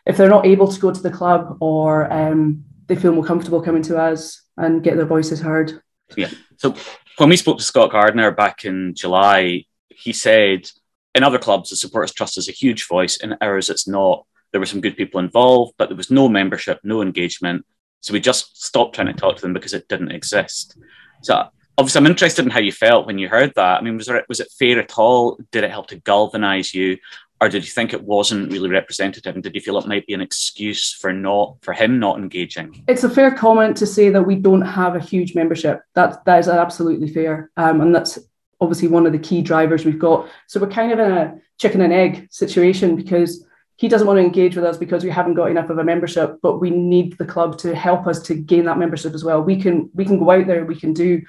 if 0.05 0.17
they're 0.17 0.29
not 0.29 0.45
able 0.45 0.67
to 0.67 0.79
go 0.79 0.91
to 0.91 1.01
the 1.01 1.11
club 1.11 1.57
or 1.59 2.11
um, 2.13 2.63
they 2.87 2.95
feel 2.95 3.11
more 3.11 3.25
comfortable 3.25 3.61
coming 3.61 3.81
to 3.83 3.97
us 3.97 4.43
and 4.57 4.83
get 4.83 4.95
their 4.95 5.05
voices 5.05 5.41
heard. 5.41 5.81
Yeah. 6.15 6.29
So 6.57 6.75
when 7.17 7.29
we 7.29 7.37
spoke 7.37 7.57
to 7.57 7.63
Scott 7.63 7.91
Gardiner 7.91 8.31
back 8.31 8.65
in 8.65 8.93
July, 8.93 9.65
he 9.89 10.13
said 10.13 10.69
in 11.15 11.23
other 11.23 11.39
clubs 11.39 11.69
the 11.69 11.75
supporters 11.75 12.13
trust 12.13 12.37
is 12.37 12.47
a 12.47 12.53
huge 12.53 12.87
voice, 12.87 13.17
in 13.17 13.35
ours 13.41 13.69
it's 13.69 13.87
not. 13.87 14.25
there 14.51 14.59
were 14.59 14.65
some 14.65 14.81
good 14.81 14.95
people 14.95 15.19
involved, 15.19 15.73
but 15.77 15.89
there 15.89 15.97
was 15.97 16.11
no 16.11 16.29
membership, 16.29 16.79
no 16.83 17.01
engagement. 17.01 17.65
So 18.01 18.13
we 18.13 18.19
just 18.19 18.63
stopped 18.63 18.95
trying 18.95 19.07
to 19.07 19.13
talk 19.13 19.35
to 19.35 19.41
them 19.41 19.53
because 19.53 19.73
it 19.73 19.87
didn't 19.87 20.11
exist. 20.11 20.77
So 21.23 21.47
obviously, 21.77 21.99
I'm 21.99 22.07
interested 22.07 22.45
in 22.45 22.51
how 22.51 22.59
you 22.59 22.71
felt 22.71 23.07
when 23.07 23.17
you 23.17 23.29
heard 23.29 23.53
that. 23.55 23.79
I 23.79 23.81
mean, 23.81 23.97
was, 23.97 24.07
there, 24.07 24.25
was 24.27 24.39
it 24.39 24.51
fair 24.57 24.79
at 24.79 24.97
all? 24.97 25.39
Did 25.51 25.63
it 25.63 25.71
help 25.71 25.87
to 25.87 25.97
galvanize 25.97 26.73
you? 26.73 26.97
Or 27.41 27.49
did 27.49 27.65
you 27.65 27.71
think 27.71 27.93
it 27.93 28.03
wasn't 28.03 28.51
really 28.51 28.69
representative? 28.69 29.35
And 29.35 29.43
did 29.43 29.55
you 29.55 29.61
feel 29.61 29.77
it 29.77 29.87
might 29.87 30.07
be 30.07 30.13
an 30.13 30.21
excuse 30.21 30.93
for 30.93 31.11
not 31.11 31.57
for 31.61 31.73
him 31.73 31.99
not 31.99 32.17
engaging? 32.17 32.83
It's 32.87 33.03
a 33.03 33.09
fair 33.09 33.31
comment 33.31 33.75
to 33.77 33.85
say 33.85 34.09
that 34.09 34.23
we 34.23 34.35
don't 34.35 34.61
have 34.61 34.95
a 34.95 35.01
huge 35.01 35.35
membership. 35.35 35.81
That 35.95 36.23
that 36.25 36.39
is 36.39 36.47
absolutely 36.47 37.09
fair, 37.09 37.51
um, 37.57 37.81
and 37.81 37.93
that's 37.93 38.17
obviously 38.61 38.87
one 38.87 39.05
of 39.05 39.11
the 39.11 39.19
key 39.19 39.41
drivers 39.41 39.83
we've 39.83 39.99
got. 39.99 40.29
So 40.47 40.61
we're 40.61 40.69
kind 40.69 40.93
of 40.93 40.99
in 40.99 41.11
a 41.11 41.37
chicken 41.57 41.81
and 41.81 41.91
egg 41.91 42.29
situation 42.31 42.95
because 42.95 43.45
he 43.75 43.89
doesn't 43.89 44.07
want 44.07 44.17
to 44.17 44.23
engage 44.23 44.55
with 44.55 44.63
us 44.63 44.77
because 44.77 45.03
we 45.03 45.09
haven't 45.09 45.33
got 45.33 45.51
enough 45.51 45.69
of 45.69 45.77
a 45.77 45.83
membership, 45.83 46.37
but 46.41 46.59
we 46.59 46.69
need 46.69 47.17
the 47.17 47.25
club 47.25 47.57
to 47.59 47.75
help 47.75 48.07
us 48.07 48.21
to 48.21 48.33
gain 48.33 48.63
that 48.65 48.77
membership 48.77 49.13
as 49.13 49.25
well. 49.25 49.41
We 49.41 49.61
can 49.61 49.89
we 49.93 50.05
can 50.05 50.17
go 50.17 50.31
out 50.31 50.47
there, 50.47 50.63
we 50.63 50.79
can 50.79 50.93
do 50.93 51.21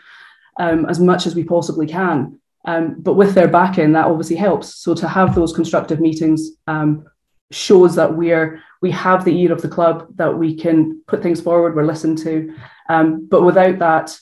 um, 0.59 0.87
as 0.87 0.99
much 0.99 1.27
as 1.27 1.35
we 1.35 1.45
possibly 1.45 1.87
can, 1.87 2.41
um, 2.67 2.97
but 2.99 3.15
with 3.15 3.35
their 3.35 3.49
backing, 3.49 3.93
that 3.93 4.07
obviously 4.07 4.37
helps. 4.37 4.75
So 4.77 4.95
to 4.95 5.09
have 5.09 5.35
those 5.35 5.53
constructive 5.53 6.01
meetings 6.01 6.51
um, 6.67 7.07
shows 7.51 7.95
that 7.95 8.15
we're 8.15 8.61
we 8.83 8.91
have 8.91 9.25
the 9.25 9.41
ear 9.41 9.53
of 9.53 9.63
the 9.63 9.69
club, 9.69 10.09
that 10.17 10.37
we 10.37 10.55
can 10.55 11.01
put 11.07 11.23
things 11.23 11.41
forward, 11.41 11.75
we're 11.75 11.87
listened 11.87 12.19
to, 12.19 12.55
um, 12.89 13.27
but 13.31 13.43
without 13.43 13.79
that 13.79 14.17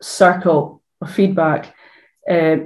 circle 0.00 0.82
of 1.00 1.10
feedback, 1.10 1.74
uh, 2.30 2.56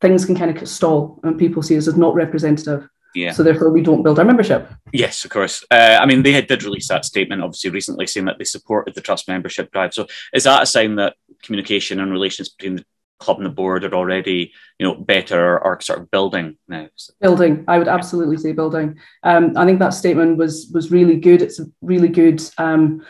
things 0.00 0.24
can 0.24 0.34
kind 0.34 0.56
of 0.56 0.68
stall, 0.68 1.20
and 1.22 1.38
people 1.38 1.62
see 1.62 1.76
us 1.76 1.86
as 1.86 1.96
not 1.96 2.14
representative. 2.14 2.88
Yeah. 3.14 3.32
So 3.32 3.42
therefore, 3.42 3.70
we 3.70 3.82
don't 3.82 4.02
build 4.02 4.18
our 4.18 4.24
membership. 4.24 4.68
Yes, 4.92 5.24
of 5.24 5.30
course. 5.30 5.64
Uh, 5.70 5.98
I 6.00 6.06
mean, 6.06 6.22
they 6.22 6.40
did 6.42 6.62
release 6.62 6.88
that 6.88 7.04
statement, 7.04 7.42
obviously, 7.42 7.70
recently, 7.70 8.06
saying 8.06 8.26
that 8.26 8.38
they 8.38 8.44
supported 8.44 8.94
the 8.94 9.00
trust 9.00 9.28
membership 9.28 9.72
drive. 9.72 9.94
So 9.94 10.06
is 10.32 10.44
that 10.44 10.62
a 10.62 10.66
sign 10.66 10.96
that 10.96 11.16
communication 11.42 12.00
and 12.00 12.12
relations 12.12 12.50
between 12.50 12.76
the 12.76 12.84
club 13.18 13.38
and 13.38 13.46
the 13.46 13.50
board 13.50 13.84
are 13.84 13.94
already, 13.94 14.52
you 14.78 14.86
know, 14.86 14.94
better 14.94 15.54
or, 15.54 15.64
or 15.64 15.80
sort 15.80 16.00
of 16.00 16.10
building 16.10 16.56
now? 16.68 16.88
Building, 17.20 17.64
I 17.68 17.78
would 17.78 17.88
absolutely 17.88 18.36
say 18.36 18.52
building. 18.52 18.98
Um, 19.22 19.56
I 19.56 19.64
think 19.64 19.78
that 19.80 19.94
statement 19.94 20.38
was 20.38 20.70
was 20.72 20.90
really 20.90 21.16
good. 21.16 21.42
It's 21.42 21.60
a 21.60 21.66
really 21.80 22.08
good. 22.08 22.42
Um, 22.58 23.04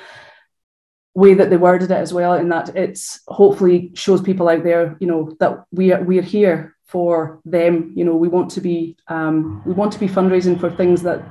way 1.12 1.34
that 1.34 1.50
they 1.50 1.56
worded 1.56 1.90
it 1.90 1.94
as 1.94 2.14
well 2.14 2.34
in 2.34 2.48
that 2.48 2.76
it's 2.76 3.20
hopefully 3.26 3.90
shows 3.94 4.22
people 4.22 4.48
out 4.48 4.62
there 4.62 4.96
you 5.00 5.08
know 5.08 5.36
that 5.40 5.64
we 5.72 5.92
are 5.92 6.00
we 6.04 6.20
are 6.20 6.22
here 6.22 6.76
for 6.90 7.40
them. 7.44 7.92
You 7.94 8.04
know, 8.04 8.16
we 8.16 8.28
want 8.28 8.50
to 8.52 8.60
be 8.60 8.96
um, 9.08 9.62
we 9.64 9.72
want 9.72 9.92
to 9.92 10.00
be 10.00 10.08
fundraising 10.08 10.58
for 10.58 10.70
things 10.70 11.02
that 11.02 11.22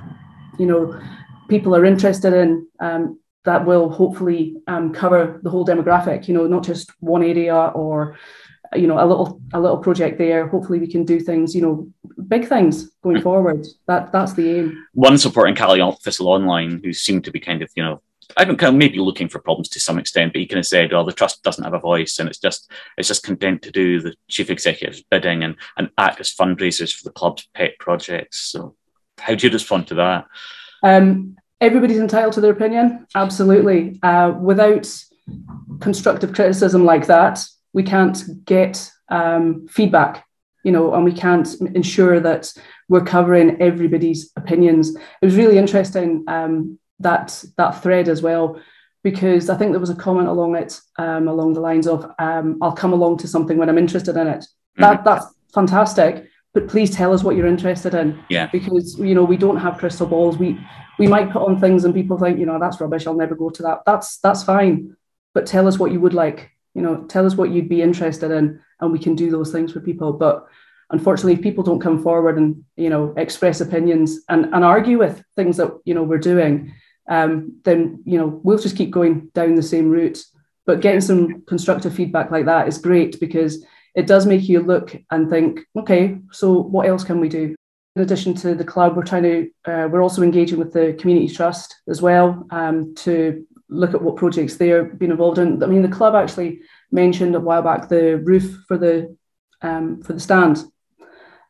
you 0.58 0.66
know 0.66 1.00
people 1.50 1.76
are 1.76 1.86
interested 1.86 2.34
in. 2.34 2.68
Um, 2.80 3.20
that 3.46 3.66
will 3.66 3.90
hopefully 3.90 4.58
um, 4.68 4.94
cover 4.94 5.40
the 5.44 5.50
whole 5.50 5.66
demographic. 5.66 6.28
You 6.28 6.34
know, 6.34 6.48
not 6.48 6.64
just 6.64 6.92
one 7.00 7.24
area 7.24 7.56
or 7.56 8.18
you 8.76 8.88
know 8.88 9.00
a 9.04 9.06
little 9.06 9.42
a 9.54 9.60
little 9.60 9.78
project 9.78 10.18
there. 10.18 10.48
Hopefully, 10.48 10.80
we 10.80 10.88
can 10.88 11.04
do 11.06 11.20
things. 11.20 11.56
You 11.56 11.62
know, 11.62 11.88
big 12.28 12.48
things 12.48 12.90
going 13.02 13.22
forward. 13.22 13.66
That 13.88 14.12
that's 14.12 14.34
the 14.34 14.58
aim. 14.58 14.86
One 14.94 15.18
supporting 15.18 15.56
Caley 15.56 15.82
Thistle 16.04 16.28
Online, 16.28 16.82
who 16.84 16.94
seemed 16.94 17.24
to 17.26 17.32
be 17.32 17.40
kind 17.40 17.62
of 17.62 17.70
you 17.76 17.84
know 17.84 18.02
I 18.38 18.46
don't 18.46 18.58
kind 18.58 18.76
of 18.76 18.78
maybe 18.78 19.00
looking 19.00 19.28
for 19.28 19.40
problems 19.40 19.70
to 19.70 19.80
some 19.80 19.98
extent, 19.98 20.34
but 20.34 20.40
he 20.40 20.48
kind 20.48 20.60
of 20.60 20.66
said, 20.66 20.92
"Well, 20.92 21.06
the 21.06 21.12
trust 21.14 21.44
doesn't 21.44 21.64
have 21.64 21.74
a 21.74 21.80
voice, 21.80 22.20
and 22.20 22.30
it's 22.30 22.40
just 22.40 22.72
it's 22.98 23.08
just 23.08 23.24
content 23.24 23.62
to 23.64 23.72
do 23.72 24.02
the 24.02 24.16
chief 24.28 24.50
executive's 24.50 25.04
bidding 25.04 25.44
and 25.44 25.56
and 25.78 25.90
act 25.98 26.20
as 26.20 26.34
fundraisers 26.34 26.94
for 26.94 27.04
the 27.04 27.14
club's 27.14 27.48
pet 27.54 27.80
projects." 27.80 28.38
So, 28.52 28.76
how 29.18 29.36
do 29.36 29.48
you 29.48 29.54
respond 29.54 29.88
to 29.88 29.96
that? 29.96 30.26
Um, 30.84 31.38
everybody's 31.60 32.00
entitled 32.00 32.34
to 32.34 32.42
their 32.42 32.54
opinion, 32.54 33.08
absolutely. 33.16 34.00
Uh, 34.04 34.34
without 34.40 34.88
constructive 35.80 36.34
criticism 36.34 36.86
like 36.86 37.08
that, 37.08 37.44
we 37.74 37.84
can't 37.84 38.46
get 38.46 38.92
um, 39.10 39.68
feedback, 39.68 40.26
you 40.64 40.72
know, 40.72 40.94
and 40.94 41.04
we 41.04 41.14
can't 41.14 41.48
ensure 41.76 42.20
that 42.20 42.54
we're 42.88 43.04
covering 43.04 43.62
everybody's 43.62 44.32
opinions. 44.36 44.96
It 44.96 45.26
was 45.26 45.36
really 45.36 45.58
interesting. 45.58 46.24
Um, 46.28 46.80
that 47.00 47.44
that 47.58 47.82
thread 47.82 48.10
as 48.10 48.22
well 48.22 48.60
because 49.04 49.50
I 49.50 49.58
think 49.58 49.72
there 49.72 49.80
was 49.80 49.90
a 49.90 49.96
comment 49.96 50.28
along 50.28 50.56
it 50.56 50.80
um, 50.98 51.28
along 51.28 51.54
the 51.54 51.62
lines 51.62 51.88
of 51.88 52.12
um, 52.20 52.58
I'll 52.62 52.74
come 52.74 52.94
along 52.94 53.18
to 53.20 53.28
something 53.28 53.58
when 53.58 53.70
I'm 53.70 53.78
interested 53.78 54.18
in 54.18 54.28
it. 54.28 54.40
Mm-hmm. 54.40 54.82
That 54.82 55.04
that's 55.04 55.26
fantastic, 55.54 56.30
but 56.54 56.68
please 56.68 56.92
tell 56.92 57.14
us 57.14 57.24
what 57.24 57.36
you're 57.36 57.48
interested 57.48 57.94
in. 57.94 58.22
Yeah. 58.30 58.50
Because 58.52 58.98
you 59.00 59.16
know 59.16 59.24
we 59.24 59.38
don't 59.38 59.58
have 59.58 59.78
crystal 59.78 60.08
balls. 60.08 60.38
We 60.38 60.60
we 60.98 61.08
might 61.08 61.32
put 61.32 61.44
on 61.44 61.60
things 61.60 61.86
and 61.86 61.94
people 61.94 62.18
think 62.18 62.40
you 62.40 62.46
know 62.46 62.60
that's 62.60 62.82
rubbish. 62.82 63.08
I'll 63.08 63.14
never 63.14 63.36
go 63.36 63.50
to 63.50 63.64
that. 63.64 63.84
That's 63.86 64.18
that's 64.20 64.44
fine, 64.44 64.96
but 65.34 65.46
tell 65.46 65.68
us 65.68 65.80
what 65.80 65.92
you 65.92 66.02
would 66.02 66.14
like. 66.14 66.52
You 66.76 66.82
know, 66.82 67.04
tell 67.06 67.26
us 67.26 67.36
what 67.36 67.50
you'd 67.50 67.70
be 67.70 67.82
interested 67.82 68.32
in, 68.32 68.62
and 68.80 68.92
we 68.92 69.00
can 69.00 69.16
do 69.16 69.32
those 69.32 69.52
things 69.52 69.72
for 69.72 69.80
people. 69.80 70.14
But 70.14 70.46
unfortunately, 70.92 71.34
if 71.34 71.42
people 71.42 71.64
don't 71.64 71.82
come 71.82 72.04
forward 72.04 72.38
and 72.38 72.64
you 72.76 72.90
know 72.90 73.14
express 73.16 73.62
opinions 73.62 74.20
and 74.28 74.46
and 74.54 74.66
argue 74.66 75.00
with 75.00 75.24
things 75.38 75.56
that 75.58 75.72
you 75.86 75.94
know 75.94 76.04
we're 76.04 76.18
doing 76.18 76.74
um, 77.10 77.60
then 77.66 78.02
you 78.06 78.18
know 78.18 78.40
we'll 78.44 78.58
just 78.58 78.78
keep 78.78 78.92
going 78.92 79.30
down 79.34 79.56
the 79.56 79.64
same 79.64 79.90
route. 79.90 80.24
But 80.66 80.82
getting 80.82 81.02
some 81.02 81.42
constructive 81.48 81.96
feedback 81.96 82.30
like 82.30 82.46
that 82.46 82.68
is 82.68 82.78
great 82.78 83.20
because 83.20 83.66
it 83.96 84.06
does 84.06 84.28
make 84.28 84.48
you 84.48 84.62
look 84.62 84.96
and 85.10 85.30
think, 85.30 85.62
okay, 85.76 86.20
so 86.32 86.54
what 86.62 86.88
else 86.88 87.04
can 87.04 87.20
we 87.20 87.28
do? 87.28 87.56
In 87.96 88.04
addition 88.04 88.36
to 88.36 88.54
the 88.54 88.64
club, 88.64 88.96
we're 88.96 89.04
trying 89.04 89.24
to 89.24 89.50
uh, 89.66 89.88
we're 89.92 90.04
also 90.04 90.22
engaging 90.22 90.60
with 90.60 90.72
the 90.72 90.94
community 90.94 91.34
trust 91.34 91.76
as 91.90 92.02
well 92.02 92.46
um, 92.52 92.94
to 92.96 93.46
look 93.68 93.94
at 93.94 94.02
what 94.02 94.16
projects 94.16 94.56
they're 94.56 94.86
being 94.86 95.12
involved 95.12 95.40
in. 95.40 95.62
I 95.64 95.66
mean, 95.66 95.82
the 95.82 95.88
club 95.88 96.16
actually 96.16 96.62
mentioned 96.92 97.36
a 97.36 97.40
while 97.40 97.62
back 97.64 97.90
the 97.90 98.18
roof 98.18 98.64
for 98.68 98.78
the 98.78 99.16
um, 99.62 100.02
for 100.04 100.14
the 100.14 100.20
stand, 100.20 100.64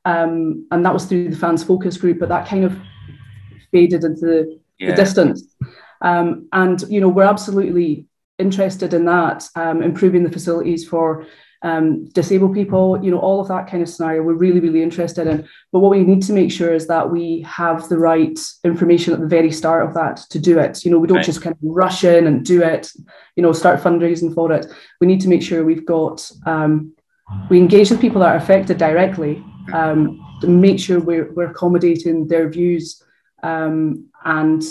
um, 0.05 0.65
and 0.71 0.85
that 0.85 0.93
was 0.93 1.05
through 1.05 1.29
the 1.29 1.37
fans 1.37 1.63
focus 1.63 1.97
group. 1.97 2.19
But 2.19 2.29
that 2.29 2.47
kind 2.47 2.63
of 2.63 2.79
faded 3.71 4.05
into 4.05 4.21
the 4.21 4.59
yeah. 4.79 4.91
the 4.91 4.95
distance. 4.95 5.55
Um, 6.01 6.47
and 6.51 6.81
you 6.89 7.01
know, 7.01 7.09
we're 7.09 7.23
absolutely 7.23 8.05
interested 8.37 8.93
in 8.93 9.05
that, 9.05 9.47
um, 9.55 9.81
improving 9.81 10.23
the 10.23 10.31
facilities 10.31 10.87
for 10.87 11.25
um, 11.61 12.05
disabled 12.11 12.53
people, 12.53 13.03
you 13.03 13.11
know, 13.11 13.19
all 13.19 13.41
of 13.41 13.49
that 13.49 13.69
kind 13.69 13.83
of 13.83 13.89
scenario. 13.89 14.23
We're 14.23 14.33
really, 14.33 14.61
really 14.61 14.81
interested 14.81 15.27
in. 15.27 15.45
But 15.73 15.79
what 15.79 15.91
we 15.91 16.05
need 16.05 16.23
to 16.23 16.33
make 16.33 16.51
sure 16.51 16.73
is 16.73 16.87
that 16.87 17.11
we 17.11 17.41
have 17.41 17.89
the 17.89 17.97
right 17.97 18.39
information 18.63 19.13
at 19.13 19.19
the 19.19 19.27
very 19.27 19.51
start 19.51 19.85
of 19.85 19.93
that 19.95 20.17
to 20.29 20.39
do 20.39 20.57
it. 20.57 20.85
You 20.85 20.91
know, 20.91 20.99
we 20.99 21.07
don't 21.07 21.17
right. 21.17 21.25
just 21.25 21.41
kind 21.41 21.53
of 21.53 21.59
rush 21.61 22.05
in 22.05 22.27
and 22.27 22.45
do 22.45 22.63
it. 22.63 22.89
You 23.35 23.43
know, 23.43 23.51
start 23.51 23.81
fundraising 23.81 24.33
for 24.33 24.53
it. 24.53 24.67
We 25.01 25.07
need 25.07 25.19
to 25.21 25.27
make 25.27 25.41
sure 25.41 25.65
we've 25.65 25.85
got 25.85 26.31
um, 26.45 26.93
we 27.49 27.59
engage 27.59 27.89
with 27.91 28.01
people 28.01 28.21
that 28.21 28.33
are 28.33 28.37
affected 28.37 28.77
directly 28.77 29.43
um, 29.73 30.19
to 30.41 30.47
make 30.47 30.79
sure 30.79 30.99
we're, 30.99 31.31
we're 31.33 31.51
accommodating 31.51 32.27
their 32.27 32.49
views 32.49 33.03
um, 33.43 34.08
and 34.25 34.63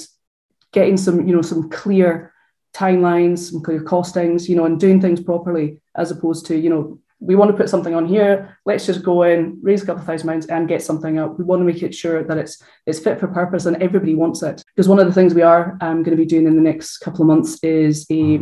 getting 0.73 0.97
some, 0.97 1.27
you 1.27 1.35
know, 1.35 1.43
some 1.43 1.71
clear 1.71 2.33
timelines, 2.75 3.51
some 3.51 3.63
clear 3.63 3.83
costings, 3.83 4.49
you 4.49 4.57
know, 4.57 4.65
and 4.65 4.79
doing 4.79 5.01
things 5.01 5.21
properly 5.21 5.81
as 5.97 6.11
opposed 6.11 6.47
to, 6.47 6.57
you 6.57 6.71
know, 6.71 6.99
we 7.21 7.35
want 7.35 7.51
to 7.51 7.57
put 7.57 7.69
something 7.69 7.95
on 7.95 8.07
here. 8.07 8.59
Let's 8.65 8.87
just 8.87 9.03
go 9.03 9.23
in, 9.25 9.59
raise 9.61 9.83
a 9.83 9.87
couple 9.87 10.03
of 10.03 10.07
thousand 10.07 10.29
pounds, 10.29 10.47
and 10.47 10.69
get 10.69 10.83
something 10.83 11.19
up. 11.19 11.37
We 11.37 11.45
want 11.45 11.61
to 11.61 11.65
make 11.65 11.83
it 11.83 11.95
sure 11.95 12.23
that 12.23 12.39
it's 12.39 12.63
it's 12.87 13.01
fit 13.01 13.19
for 13.19 13.27
purpose 13.27 13.67
and 13.67 13.83
everybody 13.83 14.15
wants 14.15 14.43
it. 14.43 14.63
Because 14.69 14.89
one 14.89 15.01
of 15.01 15.07
the 15.07 15.13
things 15.13 15.35
we 15.35 15.43
are 15.43 15.77
um, 15.81 16.05
going 16.05 16.17
to 16.17 16.23
be 16.23 16.27
doing 16.27 16.47
in 16.47 16.55
the 16.55 16.63
next 16.63 16.99
couple 16.99 17.23
of 17.23 17.27
months 17.27 17.59
is 17.65 18.07
a, 18.11 18.39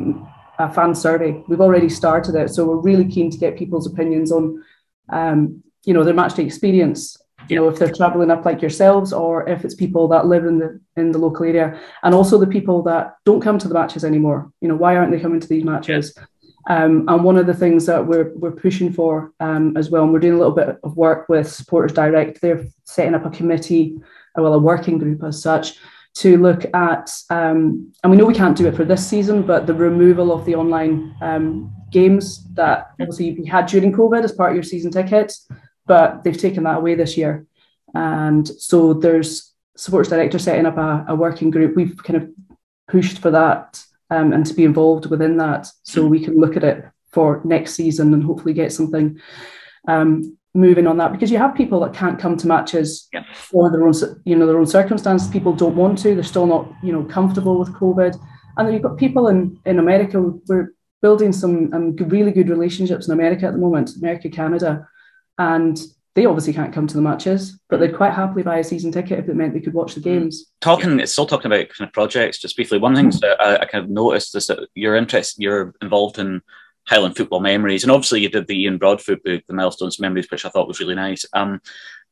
a, 0.59 0.71
fan 0.71 0.95
survey. 0.95 1.43
We've 1.49 1.61
already 1.61 1.89
started 1.89 2.35
it, 2.35 2.51
so 2.51 2.67
we're 2.67 2.81
really 2.81 3.09
keen 3.09 3.31
to 3.31 3.39
get 3.39 3.57
people's 3.57 3.87
opinions 3.87 4.31
on, 4.31 4.63
um, 5.09 5.63
you 5.85 5.95
know, 5.95 6.05
their 6.05 6.15
matchday 6.15 6.45
experience 6.45 7.17
you 7.49 7.57
know 7.57 7.68
if 7.68 7.78
they're 7.78 7.92
traveling 7.92 8.30
up 8.30 8.44
like 8.44 8.61
yourselves 8.61 9.12
or 9.12 9.49
if 9.49 9.64
it's 9.64 9.74
people 9.74 10.09
that 10.09 10.26
live 10.26 10.44
in 10.44 10.59
the 10.59 10.80
in 10.97 11.12
the 11.12 11.18
local 11.18 11.44
area. 11.44 11.78
And 12.03 12.14
also 12.14 12.38
the 12.38 12.47
people 12.47 12.82
that 12.82 13.16
don't 13.24 13.40
come 13.40 13.59
to 13.59 13.68
the 13.68 13.74
matches 13.74 14.05
anymore. 14.05 14.51
You 14.61 14.68
know 14.68 14.76
why 14.76 14.97
aren't 14.97 15.12
they 15.12 15.20
coming 15.20 15.40
to 15.40 15.49
these 15.49 15.64
matches? 15.64 16.16
Um, 16.68 17.05
and 17.09 17.22
one 17.22 17.36
of 17.36 17.47
the 17.47 17.55
things 17.55 17.86
that 17.86 18.05
we're 18.05 18.32
we're 18.34 18.51
pushing 18.51 18.92
for 18.92 19.32
um, 19.38 19.76
as 19.76 19.88
well 19.88 20.03
and 20.03 20.12
we're 20.12 20.18
doing 20.18 20.34
a 20.34 20.38
little 20.38 20.55
bit 20.55 20.78
of 20.82 20.97
work 20.97 21.28
with 21.28 21.49
supporters 21.49 21.92
direct 21.92 22.40
they're 22.40 22.66
setting 22.84 23.14
up 23.14 23.24
a 23.24 23.30
committee 23.30 23.97
well 24.34 24.53
a 24.53 24.59
working 24.59 24.99
group 24.99 25.22
as 25.22 25.40
such 25.40 25.78
to 26.14 26.36
look 26.38 26.64
at 26.74 27.09
um, 27.30 27.92
and 28.03 28.11
we 28.11 28.16
know 28.16 28.24
we 28.24 28.34
can't 28.34 28.57
do 28.57 28.66
it 28.66 28.74
for 28.74 28.84
this 28.84 29.07
season 29.07 29.42
but 29.42 29.66
the 29.68 29.74
removal 29.74 30.32
of 30.32 30.44
the 30.44 30.57
online 30.57 31.14
um, 31.20 31.72
games 31.92 32.44
that 32.55 32.90
obviously 33.01 33.38
we 33.38 33.47
had 33.47 33.66
during 33.66 33.92
covid 33.92 34.24
as 34.24 34.32
part 34.32 34.51
of 34.51 34.57
your 34.57 34.64
season 34.64 34.90
tickets 34.90 35.47
but 35.87 36.24
they've 36.24 36.37
taken 36.39 36.64
that 36.64 36.78
away 36.78 36.95
this 36.95 37.16
year. 37.16 37.47
And 37.95 38.47
so 38.47 38.93
there's 38.95 39.53
sports 39.76 40.09
director 40.09 40.39
setting 40.39 40.66
up 40.66 40.76
a, 40.76 41.05
a 41.09 41.14
working 41.14 41.51
group. 41.51 41.76
We've 41.76 41.97
kind 42.03 42.22
of 42.22 42.28
pushed 42.89 43.18
for 43.18 43.30
that 43.30 43.82
um, 44.11 44.32
and 44.32 44.45
to 44.47 44.55
be 44.55 44.64
involved 44.64 45.07
within 45.07 45.37
that 45.39 45.68
so 45.82 46.07
we 46.07 46.22
can 46.24 46.39
look 46.39 46.57
at 46.57 46.64
it 46.64 46.84
for 47.12 47.41
next 47.45 47.74
season 47.74 48.12
and 48.14 48.22
hopefully 48.22 48.53
get 48.55 48.72
something 48.72 49.18
um, 49.89 50.37
moving 50.55 50.87
on 50.87 50.97
that 50.97 51.12
because 51.12 51.30
you 51.30 51.39
have 51.39 51.55
people 51.55 51.80
that 51.80 51.95
can't 51.95 52.18
come 52.18 52.37
to 52.37 52.47
matches 52.47 53.09
Yeah. 53.12 53.24
for 53.34 53.70
their 53.70 53.87
own 53.87 53.93
you 54.24 54.37
know 54.37 54.47
their 54.47 54.59
own 54.59 54.66
circumstances. 54.66 55.28
People 55.28 55.53
don't 55.53 55.76
want 55.76 55.99
to. 55.99 56.14
They're 56.14 56.22
still 56.24 56.47
not 56.47 56.70
you 56.82 56.93
know 56.93 57.05
comfortable 57.05 57.59
with 57.59 57.72
COVID, 57.74 58.18
and 58.57 58.66
then 58.66 58.72
you've 58.74 58.82
got 58.82 58.97
people 58.97 59.28
in 59.28 59.59
in 59.66 59.78
America. 59.78 60.20
We're 60.49 60.72
building 61.03 61.32
some 61.32 61.72
um, 61.74 61.95
really 61.97 62.32
good 62.32 62.49
relationships 62.49 63.07
in 63.07 63.12
America 63.12 63.47
at 63.47 63.53
the 63.53 63.59
moment, 63.59 63.97
America, 63.97 64.28
Canada, 64.30 64.89
and 65.39 65.78
they 66.14 66.24
obviously 66.24 66.55
can't 66.55 66.72
come 66.72 66.87
to 66.87 66.97
the 66.97 67.03
matches, 67.03 67.59
but 67.68 67.78
they'd 67.78 67.95
quite 67.95 68.14
happily 68.14 68.43
buy 68.43 68.59
a 68.59 68.64
season 68.64 68.91
ticket 68.91 69.18
if 69.18 69.28
it 69.28 69.37
meant 69.37 69.53
they 69.53 69.61
could 69.61 69.74
watch 69.74 69.95
the 69.95 70.01
games. 70.01 70.47
talking 70.62 70.99
it's 70.99 71.12
still 71.12 71.26
talking 71.26 71.53
about 71.53 71.68
kind 71.68 71.87
of 71.87 71.93
projects. 71.93 72.39
Just 72.39 72.57
briefly 72.57 72.78
one 72.78 72.95
thing 72.95 73.11
that 73.20 73.37
I, 73.39 73.57
I 73.59 73.64
kind 73.66 73.84
of 73.84 73.91
noticed 73.91 74.34
is 74.34 74.47
that 74.47 74.66
your 74.74 74.97
interest, 74.97 75.37
you're 75.39 75.74
involved 75.82 76.18
in 76.18 76.41
highland 76.89 77.16
football 77.16 77.41
memories. 77.41 77.82
And 77.82 77.93
obviously 77.93 78.22
you 78.22 78.30
did 78.30 78.47
the 78.47 78.62
ian 78.62 78.78
broadfoot 78.78 79.22
book 79.24 79.43
the 79.47 79.55
milestones 79.55 80.01
memories 80.01 80.30
which 80.30 80.45
i 80.45 80.49
thought 80.49 80.68
was 80.68 80.80
really 80.80 80.95
nice. 80.95 81.26
Um 81.32 81.61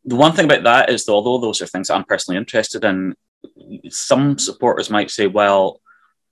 the 0.04 0.16
one 0.16 0.32
thing 0.32 0.44
about 0.44 0.64
that 0.64 0.90
is 0.90 1.06
that 1.06 1.12
although 1.12 1.38
those 1.38 1.62
are 1.62 1.66
things 1.66 1.88
that 1.88 1.94
i'm 1.94 2.04
personally 2.04 2.36
interested 2.36 2.84
in 2.84 3.14
some 3.88 4.38
supporters 4.38 4.90
might 4.90 5.10
say 5.10 5.26
well 5.26 5.80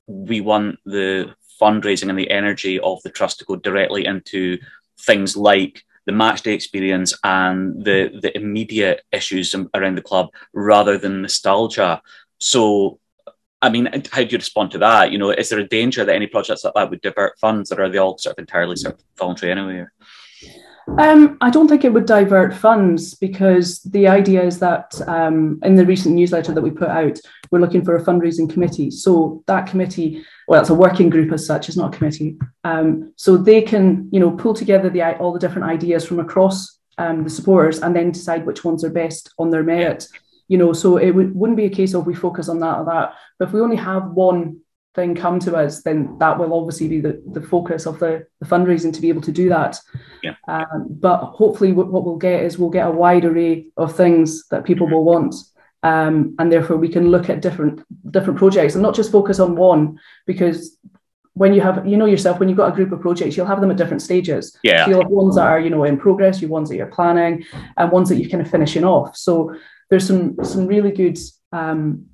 we 0.07 0.40
want 0.40 0.78
the 0.84 1.34
fundraising 1.61 2.11
and 2.11 2.18
the 2.18 2.30
energy 2.30 2.78
of 2.80 3.01
the 3.03 3.11
trust 3.11 3.38
to 3.38 3.45
go 3.45 3.57
directly 3.57 4.05
into 4.05 4.59
things 5.01 5.36
like 5.36 5.82
the 6.07 6.12
match 6.12 6.42
day 6.42 6.55
experience 6.55 7.14
and 7.24 7.84
the 7.84 8.18
the 8.20 8.36
immediate 8.36 9.03
issues 9.12 9.55
around 9.74 9.96
the 9.96 10.03
club 10.03 10.28
rather 10.53 10.98
than 10.98 11.22
nostalgia. 11.22 12.03
So, 12.38 12.98
I 13.61 13.68
mean, 13.68 13.86
how 14.11 14.22
do 14.24 14.28
you 14.28 14.38
respond 14.38 14.72
to 14.72 14.78
that? 14.78 15.12
You 15.12 15.18
know, 15.18 15.30
is 15.30 15.48
there 15.48 15.61
a 15.61 15.68
danger 15.68 16.05
that 16.05 16.14
any 16.14 16.26
projects 16.26 16.64
like 16.64 16.74
that 16.74 16.90
would 16.90 17.00
divert 17.00 17.38
funds, 17.38 17.70
or 17.70 17.82
are 17.82 17.88
they 17.88 17.98
all 17.98 18.18
sort 18.18 18.34
of 18.34 18.42
entirely 18.42 18.76
sort 18.76 18.94
of 18.94 19.00
voluntary 19.16 19.53
anyway? 19.53 19.86
Um, 20.99 21.39
I 21.41 21.51
don't 21.51 21.68
think 21.68 21.85
it 21.85 21.93
would 21.93 22.07
divert 22.07 22.55
funds 22.55 23.14
because 23.14 23.80
the 23.83 24.09
idea 24.09 24.43
is 24.43 24.59
that 24.59 25.01
um, 25.07 25.59
in 25.62 25.76
the 25.76 25.87
recent 25.87 26.14
newsletter 26.14 26.53
that 26.53 26.62
we 26.62 26.70
put 26.70 26.89
out, 26.89 27.18
we're 27.51 27.61
looking 27.61 27.85
for 27.85 27.97
a 27.97 28.05
fundraising 28.05 28.51
committee. 28.51 28.91
So 28.91 29.45
that 29.47 29.66
committee, 29.66 30.24
well, 30.49 30.61
it's 30.61 30.70
a 30.70 30.74
working 30.74 31.11
group 31.11 31.33
as 31.33 31.47
such, 31.47 31.68
it's 31.68 31.76
not 31.76 31.95
a 31.95 31.97
committee. 31.97 32.39
Um, 32.64 33.12
so 33.16 33.37
they 33.37 33.62
can, 33.62 34.09
you 34.11 34.20
know, 34.20 34.30
pull 34.30 34.55
together 34.55 34.91
the 34.91 35.03
all 35.18 35.33
the 35.33 35.39
different 35.39 35.68
ideas 35.68 36.05
from 36.05 36.18
across 36.18 36.78
um, 36.99 37.24
the 37.24 37.30
supporters 37.30 37.80
and 37.80 37.95
then 37.95 38.11
decide 38.11 38.47
which 38.47 38.64
ones 38.64 38.85
are 38.85 38.91
best 38.91 39.33
on 39.39 39.51
their 39.51 39.62
merit. 39.62 40.09
You 40.49 40.59
know, 40.59 40.72
so 40.72 40.97
it 40.97 41.12
would, 41.12 41.35
wouldn't 41.35 41.57
be 41.57 41.66
a 41.66 41.70
case 41.70 41.95
of 41.95 42.07
we 42.07 42.14
focus 42.14 42.49
on 42.49 42.59
that 42.61 42.78
or 42.78 42.85
that. 42.87 43.14
But 43.39 43.49
if 43.49 43.55
we 43.55 43.61
only 43.61 43.76
have 43.76 44.11
one 44.11 44.62
thing 44.95 45.14
come 45.14 45.38
to 45.40 45.57
us, 45.57 45.82
then 45.82 46.16
that 46.18 46.38
will 46.38 46.55
obviously 46.55 46.88
be 46.88 47.01
the, 47.01 47.22
the 47.32 47.40
focus 47.40 47.86
of 47.86 47.99
the, 47.99 48.26
the 48.40 48.47
fundraising 48.47 48.93
to 48.93 49.01
be 49.01 49.09
able 49.09 49.22
to 49.22 49.32
do 49.32 49.49
that. 49.49 49.78
Yeah. 50.22 50.34
Um, 50.49 50.86
but 50.88 51.18
hopefully, 51.18 51.72
what, 51.72 51.90
what 51.90 52.05
we'll 52.05 52.16
get 52.16 52.43
is 52.43 52.59
we'll 52.59 52.70
get 52.70 52.86
a 52.86 52.90
wide 52.90 53.24
array 53.24 53.66
of 53.76 53.97
things 53.97 54.47
that 54.49 54.64
people 54.64 54.88
will 54.88 55.05
want. 55.05 55.34
Um, 55.82 56.36
and 56.38 56.53
therefore, 56.53 56.76
we 56.76 56.88
can 56.88 57.11
look 57.11 57.28
at 57.28 57.43
different 57.43 57.82
different 58.12 58.38
projects 58.38 58.74
and 58.74 58.82
not 58.82 58.95
just 58.95 59.11
focus 59.11 59.40
on 59.40 59.57
one 59.57 59.99
because 60.26 60.76
when 61.34 61.55
you 61.55 61.62
have, 61.62 61.86
you 61.86 61.97
know 61.97 62.05
yourself, 62.05 62.38
when 62.38 62.49
you've 62.49 62.59
got 62.59 62.72
a 62.72 62.76
group 62.76 62.93
of 62.93 63.01
projects, 63.01 63.36
you'll 63.36 63.47
have 63.47 63.61
them 63.61 63.70
at 63.70 63.78
different 63.78 64.03
stages. 64.03 64.57
Yeah. 64.62 64.84
So 64.84 64.90
you'll 64.90 65.03
have 65.03 65.11
ones 65.11 65.36
that 65.36 65.47
are, 65.47 65.59
you 65.59 65.70
know, 65.70 65.84
in 65.84 65.99
progress, 65.99 66.43
you 66.43 66.49
ones 66.49 66.68
that 66.68 66.76
you're 66.76 66.86
planning, 66.86 67.45
and 67.76 67.90
ones 67.90 68.11
that 68.11 68.16
you're 68.16 68.30
kind 68.30 68.45
of 68.45 68.51
finishing 68.51 68.84
off. 68.84 69.16
So 69.16 69.55
there's 69.88 70.07
some 70.07 70.36
some 70.45 70.66
really 70.66 70.93
good 70.93 71.18
um, 71.53 72.07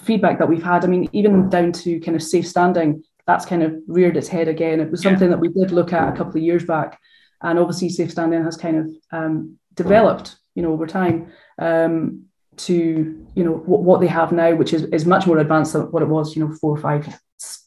feedback 0.00 0.38
that 0.38 0.48
we've 0.48 0.62
had. 0.62 0.84
I 0.84 0.88
mean, 0.88 1.08
even 1.12 1.48
down 1.48 1.72
to 1.72 2.00
kind 2.00 2.16
of 2.16 2.22
safe 2.22 2.46
standing, 2.48 3.04
that's 3.26 3.46
kind 3.46 3.62
of 3.62 3.74
reared 3.86 4.16
its 4.16 4.28
head 4.28 4.48
again. 4.48 4.80
It 4.80 4.90
was 4.90 5.04
Yeah. 5.04 5.10
something 5.10 5.30
that 5.30 5.40
we 5.40 5.48
did 5.48 5.70
look 5.70 5.92
at 5.92 6.12
a 6.12 6.16
couple 6.16 6.36
of 6.36 6.42
years 6.42 6.64
back, 6.64 6.98
and 7.42 7.58
obviously 7.58 7.88
safe 7.88 8.10
standing 8.10 8.42
has 8.42 8.56
kind 8.56 8.76
of 8.78 8.90
um, 9.12 9.58
developed, 9.74 10.36
you 10.54 10.62
know, 10.62 10.72
over 10.72 10.86
time 10.86 11.28
um, 11.58 12.22
to 12.56 12.74
you 13.34 13.44
know 13.44 13.52
what, 13.66 13.82
what 13.82 14.00
they 14.00 14.06
have 14.06 14.32
now, 14.32 14.54
which 14.54 14.72
is 14.72 14.84
is 14.84 15.06
much 15.06 15.26
more 15.26 15.38
advanced 15.38 15.72
than 15.72 15.82
what 15.92 16.02
it 16.02 16.08
was, 16.08 16.34
you 16.36 16.44
know, 16.44 16.54
four, 16.60 16.76
five, 16.76 17.18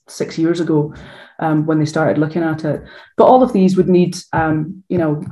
six 0.07 0.37
years 0.37 0.59
ago 0.59 0.93
um, 1.39 1.65
when 1.65 1.79
they 1.79 1.85
started 1.85 2.17
looking 2.17 2.43
at 2.43 2.63
it. 2.65 2.81
But 3.17 3.25
all 3.25 3.41
of 3.43 3.53
these 3.53 3.75
would 3.77 3.89
need, 3.89 4.15
um, 4.33 4.83
you 4.89 4.97
know, 4.97 5.23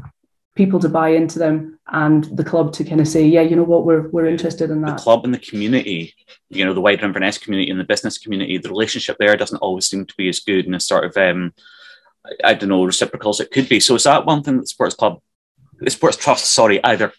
people 0.55 0.79
to 0.79 0.89
buy 0.89 1.09
into 1.09 1.39
them 1.39 1.79
and 1.87 2.25
the 2.25 2.43
club 2.43 2.73
to 2.73 2.83
kind 2.83 3.01
of 3.01 3.07
say, 3.07 3.25
yeah, 3.25 3.41
you 3.41 3.55
know 3.55 3.63
what, 3.63 3.85
we're 3.85 4.07
we're 4.09 4.27
interested 4.27 4.69
in 4.69 4.81
that. 4.81 4.97
The 4.97 5.03
club 5.03 5.25
and 5.25 5.33
the 5.33 5.39
community, 5.39 6.13
you 6.49 6.63
know, 6.63 6.73
the 6.73 6.81
wider 6.81 7.05
Inverness 7.05 7.37
community 7.37 7.71
and 7.71 7.79
the 7.79 7.85
business 7.85 8.17
community, 8.17 8.57
the 8.57 8.69
relationship 8.69 9.17
there 9.17 9.35
doesn't 9.35 9.57
always 9.57 9.87
seem 9.87 10.05
to 10.05 10.13
be 10.15 10.29
as 10.29 10.39
good 10.39 10.65
and 10.65 10.75
as 10.75 10.87
sort 10.87 11.05
of, 11.05 11.17
um, 11.17 11.53
I 12.25 12.51
I 12.51 12.53
don't 12.53 12.69
know, 12.69 12.85
reciprocal 12.85 13.31
as 13.31 13.39
it 13.39 13.51
could 13.51 13.67
be. 13.67 13.79
So 13.79 13.95
is 13.95 14.03
that 14.03 14.25
one 14.25 14.43
thing 14.43 14.57
that 14.57 14.67
sports 14.67 14.95
club, 14.95 15.21
the 15.79 15.89
sports 15.89 16.17
trust, 16.17 16.45
sorry, 16.45 16.83
either 16.83 17.11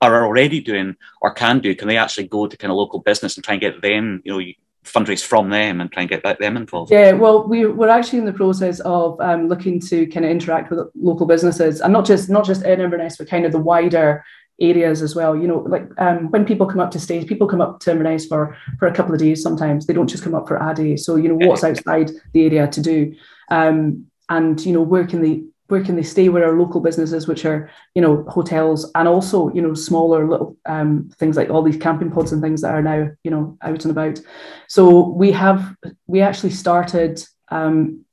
are 0.00 0.24
already 0.24 0.60
doing 0.60 0.96
or 1.20 1.32
can 1.32 1.58
do? 1.60 1.74
Can 1.74 1.88
they 1.88 1.96
actually 1.96 2.28
go 2.28 2.46
to 2.46 2.56
kind 2.56 2.70
of 2.70 2.76
local 2.76 3.00
business 3.00 3.36
and 3.36 3.44
try 3.44 3.54
and 3.54 3.60
get 3.60 3.82
them, 3.82 4.22
you 4.24 4.32
know, 4.32 4.52
fundraise 4.92 5.24
from 5.24 5.50
them 5.50 5.80
and 5.80 5.90
try 5.92 6.02
and 6.02 6.10
get 6.10 6.22
them 6.22 6.56
involved? 6.56 6.90
Yeah, 6.90 7.12
well, 7.12 7.46
we, 7.46 7.66
we're 7.66 7.88
actually 7.88 8.18
in 8.20 8.24
the 8.24 8.32
process 8.32 8.80
of 8.80 9.20
um, 9.20 9.48
looking 9.48 9.80
to 9.80 10.06
kind 10.06 10.24
of 10.24 10.30
interact 10.30 10.70
with 10.70 10.80
local 10.94 11.26
businesses, 11.26 11.80
and 11.80 11.92
not 11.92 12.06
just 12.06 12.28
not 12.28 12.44
just 12.44 12.64
in 12.64 12.80
Inverness, 12.80 13.16
but 13.16 13.28
kind 13.28 13.44
of 13.44 13.52
the 13.52 13.58
wider 13.58 14.24
areas 14.60 15.02
as 15.02 15.14
well. 15.14 15.36
You 15.36 15.48
know, 15.48 15.58
like 15.58 15.88
um, 15.98 16.30
when 16.30 16.44
people 16.44 16.66
come 16.66 16.80
up 16.80 16.90
to 16.92 17.00
stay, 17.00 17.24
people 17.24 17.46
come 17.46 17.60
up 17.60 17.80
to 17.80 17.90
Inverness 17.90 18.26
for 18.26 18.56
for 18.78 18.88
a 18.88 18.94
couple 18.94 19.14
of 19.14 19.20
days. 19.20 19.42
Sometimes 19.42 19.86
they 19.86 19.94
don't 19.94 20.08
just 20.08 20.24
come 20.24 20.34
up 20.34 20.48
for 20.48 20.56
a 20.56 20.74
day. 20.74 20.96
So 20.96 21.16
you 21.16 21.28
know, 21.28 21.46
what's 21.46 21.64
outside 21.64 22.10
the 22.32 22.44
area 22.46 22.66
to 22.66 22.80
do, 22.80 23.14
um, 23.50 24.06
and 24.28 24.64
you 24.64 24.72
know, 24.72 24.82
where 24.82 25.06
can 25.06 25.22
they 25.22 25.44
where 25.68 25.84
can 25.84 25.96
they 25.96 26.02
stay? 26.02 26.28
Where 26.28 26.50
are 26.50 26.58
local 26.58 26.80
businesses, 26.80 27.28
which 27.28 27.44
are 27.44 27.70
you 27.94 28.02
know 28.02 28.24
hotels, 28.24 28.90
and 28.94 29.06
also 29.06 29.52
you 29.52 29.62
know 29.62 29.74
smaller 29.74 30.26
little 30.26 30.56
um, 30.66 31.10
things 31.18 31.36
like 31.36 31.50
all 31.50 31.62
these 31.62 31.76
camping 31.76 32.10
pods 32.10 32.32
and 32.32 32.42
things 32.42 32.62
that 32.62 32.74
are 32.74 32.82
now 32.82 33.10
you 33.22 33.30
know 33.30 33.56
out 33.62 33.84
and 33.84 33.90
about. 33.90 34.20
So 34.66 35.08
we 35.08 35.32
have 35.32 35.76
we 36.06 36.22
actually 36.22 36.50
started 36.50 37.22
um, 37.50 38.04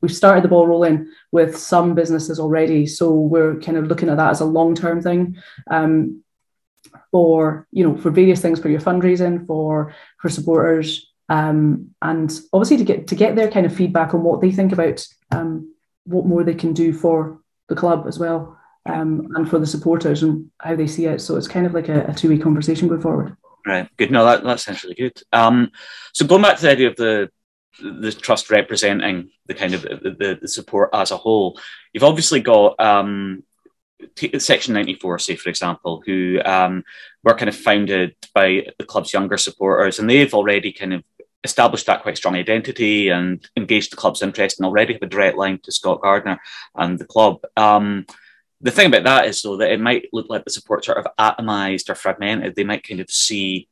we've 0.00 0.14
started 0.14 0.44
the 0.44 0.48
ball 0.48 0.66
rolling 0.66 1.08
with 1.32 1.56
some 1.56 1.94
businesses 1.94 2.38
already. 2.38 2.86
So 2.86 3.12
we're 3.12 3.58
kind 3.60 3.78
of 3.78 3.86
looking 3.86 4.08
at 4.08 4.16
that 4.16 4.30
as 4.30 4.40
a 4.40 4.44
long 4.44 4.74
term 4.74 5.00
thing. 5.00 5.36
Um, 5.70 6.24
for 7.10 7.66
you 7.70 7.88
know 7.88 7.96
for 7.96 8.10
various 8.10 8.40
things 8.40 8.60
for 8.60 8.68
your 8.68 8.80
fundraising 8.80 9.46
for 9.46 9.94
for 10.20 10.28
supporters 10.28 11.10
um, 11.28 11.90
and 12.02 12.40
obviously 12.52 12.76
to 12.76 12.84
get 12.84 13.06
to 13.06 13.14
get 13.14 13.34
their 13.34 13.50
kind 13.50 13.66
of 13.66 13.74
feedback 13.74 14.14
on 14.14 14.22
what 14.22 14.40
they 14.40 14.52
think 14.52 14.72
about 14.72 15.04
um, 15.30 15.73
what 16.04 16.26
more 16.26 16.44
they 16.44 16.54
can 16.54 16.72
do 16.72 16.92
for 16.92 17.40
the 17.68 17.74
club 17.74 18.06
as 18.06 18.18
well 18.18 18.58
um, 18.86 19.28
and 19.34 19.48
for 19.48 19.58
the 19.58 19.66
supporters 19.66 20.22
and 20.22 20.50
how 20.58 20.76
they 20.76 20.86
see 20.86 21.06
it 21.06 21.20
so 21.20 21.36
it's 21.36 21.48
kind 21.48 21.66
of 21.66 21.72
like 21.72 21.88
a, 21.88 22.04
a 22.06 22.14
two-way 22.14 22.38
conversation 22.38 22.88
going 22.88 23.00
forward 23.00 23.36
Right. 23.66 23.88
Good. 23.96 24.10
No, 24.10 24.24
that, 24.26 24.44
that 24.44 24.60
sounds 24.60 24.82
really 24.84 24.94
good. 24.94 25.22
Um, 25.32 25.70
so 26.12 26.26
going 26.26 26.42
back 26.42 26.56
to 26.56 26.62
the 26.62 26.70
idea 26.70 26.88
of 26.88 26.96
the 26.96 27.30
the 27.82 28.12
trust 28.12 28.50
representing 28.50 29.30
the 29.46 29.54
kind 29.54 29.74
of 29.74 29.82
the, 29.82 30.38
the 30.40 30.46
support 30.46 30.90
as 30.92 31.10
a 31.10 31.16
whole, 31.16 31.58
you've 31.92 32.04
obviously 32.04 32.38
got 32.38 32.78
um, 32.78 33.42
t- 34.14 34.38
Section 34.38 34.74
94, 34.74 35.18
say, 35.18 35.34
for 35.34 35.48
example, 35.48 36.00
who 36.06 36.40
um, 36.44 36.84
were 37.24 37.34
kind 37.34 37.48
of 37.48 37.56
founded 37.56 38.14
by 38.32 38.66
the 38.78 38.84
club's 38.84 39.12
younger 39.12 39.36
supporters, 39.36 39.98
and 39.98 40.08
they've 40.08 40.34
already 40.34 40.72
kind 40.72 40.92
of 40.94 41.02
established 41.44 41.86
that 41.86 42.02
quite 42.02 42.16
strong 42.16 42.34
identity 42.34 43.10
and 43.10 43.46
engaged 43.56 43.92
the 43.92 43.96
club's 43.96 44.22
interest 44.22 44.58
and 44.58 44.66
already 44.66 44.94
have 44.94 45.02
a 45.02 45.06
direct 45.06 45.36
line 45.36 45.60
to 45.62 45.72
Scott 45.72 46.00
Gardiner 46.00 46.40
and 46.74 46.98
the 46.98 47.04
club. 47.04 47.42
Um, 47.56 48.06
the 48.60 48.70
thing 48.70 48.86
about 48.86 49.04
that 49.04 49.26
is 49.26 49.42
though 49.42 49.58
that 49.58 49.70
it 49.70 49.80
might 49.80 50.08
look 50.12 50.26
like 50.30 50.44
the 50.44 50.50
support 50.50 50.84
sort 50.84 50.98
of 50.98 51.06
atomized 51.18 51.90
or 51.90 51.94
fragmented. 51.94 52.56
They 52.56 52.64
might 52.64 52.86
kind 52.86 53.00
of 53.00 53.10
see 53.10 53.68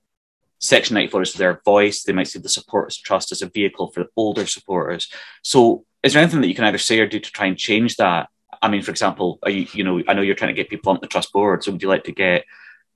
Section 0.59 0.95
94 0.95 1.23
as 1.23 1.33
their 1.33 1.61
voice. 1.65 2.03
They 2.03 2.13
might 2.13 2.29
see 2.29 2.39
the 2.39 2.49
supporters 2.49 2.97
trust 2.97 3.33
as 3.33 3.43
a 3.43 3.49
vehicle 3.49 3.91
for 3.91 4.05
the 4.05 4.11
older 4.17 4.47
supporters. 4.47 5.11
So 5.43 5.85
is 6.03 6.13
there 6.13 6.23
anything 6.23 6.41
that 6.43 6.49
you 6.49 6.55
can 6.55 6.65
either 6.65 6.79
say 6.79 7.01
or 7.01 7.07
do 7.07 7.19
to 7.19 7.33
try 7.33 7.47
and 7.47 7.57
change 7.57 7.97
that? 7.97 8.29
I 8.61 8.69
mean, 8.69 8.83
for 8.83 8.91
example, 8.91 9.39
you, 9.47 9.67
you 9.73 9.83
know, 9.83 10.03
I 10.07 10.15
know 10.15 10.23
you're 10.23 10.37
trying 10.37 10.55
to 10.55 10.61
get 10.61 10.71
people 10.71 10.93
on 10.93 10.99
the 11.01 11.09
trust 11.09 11.33
board. 11.33 11.65
So 11.65 11.73
would 11.73 11.83
you 11.83 11.89
like 11.89 12.05
to 12.05 12.13
get 12.13 12.45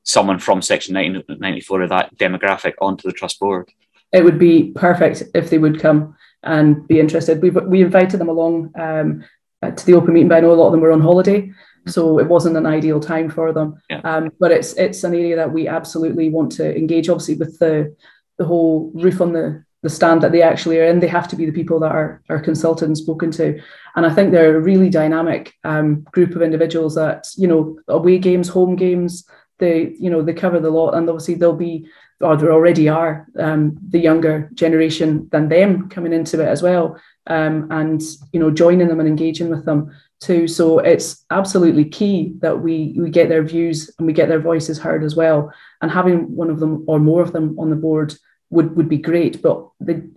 someone 0.04 0.38
from 0.38 0.62
Section 0.62 0.94
94 0.94 1.82
of 1.82 1.88
that 1.88 2.16
demographic 2.16 2.74
onto 2.80 3.08
the 3.08 3.14
trust 3.14 3.40
board? 3.40 3.72
It 4.12 4.24
would 4.24 4.38
be 4.38 4.72
perfect 4.74 5.22
if 5.34 5.50
they 5.50 5.58
would 5.58 5.80
come 5.80 6.16
and 6.42 6.86
be 6.86 7.00
interested. 7.00 7.42
We 7.42 7.50
we 7.50 7.82
invited 7.82 8.20
them 8.20 8.28
along 8.28 8.72
um, 8.78 9.24
to 9.62 9.86
the 9.86 9.94
open 9.94 10.14
meeting, 10.14 10.28
but 10.28 10.36
I 10.36 10.40
know 10.40 10.52
a 10.52 10.54
lot 10.54 10.66
of 10.66 10.72
them 10.72 10.80
were 10.80 10.92
on 10.92 11.00
holiday, 11.00 11.50
so 11.86 12.18
it 12.18 12.28
wasn't 12.28 12.56
an 12.56 12.66
ideal 12.66 13.00
time 13.00 13.30
for 13.30 13.52
them. 13.52 13.80
Yeah. 13.90 14.00
Um, 14.04 14.30
but 14.38 14.52
it's 14.52 14.74
it's 14.74 15.04
an 15.04 15.14
area 15.14 15.36
that 15.36 15.52
we 15.52 15.68
absolutely 15.68 16.30
want 16.30 16.52
to 16.52 16.76
engage. 16.76 17.08
Obviously, 17.08 17.34
with 17.34 17.58
the 17.58 17.94
the 18.38 18.44
whole 18.44 18.90
roof 18.94 19.20
on 19.20 19.32
the 19.32 19.64
the 19.82 19.90
stand 19.90 20.22
that 20.22 20.32
they 20.32 20.42
actually 20.42 20.80
are 20.80 20.84
in, 20.84 21.00
they 21.00 21.06
have 21.06 21.28
to 21.28 21.36
be 21.36 21.46
the 21.46 21.52
people 21.52 21.78
that 21.80 21.92
are 21.92 22.22
are 22.28 22.40
consulted 22.40 22.86
and 22.86 22.98
spoken 22.98 23.30
to. 23.32 23.60
And 23.94 24.06
I 24.06 24.14
think 24.14 24.30
they're 24.30 24.56
a 24.56 24.60
really 24.60 24.90
dynamic 24.90 25.54
um, 25.64 26.02
group 26.12 26.34
of 26.34 26.42
individuals 26.42 26.94
that 26.94 27.28
you 27.36 27.48
know 27.48 27.78
away 27.88 28.18
games, 28.18 28.48
home 28.48 28.76
games. 28.76 29.28
they 29.58 29.94
you 29.98 30.10
know 30.10 30.22
they 30.22 30.34
cover 30.34 30.60
the 30.60 30.70
lot, 30.70 30.94
and 30.94 31.08
obviously 31.08 31.34
they'll 31.34 31.56
be 31.56 31.88
or 32.20 32.36
there 32.36 32.52
already 32.52 32.88
are 32.88 33.26
um, 33.38 33.76
the 33.88 33.98
younger 33.98 34.50
generation 34.54 35.28
than 35.32 35.48
them 35.48 35.88
coming 35.88 36.12
into 36.12 36.40
it 36.40 36.48
as 36.48 36.62
well, 36.62 36.98
um, 37.26 37.68
and 37.70 38.02
you 38.32 38.40
know 38.40 38.50
joining 38.50 38.88
them 38.88 39.00
and 39.00 39.08
engaging 39.08 39.50
with 39.50 39.64
them 39.64 39.90
too. 40.20 40.48
So 40.48 40.78
it's 40.78 41.24
absolutely 41.30 41.84
key 41.84 42.34
that 42.40 42.60
we 42.60 42.94
we 42.98 43.10
get 43.10 43.28
their 43.28 43.42
views 43.42 43.90
and 43.98 44.06
we 44.06 44.12
get 44.12 44.28
their 44.28 44.40
voices 44.40 44.78
heard 44.78 45.04
as 45.04 45.14
well. 45.14 45.52
And 45.82 45.90
having 45.90 46.34
one 46.34 46.50
of 46.50 46.58
them 46.58 46.84
or 46.86 46.98
more 46.98 47.22
of 47.22 47.32
them 47.32 47.58
on 47.58 47.70
the 47.70 47.76
board 47.76 48.14
would 48.50 48.76
would 48.76 48.88
be 48.88 48.98
great. 48.98 49.42
But 49.42 49.68
the, 49.80 50.10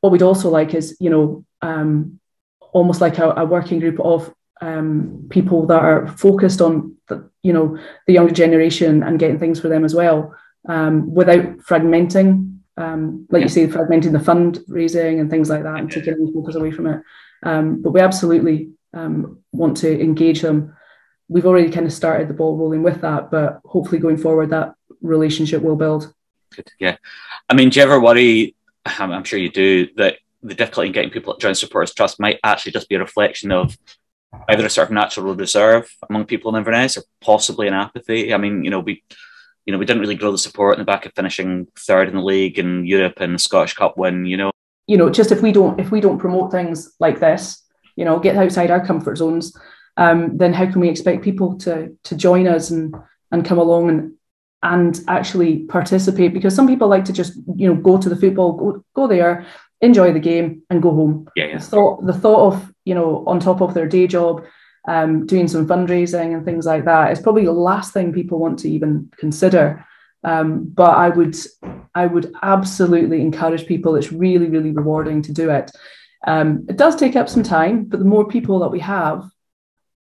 what 0.00 0.10
we'd 0.10 0.22
also 0.22 0.50
like 0.50 0.74
is 0.74 0.96
you 1.00 1.10
know 1.10 1.44
um, 1.62 2.18
almost 2.72 3.00
like 3.00 3.18
a, 3.18 3.30
a, 3.30 3.44
working 3.44 3.78
group 3.78 4.00
of 4.00 4.34
um, 4.60 5.26
people 5.30 5.66
that 5.66 5.82
are 5.82 6.08
focused 6.08 6.60
on 6.60 6.96
the, 7.08 7.30
you 7.42 7.52
know 7.52 7.78
the 8.06 8.12
younger 8.12 8.34
generation 8.34 9.02
and 9.02 9.18
getting 9.18 9.38
things 9.38 9.60
for 9.60 9.68
them 9.68 9.84
as 9.84 9.94
well 9.94 10.34
um, 10.68 11.12
without 11.12 11.58
fragmenting 11.58 12.58
um, 12.76 13.26
like 13.30 13.40
yeah. 13.40 13.44
you 13.44 13.48
say 13.48 13.66
fragmenting 13.66 14.12
the 14.12 14.18
fundraising 14.18 15.20
and 15.20 15.30
things 15.30 15.48
like 15.48 15.62
that 15.62 15.76
and 15.76 15.90
taking 15.90 16.14
any 16.14 16.32
focus 16.32 16.56
away 16.56 16.70
from 16.70 16.86
it 16.86 17.02
um, 17.44 17.82
but 17.82 17.90
we 17.92 18.00
absolutely 18.00 18.70
um, 18.92 19.38
want 19.52 19.76
to 19.78 20.00
engage 20.00 20.40
them 20.40 20.76
we've 21.28 21.46
already 21.46 21.70
kind 21.70 21.86
of 21.86 21.92
started 21.92 22.28
the 22.28 22.34
ball 22.34 22.56
rolling 22.56 22.82
with 22.82 23.00
that 23.00 23.30
but 23.30 23.60
hopefully 23.64 24.00
going 24.00 24.16
forward 24.16 24.50
that 24.50 24.74
relationship 25.00 25.62
will 25.62 25.76
build 25.76 26.12
Good. 26.54 26.70
yeah 26.78 26.96
i 27.48 27.54
mean 27.54 27.70
do 27.70 27.78
you 27.78 27.84
ever 27.84 28.00
worry 28.00 28.54
i'm 28.86 29.24
sure 29.24 29.38
you 29.38 29.50
do 29.50 29.88
that 29.96 30.18
the 30.42 30.54
difficulty 30.54 30.88
in 30.88 30.92
getting 30.92 31.10
people 31.10 31.34
to 31.34 31.40
join 31.40 31.54
supporters 31.54 31.94
trust 31.94 32.20
might 32.20 32.38
actually 32.44 32.72
just 32.72 32.88
be 32.88 32.96
a 32.96 33.00
reflection 33.00 33.50
of 33.50 33.76
either 34.48 34.66
a 34.66 34.70
sort 34.70 34.88
of 34.88 34.92
natural 34.92 35.34
reserve 35.34 35.88
among 36.08 36.26
people 36.26 36.50
in 36.50 36.58
Inverness 36.58 36.96
or 36.96 37.02
possibly 37.20 37.68
an 37.68 37.74
apathy. 37.74 38.34
I 38.34 38.36
mean, 38.36 38.64
you 38.64 38.70
know, 38.70 38.80
we 38.80 39.02
you 39.66 39.72
know, 39.72 39.78
we 39.78 39.86
didn't 39.86 40.00
really 40.00 40.14
grow 40.14 40.30
the 40.30 40.38
support 40.38 40.74
in 40.74 40.80
the 40.80 40.84
back 40.84 41.06
of 41.06 41.12
finishing 41.14 41.66
third 41.78 42.08
in 42.08 42.16
the 42.16 42.22
league 42.22 42.58
and 42.58 42.86
Europe 42.86 43.14
and 43.18 43.34
the 43.34 43.38
Scottish 43.38 43.74
Cup 43.74 43.96
win, 43.96 44.26
you 44.26 44.36
know. 44.36 44.50
You 44.86 44.98
know, 44.98 45.08
just 45.08 45.32
if 45.32 45.40
we 45.40 45.52
don't 45.52 45.80
if 45.80 45.90
we 45.90 46.00
don't 46.00 46.18
promote 46.18 46.50
things 46.50 46.94
like 47.00 47.20
this, 47.20 47.62
you 47.96 48.04
know, 48.04 48.18
get 48.18 48.36
outside 48.36 48.70
our 48.70 48.84
comfort 48.84 49.16
zones, 49.16 49.56
um, 49.96 50.36
then 50.36 50.52
how 50.52 50.70
can 50.70 50.80
we 50.80 50.88
expect 50.88 51.24
people 51.24 51.56
to 51.58 51.96
to 52.04 52.16
join 52.16 52.46
us 52.46 52.70
and 52.70 52.94
and 53.32 53.44
come 53.44 53.58
along 53.58 53.88
and 53.88 54.12
and 54.62 55.00
actually 55.08 55.60
participate? 55.60 56.34
Because 56.34 56.54
some 56.54 56.66
people 56.66 56.88
like 56.88 57.04
to 57.06 57.12
just, 57.12 57.36
you 57.56 57.68
know, 57.72 57.80
go 57.80 57.98
to 57.98 58.08
the 58.08 58.16
football, 58.16 58.52
go, 58.52 58.84
go 58.94 59.06
there, 59.06 59.46
enjoy 59.80 60.12
the 60.12 60.20
game 60.20 60.62
and 60.68 60.82
go 60.82 60.90
home. 60.90 61.28
Yeah, 61.36 61.46
yeah. 61.46 61.58
The 61.58 61.64
thought, 61.64 62.06
the 62.06 62.12
thought 62.12 62.52
of 62.52 62.72
you 62.84 62.94
know 62.94 63.24
on 63.26 63.40
top 63.40 63.62
of 63.62 63.72
their 63.72 63.88
day 63.88 64.06
job, 64.06 64.44
um, 64.86 65.26
doing 65.26 65.48
some 65.48 65.66
fundraising 65.66 66.34
and 66.34 66.44
things 66.44 66.66
like 66.66 66.84
that 66.84 67.12
is 67.12 67.20
probably 67.20 67.44
the 67.44 67.52
last 67.52 67.92
thing 67.92 68.12
people 68.12 68.38
want 68.38 68.58
to 68.60 68.70
even 68.70 69.10
consider. 69.16 69.84
Um, 70.22 70.64
but 70.64 70.96
I 70.96 71.10
would 71.10 71.36
I 71.94 72.06
would 72.06 72.32
absolutely 72.42 73.20
encourage 73.20 73.66
people. 73.66 73.94
It's 73.94 74.12
really 74.12 74.48
really 74.48 74.70
rewarding 74.70 75.22
to 75.22 75.32
do 75.32 75.50
it. 75.50 75.70
Um, 76.26 76.66
it 76.68 76.76
does 76.76 76.96
take 76.96 77.16
up 77.16 77.28
some 77.28 77.42
time, 77.42 77.84
but 77.84 77.98
the 77.98 78.06
more 78.06 78.26
people 78.26 78.58
that 78.60 78.70
we 78.70 78.80
have, 78.80 79.24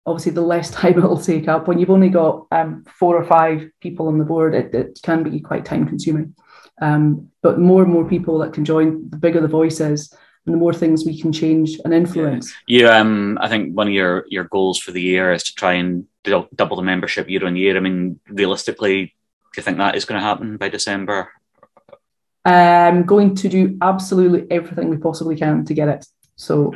obviously 0.06 0.32
the 0.32 0.42
less 0.42 0.72
time 0.80 0.98
it 0.98 1.04
will 1.04 1.22
take 1.22 1.48
up. 1.48 1.68
When 1.68 1.80
you've 1.80 1.90
only 1.90 2.10
got 2.10 2.48
um, 2.52 2.86
four 2.88 3.18
or 3.18 3.26
five 3.26 3.70
people 3.82 4.08
on 4.08 4.18
the 4.18 4.26
board, 4.26 4.56
it, 4.56 4.74
it 4.74 5.00
can 5.04 5.24
be 5.24 5.40
quite 5.40 5.66
time 5.66 5.88
consuming. 5.88 6.36
Um, 6.82 7.30
but 7.42 7.60
more 7.60 7.84
and 7.84 7.92
more 7.92 8.08
people 8.08 8.40
that 8.40 8.54
can 8.54 8.66
join, 8.66 9.10
the 9.10 9.18
bigger 9.18 9.40
the 9.40 9.48
voice 9.48 9.80
is, 9.80 10.14
and 10.46 10.54
the 10.54 10.60
more 10.60 10.74
things 10.74 11.06
we 11.06 11.20
can 11.20 11.32
change 11.32 11.80
and 11.84 11.94
influence. 11.94 12.54
Yeah, 12.68 12.82
yeah 12.82 13.00
um, 13.00 13.38
I 13.42 13.50
think 13.50 13.76
one 13.76 13.88
of 13.88 13.94
your 13.94 14.26
your 14.30 14.46
goals 14.46 14.80
for 14.80 14.92
the 14.92 15.02
year 15.02 15.34
is 15.34 15.44
to 15.44 15.56
try 15.56 15.74
and 15.74 16.06
double 16.24 16.76
the 16.76 16.82
membership 16.82 17.30
year 17.30 17.46
on 17.46 17.56
year. 17.56 17.78
I 17.78 17.80
mean, 17.80 18.20
realistically, 18.30 19.06
do 19.06 19.58
you 19.58 19.64
think 19.64 19.78
that 19.78 19.96
is 19.96 20.06
going 20.06 20.20
to 20.20 20.26
happen 20.26 20.58
by 20.58 20.70
December? 20.70 21.32
I'm 22.46 23.04
going 23.06 23.36
to 23.36 23.50
do 23.50 23.78
absolutely 23.82 24.46
everything 24.52 24.90
we 24.90 24.98
possibly 24.98 25.36
can 25.36 25.66
to 25.66 25.74
get 25.74 25.88
it. 25.88 26.06
So 26.36 26.74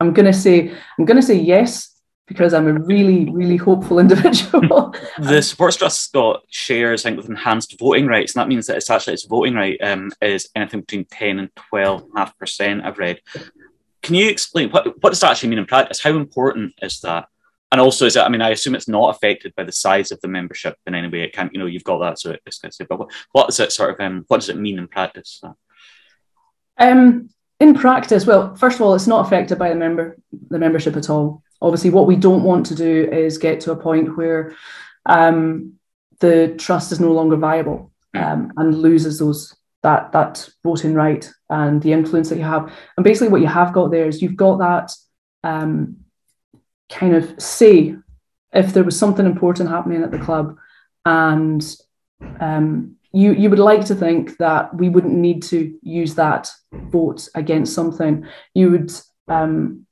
I'm 0.00 0.12
going 0.12 0.26
to 0.26 0.32
say 0.32 0.72
I'm 0.98 1.04
going 1.04 1.20
to 1.20 1.26
say 1.26 1.34
yes 1.34 1.97
because 2.28 2.54
I'm 2.54 2.68
a 2.68 2.74
really, 2.74 3.28
really 3.30 3.56
hopeful 3.56 3.98
individual. 3.98 4.94
the 5.18 5.42
Supporters 5.42 5.76
Trust 5.78 6.12
got 6.12 6.42
shares, 6.48 7.04
I 7.04 7.08
think, 7.08 7.16
with 7.16 7.30
enhanced 7.30 7.78
voting 7.78 8.06
rights, 8.06 8.34
and 8.34 8.42
that 8.42 8.48
means 8.48 8.66
that 8.66 8.76
it's 8.76 8.90
actually 8.90 9.14
its 9.14 9.24
voting 9.24 9.54
right 9.54 9.78
um, 9.82 10.12
is 10.20 10.48
anything 10.54 10.80
between 10.80 11.06
10 11.06 11.38
and 11.40 11.50
12.5%, 11.72 12.84
I've 12.84 12.98
read. 12.98 13.20
Can 14.02 14.14
you 14.14 14.28
explain 14.28 14.70
what, 14.70 15.02
what 15.02 15.10
does 15.10 15.20
that 15.20 15.32
actually 15.32 15.48
mean 15.48 15.58
in 15.58 15.66
practice? 15.66 16.00
How 16.00 16.10
important 16.10 16.74
is 16.82 17.00
that? 17.00 17.26
And 17.72 17.80
also, 17.80 18.06
is 18.06 18.16
it, 18.16 18.22
I 18.22 18.28
mean, 18.28 18.40
I 18.40 18.50
assume 18.50 18.74
it's 18.74 18.88
not 18.88 19.14
affected 19.14 19.54
by 19.54 19.64
the 19.64 19.72
size 19.72 20.10
of 20.10 20.20
the 20.20 20.28
membership 20.28 20.76
in 20.86 20.94
any 20.94 21.08
way. 21.08 21.22
It 21.22 21.34
can't, 21.34 21.52
you 21.52 21.58
know, 21.58 21.66
you've 21.66 21.84
got 21.84 21.98
that, 21.98 22.18
so 22.18 22.34
it's 22.46 22.58
going 22.58 22.70
to 22.70 22.76
say, 22.76 22.86
but 22.88 22.98
what, 22.98 23.10
what 23.32 23.50
is 23.50 23.60
it 23.60 23.72
sort 23.72 23.90
of, 23.90 24.00
um, 24.00 24.24
what 24.28 24.38
does 24.38 24.48
it 24.48 24.56
mean 24.56 24.78
in 24.78 24.88
practice? 24.88 25.42
Um, 26.78 27.28
in 27.60 27.74
practice, 27.74 28.24
well, 28.24 28.54
first 28.54 28.76
of 28.76 28.82
all, 28.82 28.94
it's 28.94 29.06
not 29.06 29.26
affected 29.26 29.58
by 29.58 29.68
the 29.70 29.74
member 29.74 30.16
the 30.48 30.58
membership 30.58 30.96
at 30.96 31.10
all. 31.10 31.42
Obviously, 31.60 31.90
what 31.90 32.06
we 32.06 32.16
don't 32.16 32.44
want 32.44 32.66
to 32.66 32.74
do 32.74 33.08
is 33.10 33.38
get 33.38 33.60
to 33.60 33.72
a 33.72 33.76
point 33.76 34.16
where 34.16 34.54
um, 35.06 35.74
the 36.20 36.54
trust 36.58 36.92
is 36.92 37.00
no 37.00 37.12
longer 37.12 37.36
viable 37.36 37.92
um, 38.14 38.52
and 38.56 38.80
loses 38.80 39.18
those 39.18 39.54
that 39.82 40.12
that 40.12 40.48
voting 40.64 40.94
right 40.94 41.30
and 41.50 41.80
the 41.82 41.92
influence 41.92 42.28
that 42.28 42.38
you 42.38 42.44
have. 42.44 42.72
And 42.96 43.04
basically, 43.04 43.28
what 43.28 43.40
you 43.40 43.46
have 43.46 43.72
got 43.72 43.90
there 43.90 44.06
is 44.06 44.22
you've 44.22 44.36
got 44.36 44.58
that 44.58 44.92
um, 45.44 45.96
kind 46.88 47.14
of 47.14 47.40
say 47.40 47.96
if 48.52 48.72
there 48.72 48.84
was 48.84 48.98
something 48.98 49.26
important 49.26 49.68
happening 49.68 50.02
at 50.02 50.10
the 50.10 50.18
club, 50.18 50.56
and 51.04 51.64
um, 52.40 52.96
you 53.12 53.32
you 53.32 53.50
would 53.50 53.58
like 53.58 53.84
to 53.86 53.94
think 53.94 54.36
that 54.38 54.74
we 54.74 54.88
wouldn't 54.88 55.14
need 55.14 55.42
to 55.44 55.78
use 55.82 56.14
that 56.14 56.50
vote 56.72 57.28
against 57.34 57.74
something. 57.74 58.26
You 58.54 58.70
would 58.70 58.92
um, 59.28 59.86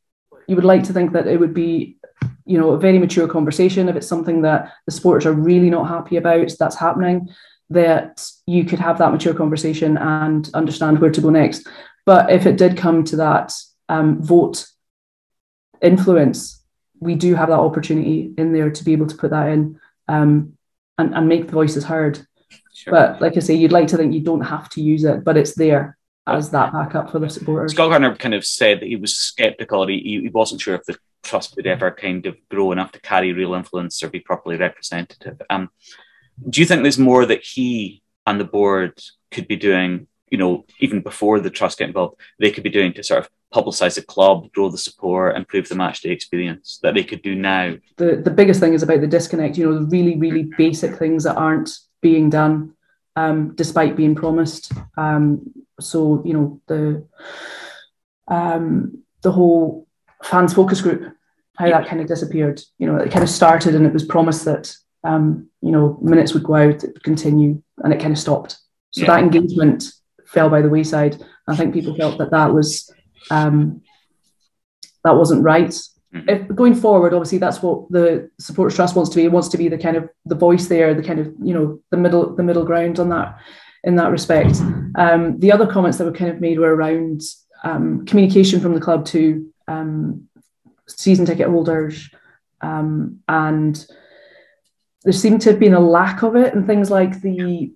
you 0.49 0.57
would 0.57 0.65
like 0.65 0.85
to 0.85 0.93
think 0.93 1.13
that 1.13 1.27
it 1.27 1.39
would 1.39 1.55
be 1.55 1.97
you 2.45 2.59
know 2.59 2.71
a 2.71 2.79
very 2.79 2.99
mature 2.99 3.29
conversation. 3.29 3.89
If 3.89 3.97
it's 3.97 4.07
something 4.07 4.43
that 4.43 4.73
the 4.87 4.93
supporters 4.93 5.27
are 5.27 5.33
really 5.33 5.71
not 5.71 5.89
happy 5.89 6.17
about 6.17 6.53
that's 6.59 6.77
happening 6.77 7.29
that 7.69 8.25
you 8.47 8.65
could 8.65 8.79
have 8.79 8.99
that 8.99 9.11
mature 9.11 9.35
conversation 9.35 9.99
and 9.99 10.49
understand 10.55 11.01
where 11.01 11.11
to 11.11 11.21
go 11.21 11.31
next. 11.31 11.67
But 12.05 12.31
if 12.31 12.47
it 12.47 12.57
did 12.57 12.77
come 12.77 13.03
to 13.05 13.17
that 13.17 13.53
um, 13.89 14.23
vote 14.23 14.67
influence 15.83 16.57
we 17.01 17.15
do 17.15 17.35
have 17.35 17.49
that 17.49 17.59
opportunity 17.59 18.33
in 18.39 18.53
there 18.53 18.71
to 18.71 18.85
be 18.85 18.93
able 18.93 19.07
to 19.07 19.17
put 19.17 19.31
that 19.31 19.49
in 19.49 19.79
um, 20.09 20.55
and, 20.99 21.15
and 21.15 21.29
make 21.29 21.47
the 21.47 21.53
voices 21.53 21.85
heard. 21.85 22.27
Sure. 22.73 22.93
but 22.93 23.21
like 23.23 23.37
i 23.37 23.41
say 23.41 23.55
you'd 23.55 23.73
like 23.73 23.89
to 23.89 23.97
think 23.97 24.13
you 24.13 24.21
don't 24.21 24.43
have 24.43 24.69
to 24.69 24.83
use 24.83 25.05
it 25.05 25.25
but 25.25 25.39
it's 25.39 25.55
there 25.55 25.96
as 26.27 26.51
that 26.51 26.73
backup 26.73 27.11
for 27.11 27.19
the 27.19 27.29
supporters. 27.29 27.73
Scott 27.73 27.91
Gardiner 27.91 28.17
kind 28.17 28.35
of 28.35 28.45
said 28.45 28.81
that 28.81 28.87
he 28.89 28.97
was 28.97 29.17
sceptical. 29.17 29.87
He, 29.87 30.21
he 30.23 30.29
wasn't 30.29 30.61
sure 30.61 30.75
if 30.75 30.85
the 30.85 30.97
trust 31.23 31.57
would 31.57 31.67
ever 31.67 31.91
kind 31.91 32.27
of 32.27 32.37
grow 32.51 32.73
enough 32.73 32.93
to 32.93 33.01
carry 33.01 33.33
real 33.33 33.55
influence 33.55 34.03
or 34.03 34.09
be 34.09 34.21
properly 34.21 34.57
representative. 34.57 35.41
Um, 35.51 35.71
do 36.49 36.61
you 36.61 36.67
think 36.67 36.83
there's 36.83 36.99
more 36.99 37.27
that 37.27 37.43
he 37.43 38.03
and 38.27 38.41
the 38.41 38.45
board 38.45 39.01
could 39.31 39.49
be 39.49 39.57
doing? 39.57 40.07
You 40.31 40.39
know, 40.39 40.65
even 40.81 41.01
before 41.03 41.39
the 41.39 41.51
trust 41.51 41.79
get 41.79 41.89
involved, 41.89 42.21
they 42.41 42.51
could 42.51 42.65
be 42.65 42.71
doing 42.71 42.93
to 42.95 43.05
sort 43.05 43.21
of 43.21 43.31
publicise 43.55 43.95
the 43.95 44.03
club, 44.03 44.53
grow 44.53 44.69
the 44.69 44.79
support, 44.79 45.37
improve 45.37 45.69
the 45.69 45.77
matchday 45.77 46.11
experience 46.11 46.81
that 46.83 46.95
they 46.95 47.05
could 47.05 47.23
do 47.23 47.37
now. 47.37 47.77
The 47.97 48.17
the 48.17 48.31
biggest 48.31 48.59
thing 48.59 48.75
is 48.75 48.83
about 48.83 49.01
the 49.01 49.07
disconnect. 49.07 49.57
You 49.57 49.71
know, 49.71 49.79
the 49.79 49.87
really 49.87 50.17
really 50.17 50.51
basic 50.59 50.97
things 50.97 51.23
that 51.23 51.37
aren't 51.37 51.71
being 52.03 52.29
done 52.29 52.75
um, 53.15 53.55
despite 53.55 53.97
being 53.97 54.15
promised. 54.15 54.73
Um, 54.97 55.53
so 55.81 56.23
you 56.25 56.33
know 56.33 56.61
the 56.67 57.07
um, 58.29 59.03
the 59.23 59.33
whole 59.33 59.87
fans 60.23 60.55
focus 60.55 60.81
group, 60.81 61.13
how 61.57 61.69
that 61.69 61.89
kind 61.89 62.01
of 62.01 62.09
disappeared. 62.09 62.61
You 62.79 62.87
know, 62.87 62.97
it 62.97 63.11
kind 63.11 63.23
of 63.23 63.31
started 63.31 63.75
and 63.75 63.87
it 63.87 63.93
was 63.93 64.05
promised 64.05 64.45
that 64.45 64.75
um, 65.05 65.49
you 65.61 65.71
know 65.71 65.99
minutes 66.03 66.35
would 66.35 66.45
go 66.45 66.55
out, 66.55 66.85
it 66.85 66.93
would 66.95 67.03
continue, 67.03 67.63
and 67.79 67.93
it 67.93 68.01
kind 68.01 68.13
of 68.13 68.19
stopped. 68.19 68.59
So 68.93 69.03
yeah. 69.03 69.09
that 69.09 69.21
engagement 69.21 69.85
fell 70.27 70.49
by 70.49 70.63
the 70.63 70.69
wayside. 70.69 71.23
I 71.47 71.57
think 71.57 71.75
people 71.75 71.95
felt 71.95 72.19
that 72.19 72.31
that 72.31 72.53
was 72.53 72.91
um, 73.31 73.83
that 75.05 75.17
wasn't 75.17 75.43
right. 75.43 75.69
Mm-hmm. 76.15 76.29
If 76.29 76.55
going 76.55 76.75
forward, 76.75 77.13
obviously 77.13 77.39
that's 77.39 77.63
what 77.63 77.91
the 77.91 78.31
supporters 78.41 78.75
trust 78.75 78.97
wants 78.97 79.11
to 79.11 79.17
be. 79.17 79.25
It 79.25 79.33
wants 79.33 79.49
to 79.49 79.59
be 79.59 79.69
the 79.69 79.79
kind 79.79 79.97
of 79.97 80.09
the 80.25 80.35
voice 80.35 80.67
there, 80.67 80.95
the 80.95 81.03
kind 81.03 81.21
of 81.21 81.33
you 81.43 81.55
know 81.55 81.81
the 81.91 81.97
middle 81.97 82.35
the 82.35 82.43
middle 82.43 82.65
ground 82.65 82.99
on 82.99 83.11
that 83.11 83.39
in 83.87 83.97
that 83.97 84.11
respect. 84.11 84.61
Um, 84.97 85.39
the 85.41 85.53
other 85.53 85.67
comments 85.67 85.97
that 85.99 86.05
were 86.05 86.13
kind 86.13 86.31
of 86.31 86.41
made 86.41 86.59
were 86.59 86.75
around 86.75 87.23
um, 87.65 88.05
communication 88.05 88.61
from 88.61 88.75
the 88.75 88.81
club 88.81 89.07
to 89.07 89.51
um, 89.69 90.29
season 90.87 91.25
ticket 91.25 91.49
holders, 91.49 92.11
um, 92.61 93.21
and 93.29 93.87
there 95.05 95.13
seemed 95.13 95.41
to 95.43 95.51
have 95.51 95.61
been 95.61 95.75
a 95.75 95.81
lack 95.81 96.23
of 96.23 96.37
it 96.37 96.55
and 96.55 96.67
things 96.67 96.91
like 96.91 97.21
the 97.23 97.73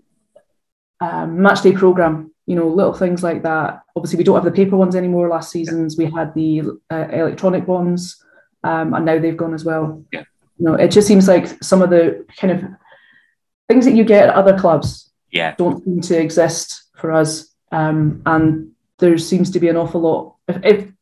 um, 1.01 1.41
match 1.41 1.63
day 1.63 1.73
program. 1.73 2.33
You 2.47 2.57
know, 2.57 2.69
little 2.69 2.93
things 2.93 3.23
like 3.23 3.45
that. 3.45 3.83
Obviously, 3.95 4.19
we 4.19 4.25
don't 4.25 4.35
have 4.35 4.45
the 4.45 4.51
paper 4.51 4.77
ones 4.77 4.97
anymore. 4.97 5.29
Last 5.29 5.53
seasons 5.53 5.97
we 5.97 6.07
had 6.07 6.35
the 6.35 6.63
uh, 6.91 7.07
electronic 7.13 7.69
ones 7.69 8.21
um, 8.65 8.95
and 8.95 9.05
now 9.05 9.19
they've 9.19 9.37
gone 9.37 9.55
as 9.55 9.65
well. 9.65 10.05
Yeah. 10.13 10.25
You 10.59 10.67
know, 10.67 10.75
it 10.75 10.89
just 10.89 11.09
seems 11.09 11.27
like 11.27 11.63
some 11.63 11.83
of 11.83 11.91
the 11.91 12.27
kind 12.37 12.53
of 12.53 12.65
things 13.69 13.85
that 13.85 13.95
you 13.95 14.05
get 14.05 14.29
at 14.29 14.35
other 14.35 14.59
clubs 14.59 15.10
Yeah. 15.31 15.55
don't 15.57 15.83
seem 15.85 16.01
to 16.03 16.19
exist 16.21 16.85
for 16.97 17.13
us. 17.13 17.55
Um, 17.73 18.23
and 18.27 18.73
there 18.99 19.17
seems 19.19 19.51
to 19.53 19.61
be 19.61 19.69
an 19.69 19.77
awful 19.77 20.01
lot. 20.01 20.35
If, 20.49 20.59
if 20.65 20.93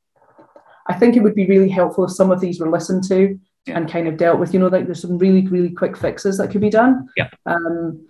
I 0.87 0.95
think 0.95 1.17
it 1.17 1.23
would 1.23 1.35
be 1.35 1.47
really 1.47 1.69
helpful 1.69 2.05
if 2.05 2.13
some 2.13 2.31
of 2.31 2.41
these 2.41 2.61
were 2.61 2.71
listened 2.71 3.05
to 3.09 3.39
Yeah. 3.67 3.77
and 3.79 3.91
kind 3.91 4.09
of 4.09 4.17
dealt 4.17 4.39
with. 4.39 4.53
You 4.55 4.61
know, 4.61 4.69
like 4.69 4.87
there's 4.87 5.03
some 5.03 5.19
really 5.19 5.47
really 5.47 5.71
quick 5.71 5.97
fixes 5.97 6.39
that 6.39 6.51
could 6.51 6.61
be 6.61 6.71
done. 6.71 7.09
Yeah. 7.17 7.29
Um, 7.47 8.07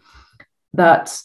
that 0.75 1.17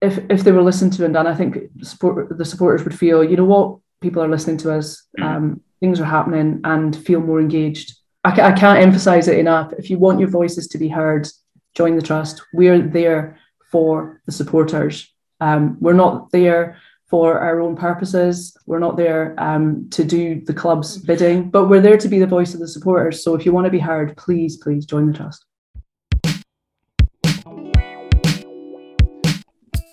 if 0.00 0.18
if 0.30 0.42
they 0.44 0.52
were 0.52 0.62
listened 0.62 0.92
to 0.94 1.04
and 1.04 1.14
done, 1.14 1.26
I 1.26 1.34
think 1.34 1.58
support, 1.82 2.36
the 2.36 2.44
supporters 2.44 2.84
would 2.84 2.98
feel, 2.98 3.22
you 3.24 3.36
know 3.36 3.44
what, 3.44 3.78
people 4.00 4.22
are 4.22 4.28
listening 4.28 4.58
to 4.58 4.72
us. 4.72 5.06
Mhm. 5.18 5.24
Um, 5.24 5.60
things 5.80 6.00
are 6.00 6.04
happening 6.04 6.60
and 6.64 6.94
feel 6.96 7.20
more 7.20 7.40
engaged. 7.40 7.96
I, 8.24 8.30
I 8.32 8.52
can't 8.52 8.80
emphasize 8.82 9.28
it 9.28 9.38
enough. 9.38 9.72
If 9.78 9.90
you 9.90 9.98
want 9.98 10.18
your 10.20 10.28
voices 10.28 10.66
to 10.68 10.78
be 10.78 10.88
heard, 10.88 11.28
join 11.74 11.94
the 11.96 12.02
trust. 12.02 12.42
We're 12.52 12.80
there 12.82 13.37
for 13.70 14.20
the 14.26 14.32
supporters. 14.32 15.12
Um, 15.40 15.76
we're 15.80 15.92
not 15.92 16.30
there 16.30 16.78
for 17.08 17.38
our 17.38 17.60
own 17.60 17.76
purposes. 17.76 18.56
We're 18.66 18.78
not 18.78 18.96
there 18.96 19.34
um, 19.38 19.88
to 19.90 20.04
do 20.04 20.42
the 20.44 20.52
club's 20.52 20.98
bidding, 20.98 21.50
but 21.50 21.68
we're 21.68 21.80
there 21.80 21.96
to 21.96 22.08
be 22.08 22.18
the 22.18 22.26
voice 22.26 22.54
of 22.54 22.60
the 22.60 22.68
supporters. 22.68 23.22
So 23.22 23.34
if 23.34 23.46
you 23.46 23.52
want 23.52 23.64
to 23.64 23.70
be 23.70 23.78
heard, 23.78 24.16
please, 24.16 24.56
please 24.56 24.84
join 24.84 25.10
the 25.10 25.16
trust. 25.16 25.44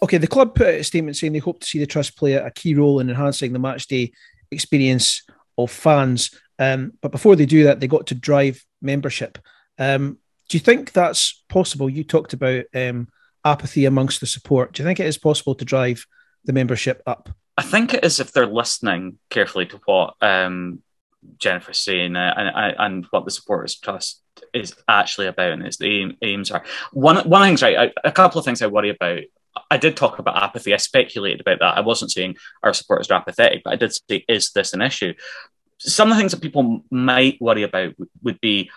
Okay, 0.04 0.18
the 0.18 0.28
club 0.28 0.54
put 0.54 0.68
out 0.68 0.74
a 0.74 0.84
statement 0.84 1.18
saying 1.18 1.34
they 1.34 1.40
hope 1.40 1.60
to 1.62 1.66
see 1.66 1.80
the 1.80 1.88
trust 1.88 2.18
play 2.18 2.34
a 2.34 2.52
key 2.52 2.76
role 2.76 3.00
in 3.00 3.10
enhancing 3.10 3.54
the 3.54 3.60
match 3.60 3.88
day 3.88 4.12
experience 4.52 5.24
of 5.58 5.72
fans. 5.72 6.32
Um, 6.60 6.94
but 7.02 7.12
before 7.12 7.36
they 7.36 7.46
do 7.46 7.64
that, 7.64 7.80
they 7.80 7.88
got 7.88 8.08
to 8.08 8.16
drive 8.16 8.64
membership. 8.82 9.38
Um, 9.80 10.20
do 10.50 10.58
you 10.58 10.60
think 10.60 10.92
that's 10.92 11.44
possible? 11.50 11.90
You 11.90 12.04
talked 12.04 12.34
about 12.34 12.66
um, 12.76 13.08
apathy 13.46 13.86
amongst 13.86 14.20
the 14.20 14.28
support. 14.28 14.74
Do 14.74 14.82
you 14.82 14.88
think 14.88 15.00
it 15.00 15.06
is 15.06 15.18
possible 15.18 15.56
to 15.56 15.64
drive 15.64 16.06
the 16.44 16.54
membership 16.54 17.02
up? 17.06 17.30
I 17.58 17.62
think 17.62 17.94
it 17.94 18.04
is 18.04 18.20
if 18.20 18.34
they're 18.34 18.46
listening 18.46 19.20
carefully 19.30 19.66
to 19.68 19.80
what 19.86 20.16
um, 20.22 20.82
Jennifer's 21.38 21.80
saying 21.80 22.16
uh, 22.16 22.34
and, 22.36 22.76
and, 22.78 23.06
what 23.12 23.24
the 23.26 23.32
supporters 23.32 23.80
trust 23.80 24.22
is 24.54 24.76
actually 24.88 25.28
about 25.28 25.54
and 25.54 25.66
its 25.66 25.82
aim, 25.82 26.18
aims 26.22 26.52
are. 26.52 26.64
One 26.92 27.18
one 27.30 27.42
things, 27.44 27.62
right? 27.62 27.92
A 28.04 28.12
couple 28.12 28.40
of 28.40 28.46
things 28.46 28.62
I 28.62 28.68
worry 28.68 28.90
about. 28.90 29.22
I 29.72 29.78
did 29.78 29.96
talk 29.96 30.20
about 30.20 30.42
apathy. 30.42 30.74
I 30.74 30.78
speculated 30.78 31.40
about 31.40 31.60
that. 31.60 31.78
I 31.78 31.82
wasn't 31.82 32.12
saying 32.12 32.36
our 32.62 32.74
supporters 32.74 33.10
are 33.10 33.20
apathetic, 33.20 33.64
but 33.64 33.72
I 33.72 33.78
did 33.78 33.94
say, 33.94 34.26
is 34.28 34.52
this 34.52 34.74
an 34.74 34.82
issue? 34.82 35.14
Some 35.78 36.10
of 36.10 36.16
the 36.16 36.20
things 36.20 36.34
that 36.34 36.42
people 36.42 36.84
might 36.92 37.40
worry 37.40 37.64
about 37.64 37.94
would 38.22 38.42
be, 38.42 38.70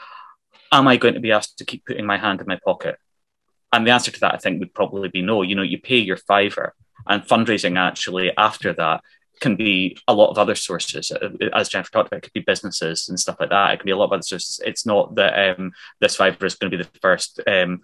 am 0.71 0.87
I 0.87 0.97
going 0.97 1.15
to 1.15 1.21
be 1.21 1.33
asked 1.33 1.59
to 1.59 1.65
keep 1.65 1.85
putting 1.85 2.07
my 2.07 2.17
hand 2.17 2.41
in 2.41 2.47
my 2.47 2.61
pocket? 2.65 2.97
And 3.73 3.87
the 3.87 3.91
answer 3.91 4.11
to 4.11 4.21
that, 4.21 4.35
I 4.35 4.39
think, 4.39 4.61
would 4.61 4.75
probably 4.75 5.09
be 5.09 5.23
no. 5.23 5.43
You 5.43 5.55
know, 5.55 5.63
you 5.63 5.79
pay 5.81 5.99
your 5.99 6.17
fiver, 6.17 6.75
and 7.07 7.23
fundraising 7.23 7.79
actually 7.79 8.33
after 8.37 8.73
that 8.75 9.03
can 9.41 9.57
be 9.57 9.97
a 10.09 10.15
lot 10.15 10.31
of 10.31 10.39
other 10.39 10.55
sources. 10.55 11.13
Uh, 11.13 11.31
As 11.55 11.69
Jennifer 11.69 11.91
talked 11.93 12.09
about, 12.09 12.19
it 12.19 12.23
could 12.23 12.33
be 12.33 12.41
businesses 12.41 13.09
and 13.09 13.21
stuff 13.21 13.37
like 13.39 13.51
that. 13.51 13.73
It 13.73 13.77
can 13.79 13.87
be 13.87 13.93
a 13.93 13.97
lot 13.97 14.07
of 14.07 14.13
other 14.13 14.23
sources. 14.23 14.61
It's 14.65 14.85
not 14.85 15.15
that 15.15 15.59
um, 15.59 15.73
this 16.01 16.17
fiver 16.17 16.45
is 16.45 16.57
going 16.57 16.71
to 16.71 16.77
be 16.77 16.83
the 16.83 16.91
first 17.01 17.41
um, 17.47 17.83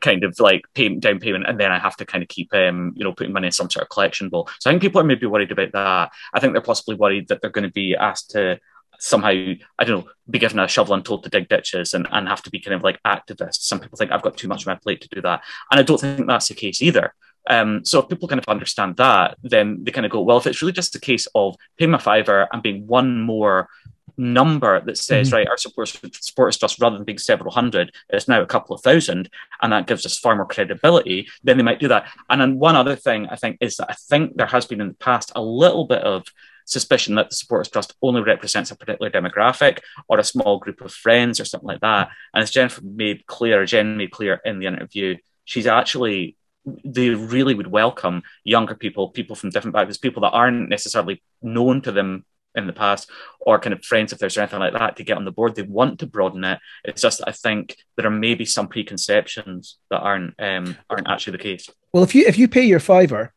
kind 0.00 0.24
of 0.24 0.38
like 0.38 0.62
payment 0.74 1.02
down 1.02 1.18
payment, 1.18 1.46
and 1.46 1.58
then 1.58 1.72
I 1.72 1.78
have 1.78 1.96
to 1.96 2.06
kind 2.06 2.22
of 2.22 2.28
keep 2.28 2.52
um, 2.54 2.92
you 2.96 3.04
know 3.04 3.12
putting 3.12 3.32
money 3.32 3.46
in 3.46 3.52
some 3.52 3.70
sort 3.70 3.84
of 3.84 3.88
collection 3.88 4.28
bowl. 4.28 4.48
So 4.60 4.70
I 4.70 4.72
think 4.72 4.82
people 4.82 5.00
are 5.00 5.04
maybe 5.04 5.26
worried 5.26 5.52
about 5.52 5.72
that. 5.72 6.12
I 6.32 6.40
think 6.40 6.52
they're 6.52 6.62
possibly 6.62 6.96
worried 6.96 7.28
that 7.28 7.40
they're 7.40 7.50
going 7.50 7.68
to 7.68 7.72
be 7.72 7.96
asked 7.96 8.30
to 8.30 8.60
somehow 9.04 9.28
I 9.28 9.84
don't 9.84 10.00
know 10.00 10.10
be 10.30 10.38
given 10.38 10.58
a 10.58 10.66
shovel 10.66 10.94
and 10.94 11.04
told 11.04 11.22
to 11.22 11.28
dig 11.28 11.48
ditches 11.48 11.92
and, 11.92 12.06
and 12.10 12.26
have 12.26 12.42
to 12.44 12.50
be 12.50 12.58
kind 12.58 12.74
of 12.74 12.82
like 12.82 13.02
activists. 13.02 13.62
Some 13.62 13.78
people 13.78 13.98
think 13.98 14.10
I've 14.10 14.22
got 14.22 14.38
too 14.38 14.48
much 14.48 14.66
on 14.66 14.72
my 14.72 14.78
plate 14.78 15.02
to 15.02 15.08
do 15.08 15.20
that, 15.22 15.42
and 15.70 15.78
I 15.78 15.82
don't 15.82 16.00
think 16.00 16.26
that's 16.26 16.48
the 16.48 16.54
case 16.54 16.80
either. 16.80 17.12
Um, 17.50 17.84
so 17.84 18.00
if 18.00 18.08
people 18.08 18.26
kind 18.26 18.38
of 18.38 18.48
understand 18.48 18.96
that, 18.96 19.36
then 19.42 19.84
they 19.84 19.90
kind 19.90 20.06
of 20.06 20.12
go, 20.12 20.22
well, 20.22 20.38
if 20.38 20.46
it's 20.46 20.62
really 20.62 20.72
just 20.72 20.96
a 20.96 21.00
case 21.00 21.28
of 21.34 21.56
paying 21.78 21.90
my 21.90 21.98
fiver 21.98 22.48
and 22.50 22.62
being 22.62 22.86
one 22.86 23.20
more 23.20 23.68
number 24.16 24.80
that 24.86 24.96
says, 24.96 25.28
Mhm. 25.28 25.32
right, 25.34 25.48
our 25.48 25.58
supporters, 25.58 25.98
supporters 26.20 26.56
trust, 26.56 26.80
rather 26.80 26.96
than 26.96 27.04
being 27.04 27.18
several 27.18 27.52
hundred, 27.52 27.92
it's 28.08 28.28
now 28.28 28.40
a 28.40 28.46
couple 28.46 28.74
of 28.74 28.80
thousand, 28.80 29.28
and 29.60 29.72
that 29.72 29.86
gives 29.86 30.06
us 30.06 30.18
far 30.18 30.34
more 30.34 30.46
credibility, 30.46 31.28
then 31.42 31.58
they 31.58 31.62
might 31.62 31.80
do 31.80 31.88
that. 31.88 32.08
And 32.30 32.40
then 32.40 32.58
one 32.58 32.76
other 32.76 32.96
thing 32.96 33.26
I 33.28 33.36
think 33.36 33.58
is 33.60 33.76
that 33.76 33.90
I 33.90 33.94
think 34.08 34.36
there 34.38 34.46
has 34.46 34.64
been 34.64 34.80
in 34.80 34.88
the 34.88 34.94
past 34.94 35.30
a 35.34 35.42
little 35.42 35.86
bit 35.86 36.02
of 36.02 36.24
suspicion 36.64 37.14
that 37.14 37.30
the 37.30 37.36
supporters 37.36 37.70
trust 37.70 37.94
only 38.02 38.22
represents 38.22 38.70
a 38.70 38.76
particular 38.76 39.10
demographic 39.10 39.80
or 40.08 40.18
a 40.18 40.24
small 40.24 40.58
group 40.58 40.80
of 40.80 40.92
friends 40.92 41.40
or 41.40 41.44
something 41.44 41.68
like 41.68 41.80
that. 41.80 42.10
And 42.32 42.42
as 42.42 42.50
Jennifer 42.50 42.82
made 42.82 43.26
clear, 43.26 43.64
Jen 43.66 43.96
made 43.96 44.10
clear 44.10 44.40
in 44.44 44.58
the 44.58 44.66
interview, 44.66 45.16
she's 45.44 45.66
actually 45.66 46.36
they 46.84 47.10
really 47.10 47.54
would 47.54 47.66
welcome 47.66 48.22
younger 48.42 48.74
people, 48.74 49.10
people 49.10 49.36
from 49.36 49.50
different 49.50 49.74
backgrounds, 49.74 49.98
people 49.98 50.22
that 50.22 50.30
aren't 50.30 50.68
necessarily 50.70 51.22
known 51.42 51.82
to 51.82 51.92
them 51.92 52.24
in 52.54 52.66
the 52.66 52.72
past, 52.72 53.10
or 53.40 53.58
kind 53.58 53.72
of 53.72 53.84
friends 53.84 54.12
if 54.12 54.18
there's 54.18 54.38
anything 54.38 54.60
like 54.60 54.72
that 54.72 54.96
to 54.96 55.04
get 55.04 55.16
on 55.16 55.24
the 55.24 55.32
board. 55.32 55.54
They 55.54 55.62
want 55.62 55.98
to 55.98 56.06
broaden 56.06 56.44
it. 56.44 56.60
It's 56.84 57.02
just 57.02 57.18
that 57.18 57.28
I 57.28 57.32
think 57.32 57.76
there 57.96 58.06
are 58.06 58.10
maybe 58.10 58.44
some 58.44 58.68
preconceptions 58.68 59.76
that 59.90 60.00
aren't 60.00 60.34
um, 60.38 60.76
aren't 60.88 61.08
actually 61.08 61.32
the 61.32 61.42
case. 61.42 61.68
Well, 61.92 62.04
if 62.04 62.14
you 62.14 62.24
if 62.26 62.38
you 62.38 62.48
pay 62.48 62.64
your 62.64 62.80
fiver 62.80 63.34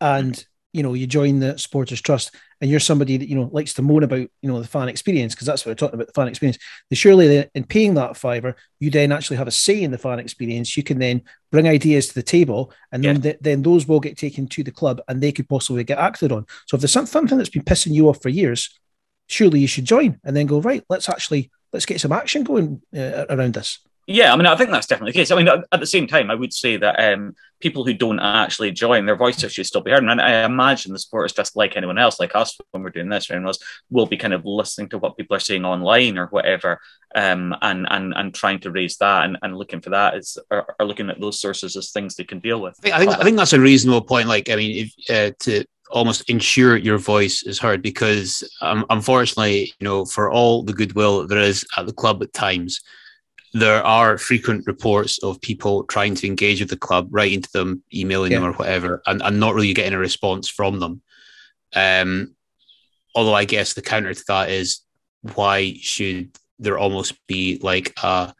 and 0.00 0.44
you 0.72 0.82
know 0.82 0.94
you 0.94 1.06
join 1.06 1.38
the 1.38 1.58
supporters 1.58 2.00
trust 2.00 2.34
and 2.60 2.70
you're 2.70 2.80
somebody 2.80 3.16
that 3.16 3.28
you 3.28 3.36
know 3.36 3.48
likes 3.52 3.74
to 3.74 3.82
moan 3.82 4.02
about 4.02 4.20
you 4.20 4.30
know 4.42 4.60
the 4.60 4.66
fan 4.66 4.88
experience 4.88 5.34
because 5.34 5.46
that's 5.46 5.64
what 5.64 5.70
we're 5.70 5.76
talking 5.76 5.94
about 5.94 6.06
the 6.06 6.12
fan 6.12 6.28
experience. 6.28 6.58
Then 6.88 6.96
surely 6.96 7.28
then 7.28 7.50
in 7.54 7.64
paying 7.64 7.94
that 7.94 8.16
fiver 8.16 8.56
you 8.80 8.90
then 8.90 9.12
actually 9.12 9.36
have 9.36 9.48
a 9.48 9.52
say 9.52 9.82
in 9.82 9.90
the 9.90 9.98
fan 9.98 10.18
experience. 10.18 10.76
You 10.76 10.82
can 10.82 10.98
then 10.98 11.22
bring 11.50 11.68
ideas 11.68 12.08
to 12.08 12.14
the 12.14 12.22
table 12.22 12.72
and 12.90 13.04
then 13.04 13.20
th- 13.20 13.38
then 13.40 13.62
those 13.62 13.86
will 13.86 14.00
get 14.00 14.16
taken 14.16 14.46
to 14.48 14.62
the 14.62 14.72
club 14.72 15.00
and 15.08 15.20
they 15.20 15.32
could 15.32 15.48
possibly 15.48 15.84
get 15.84 15.98
acted 15.98 16.32
on. 16.32 16.46
So 16.66 16.76
if 16.76 16.80
there's 16.80 16.92
some- 16.92 17.06
something 17.06 17.38
that's 17.38 17.50
been 17.50 17.64
pissing 17.64 17.92
you 17.92 18.08
off 18.08 18.22
for 18.22 18.28
years 18.28 18.78
surely 19.28 19.60
you 19.60 19.66
should 19.68 19.84
join 19.84 20.20
and 20.24 20.36
then 20.36 20.46
go 20.46 20.60
right 20.60 20.84
let's 20.90 21.08
actually 21.08 21.50
let's 21.72 21.86
get 21.86 22.00
some 22.00 22.12
action 22.12 22.44
going 22.44 22.82
uh, 22.96 23.24
around 23.30 23.54
this. 23.54 23.78
Yeah, 24.06 24.32
I 24.32 24.36
mean, 24.36 24.46
I 24.46 24.56
think 24.56 24.70
that's 24.70 24.86
definitely 24.86 25.12
the 25.12 25.18
case. 25.18 25.30
I 25.30 25.36
mean, 25.36 25.48
at 25.48 25.64
at 25.70 25.80
the 25.80 25.86
same 25.86 26.06
time, 26.06 26.30
I 26.30 26.34
would 26.34 26.52
say 26.52 26.76
that 26.76 27.12
um, 27.12 27.34
people 27.62 27.84
who 27.84 27.94
don't 27.94 28.18
actually 28.18 28.72
join, 28.72 29.06
their 29.06 29.16
voices 29.16 29.52
should 29.52 29.66
still 29.66 29.80
be 29.80 29.92
heard. 29.92 30.02
And 30.02 30.20
I 30.20 30.44
imagine 30.44 30.92
the 30.92 30.98
supporters, 30.98 31.32
just 31.32 31.56
like 31.56 31.76
anyone 31.76 31.96
else, 31.96 32.20
like 32.20 32.34
us, 32.34 32.58
when 32.72 32.82
we're 32.82 32.90
doing 32.90 33.08
this, 33.08 33.30
or 33.30 33.34
anyone 33.34 33.48
else, 33.48 33.60
will 33.88 34.06
be 34.06 34.16
kind 34.16 34.34
of 34.34 34.44
listening 34.44 34.88
to 34.90 34.98
what 34.98 35.16
people 35.16 35.36
are 35.36 35.40
saying 35.40 35.64
online 35.64 36.18
or 36.18 36.26
whatever, 36.26 36.80
um, 37.14 37.54
and 37.62 37.86
and 37.88 38.12
and 38.14 38.34
trying 38.34 38.58
to 38.60 38.70
raise 38.70 38.96
that 38.98 39.24
and, 39.24 39.38
and 39.42 39.56
looking 39.56 39.80
for 39.80 39.90
that 39.90 40.16
is 40.16 40.36
are 40.50 40.66
looking 40.80 41.08
at 41.08 41.20
those 41.20 41.40
sources 41.40 41.76
as 41.76 41.90
things 41.90 42.16
they 42.16 42.24
can 42.24 42.40
deal 42.40 42.60
with. 42.60 42.76
I 42.80 42.82
think, 42.82 42.94
I 42.94 42.98
think 42.98 43.10
I 43.20 43.24
think 43.24 43.36
that's 43.36 43.52
a 43.52 43.60
reasonable 43.60 44.02
point. 44.02 44.28
Like, 44.28 44.50
I 44.50 44.56
mean, 44.56 44.72
if 44.84 45.10
uh, 45.10 45.34
to 45.40 45.64
almost 45.90 46.28
ensure 46.28 46.76
your 46.76 46.98
voice 46.98 47.42
is 47.42 47.58
heard, 47.58 47.82
because 47.82 48.42
um, 48.60 48.84
unfortunately, 48.90 49.72
you 49.78 49.84
know, 49.86 50.04
for 50.04 50.30
all 50.30 50.62
the 50.62 50.72
goodwill 50.72 51.26
there 51.26 51.38
is 51.38 51.64
at 51.76 51.86
the 51.86 51.92
club 51.92 52.22
at 52.22 52.32
times, 52.32 52.80
there 53.52 53.84
are 53.84 54.18
frequent 54.18 54.66
reports 54.66 55.22
of 55.22 55.40
people 55.40 55.84
trying 55.84 56.14
to 56.14 56.26
engage 56.26 56.60
with 56.60 56.70
the 56.70 56.76
club, 56.76 57.08
writing 57.10 57.42
to 57.42 57.52
them, 57.52 57.82
emailing 57.92 58.32
them, 58.32 58.44
or 58.44 58.52
whatever, 58.52 59.02
and, 59.06 59.22
and 59.22 59.38
not 59.38 59.54
really 59.54 59.74
getting 59.74 59.92
a 59.92 59.98
response 59.98 60.48
from 60.48 60.80
them. 60.80 61.02
Um, 61.74 62.34
although 63.14 63.34
I 63.34 63.44
guess 63.44 63.74
the 63.74 63.82
counter 63.82 64.14
to 64.14 64.24
that 64.28 64.50
is 64.50 64.80
why 65.34 65.74
should 65.80 66.30
there 66.58 66.78
almost 66.78 67.14
be 67.26 67.58
like 67.62 67.92
a 68.02 68.34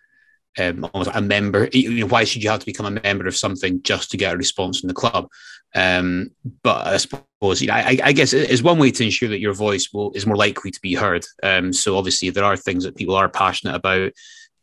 um, 0.58 0.88
almost 0.92 1.10
a 1.14 1.20
member. 1.20 1.68
You 1.72 2.00
know, 2.00 2.06
why 2.06 2.24
should 2.24 2.42
you 2.42 2.50
have 2.50 2.60
to 2.60 2.66
become 2.66 2.86
a 2.86 3.00
member 3.02 3.26
of 3.26 3.36
something 3.36 3.82
just 3.82 4.10
to 4.10 4.16
get 4.16 4.34
a 4.34 4.36
response 4.36 4.80
from 4.80 4.88
the 4.88 4.94
club? 4.94 5.28
Um, 5.74 6.30
but 6.62 6.86
I 6.86 6.96
suppose 6.98 7.62
you 7.62 7.68
know, 7.68 7.74
I, 7.74 7.98
I 8.02 8.12
guess 8.12 8.32
is 8.32 8.62
one 8.62 8.78
way 8.78 8.90
to 8.90 9.04
ensure 9.04 9.30
that 9.30 9.40
your 9.40 9.54
voice 9.54 9.88
will 9.92 10.12
is 10.12 10.26
more 10.26 10.36
likely 10.36 10.70
to 10.70 10.80
be 10.80 10.94
heard. 10.94 11.24
Um, 11.42 11.72
so 11.72 11.96
obviously, 11.96 12.30
there 12.30 12.44
are 12.44 12.56
things 12.56 12.84
that 12.84 12.96
people 12.96 13.14
are 13.14 13.28
passionate 13.28 13.74
about. 13.74 14.12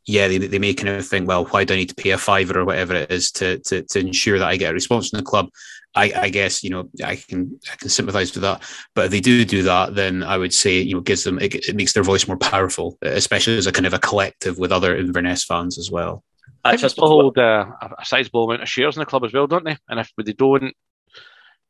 Yeah, 0.05 0.27
they, 0.27 0.37
they 0.39 0.59
may 0.59 0.73
kind 0.73 0.89
of 0.89 1.07
think, 1.07 1.27
well, 1.27 1.45
why 1.45 1.63
do 1.63 1.73
I 1.73 1.77
need 1.77 1.89
to 1.89 1.95
pay 1.95 2.11
a 2.11 2.17
fiver 2.17 2.59
or 2.59 2.65
whatever 2.65 2.95
it 2.95 3.11
is 3.11 3.31
to 3.33 3.59
to, 3.59 3.83
to 3.83 3.99
ensure 3.99 4.39
that 4.39 4.47
I 4.47 4.57
get 4.57 4.71
a 4.71 4.73
response 4.73 5.09
from 5.09 5.17
the 5.17 5.25
club? 5.25 5.49
I, 5.95 6.11
I 6.15 6.29
guess 6.29 6.63
you 6.63 6.69
know 6.69 6.89
I 7.03 7.15
can 7.15 7.59
I 7.71 7.75
can 7.75 7.89
sympathise 7.89 8.33
with 8.33 8.43
that. 8.43 8.63
But 8.95 9.05
if 9.05 9.11
they 9.11 9.19
do 9.19 9.43
do 9.45 9.63
that, 9.63 9.95
then 9.95 10.23
I 10.23 10.37
would 10.37 10.53
say 10.53 10.79
you 10.79 10.95
know 10.95 11.01
gives 11.01 11.23
them 11.23 11.39
it, 11.39 11.55
it 11.55 11.75
makes 11.75 11.93
their 11.93 12.03
voice 12.03 12.27
more 12.27 12.37
powerful, 12.37 12.97
especially 13.01 13.57
as 13.57 13.67
a 13.67 13.71
kind 13.71 13.85
of 13.85 13.93
a 13.93 13.99
collective 13.99 14.57
with 14.59 14.71
other 14.71 14.95
Inverness 14.95 15.43
fans 15.43 15.77
as 15.77 15.91
well. 15.91 16.23
I 16.63 16.75
think 16.75 16.93
people 16.93 17.07
hold 17.07 17.37
uh, 17.37 17.65
a 17.81 17.89
a 17.99 18.05
sizable 18.05 18.45
amount 18.45 18.63
of 18.63 18.69
shares 18.69 18.95
in 18.95 18.99
the 18.99 19.05
club 19.05 19.23
as 19.25 19.33
well, 19.33 19.47
don't 19.47 19.65
they? 19.65 19.77
And 19.87 19.99
if 19.99 20.11
they 20.23 20.33
don't 20.33 20.73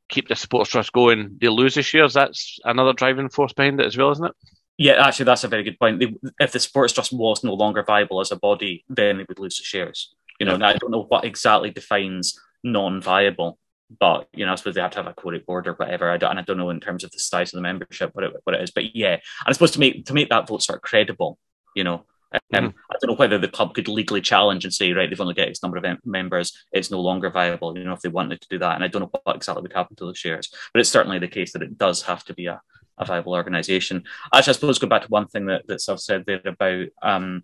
keep 0.09 0.27
the 0.27 0.35
supporters 0.35 0.69
trust 0.69 0.91
going, 0.91 1.37
they 1.39 1.47
lose 1.47 1.75
the 1.75 1.83
shares. 1.83 2.13
That's 2.13 2.59
another 2.65 2.93
driving 2.93 3.29
force 3.29 3.53
behind 3.53 3.79
it 3.79 3.85
as 3.85 3.97
well, 3.97 4.11
isn't 4.11 4.25
it? 4.25 4.35
Yeah, 4.79 5.05
actually, 5.05 5.25
that's 5.25 5.43
a 5.43 5.49
very 5.49 5.63
good 5.63 5.77
point. 5.77 5.99
They, 5.99 6.15
if 6.39 6.53
the 6.53 6.59
sports 6.59 6.93
trust 6.93 7.13
was 7.13 7.43
no 7.43 7.53
longer 7.53 7.83
viable 7.83 8.21
as 8.21 8.31
a 8.31 8.37
body, 8.37 8.85
then 8.89 9.17
they 9.17 9.25
would 9.27 9.37
lose 9.37 9.57
the 9.57 9.63
shares. 9.63 10.15
You 10.39 10.45
know, 10.45 10.55
and 10.55 10.65
I 10.65 10.73
don't 10.73 10.89
know 10.89 11.03
what 11.03 11.25
exactly 11.25 11.69
defines 11.69 12.39
non-viable, 12.63 13.59
but 13.99 14.27
you 14.33 14.45
know, 14.45 14.53
I 14.53 14.55
suppose 14.55 14.75
they 14.75 14.81
have 14.81 14.91
to 14.91 14.99
have 14.99 15.07
a 15.07 15.13
quoted 15.13 15.45
board 15.45 15.67
or 15.67 15.73
whatever. 15.73 16.09
I 16.09 16.17
don't, 16.17 16.31
and 16.31 16.39
I 16.39 16.43
don't 16.43 16.57
know 16.57 16.69
in 16.69 16.79
terms 16.79 17.03
of 17.03 17.11
the 17.11 17.19
size 17.19 17.53
of 17.53 17.57
the 17.57 17.61
membership 17.61 18.11
what 18.13 18.23
it, 18.23 18.33
what 18.45 18.55
it 18.55 18.61
is. 18.61 18.71
But 18.71 18.95
yeah, 18.95 19.13
and 19.13 19.47
I 19.47 19.51
suppose 19.51 19.71
to 19.71 19.79
make 19.79 20.05
to 20.05 20.13
make 20.13 20.29
that 20.29 20.47
vote 20.47 20.63
sort 20.63 20.77
of 20.77 20.81
credible, 20.81 21.37
you 21.75 21.83
know, 21.83 22.05
Um, 22.31 22.39
mm-hmm. 22.53 22.77
I 22.91 22.95
don't 23.01 23.09
know 23.11 23.15
whether 23.17 23.39
the 23.39 23.47
club 23.47 23.73
could 23.73 23.87
legally 23.87 24.21
challenge 24.21 24.63
and 24.63 24.73
say, 24.73 24.93
right, 24.93 25.09
they've 25.09 25.19
only 25.19 25.33
got 25.33 25.47
X 25.47 25.63
number 25.63 25.77
of 25.77 25.85
em- 25.85 25.99
members, 26.05 26.53
it's 26.71 26.91
no 26.91 27.01
longer 27.01 27.29
viable. 27.29 27.77
You 27.77 27.85
know, 27.85 27.93
if 27.93 28.01
they 28.01 28.09
wanted 28.09 28.39
to 28.41 28.47
do 28.49 28.59
that, 28.59 28.75
and 28.75 28.83
I 28.83 28.87
don't 28.87 29.01
know 29.01 29.11
what 29.23 29.35
exactly 29.35 29.63
would 29.63 29.73
happen 29.73 29.95
to 29.97 30.05
those 30.05 30.17
shares, 30.17 30.49
but 30.71 30.79
it's 30.79 30.89
certainly 30.89 31.19
the 31.19 31.27
case 31.27 31.53
that 31.53 31.63
it 31.63 31.77
does 31.77 32.03
have 32.03 32.23
to 32.25 32.33
be 32.33 32.45
a, 32.45 32.61
a 32.99 33.05
viable 33.05 33.33
organisation. 33.33 34.03
Actually, 34.33 34.51
I 34.51 34.53
suppose 34.53 34.79
go 34.79 34.87
back 34.87 35.03
to 35.03 35.07
one 35.07 35.27
thing 35.27 35.45
that 35.47 35.65
that 35.67 35.81
I've 35.89 35.99
said 35.99 36.25
there 36.25 36.41
about 36.45 36.87
um, 37.01 37.43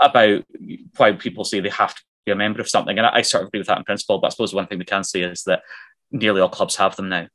about 0.00 0.44
why 0.96 1.12
people 1.12 1.44
say 1.44 1.60
they 1.60 1.68
have 1.70 1.94
to 1.94 2.02
be 2.26 2.32
a 2.32 2.36
member 2.36 2.60
of 2.60 2.68
something, 2.68 2.96
and 2.96 3.06
I, 3.06 3.16
I 3.16 3.22
sort 3.22 3.42
of 3.42 3.48
agree 3.48 3.60
with 3.60 3.68
that 3.68 3.78
in 3.78 3.84
principle. 3.84 4.18
But 4.18 4.28
I 4.28 4.30
suppose 4.30 4.54
one 4.54 4.66
thing 4.66 4.78
we 4.78 4.84
can 4.84 5.04
say 5.04 5.20
is 5.22 5.44
that 5.44 5.62
nearly 6.10 6.40
all 6.40 6.48
clubs 6.48 6.76
have 6.76 6.96
them 6.96 7.08
now 7.08 7.28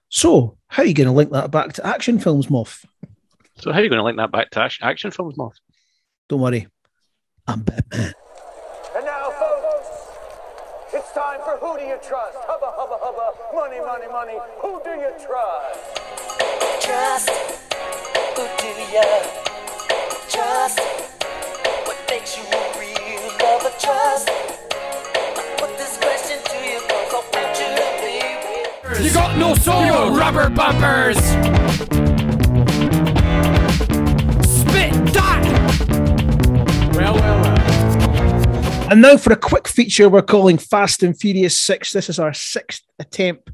So, 0.08 0.58
how 0.66 0.82
are 0.82 0.86
you 0.86 0.92
going 0.92 1.06
to 1.06 1.12
link 1.12 1.30
that 1.30 1.50
back 1.50 1.72
to 1.74 1.86
action 1.86 2.18
films, 2.18 2.48
Moff? 2.48 2.84
So, 3.58 3.72
how 3.72 3.78
are 3.78 3.82
you 3.82 3.88
going 3.88 4.00
to 4.00 4.04
link 4.04 4.18
that 4.18 4.32
back 4.32 4.50
to 4.50 4.60
action 4.60 5.10
films, 5.10 5.36
Moff? 5.36 5.54
Don't 6.28 6.40
worry, 6.40 6.66
I'm 7.48 7.62
Batman. 7.62 8.14
And 8.94 9.04
now, 9.04 9.30
folks, 9.30 9.88
it's 10.94 11.12
time 11.12 11.40
for 11.44 11.56
Who 11.58 11.76
Do 11.76 11.84
You 11.84 11.98
Trust? 12.00 12.38
Hubba, 12.46 12.70
hubba, 12.78 12.98
hubba, 13.02 13.34
money, 13.52 13.80
money, 13.80 14.06
money. 14.06 14.38
Who 14.60 14.80
do 14.84 14.90
you 14.90 15.10
trust? 15.18 15.80
Trust, 16.86 17.30
who 18.36 18.46
do 18.62 18.70
you 18.94 19.10
trust? 20.30 20.78
What 21.84 21.98
makes 22.08 22.38
you 22.38 22.44
a 22.44 22.78
real 22.78 23.22
lover? 23.42 23.74
Trust. 23.80 24.28
I 24.30 25.56
put 25.58 25.76
this 25.76 25.98
question 25.98 26.38
to 26.44 26.56
you 26.62 26.78
cause 27.10 27.26
I 27.34 27.42
want 27.42 27.58
you 27.58 27.66
to 27.74 29.02
be 29.02 29.04
You 29.04 29.12
got 29.12 29.36
no 29.36 29.54
soul, 29.56 29.84
you 29.84 30.16
rubber 30.16 30.48
bumpers! 30.48 32.01
Well, 37.02 37.14
well, 37.14 37.42
well. 37.42 38.92
And 38.92 39.02
now 39.02 39.16
for 39.16 39.32
a 39.32 39.36
quick 39.36 39.66
feature 39.66 40.08
we're 40.08 40.22
calling 40.22 40.56
Fast 40.56 41.02
and 41.02 41.18
Furious 41.18 41.60
6. 41.60 41.92
This 41.92 42.08
is 42.08 42.20
our 42.20 42.32
sixth 42.32 42.84
attempt 43.00 43.50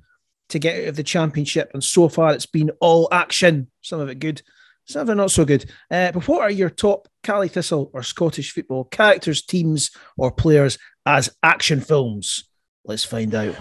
to 0.50 0.58
get 0.58 0.82
out 0.82 0.88
of 0.88 0.96
the 0.96 1.02
championship, 1.02 1.70
and 1.72 1.82
so 1.82 2.10
far 2.10 2.34
it's 2.34 2.44
been 2.44 2.70
all 2.80 3.08
action, 3.10 3.70
some 3.80 4.00
of 4.00 4.10
it 4.10 4.18
good, 4.18 4.42
some 4.84 5.00
of 5.00 5.08
it 5.08 5.14
not 5.14 5.30
so 5.30 5.46
good. 5.46 5.64
Uh, 5.90 6.12
but 6.12 6.28
what 6.28 6.42
are 6.42 6.50
your 6.50 6.68
top 6.68 7.08
Caley 7.22 7.48
Thistle 7.48 7.90
or 7.94 8.02
Scottish 8.02 8.52
football 8.52 8.84
characters, 8.84 9.40
teams, 9.40 9.92
or 10.18 10.30
players 10.30 10.76
as 11.06 11.30
action 11.42 11.80
films? 11.80 12.44
Let's 12.84 13.04
find 13.04 13.34
out. 13.34 13.56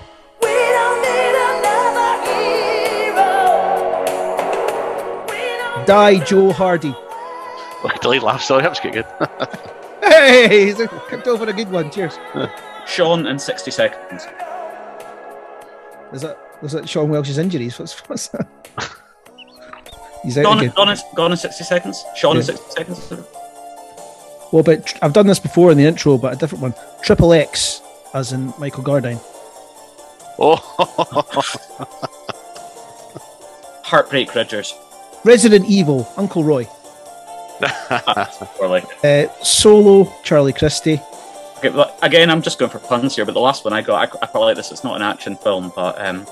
Die 5.85 6.25
Joe 6.25 6.51
Hardy. 6.51 6.93
Delete 8.01 8.23
laugh, 8.23 8.41
sorry, 8.41 8.63
that 8.63 8.69
was 8.69 8.79
good. 8.81 9.05
hey, 10.09 10.65
he's 10.65 10.77
kicked 11.09 11.27
over 11.27 11.45
a 11.45 11.53
good 11.53 11.71
one. 11.71 11.91
Cheers. 11.91 12.17
Sean 12.87 13.27
in 13.27 13.37
60 13.37 13.71
seconds. 13.71 14.25
Is 16.13 16.21
that 16.21 16.37
was 16.61 16.71
that 16.71 16.87
Sean 16.87 17.09
Welsh's 17.09 17.37
injuries? 17.37 17.77
What's, 17.77 17.99
what's 18.09 18.29
that? 18.29 18.47
He's 20.23 20.37
out 20.37 20.43
gone, 20.43 20.59
again. 20.59 20.73
Gone 20.75 20.89
in, 20.89 20.97
gone 21.15 21.31
in 21.31 21.37
60 21.37 21.63
seconds. 21.63 22.03
Sean 22.15 22.35
yeah. 22.35 22.39
in 22.39 22.45
60 22.45 22.71
seconds. 22.71 23.13
Well, 24.51 24.63
but 24.63 24.97
I've 25.01 25.13
done 25.13 25.27
this 25.27 25.39
before 25.39 25.71
in 25.71 25.77
the 25.77 25.85
intro, 25.85 26.17
but 26.17 26.33
a 26.33 26.35
different 26.35 26.61
one. 26.61 26.73
Triple 27.03 27.33
X, 27.33 27.81
as 28.13 28.31
in 28.31 28.53
Michael 28.57 28.83
Gardyne. 28.83 29.21
Oh. 30.39 30.55
Heartbreak 33.83 34.33
Ridgers. 34.33 34.73
Resident 35.23 35.65
Evil, 35.67 36.11
Uncle 36.17 36.43
Roy. 36.43 36.67
Uh, 37.61 39.27
Solo, 39.43 40.13
Charlie 40.23 40.53
Christie. 40.53 41.01
Okay, 41.57 41.69
well, 41.69 41.95
again, 42.03 42.29
I'm 42.29 42.41
just 42.41 42.59
going 42.59 42.69
for 42.69 42.79
puns 42.79 43.15
here, 43.15 43.25
but 43.25 43.33
the 43.33 43.39
last 43.39 43.65
one 43.65 43.73
I 43.73 43.81
got, 43.81 44.15
I, 44.15 44.19
I 44.21 44.27
quite 44.27 44.41
like 44.41 44.55
this. 44.55 44.71
It's 44.71 44.83
not 44.83 44.95
an 44.95 45.01
action 45.01 45.35
film, 45.35 45.71
but 45.75 45.99
um, 46.05 46.25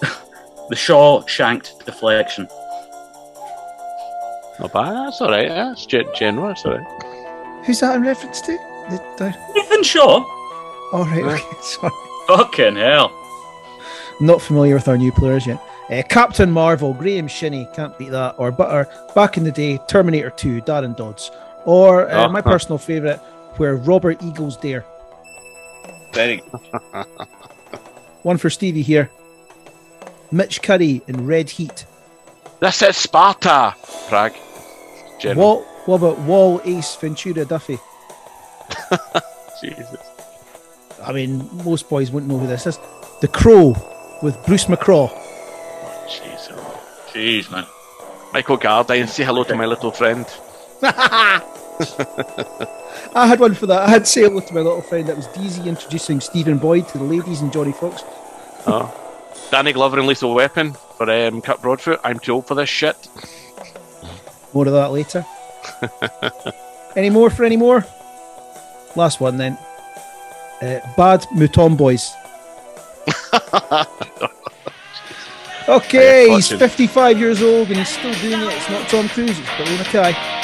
the 0.68 0.76
Shaw 0.76 1.24
shanked 1.26 1.84
deflection. 1.86 2.48
Not 4.58 4.72
bad. 4.72 4.92
That's 4.94 5.20
all 5.20 5.30
right. 5.30 5.46
Yeah, 5.46 5.72
it's 5.72 5.86
general. 5.86 6.48
That's 6.48 6.64
all 6.64 6.76
right. 6.76 7.64
Who's 7.64 7.80
that 7.80 7.94
in 7.96 8.02
reference 8.02 8.40
to? 8.42 8.52
The, 8.90 9.02
the... 9.18 9.60
Ethan 9.60 9.84
Shaw. 9.84 10.24
All 10.92 11.04
right. 11.04 11.22
Okay. 11.22 11.44
Sorry. 11.62 11.92
Fucking 12.26 12.76
hell. 12.76 13.12
Not 14.20 14.42
familiar 14.42 14.74
with 14.74 14.88
our 14.88 14.98
new 14.98 15.12
players 15.12 15.46
yet. 15.46 15.62
Uh, 15.90 16.02
Captain 16.08 16.50
Marvel, 16.50 16.92
Graham 16.92 17.26
Shinnie, 17.28 17.66
can't 17.74 17.96
beat 17.98 18.10
that. 18.10 18.34
Or 18.38 18.52
Butter, 18.52 18.90
back 19.14 19.36
in 19.36 19.44
the 19.44 19.52
day, 19.52 19.78
Terminator 19.88 20.30
2, 20.30 20.62
Darren 20.62 20.96
Dods. 20.96 21.30
Or 21.64 22.10
uh, 22.10 22.26
oh, 22.26 22.28
my 22.28 22.40
huh. 22.40 22.50
personal 22.50 22.78
favourite, 22.78 23.18
where 23.56 23.76
Robert 23.76 24.22
Eagles 24.22 24.56
dare. 24.58 24.84
Very. 26.12 26.38
One 28.22 28.36
for 28.36 28.50
Stevie 28.50 28.82
here. 28.82 29.10
Mitch 30.30 30.60
Curry 30.60 31.00
in 31.08 31.26
Red 31.26 31.48
Heat. 31.48 31.86
This 32.60 32.82
is 32.82 32.96
Sparta, 32.96 33.74
Prague. 34.08 34.34
What, 35.22 35.64
what 35.86 35.96
about 35.96 36.18
Wall 36.20 36.60
Ace 36.64 36.96
Ventura 36.96 37.44
Duffy? 37.44 37.78
Jesus. 39.60 39.96
I 41.02 41.12
mean, 41.12 41.48
most 41.64 41.88
boys 41.88 42.10
wouldn't 42.10 42.30
know 42.30 42.38
who 42.38 42.46
this 42.46 42.66
is. 42.66 42.78
The 43.20 43.28
Crow 43.28 43.74
with 44.22 44.44
Bruce 44.44 44.66
McCraw. 44.66 45.10
Jeez. 47.18 47.50
Man. 47.50 47.66
Michael 48.32 48.56
Gardyne, 48.58 49.08
say 49.08 49.24
hello 49.24 49.42
to 49.42 49.56
my 49.56 49.66
little 49.66 49.90
friend. 49.90 50.24
I 50.82 51.42
had 53.26 53.40
one 53.40 53.54
for 53.56 53.66
that. 53.66 53.88
I 53.88 53.90
had 53.90 54.06
say 54.06 54.22
hello 54.22 54.38
to 54.38 54.54
my 54.54 54.60
little 54.60 54.82
friend. 54.82 55.08
That 55.08 55.16
was 55.16 55.26
Deasy 55.28 55.68
introducing 55.68 56.20
Stephen 56.20 56.58
Boyd 56.58 56.86
to 56.90 56.98
the 56.98 57.02
ladies 57.02 57.40
and 57.40 57.52
Johnny 57.52 57.72
Fox. 57.72 58.04
Oh. 58.68 58.94
Danny 59.50 59.72
Glover 59.72 59.98
and 59.98 60.06
Lethal 60.06 60.32
Weapon 60.32 60.74
for 60.96 61.10
um, 61.10 61.42
Kirk 61.42 61.60
Broadfoot. 61.60 61.98
I'm 62.04 62.20
too 62.20 62.34
old 62.34 62.46
for 62.46 62.54
this 62.54 62.68
shit. 62.68 63.08
More 64.52 64.68
of 64.68 64.72
that 64.74 64.92
later. 64.92 65.26
any 66.96 67.10
more 67.10 67.30
for 67.30 67.42
any 67.42 67.56
more? 67.56 67.84
Last 68.94 69.20
one 69.20 69.38
then. 69.38 69.58
Uh, 70.62 70.78
Bad 70.96 71.26
Mouton 71.34 71.76
Boys. 71.76 72.12
okay, 75.68 76.30
he's 76.30 76.48
55 76.48 77.18
years 77.18 77.42
old 77.42 77.68
and 77.68 77.76
he's 77.76 77.88
still 77.88 78.14
doing 78.14 78.40
it. 78.40 78.54
It's 78.54 78.70
not 78.70 78.88
Tom 78.88 79.08
Cruise, 79.08 79.38
it's 79.38 79.56
Billy 79.56 79.76
McKay. 79.76 80.38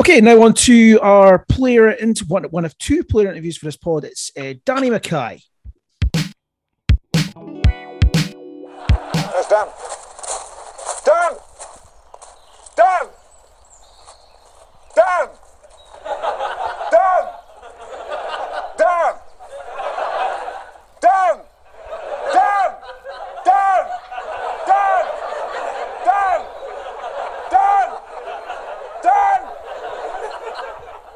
Okay, 0.00 0.20
now 0.20 0.40
on 0.44 0.54
to 0.54 0.98
our 1.02 1.40
player 1.40 1.90
into 1.90 2.24
one, 2.26 2.44
one 2.44 2.64
of 2.64 2.78
two 2.78 3.04
player 3.04 3.28
interviews 3.28 3.58
for 3.58 3.66
this 3.66 3.76
pod. 3.76 4.04
It's 4.04 4.30
uh, 4.38 4.54
Danny 4.64 4.88
Mackay. 4.88 5.42
Dan. 9.48 9.68
Dan! 11.04 11.32
Dan! 12.74 13.06
Dan! 14.96 15.28
Dan! 16.90 17.26
Dan! 18.76 18.96
Dan! 18.96 19.14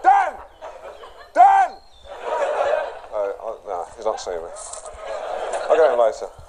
Dan 0.02 0.32
Dan 1.34 1.70
All 3.12 3.30
all 3.42 3.58
no 3.66 3.86
he's 3.96 4.04
not 4.04 4.20
seeing 4.20 4.36
me. 4.36 4.50
Okay, 5.66 5.76
going, 5.76 5.98
Lisa? 5.98 6.39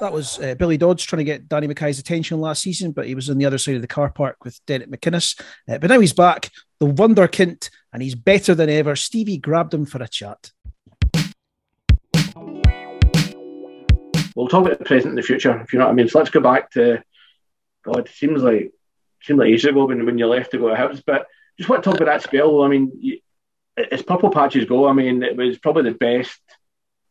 That 0.00 0.14
was 0.14 0.38
uh, 0.38 0.54
Billy 0.54 0.78
Dodds 0.78 1.04
trying 1.04 1.18
to 1.18 1.24
get 1.24 1.46
Danny 1.46 1.66
Mackay's 1.66 1.98
attention 1.98 2.40
last 2.40 2.62
season, 2.62 2.92
but 2.92 3.06
he 3.06 3.14
was 3.14 3.28
on 3.28 3.36
the 3.36 3.44
other 3.44 3.58
side 3.58 3.74
of 3.74 3.82
the 3.82 3.86
car 3.86 4.08
park 4.08 4.42
with 4.46 4.58
Derek 4.64 4.90
McInnes. 4.90 5.38
Uh, 5.68 5.76
but 5.76 5.90
now 5.90 6.00
he's 6.00 6.14
back, 6.14 6.48
the 6.78 6.86
wonderkind, 6.86 7.68
and 7.92 8.02
he's 8.02 8.14
better 8.14 8.54
than 8.54 8.70
ever. 8.70 8.96
Stevie 8.96 9.36
grabbed 9.36 9.74
him 9.74 9.84
for 9.84 10.02
a 10.02 10.08
chat. 10.08 10.52
We'll 14.34 14.48
talk 14.48 14.64
about 14.64 14.78
the 14.78 14.86
present 14.86 15.10
and 15.10 15.18
the 15.18 15.22
future, 15.22 15.60
if 15.60 15.74
you 15.74 15.78
know 15.78 15.84
what 15.84 15.92
I 15.92 15.94
mean. 15.94 16.08
So 16.08 16.18
let's 16.18 16.30
go 16.30 16.40
back 16.40 16.70
to 16.70 17.02
God. 17.84 18.06
It 18.06 18.08
seems 18.08 18.42
like 18.42 18.72
seemed 19.22 19.38
like 19.38 19.48
ages 19.48 19.66
ago 19.66 19.84
when, 19.84 20.06
when 20.06 20.16
you 20.16 20.26
left 20.26 20.52
to 20.52 20.58
go 20.58 20.70
to 20.70 20.74
Hibs, 20.76 21.02
but 21.04 21.26
just 21.58 21.68
want 21.68 21.84
to 21.84 21.90
talk 21.90 22.00
about 22.00 22.10
that 22.10 22.22
spell. 22.22 22.62
I 22.62 22.68
mean, 22.68 22.90
you, 22.98 23.18
as 23.92 24.00
purple 24.00 24.30
patches 24.30 24.64
go, 24.64 24.88
I 24.88 24.94
mean, 24.94 25.22
it 25.22 25.36
was 25.36 25.58
probably 25.58 25.90
the 25.90 25.98
best 25.98 26.40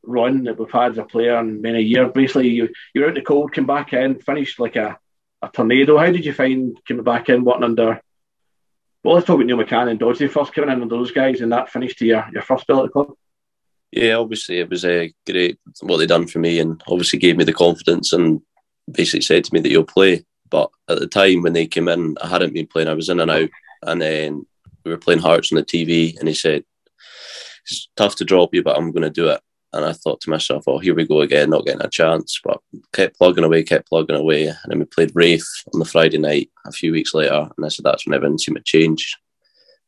run 0.04 0.44
that 0.44 0.58
we've 0.58 0.72
had 0.72 0.92
as 0.92 0.98
a 0.98 1.04
player 1.04 1.38
in 1.40 1.62
many 1.62 1.82
years. 1.82 2.12
Basically, 2.14 2.50
you 2.50 2.70
you're 2.94 3.06
out 3.06 3.10
in 3.10 3.16
the 3.16 3.22
cold, 3.22 3.54
came 3.54 3.66
back 3.66 3.94
in, 3.94 4.20
finished 4.20 4.60
like 4.60 4.76
a, 4.76 4.98
a 5.42 5.50
tornado. 5.50 5.98
How 5.98 6.12
did 6.12 6.26
you 6.26 6.34
find 6.34 6.78
coming 6.88 7.04
back 7.04 7.30
in, 7.30 7.44
working 7.44 7.64
under? 7.64 8.02
Well, 9.04 9.16
let's 9.16 9.28
talk 9.28 9.36
about 9.36 9.46
Neil 9.46 9.58
McCann 9.58 9.90
and 9.90 10.00
Dodsley 10.00 10.30
first 10.30 10.54
coming 10.54 10.70
in 10.70 10.82
under 10.82 10.96
those 10.96 11.12
guys, 11.12 11.42
and 11.42 11.52
that 11.52 11.70
finished 11.70 12.00
to 12.00 12.06
your, 12.06 12.28
your 12.34 12.42
first 12.42 12.64
spell 12.64 12.80
at 12.80 12.84
the 12.84 12.90
club. 12.90 13.14
Yeah, 13.92 14.16
obviously 14.16 14.60
it 14.60 14.70
was 14.70 14.86
a 14.86 15.06
uh, 15.06 15.10
great 15.26 15.58
what 15.82 15.98
they 15.98 16.06
done 16.06 16.28
for 16.28 16.40
me, 16.40 16.60
and 16.60 16.82
obviously 16.88 17.20
gave 17.20 17.38
me 17.38 17.44
the 17.44 17.54
confidence 17.54 18.14
and 18.14 18.42
basically 18.92 19.22
said 19.22 19.44
to 19.46 19.54
me 19.54 19.62
that 19.62 19.70
you'll 19.70 19.84
play. 19.84 20.26
But 20.50 20.70
at 20.88 21.00
the 21.00 21.08
time 21.08 21.42
when 21.42 21.54
they 21.54 21.68
came 21.68 21.88
in, 21.88 22.16
I 22.22 22.28
hadn't 22.28 22.54
been 22.54 22.68
playing. 22.68 22.88
I 22.88 22.94
was 22.94 23.10
in 23.10 23.20
and 23.20 23.32
out, 23.32 23.50
and 23.84 24.02
then 24.02 24.46
we 24.84 24.92
were 24.92 24.98
playing 24.98 25.22
Hearts 25.22 25.52
on 25.52 25.58
the 25.58 25.64
TV, 25.64 26.18
and 26.20 26.28
he 26.28 26.34
said, 26.34 26.64
"It's 27.66 27.90
tough 27.96 28.16
to 28.18 28.26
drop 28.26 28.54
you, 28.54 28.64
but 28.64 28.78
I'm 28.78 28.92
going 28.92 29.04
to 29.04 29.10
do 29.10 29.30
it." 29.30 29.42
And 29.72 29.86
I 29.86 29.94
thought 29.94 30.20
to 30.22 30.30
myself, 30.30 30.64
"Oh, 30.68 30.80
here 30.80 30.96
we 30.96 31.06
go 31.06 31.22
again, 31.22 31.52
not 31.52 31.66
getting 31.66 31.84
a 31.84 31.90
chance." 31.90 32.40
But 32.44 32.60
kept 32.94 33.18
plugging 33.18 33.44
away, 33.44 33.64
kept 33.64 33.88
plugging 33.88 34.16
away, 34.16 34.48
and 34.48 34.58
then 34.68 34.80
we 34.80 34.86
played 34.86 35.12
Raith 35.14 35.48
on 35.74 35.80
the 35.80 35.86
Friday 35.86 36.18
night 36.18 36.50
a 36.66 36.72
few 36.72 36.92
weeks 36.92 37.14
later, 37.14 37.48
and 37.56 37.66
I 37.66 37.70
said 37.70 37.86
that's 37.86 38.06
when 38.06 38.16
everything 38.16 38.40
seemed 38.40 38.58
to 38.58 38.64
change. 38.64 39.16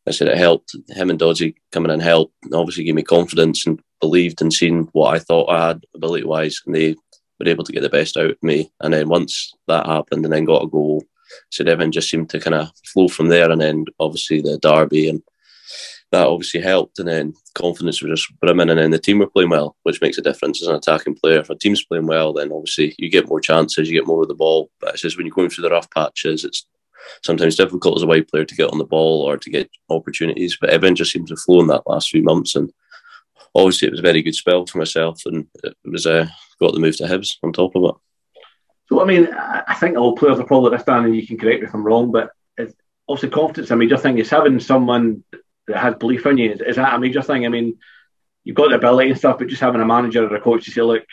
I 0.08 0.12
said 0.12 0.28
it 0.28 0.38
helped. 0.38 0.76
Him 0.90 1.10
and 1.10 1.20
Dodgy 1.20 1.56
coming 1.72 1.92
in 1.92 2.00
helped. 2.00 2.34
Obviously, 2.54 2.84
gave 2.84 2.96
me 2.96 3.04
confidence 3.04 3.66
and 3.66 3.80
believed 4.00 4.42
and 4.42 4.52
seen 4.52 4.90
what 4.94 5.14
I 5.14 5.20
thought 5.20 5.50
I 5.50 5.68
had 5.68 5.84
ability 5.96 6.26
wise, 6.26 6.62
and 6.66 6.76
they 6.76 6.96
were 7.40 7.48
able 7.48 7.64
to 7.64 7.72
get 7.72 7.82
the 7.82 7.90
best 7.90 8.18
out 8.18 8.32
of 8.32 8.44
me. 8.44 8.72
And 8.82 8.94
then 8.94 9.10
once 9.10 9.54
that 9.68 9.86
happened, 9.86 10.26
and 10.26 10.34
then 10.34 10.46
got 10.46 10.64
a 10.64 10.68
goal, 10.68 11.04
so 11.50 11.64
everything 11.64 11.92
just 11.92 12.10
seemed 12.10 12.30
to 12.32 12.40
kind 12.40 12.56
of 12.56 12.70
flow 12.86 13.08
from 13.08 13.30
there. 13.30 13.50
And 13.50 13.62
then 13.62 13.86
obviously 14.00 14.42
the 14.42 14.58
derby 14.60 15.10
and 15.10 15.22
that 16.12 16.28
obviously 16.28 16.62
helped. 16.62 17.00
And 17.00 17.08
then 17.08 17.34
confidence 17.56 18.02
was 18.02 18.20
just 18.20 18.40
brimming. 18.40 18.70
And 18.70 18.80
then 18.80 18.92
the 18.92 19.00
team 19.00 19.20
were 19.20 19.28
playing 19.28 19.50
well, 19.50 19.76
which 19.84 20.02
makes 20.02 20.18
a 20.18 20.22
difference 20.22 20.62
as 20.62 20.68
an 20.68 20.76
attacking 20.76 21.16
player. 21.16 21.40
If 21.40 21.50
a 21.50 21.56
team's 21.56 21.86
playing 21.86 22.08
well, 22.08 22.34
then 22.34 22.52
obviously 22.52 22.96
you 22.98 23.10
get 23.10 23.30
more 23.30 23.40
chances, 23.40 23.90
you 23.90 23.98
get 23.98 24.08
more 24.08 24.22
of 24.22 24.28
the 24.28 24.36
ball. 24.36 24.70
But 24.80 24.94
it's 24.94 25.02
just 25.02 25.18
when 25.18 25.26
you're 25.26 25.36
going 25.36 25.50
through 25.50 25.64
the 25.64 25.70
rough 25.70 25.90
patches, 25.90 26.44
it's 26.44 26.68
sometimes 27.24 27.56
difficult 27.56 27.98
as 27.98 28.04
a 28.04 28.08
wide 28.08 28.28
player 28.28 28.46
to 28.46 28.56
get 28.56 28.70
on 28.72 28.78
the 28.78 28.86
ball 28.86 29.22
or 29.24 29.38
to 29.38 29.50
get 29.50 29.70
opportunities. 29.90 30.58
But 30.60 30.70
everything 30.70 30.96
just 30.96 31.12
seems 31.12 31.30
to 31.30 31.38
flow 31.38 31.62
in 31.62 31.68
that 31.68 31.88
last 31.88 32.10
few 32.10 32.24
months. 32.24 32.56
And 32.56 32.72
obviously 33.56 33.88
it 33.88 33.92
was 33.92 34.02
a 34.02 34.04
very 34.04 34.22
good 34.22 34.36
spell 34.36 34.66
for 34.66 34.78
myself. 34.78 35.22
And 35.26 35.48
it 35.64 35.76
was 35.86 36.06
uh, 36.06 36.28
got 36.60 36.74
the 36.74 36.80
move 36.80 36.98
to 36.98 37.04
Hibs 37.04 37.38
on 37.42 37.54
top 37.54 37.76
of 37.76 37.84
it. 37.86 37.96
So 38.90 39.02
I 39.02 39.06
mean, 39.06 39.30
I 39.34 39.76
think 39.76 39.98
all 39.98 40.18
players 40.18 40.40
are 40.40 40.46
probably 40.46 40.72
understanding. 40.72 41.14
You 41.14 41.26
can 41.26 41.38
correct 41.38 41.62
me 41.62 41.68
if 41.68 41.74
I'm 41.74 41.86
wrong, 41.86 42.12
but 42.12 42.32
obviously 43.08 43.30
confidence 43.30 43.72
a 43.72 43.76
major 43.76 43.98
think 43.98 44.20
it's 44.20 44.30
having 44.30 44.60
someone 44.60 45.24
that 45.68 45.78
has 45.78 45.96
belief 45.96 46.26
in 46.26 46.38
you 46.38 46.52
is, 46.52 46.62
is, 46.62 46.76
that 46.76 46.94
a 46.94 47.00
major 47.00 47.22
thing? 47.22 47.46
I 47.46 47.50
mean, 47.50 47.78
you've 48.44 48.56
got 48.56 48.70
the 48.70 48.76
ability 48.76 49.10
and 49.10 49.18
stuff, 49.18 49.38
but 49.40 49.48
just 49.48 49.62
having 49.62 49.82
a 49.82 49.86
manager 49.86 50.28
or 50.28 50.36
a 50.36 50.42
coach 50.42 50.66
to 50.66 50.72
say, 50.72 50.82
"Look, 50.82 51.04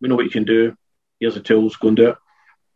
we 0.00 0.08
know 0.08 0.16
what 0.16 0.24
you 0.24 0.30
can 0.30 0.44
do. 0.44 0.76
Here's 1.20 1.34
the 1.34 1.40
tools. 1.40 1.76
Go 1.76 1.88
and 1.88 1.96
do 1.96 2.10
it." 2.10 2.16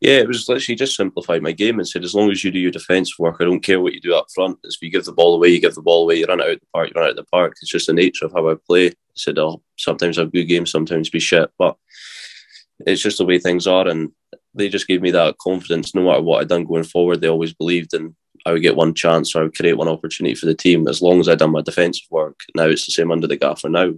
Yeah, 0.02 0.14
it 0.14 0.26
was 0.26 0.48
literally 0.48 0.74
just 0.74 0.96
simplified 0.96 1.42
my 1.42 1.52
game 1.52 1.78
and 1.78 1.86
said, 1.86 2.02
as 2.02 2.12
long 2.12 2.28
as 2.32 2.42
you 2.42 2.50
do 2.50 2.58
your 2.58 2.72
defensive 2.72 3.14
work, 3.20 3.36
I 3.38 3.44
don't 3.44 3.62
care 3.62 3.80
what 3.80 3.92
you 3.92 4.00
do 4.00 4.16
up 4.16 4.26
front. 4.34 4.58
If 4.64 4.82
you 4.82 4.90
give 4.90 5.04
the 5.04 5.12
ball 5.12 5.36
away, 5.36 5.50
you 5.50 5.60
give 5.60 5.76
the 5.76 5.80
ball 5.80 6.02
away. 6.02 6.16
You 6.16 6.24
run 6.24 6.40
it 6.40 6.42
out 6.42 6.50
of 6.50 6.58
the 6.58 6.66
park, 6.74 6.88
you 6.88 6.94
run 6.96 7.04
out 7.04 7.10
of 7.10 7.16
the 7.16 7.24
park. 7.30 7.52
It's 7.62 7.70
just 7.70 7.86
the 7.86 7.92
nature 7.92 8.24
of 8.24 8.32
how 8.32 8.50
I 8.50 8.56
play. 8.66 8.88
I 8.88 8.92
said, 9.14 9.38
I'll 9.38 9.62
sometimes 9.78 10.16
have 10.16 10.32
good 10.32 10.46
games, 10.46 10.72
sometimes 10.72 11.08
be 11.08 11.20
shit, 11.20 11.48
but 11.56 11.76
it's 12.84 13.00
just 13.00 13.18
the 13.18 13.24
way 13.24 13.38
things 13.38 13.68
are. 13.68 13.86
And 13.86 14.10
they 14.54 14.68
just 14.68 14.88
gave 14.88 15.02
me 15.02 15.12
that 15.12 15.38
confidence. 15.38 15.94
No 15.94 16.02
matter 16.02 16.22
what 16.22 16.40
I'd 16.40 16.48
done 16.48 16.64
going 16.64 16.82
forward, 16.82 17.20
they 17.20 17.28
always 17.28 17.54
believed 17.54 17.94
in 17.94 18.16
I 18.44 18.52
would 18.52 18.62
get 18.62 18.76
one 18.76 18.94
chance 18.94 19.34
or 19.34 19.40
I 19.40 19.42
would 19.44 19.56
create 19.56 19.76
one 19.76 19.88
opportunity 19.88 20.34
for 20.34 20.46
the 20.46 20.54
team 20.54 20.88
as 20.88 21.02
long 21.02 21.20
as 21.20 21.28
I'd 21.28 21.38
done 21.38 21.52
my 21.52 21.62
defensive 21.62 22.06
work. 22.10 22.40
Now 22.54 22.64
it's 22.64 22.86
the 22.86 22.92
same 22.92 23.10
under 23.10 23.26
the 23.26 23.36
gaffer 23.36 23.68
now. 23.68 23.92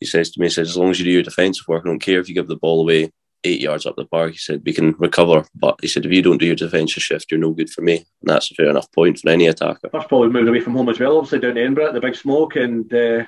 He 0.00 0.06
says 0.06 0.30
to 0.30 0.40
me, 0.40 0.46
he 0.46 0.50
says, 0.50 0.70
as 0.70 0.76
long 0.76 0.90
as 0.90 0.98
you 0.98 1.04
do 1.04 1.12
your 1.12 1.22
defensive 1.22 1.66
work, 1.68 1.84
I 1.84 1.88
don't 1.88 2.00
care 2.00 2.20
if 2.20 2.28
you 2.28 2.34
give 2.34 2.48
the 2.48 2.56
ball 2.56 2.80
away 2.80 3.10
eight 3.44 3.60
yards 3.60 3.86
up 3.86 3.96
the 3.96 4.04
park. 4.04 4.32
He 4.32 4.38
said, 4.38 4.62
we 4.64 4.72
can 4.72 4.92
recover. 4.98 5.44
But 5.54 5.78
he 5.80 5.88
said, 5.88 6.04
if 6.04 6.12
you 6.12 6.22
don't 6.22 6.38
do 6.38 6.46
your 6.46 6.56
defensive 6.56 7.02
shift, 7.02 7.30
you're 7.30 7.40
no 7.40 7.50
good 7.52 7.70
for 7.70 7.82
me. 7.82 7.96
And 7.96 8.06
that's 8.22 8.50
a 8.50 8.54
fair 8.54 8.68
enough 8.68 8.90
point 8.92 9.18
for 9.18 9.28
any 9.28 9.46
attacker. 9.46 9.88
First 9.90 10.12
all, 10.12 10.28
moved 10.28 10.48
away 10.48 10.60
from 10.60 10.74
home 10.74 10.88
as 10.88 10.98
well, 10.98 11.18
obviously 11.18 11.38
down 11.40 11.54
to 11.54 11.60
Edinburgh, 11.60 11.92
the 11.92 12.00
big 12.00 12.16
smoke, 12.16 12.56
and 12.56 12.92
uh, 12.92 13.24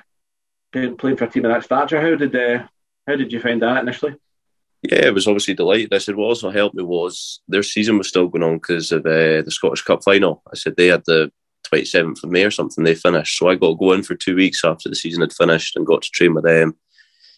playing 0.71 1.17
for 1.17 1.25
a 1.25 1.29
team 1.29 1.45
of 1.45 1.51
that 1.51 1.63
stature. 1.63 2.01
How 2.01 2.15
did 2.15 2.35
uh, 2.35 2.67
how 3.07 3.15
did 3.15 3.31
you 3.31 3.39
find 3.39 3.61
that 3.61 3.81
initially? 3.81 4.15
Yeah, 4.83 5.07
it 5.07 5.13
was 5.13 5.27
obviously 5.27 5.53
delighted. 5.53 5.93
I 5.93 5.97
said 5.97 6.15
what 6.15 6.25
also 6.25 6.51
helped 6.51 6.75
me 6.75 6.83
was 6.83 7.41
their 7.47 7.63
season 7.63 7.97
was 7.97 8.07
still 8.07 8.27
going 8.27 8.43
on 8.43 8.57
because 8.57 8.91
of 8.91 9.05
uh, 9.05 9.41
the 9.41 9.51
Scottish 9.51 9.81
Cup 9.81 10.03
final. 10.03 10.43
I 10.51 10.55
said 10.55 10.75
they 10.75 10.87
had 10.87 11.03
the 11.05 11.31
27th 11.71 12.23
of 12.23 12.29
May 12.29 12.43
or 12.43 12.51
something 12.51 12.83
they 12.83 12.95
finished. 12.95 13.37
So 13.37 13.49
I 13.49 13.55
got 13.55 13.69
to 13.69 13.75
go 13.75 13.93
in 13.93 14.03
for 14.03 14.15
two 14.15 14.35
weeks 14.35 14.63
after 14.63 14.87
the 14.87 14.95
season 14.95 15.21
had 15.21 15.33
finished 15.33 15.75
and 15.75 15.85
got 15.85 16.03
to 16.03 16.11
train 16.11 16.33
with 16.35 16.45
them 16.45 16.77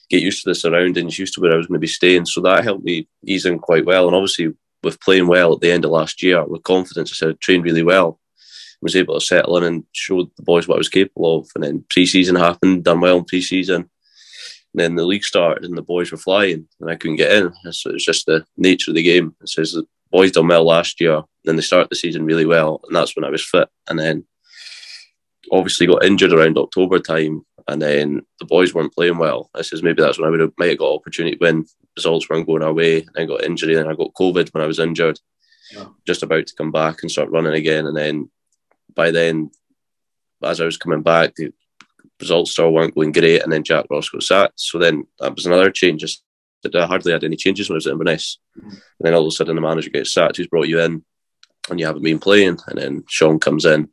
get 0.09 0.23
used 0.23 0.43
to 0.43 0.49
the 0.49 0.55
surroundings, 0.55 1.19
used 1.19 1.33
to 1.35 1.41
where 1.41 1.53
I 1.53 1.57
was 1.57 1.67
going 1.67 1.75
to 1.75 1.79
be 1.79 1.87
staying. 1.87 2.25
So 2.25 2.41
that 2.41 2.63
helped 2.63 2.83
me 2.83 3.07
ease 3.25 3.45
in 3.45 3.59
quite 3.59 3.85
well. 3.85 4.07
And 4.07 4.15
obviously, 4.15 4.53
with 4.83 4.99
playing 5.01 5.27
well 5.27 5.53
at 5.53 5.61
the 5.61 5.71
end 5.71 5.85
of 5.85 5.91
last 5.91 6.23
year, 6.23 6.43
with 6.45 6.63
confidence, 6.63 7.11
I 7.11 7.15
said 7.15 7.29
I 7.29 7.33
trained 7.39 7.63
really 7.63 7.83
well. 7.83 8.19
was 8.81 8.95
able 8.95 9.19
to 9.19 9.25
settle 9.25 9.57
in 9.57 9.63
and 9.63 9.83
showed 9.91 10.29
the 10.35 10.43
boys 10.43 10.67
what 10.67 10.75
I 10.75 10.79
was 10.79 10.89
capable 10.89 11.39
of. 11.39 11.49
And 11.55 11.63
then 11.63 11.85
pre-season 11.89 12.35
happened, 12.35 12.83
done 12.83 13.01
well 13.01 13.17
in 13.17 13.25
pre-season. 13.25 13.89
And 14.73 14.81
then 14.81 14.95
the 14.95 15.05
league 15.05 15.23
started 15.23 15.65
and 15.65 15.77
the 15.77 15.81
boys 15.81 16.11
were 16.11 16.17
flying 16.17 16.67
and 16.79 16.89
I 16.89 16.95
couldn't 16.95 17.17
get 17.17 17.31
in. 17.31 17.51
So 17.71 17.91
it's 17.91 18.05
just 18.05 18.25
the 18.25 18.45
nature 18.57 18.91
of 18.91 18.95
the 18.95 19.03
game. 19.03 19.35
It 19.41 19.49
says 19.49 19.71
the 19.71 19.85
boys 20.11 20.31
done 20.31 20.47
well 20.47 20.65
last 20.65 21.01
year. 21.01 21.23
Then 21.43 21.55
they 21.55 21.61
start 21.61 21.89
the 21.89 21.95
season 21.95 22.25
really 22.25 22.45
well. 22.45 22.81
And 22.85 22.95
that's 22.95 23.15
when 23.15 23.25
I 23.25 23.29
was 23.29 23.43
fit. 23.43 23.67
And 23.87 23.97
then 23.97 24.25
obviously 25.51 25.87
got 25.87 26.03
injured 26.05 26.33
around 26.33 26.57
October 26.57 26.99
time 26.99 27.43
and 27.69 27.81
then 27.81 28.21
the 28.39 28.45
boys 28.45 28.73
weren't 28.73 28.93
playing 28.93 29.17
well. 29.17 29.49
I 29.55 29.61
says 29.61 29.83
maybe 29.83 30.01
that's 30.01 30.17
when 30.17 30.27
I 30.27 30.31
would 30.31 30.39
have 30.39 30.53
might 30.57 30.69
have 30.69 30.79
got 30.79 30.93
opportunity 30.93 31.37
when 31.37 31.65
results 31.95 32.27
weren't 32.29 32.47
going 32.47 32.63
our 32.63 32.73
way. 32.73 33.05
I 33.15 33.25
got 33.25 33.43
injury 33.43 33.75
and 33.75 33.87
I 33.87 33.93
got 33.93 34.13
COVID 34.13 34.53
when 34.53 34.63
I 34.63 34.67
was 34.67 34.79
injured. 34.79 35.19
Yeah. 35.71 35.85
Just 36.05 36.23
about 36.23 36.47
to 36.47 36.55
come 36.55 36.71
back 36.71 37.01
and 37.01 37.11
start 37.11 37.29
running 37.29 37.53
again, 37.53 37.85
and 37.85 37.95
then 37.95 38.31
by 38.95 39.11
then, 39.11 39.51
as 40.43 40.59
I 40.59 40.65
was 40.65 40.77
coming 40.77 41.03
back, 41.03 41.35
the 41.35 41.53
results 42.19 42.51
still 42.51 42.71
weren't 42.71 42.95
going 42.95 43.11
great, 43.11 43.43
and 43.43 43.51
then 43.51 43.63
Jack 43.63 43.85
Ross 43.89 44.09
got 44.09 44.23
sacked. 44.23 44.59
So 44.59 44.77
then 44.77 45.05
that 45.19 45.35
was 45.35 45.45
another 45.45 45.71
change. 45.71 46.03
I 46.75 46.85
hardly 46.85 47.13
had 47.13 47.23
any 47.23 47.37
changes 47.37 47.69
when 47.69 47.75
I 47.75 47.77
was 47.77 47.87
at 47.87 47.93
Inverness, 47.93 48.39
mm-hmm. 48.57 48.69
and 48.69 48.81
then 48.99 49.13
all 49.13 49.21
of 49.21 49.27
a 49.27 49.31
sudden 49.31 49.55
the 49.55 49.61
manager 49.61 49.89
gets 49.89 50.13
sacked. 50.13 50.37
Who's 50.37 50.47
brought 50.47 50.67
you 50.67 50.79
in, 50.81 51.03
and 51.69 51.79
you 51.79 51.85
haven't 51.85 52.03
been 52.03 52.19
playing, 52.19 52.57
and 52.67 52.77
then 52.77 53.03
Sean 53.07 53.39
comes 53.39 53.65
in 53.65 53.89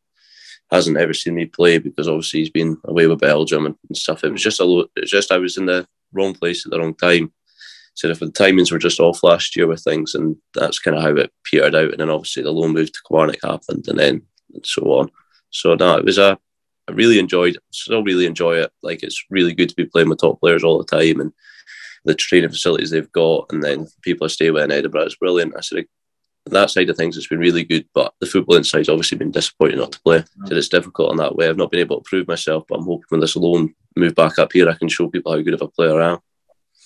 hasn't 0.70 0.97
ever 0.97 1.14
seen 1.14 1.35
me 1.35 1.47
play 1.47 1.79
because 1.79 2.09
obviously 2.09 2.41
he's 2.41 2.51
been 2.51 2.77
away 2.85 3.07
with 3.07 3.20
Belgium 3.20 3.66
and, 3.66 3.77
and 3.89 3.97
stuff. 3.97 4.24
It 4.24 4.33
was 4.33 4.43
just 4.43 4.61
a 4.61 4.89
it's 4.97 5.11
just 5.11 5.33
I 5.33 5.39
was 5.39 5.57
in 5.57 5.66
the 5.66 5.87
wrong 6.12 6.35
place 6.35 6.66
at 6.66 6.70
the 6.70 6.79
wrong 6.79 6.95
time. 6.95 7.33
So 7.95 8.09
if 8.09 8.18
the 8.18 8.27
timings 8.27 8.70
were 8.70 8.79
just 8.79 9.01
off 9.01 9.22
last 9.22 9.57
year 9.57 9.66
with 9.66 9.83
things, 9.83 10.14
and 10.14 10.37
that's 10.55 10.79
kind 10.79 10.97
of 10.97 11.03
how 11.03 11.14
it 11.16 11.33
petered 11.45 11.74
out. 11.74 11.93
And 11.93 12.01
then 12.01 12.11
obviously 12.11 12.43
the 12.43 12.51
loan 12.51 12.72
move 12.72 12.92
to 12.92 12.99
Kilmarnock 13.09 13.38
happened, 13.42 13.87
and 13.88 13.99
then 13.99 14.22
and 14.55 14.67
so 14.67 14.83
on. 14.92 15.11
So 15.51 15.75
no, 15.75 15.96
it 15.96 16.05
was 16.05 16.18
a 16.18 16.38
I 16.88 16.92
really 16.92 17.18
enjoyed, 17.18 17.58
still 17.72 18.03
really 18.03 18.26
enjoy 18.26 18.57
it. 18.57 18.72
Like 18.83 19.03
it's 19.03 19.25
really 19.30 19.54
good 19.54 19.68
to 19.68 19.75
be 19.75 19.87
playing 19.87 20.08
with 20.08 20.21
top 20.21 20.41
players 20.41 20.64
all 20.64 20.79
the 20.79 20.84
time, 20.84 21.21
and 21.21 21.33
the 22.04 22.14
training 22.14 22.50
facilities 22.50 22.91
they've 22.91 23.13
got, 23.13 23.46
and 23.50 23.63
then 23.63 23.88
people 24.03 24.25
I 24.25 24.29
stay 24.29 24.50
with 24.50 24.64
in 24.64 24.72
Edinburgh 24.72 25.07
is 25.07 25.17
brilliant. 25.17 25.54
I 25.57 25.61
said 25.61 25.87
that 26.46 26.71
side 26.71 26.88
of 26.88 26.96
things 26.96 27.17
has 27.17 27.26
been 27.26 27.41
really 27.41 27.64
good, 27.64 27.88
but 27.92 28.14
the 28.21 28.26
football 28.26 28.57
inside's 28.57 28.88
obviously 28.88 29.18
been 29.18 29.33
disappointing 29.33 29.79
not 29.79 29.92
to 29.92 30.00
play. 30.03 30.25
So 30.46 30.54
it's 30.54 30.68
difficult 30.68 31.11
in 31.11 31.17
that 31.17 31.34
way. 31.34 31.49
I've 31.49 31.57
not 31.57 31.72
been 31.72 31.80
able 31.80 31.96
to 31.96 32.08
prove 32.08 32.29
myself, 32.29 32.64
but 32.68 32.79
I'm 32.79 32.84
hoping 32.84 33.07
with 33.11 33.21
this 33.21 33.34
loan 33.34 33.75
move 33.96 34.14
back 34.14 34.38
up 34.38 34.53
here, 34.53 34.68
I 34.68 34.75
can 34.75 34.88
show 34.88 35.08
people 35.08 35.33
how 35.33 35.41
good 35.41 35.54
of 35.54 35.63
a 35.63 35.68
player 35.68 36.00
I 36.00 36.13
am. 36.13 36.18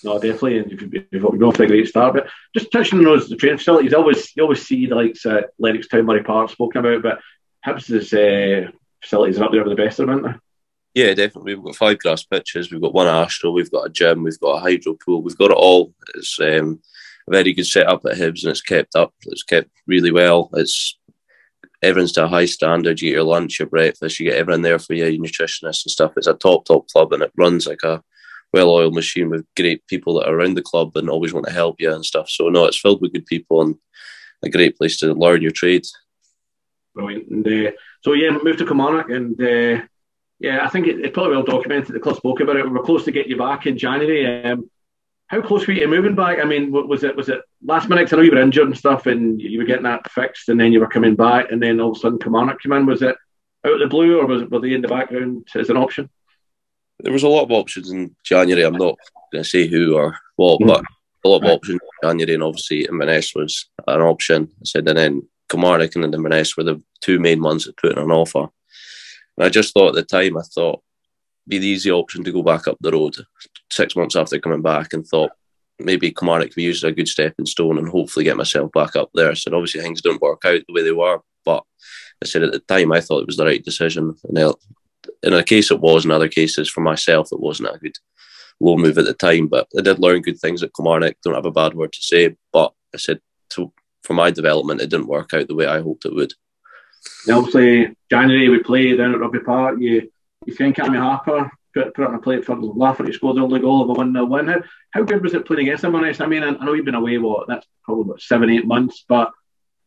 No, 0.03 0.15
definitely, 0.15 0.57
and 0.57 0.71
you've, 0.71 1.05
you've 1.11 1.21
got 1.21 1.43
off 1.43 1.57
to 1.57 1.63
a 1.63 1.67
great 1.67 1.87
start. 1.87 2.15
But 2.15 2.27
just 2.55 2.71
touching 2.71 2.99
on 2.99 3.05
those 3.05 3.29
the 3.29 3.35
training 3.35 3.59
facilities, 3.59 3.91
you 3.91 3.97
always 3.97 4.35
you 4.35 4.43
always 4.43 4.65
see 4.65 4.87
the 4.87 4.95
likes 4.95 5.25
at 5.27 5.51
Lennoxtown, 5.59 6.05
Murray 6.05 6.23
Park 6.23 6.49
spoken 6.49 6.83
about, 6.83 7.03
but 7.03 7.19
Hibs' 7.63 7.91
is 7.91 8.11
uh, 8.13 8.71
facilities 9.01 9.39
are 9.39 9.45
up 9.45 9.51
there 9.51 9.63
with 9.63 9.75
the 9.75 9.83
best 9.83 9.99
of 9.99 10.07
them, 10.07 10.23
aren't 10.23 10.35
they? 10.35 10.39
Yeah, 10.93 11.13
definitely. 11.13 11.55
We've 11.55 11.63
got 11.63 11.75
five 11.75 11.99
grass 11.99 12.23
pitches, 12.23 12.71
we've 12.71 12.81
got 12.81 12.93
one 12.93 13.07
astro, 13.07 13.51
we've 13.51 13.71
got 13.71 13.85
a 13.87 13.89
gym, 13.89 14.23
we've 14.23 14.39
got 14.39 14.57
a 14.57 14.59
hydro 14.59 14.95
pool, 14.95 15.21
we've 15.21 15.37
got 15.37 15.51
it 15.51 15.57
all. 15.57 15.93
It's 16.15 16.37
um, 16.39 16.81
a 17.27 17.31
very 17.31 17.53
good 17.53 17.65
setup 17.65 18.01
at 18.05 18.17
Hibs, 18.17 18.43
and 18.43 18.51
it's 18.51 18.61
kept 18.61 18.95
up. 18.95 19.13
It's 19.25 19.43
kept 19.43 19.69
really 19.87 20.11
well. 20.11 20.49
It's 20.53 20.97
everyone's 21.81 22.11
to 22.13 22.25
a 22.25 22.27
high 22.27 22.45
standard. 22.45 23.01
You 23.01 23.09
get 23.09 23.15
your 23.15 23.23
lunch, 23.23 23.59
your 23.59 23.69
breakfast, 23.69 24.19
you 24.19 24.29
get 24.29 24.37
everyone 24.37 24.63
there 24.63 24.79
for 24.79 24.93
you, 24.93 25.05
your 25.05 25.23
nutritionist 25.23 25.85
and 25.85 25.91
stuff. 25.91 26.13
It's 26.17 26.27
a 26.27 26.33
top 26.33 26.65
top 26.65 26.87
club, 26.89 27.13
and 27.13 27.23
it 27.23 27.31
runs 27.37 27.67
like 27.67 27.83
a 27.83 28.03
well-oiled 28.53 28.93
machine 28.93 29.29
with 29.29 29.45
great 29.55 29.85
people 29.87 30.15
that 30.15 30.27
are 30.27 30.35
around 30.35 30.55
the 30.55 30.61
club 30.61 30.91
and 30.95 31.09
always 31.09 31.33
want 31.33 31.45
to 31.45 31.53
help 31.53 31.77
you 31.79 31.93
and 31.93 32.05
stuff. 32.05 32.29
So 32.29 32.49
no, 32.49 32.65
it's 32.65 32.79
filled 32.79 33.01
with 33.01 33.13
good 33.13 33.25
people 33.25 33.61
and 33.61 33.75
a 34.43 34.49
great 34.49 34.77
place 34.77 34.97
to 34.97 35.13
learn 35.13 35.41
your 35.41 35.51
trade. 35.51 35.85
Brilliant. 36.93 37.29
And 37.29 37.47
uh, 37.47 37.71
so 38.01 38.13
yeah, 38.13 38.37
moved 38.43 38.59
to 38.59 38.65
Kilmarnock 38.65 39.09
and. 39.09 39.41
Uh, 39.41 39.85
yeah, 40.41 40.65
I 40.65 40.69
think 40.69 40.87
it, 40.87 40.99
it's 40.99 41.13
probably 41.13 41.35
well 41.35 41.43
documented. 41.43 41.93
The 41.93 41.99
club 41.99 42.17
spoke 42.17 42.39
about 42.39 42.55
it. 42.55 42.65
We 42.65 42.71
were 42.71 42.83
close 42.83 43.05
to 43.05 43.11
get 43.11 43.27
you 43.27 43.37
back 43.37 43.67
in 43.67 43.77
January. 43.77 44.43
Um, 44.43 44.71
how 45.27 45.39
close 45.41 45.65
were 45.65 45.73
you 45.73 45.87
moving 45.87 46.15
back? 46.15 46.39
I 46.39 46.45
mean, 46.45 46.71
was 46.71 47.03
it 47.03 47.15
was 47.15 47.29
it 47.29 47.41
last 47.63 47.87
minute? 47.87 48.11
I 48.11 48.15
know 48.15 48.23
you 48.23 48.31
were 48.31 48.41
injured 48.41 48.67
and 48.67 48.77
stuff, 48.77 49.05
and 49.05 49.39
you 49.39 49.59
were 49.59 49.65
getting 49.65 49.83
that 49.83 50.11
fixed, 50.11 50.49
and 50.49 50.59
then 50.59 50.73
you 50.73 50.79
were 50.79 50.87
coming 50.87 51.15
back, 51.15 51.51
and 51.51 51.61
then 51.61 51.79
all 51.79 51.91
of 51.91 51.97
a 51.97 51.99
sudden 51.99 52.17
Kilmarnock 52.17 52.59
came 52.59 52.73
in. 52.73 52.87
Was 52.87 53.03
it 53.03 53.15
out 53.65 53.73
of 53.73 53.79
the 53.79 53.87
blue, 53.87 54.19
or 54.19 54.25
was 54.25 54.41
it, 54.41 54.51
were 54.51 54.59
they 54.59 54.73
in 54.73 54.81
the 54.81 54.87
background 54.87 55.47
as 55.55 55.69
an 55.69 55.77
option? 55.77 56.09
There 56.99 57.13
was 57.13 57.23
a 57.23 57.29
lot 57.29 57.43
of 57.43 57.51
options 57.51 57.91
in 57.91 58.15
January. 58.23 58.65
I'm 58.65 58.73
not 58.73 58.97
going 59.31 59.43
to 59.43 59.49
say 59.49 59.67
who 59.67 59.95
or 59.95 60.17
what, 60.37 60.59
but 60.59 60.83
a 61.23 61.29
lot 61.29 61.37
of 61.37 61.43
right. 61.43 61.51
options 61.51 61.79
in 61.81 62.09
January, 62.09 62.33
and 62.33 62.43
obviously 62.43 62.85
Inverness 62.85 63.33
was 63.35 63.69
an 63.87 64.01
option. 64.01 64.49
I 64.53 64.65
said, 64.65 64.87
and 64.87 64.97
then 64.97 65.29
Kilmarnock 65.51 65.95
and 65.95 66.05
Inverness 66.05 66.55
were 66.55 66.63
the 66.63 66.81
two 67.01 67.19
main 67.19 67.41
ones 67.41 67.65
that 67.65 67.77
put 67.77 67.91
in 67.91 67.99
an 67.99 68.11
offer. 68.11 68.47
And 69.37 69.45
I 69.45 69.49
just 69.49 69.73
thought 69.73 69.89
at 69.89 69.95
the 69.95 70.03
time, 70.03 70.37
I 70.37 70.41
thought 70.41 70.81
be 71.47 71.57
the 71.57 71.67
easy 71.67 71.91
option 71.91 72.23
to 72.23 72.31
go 72.31 72.41
back 72.41 72.67
up 72.67 72.77
the 72.79 72.91
road 72.91 73.15
six 73.71 73.95
months 73.95 74.15
after 74.15 74.39
coming 74.39 74.61
back 74.61 74.93
and 74.93 75.05
thought 75.05 75.31
maybe 75.79 76.11
Kilmarnock 76.11 76.55
used 76.55 76.83
as 76.83 76.91
a 76.91 76.93
good 76.93 77.07
stepping 77.07 77.45
stone 77.45 77.77
and 77.77 77.89
hopefully 77.89 78.23
get 78.23 78.37
myself 78.37 78.71
back 78.71 78.95
up 78.95 79.09
there. 79.13 79.33
So 79.35 79.53
obviously 79.53 79.81
things 79.81 80.01
don't 80.01 80.21
work 80.21 80.43
out 80.45 80.61
the 80.67 80.73
way 80.73 80.83
they 80.83 80.91
were, 80.91 81.19
but 81.43 81.63
I 82.23 82.27
said 82.27 82.43
at 82.43 82.51
the 82.51 82.59
time 82.59 82.91
I 82.91 83.01
thought 83.01 83.21
it 83.21 83.27
was 83.27 83.37
the 83.37 83.45
right 83.45 83.63
decision. 83.63 84.15
And 84.23 84.37
uh, 84.37 84.53
in 85.23 85.33
a 85.33 85.43
case 85.43 85.71
it 85.71 85.81
was, 85.81 86.05
in 86.05 86.11
other 86.11 86.29
cases 86.29 86.69
for 86.69 86.81
myself 86.81 87.29
it 87.31 87.39
wasn't 87.39 87.75
a 87.75 87.79
good 87.79 87.97
low 88.59 88.77
move 88.77 88.97
at 88.97 89.05
the 89.05 89.13
time. 89.13 89.47
But 89.47 89.67
I 89.77 89.81
did 89.81 89.99
learn 89.99 90.21
good 90.21 90.39
things 90.39 90.61
at 90.63 90.73
Kilmarnock. 90.75 91.15
Don't 91.23 91.35
have 91.35 91.45
a 91.45 91.51
bad 91.51 91.73
word 91.73 91.93
to 91.93 92.01
say, 92.01 92.35
but 92.53 92.73
I 92.93 92.97
said 92.97 93.19
to, 93.51 93.73
for 94.03 94.13
my 94.13 94.31
development 94.31 94.81
it 94.81 94.89
didn't 94.89 95.07
work 95.07 95.33
out 95.33 95.47
the 95.47 95.55
way 95.55 95.67
I 95.67 95.81
hoped 95.81 96.05
it 96.05 96.13
would. 96.13 96.33
Obviously, 97.29 97.95
January 98.09 98.49
we 98.49 98.59
played 98.59 98.97
down 98.97 99.13
at 99.13 99.19
Rugby 99.19 99.39
Park. 99.39 99.79
You 99.79 100.11
you 100.45 100.53
think 100.53 100.77
Cammy 100.77 100.97
Harper 100.97 101.51
put, 101.73 101.93
put 101.93 102.07
on 102.07 102.15
a 102.15 102.19
plate 102.19 102.45
for 102.45 102.55
Lafferty, 102.55 103.13
scored 103.13 103.37
the 103.37 103.41
only 103.41 103.59
goal 103.59 103.83
of 103.83 103.89
a 103.89 103.93
1 103.93 104.13
0 104.13 104.25
win. 104.25 104.47
How, 104.47 104.61
how 104.91 105.03
good 105.03 105.23
was 105.23 105.33
it 105.33 105.45
playing 105.45 105.67
against 105.67 105.83
him 105.83 105.95
on 105.95 106.03
I 106.03 106.25
mean, 106.25 106.43
I 106.43 106.51
know 106.51 106.73
you've 106.73 106.85
been 106.85 106.95
away, 106.95 107.17
what, 107.17 107.47
that's 107.47 107.67
probably 107.83 108.03
about 108.03 108.21
seven, 108.21 108.49
eight 108.49 108.65
months, 108.65 109.05
but 109.07 109.31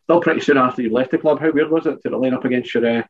still 0.05 0.21
pretty 0.21 0.41
soon 0.41 0.59
after 0.59 0.83
you 0.83 0.93
left 0.93 1.11
the 1.11 1.19
club. 1.19 1.41
How 1.41 1.51
weird 1.51 1.71
was 1.71 1.87
it 1.87 1.99
to 2.03 2.17
line 2.17 2.35
up 2.35 2.45
against 2.45 2.75
your 2.75 2.87
uh, 2.87 3.03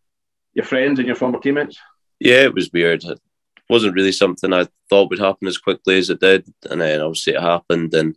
your 0.55 0.65
friends 0.65 0.99
and 0.99 1.07
your 1.07 1.17
former 1.17 1.41
teammates? 1.41 1.79
Yeah, 2.21 2.43
it 2.43 2.55
was 2.55 2.71
weird. 2.73 3.05
It 3.05 3.21
wasn't 3.69 3.95
really 3.95 4.13
something 4.13 4.53
I 4.53 4.69
thought 4.89 5.11
would 5.11 5.19
happen 5.19 5.49
as 5.49 5.59
quickly 5.59 5.99
as 5.99 6.11
it 6.11 6.21
did. 6.21 6.47
And 6.71 6.81
then 6.81 7.01
obviously 7.01 7.35
it 7.35 7.43
happened. 7.43 7.93
And 7.95 8.17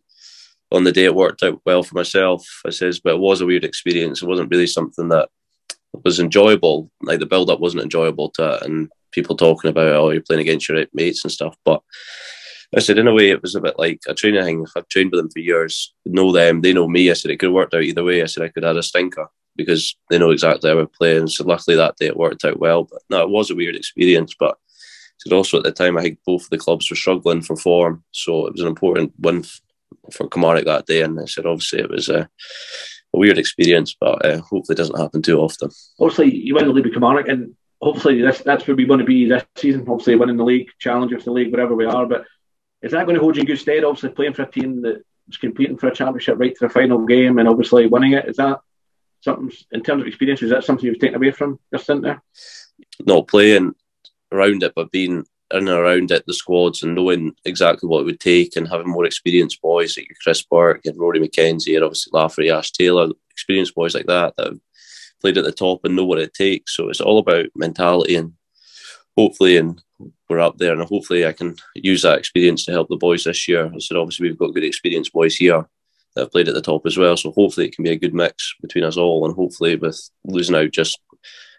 on 0.72 0.84
the 0.84 0.92
day 0.92 1.06
it 1.06 1.16
worked 1.16 1.44
out 1.44 1.62
well 1.66 1.84
for 1.84 1.96
myself, 1.96 2.46
I 2.66 2.72
says, 2.72 3.00
but 3.00 3.14
it 3.14 3.20
was 3.20 3.42
a 3.42 3.46
weird 3.46 3.64
experience. 3.64 4.22
It 4.22 4.28
wasn't 4.28 4.52
really 4.52 4.68
something 4.68 5.10
that 5.10 5.30
was 6.04 6.20
enjoyable. 6.20 6.92
Like 7.02 7.20
the 7.20 7.26
build 7.26 7.50
up 7.50 7.60
wasn't 7.60 7.84
enjoyable 7.84 8.30
to 8.32 8.56
it, 8.56 8.64
and 8.64 8.92
people 9.12 9.38
talking 9.38 9.70
about 9.70 9.96
oh 9.96 10.10
you're 10.12 10.22
playing 10.22 10.42
against 10.42 10.68
your 10.68 10.86
mates 10.94 11.24
and 11.24 11.32
stuff. 11.32 11.56
But 11.64 11.82
I 12.76 12.80
said 12.80 12.98
in 12.98 13.08
a 13.08 13.14
way 13.14 13.30
it 13.30 13.42
was 13.42 13.56
a 13.56 13.62
bit 13.62 13.80
like 13.80 14.02
a 14.08 14.14
training 14.14 14.44
thing. 14.44 14.66
I've 14.76 14.88
trained 14.90 15.12
with 15.12 15.20
them 15.22 15.30
for 15.30 15.40
years, 15.40 15.94
know 16.06 16.32
them, 16.32 16.62
they 16.62 16.74
know 16.74 16.88
me. 16.88 17.10
I 17.10 17.14
said 17.14 17.32
it 17.32 17.38
could 17.38 17.48
have 17.48 17.54
worked 17.54 17.74
out 17.74 17.84
either 17.84 18.04
way. 18.04 18.22
I 18.22 18.26
said 18.26 18.44
I 18.44 18.50
could 18.50 18.64
have 18.64 18.76
had 18.76 18.80
a 18.80 18.84
stinker 18.84 19.30
because 19.56 19.96
they 20.10 20.20
know 20.20 20.32
exactly 20.32 20.70
how 20.70 20.82
I 20.82 20.86
play. 20.86 21.18
And 21.18 21.32
so 21.32 21.46
luckily 21.46 21.78
that 21.78 21.96
day 21.98 22.08
it 22.08 22.18
worked 22.18 22.46
out 22.46 22.60
well. 22.60 22.84
But 22.84 23.02
no, 23.10 23.22
it 23.22 23.30
was 23.30 23.50
a 23.50 23.56
weird 23.56 23.76
experience. 23.76 24.36
But 24.38 24.56
I 24.56 25.20
said 25.20 25.34
also 25.34 25.58
at 25.58 25.64
the 25.64 25.72
time 25.72 25.98
I 25.98 26.02
think 26.02 26.20
both 26.26 26.44
of 26.44 26.50
the 26.50 26.58
clubs 26.58 26.90
were 26.90 26.98
struggling 26.98 27.42
for 27.42 27.56
form, 27.56 28.04
so 28.12 28.46
it 28.48 28.54
was 28.54 28.62
an 28.62 28.68
important 28.68 29.14
win 29.20 29.46
for 30.12 30.28
Kilmarnock 30.28 30.66
that 30.66 30.86
day. 30.86 31.02
And 31.02 31.20
I 31.20 31.26
said 31.26 31.46
obviously 31.46 31.80
it 31.80 31.90
was 31.90 32.10
a 32.10 32.30
a 33.14 33.20
weird 33.20 33.38
experience, 33.38 33.96
but 34.00 34.26
uh, 34.26 34.38
hopefully 34.40 34.74
it 34.74 34.78
doesn't 34.78 35.00
happen 35.00 35.22
too 35.22 35.40
often. 35.40 35.70
Obviously, 36.00 36.36
you 36.36 36.56
win 36.56 36.66
the 36.66 36.74
league 36.74 36.86
with 36.86 36.94
Kilmarnock, 36.94 37.28
and 37.28 37.56
hopefully 37.82 38.22
that's 38.22 38.42
that's 38.42 38.68
where 38.68 38.76
we 38.76 38.86
want 38.86 39.00
to 39.00 39.06
be 39.06 39.28
this 39.28 39.44
season. 39.56 39.86
Obviously, 39.88 40.16
winning 40.16 40.38
the 40.38 40.44
league, 40.44 40.70
challengers 40.80 41.26
the 41.26 41.32
league, 41.32 41.52
wherever 41.52 41.76
we 41.76 41.86
are. 41.86 42.06
But 42.06 42.26
is 42.82 42.92
that 42.92 43.06
going 43.06 43.16
to 43.16 43.22
hold 43.22 43.36
you 43.36 43.42
in 43.42 43.48
good 43.48 43.60
stead? 43.60 43.84
Obviously, 43.84 44.10
playing 44.10 44.34
for 44.34 44.44
a 44.44 44.52
team 44.52 44.82
that's 44.82 45.38
competing 45.38 45.78
for 45.78 45.88
a 45.88 45.96
championship 45.96 46.38
right 46.38 46.56
to 46.56 46.68
the 46.68 46.74
final 46.74 47.06
game, 47.06 47.40
and 47.40 47.48
obviously 47.48 47.88
winning 47.88 48.14
it. 48.14 48.28
Is 48.28 48.38
that 48.38 48.60
something 49.22 49.52
in 49.72 49.84
terms 49.84 50.02
of 50.02 50.08
experience? 50.08 50.42
Is 50.42 50.52
that 50.52 50.64
something 50.64 50.86
you've 50.86 51.00
taken 51.00 51.16
away 51.16 51.32
from 51.32 51.60
your 51.72 51.80
stint 51.80 52.04
there? 52.04 52.22
Not 53.06 53.28
playing 53.28 53.74
around 54.32 54.64
it, 54.64 54.74
but 54.76 54.92
being 54.92 55.26
in 55.52 55.68
and 55.68 55.70
around 55.70 56.12
it, 56.12 56.26
the 56.26 56.34
squads, 56.34 56.84
and 56.84 56.96
knowing 56.96 57.34
exactly 57.46 57.88
what 57.88 58.02
it 58.02 58.06
would 58.06 58.20
take, 58.20 58.56
and 58.56 58.68
having 58.68 58.90
more 58.90 59.06
experienced 59.06 59.62
boys 59.62 59.98
like 59.98 60.08
Chris 60.22 60.44
Burke 60.44 60.86
and 60.86 60.98
Rory 60.98 61.20
McKenzie, 61.20 61.76
and 61.76 61.84
obviously 61.84 62.12
Lafferty, 62.14 62.50
Ash 62.50 62.72
Taylor, 62.72 63.10
experienced 63.32 63.76
boys 63.76 63.96
like 63.96 64.08
that 64.08 64.36
that 64.38 64.48
have 64.48 64.60
played 65.22 65.38
at 65.38 65.44
the 65.44 65.52
top 65.52 65.84
and 65.84 65.96
know 65.96 66.06
what 66.06 66.20
it 66.20 66.34
takes. 66.34 66.76
So 66.76 66.90
it's 66.90 67.02
all 67.02 67.20
about 67.20 67.46
mentality, 67.56 68.16
and 68.16 68.34
hopefully, 69.16 69.58
and 69.58 69.82
we're 70.30 70.40
up 70.40 70.58
there, 70.58 70.74
and 70.74 70.84
hopefully, 70.84 71.26
I 71.26 71.34
can 71.34 71.56
use 71.76 72.02
that 72.02 72.20
experience 72.20 72.66
to 72.66 72.72
help 72.72 72.90
the 72.90 72.98
boys 72.98 73.24
this 73.24 73.48
year. 73.48 73.72
I 73.74 73.80
said, 73.80 73.98
obviously, 73.98 74.28
we've 74.28 74.38
got 74.38 74.54
good 74.54 74.64
experienced 74.64 75.14
boys 75.14 75.36
here 75.36 75.66
that 76.16 76.22
have 76.22 76.32
played 76.32 76.48
at 76.48 76.56
the 76.56 76.62
top 76.62 76.86
as 76.86 76.98
well. 76.98 77.16
So 77.16 77.32
hopefully, 77.32 77.68
it 77.68 77.76
can 77.76 77.84
be 77.84 77.92
a 77.92 77.98
good 77.98 78.14
mix 78.14 78.54
between 78.62 78.84
us 78.84 78.98
all, 78.98 79.26
and 79.26 79.36
hopefully, 79.36 79.76
with 79.76 80.10
losing 80.26 80.56
out 80.56 80.72
just 80.72 81.00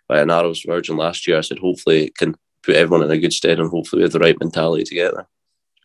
by 0.08 0.20
a 0.20 0.26
narrow 0.26 0.54
margin 0.66 0.96
last 0.96 1.26
year, 1.26 1.38
I 1.38 1.42
said 1.42 1.58
hopefully 1.58 2.06
it 2.06 2.16
can 2.16 2.34
put 2.62 2.76
everyone 2.76 3.04
in 3.04 3.10
a 3.10 3.18
good 3.18 3.32
stead 3.32 3.60
and 3.60 3.70
hopefully 3.70 4.00
we 4.00 4.04
have 4.04 4.12
the 4.12 4.18
right 4.18 4.38
mentality 4.38 4.84
to 4.84 4.88
together. 4.88 5.26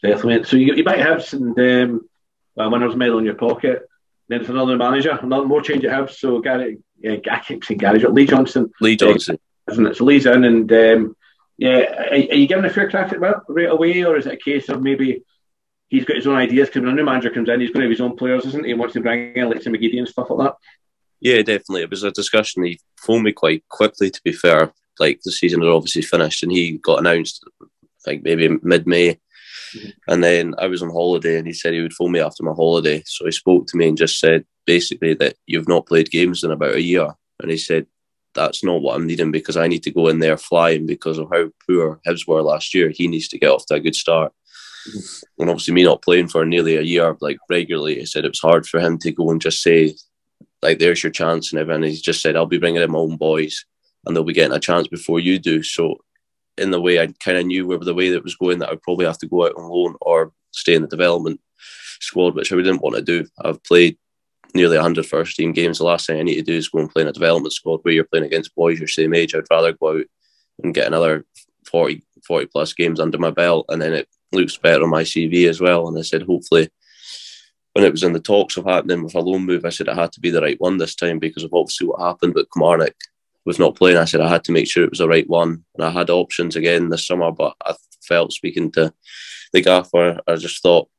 Definitely. 0.01 0.43
So 0.43 0.57
you, 0.57 0.75
you 0.75 0.83
back 0.83 0.97
Hibs 0.97 1.33
and 1.33 1.57
um, 1.57 2.09
a 2.57 2.69
winner's 2.69 2.95
medal 2.95 3.19
in 3.19 3.25
your 3.25 3.35
pocket. 3.35 3.87
Then 4.27 4.41
it's 4.41 4.49
another 4.49 4.77
manager, 4.77 5.17
another 5.21 5.45
more 5.45 5.61
change 5.61 5.85
at 5.85 5.91
Hibs. 5.91 6.17
So 6.17 6.39
Gary, 6.39 6.79
yeah, 6.99 7.17
I 7.31 7.39
keep 7.39 7.63
saying 7.63 7.77
Gary, 7.77 7.99
Lee 7.99 8.25
Johnson. 8.25 8.71
Lee 8.81 8.95
Johnson. 8.95 9.39
Isn't 9.71 9.87
it? 9.87 9.95
So 9.95 10.03
Lee's 10.03 10.25
in 10.25 10.43
and 10.43 10.71
um, 10.71 11.15
yeah, 11.57 11.79
are, 11.79 12.11
are, 12.11 12.15
you 12.15 12.47
giving 12.47 12.65
a 12.65 12.69
fair 12.69 12.89
crack 12.89 13.07
at 13.07 13.13
it 13.13 13.19
right 13.19 13.69
away 13.69 14.03
or 14.03 14.17
is 14.17 14.25
it 14.25 14.33
a 14.33 14.37
case 14.37 14.67
of 14.67 14.81
maybe 14.81 15.23
he's 15.87 16.05
got 16.05 16.17
his 16.17 16.27
own 16.27 16.35
ideas 16.35 16.67
because 16.67 16.81
when 16.81 16.91
a 16.91 16.95
new 16.95 17.05
manager 17.05 17.29
comes 17.29 17.47
in, 17.47 17.61
he's 17.61 17.69
going 17.69 17.81
to 17.81 17.85
have 17.85 17.91
his 17.91 18.01
own 18.01 18.17
players, 18.17 18.45
isn't 18.45 18.65
he? 18.65 18.71
He 18.71 18.73
wants 18.73 18.93
to 18.95 19.01
bring 19.01 19.35
in 19.35 19.47
Alexi 19.47 19.67
McGeady 19.67 19.99
and 19.99 20.07
stuff 20.07 20.29
like 20.31 20.47
that. 20.47 20.55
Yeah, 21.21 21.37
definitely. 21.37 21.83
It 21.83 21.89
was 21.89 22.03
a 22.03 22.11
discussion. 22.11 22.65
He 22.65 22.81
phoned 22.97 23.23
me 23.23 23.31
quite 23.31 23.63
quickly, 23.69 24.09
to 24.09 24.21
be 24.25 24.33
fair 24.33 24.73
like 24.99 25.21
the 25.23 25.31
season 25.31 25.61
had 25.61 25.69
obviously 25.69 26.01
finished 26.01 26.43
and 26.43 26.51
he 26.51 26.77
got 26.77 26.99
announced, 26.99 27.43
I 27.61 27.65
think 28.05 28.23
maybe 28.23 28.57
mid 28.61 28.87
May. 28.87 29.19
Mm-hmm. 29.75 29.89
And 30.07 30.23
then 30.23 30.55
I 30.57 30.67
was 30.67 30.83
on 30.83 30.89
holiday 30.89 31.37
and 31.37 31.47
he 31.47 31.53
said 31.53 31.73
he 31.73 31.81
would 31.81 31.93
phone 31.93 32.11
me 32.11 32.19
after 32.19 32.43
my 32.43 32.53
holiday. 32.53 33.03
So 33.05 33.25
he 33.25 33.31
spoke 33.31 33.67
to 33.67 33.77
me 33.77 33.87
and 33.87 33.97
just 33.97 34.19
said 34.19 34.45
basically 34.65 35.13
that 35.15 35.35
you've 35.45 35.67
not 35.67 35.85
played 35.85 36.11
games 36.11 36.43
in 36.43 36.51
about 36.51 36.75
a 36.75 36.81
year. 36.81 37.09
And 37.41 37.51
he 37.51 37.57
said, 37.57 37.87
that's 38.35 38.63
not 38.63 38.81
what 38.81 38.95
I'm 38.95 39.05
needing 39.05 39.31
because 39.31 39.57
I 39.57 39.67
need 39.67 39.83
to 39.83 39.91
go 39.91 40.07
in 40.07 40.19
there 40.19 40.37
flying 40.37 40.85
because 40.85 41.17
of 41.17 41.29
how 41.31 41.49
poor 41.67 41.99
Hibs 42.07 42.27
were 42.27 42.41
last 42.41 42.73
year. 42.73 42.89
He 42.89 43.07
needs 43.07 43.27
to 43.29 43.39
get 43.39 43.51
off 43.51 43.65
to 43.67 43.75
a 43.75 43.79
good 43.79 43.95
start. 43.95 44.33
Mm-hmm. 44.89 45.41
And 45.41 45.49
obviously, 45.49 45.73
me 45.73 45.83
not 45.83 46.01
playing 46.01 46.27
for 46.27 46.45
nearly 46.45 46.75
a 46.75 46.81
year, 46.81 47.15
like 47.21 47.37
regularly, 47.49 47.99
he 47.99 48.05
said 48.05 48.25
it 48.25 48.29
was 48.31 48.39
hard 48.39 48.65
for 48.65 48.79
him 48.79 48.97
to 48.99 49.11
go 49.11 49.29
and 49.29 49.41
just 49.41 49.61
say, 49.61 49.93
like, 50.61 50.79
there's 50.79 51.03
your 51.03 51.11
chance 51.11 51.51
and 51.51 51.59
everything. 51.59 51.83
He 51.83 51.95
just 51.95 52.21
said, 52.21 52.35
I'll 52.35 52.45
be 52.45 52.57
bringing 52.57 52.81
in 52.81 52.91
my 52.91 52.99
own 52.99 53.17
boys 53.17 53.65
and 54.05 54.15
they'll 54.15 54.23
be 54.23 54.33
getting 54.33 54.55
a 54.55 54.59
chance 54.59 54.87
before 54.87 55.19
you 55.19 55.39
do. 55.39 55.63
So, 55.63 55.97
in 56.57 56.71
the 56.71 56.81
way, 56.81 56.99
I 56.99 57.07
kind 57.23 57.37
of 57.37 57.45
knew 57.45 57.65
where 57.65 57.77
the 57.79 57.93
way 57.93 58.09
that 58.09 58.23
was 58.23 58.35
going 58.35 58.59
that 58.59 58.69
I'd 58.69 58.81
probably 58.81 59.05
have 59.05 59.17
to 59.19 59.27
go 59.27 59.45
out 59.45 59.55
on 59.55 59.69
loan 59.69 59.95
or 60.01 60.31
stay 60.51 60.75
in 60.75 60.83
the 60.83 60.87
development 60.87 61.39
squad, 61.99 62.35
which 62.35 62.51
I 62.51 62.57
didn't 62.57 62.81
want 62.81 62.95
to 62.95 63.01
do. 63.01 63.27
I've 63.43 63.63
played 63.63 63.97
nearly 64.53 64.77
100 64.77 65.05
first 65.05 65.35
team 65.35 65.51
games. 65.51 65.79
The 65.79 65.85
last 65.85 66.05
thing 66.05 66.19
I 66.19 66.23
need 66.23 66.35
to 66.35 66.41
do 66.43 66.53
is 66.53 66.69
go 66.69 66.79
and 66.79 66.89
play 66.89 67.01
in 67.01 67.07
a 67.07 67.13
development 67.13 67.53
squad 67.53 67.79
where 67.81 67.93
you're 67.93 68.03
playing 68.03 68.25
against 68.25 68.55
boys 68.55 68.79
your 68.79 68.87
same 68.87 69.13
age. 69.13 69.33
I'd 69.33 69.45
rather 69.49 69.73
go 69.73 69.97
out 69.97 70.05
and 70.63 70.73
get 70.73 70.87
another 70.87 71.25
40, 71.65 72.03
40 72.25 72.45
plus 72.47 72.73
games 72.73 72.99
under 72.99 73.17
my 73.17 73.31
belt, 73.31 73.65
and 73.69 73.81
then 73.81 73.93
it 73.93 74.07
looks 74.31 74.57
better 74.57 74.83
on 74.83 74.89
my 74.89 75.03
CV 75.03 75.49
as 75.49 75.59
well. 75.59 75.87
And 75.87 75.97
I 75.97 76.01
said, 76.01 76.23
hopefully, 76.23 76.69
when 77.73 77.85
it 77.85 77.91
was 77.91 78.03
in 78.03 78.13
the 78.13 78.19
talks 78.19 78.57
of 78.57 78.65
happening 78.65 79.03
with 79.03 79.15
a 79.15 79.19
loan 79.19 79.45
move, 79.45 79.65
I 79.65 79.69
said 79.69 79.87
it 79.87 79.95
had 79.95 80.11
to 80.13 80.19
be 80.19 80.29
the 80.29 80.41
right 80.41 80.59
one 80.61 80.77
this 80.77 80.95
time 80.95 81.17
because 81.17 81.43
of 81.43 81.53
obviously 81.53 81.87
what 81.87 82.01
happened 82.01 82.35
with 82.35 82.47
Kilmarnock 82.53 82.95
with 83.45 83.59
not 83.59 83.75
playing, 83.75 83.97
I 83.97 84.05
said 84.05 84.21
I 84.21 84.29
had 84.29 84.43
to 84.45 84.51
make 84.51 84.69
sure 84.69 84.83
it 84.83 84.89
was 84.89 84.99
the 84.99 85.07
right 85.07 85.27
one. 85.29 85.63
And 85.75 85.85
I 85.85 85.89
had 85.89 86.09
options 86.09 86.55
again 86.55 86.89
this 86.89 87.07
summer, 87.07 87.31
but 87.31 87.55
I 87.65 87.75
felt 88.01 88.33
speaking 88.33 88.71
to 88.71 88.93
the 89.51 89.61
gaffer, 89.61 90.19
I 90.27 90.35
just 90.35 90.61
thought 90.61 90.89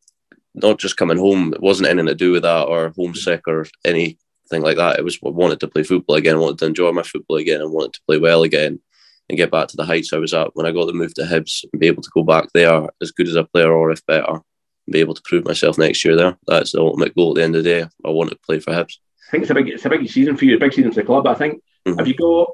not 0.55 0.79
just 0.79 0.97
coming 0.97 1.19
home, 1.19 1.53
it 1.53 1.61
wasn't 1.61 1.89
anything 1.89 2.07
to 2.07 2.15
do 2.15 2.33
with 2.33 2.43
that 2.43 2.69
or 2.69 2.93
homesick 2.97 3.43
or 3.49 3.67
anything 3.85 4.17
like 4.51 4.77
that. 4.77 4.99
It 4.99 5.05
was 5.05 5.19
I 5.25 5.31
wanted 5.31 5.61
to 5.61 5.69
play 5.69 5.83
football 5.83 6.17
again, 6.17 6.37
I 6.37 6.39
wanted 6.39 6.59
to 6.59 6.67
enjoy 6.67 6.93
my 6.93 7.03
football 7.03 7.37
again, 7.37 7.61
and 7.61 7.73
wanted 7.73 7.95
to 7.95 8.01
play 8.07 8.19
well 8.19 8.45
again 8.45 8.81
and 9.29 9.39
get 9.39 9.51
back 9.51 9.69
to 9.69 9.77
the 9.77 9.85
heights 9.85 10.13
I 10.13 10.19
was 10.19 10.35
at 10.35 10.55
when 10.55 10.67
I 10.67 10.73
got 10.73 10.87
the 10.87 10.93
move 10.93 11.15
to 11.15 11.23
Hibs 11.23 11.65
and 11.73 11.81
be 11.81 11.87
able 11.87 12.03
to 12.03 12.11
go 12.15 12.23
back 12.23 12.49
there 12.53 12.89
as 13.01 13.11
good 13.11 13.29
as 13.29 13.37
a 13.37 13.45
player 13.45 13.73
or 13.73 13.91
if 13.91 14.05
better, 14.07 14.31
and 14.31 14.93
be 14.93 15.01
able 15.01 15.15
to 15.15 15.23
prove 15.25 15.45
myself 15.45 15.79
next 15.79 16.05
year 16.05 16.15
there. 16.15 16.37
That's 16.47 16.73
the 16.73 16.81
ultimate 16.81 17.17
goal 17.17 17.31
at 17.31 17.37
the 17.37 17.43
end 17.43 17.57
of 17.57 17.65
the 17.65 17.71
day. 17.71 17.89
I 18.05 18.11
want 18.11 18.31
to 18.31 18.39
play 18.47 18.61
for 18.61 18.73
Hibs. 18.73 18.99
I 19.29 19.31
think 19.31 19.43
it's 19.43 19.51
a 19.51 19.55
big 19.55 19.69
it's 19.69 19.85
a 19.85 19.89
big 19.89 20.09
season 20.09 20.37
for 20.37 20.45
you, 20.45 20.57
a 20.57 20.61
big 20.61 20.73
season 20.73 20.93
for 20.93 21.01
the 21.01 21.07
club. 21.07 21.27
I 21.27 21.35
think 21.35 21.63
Mm-hmm. 21.87 21.99
Have 21.99 22.09
you 22.09 22.15
got 22.15 22.51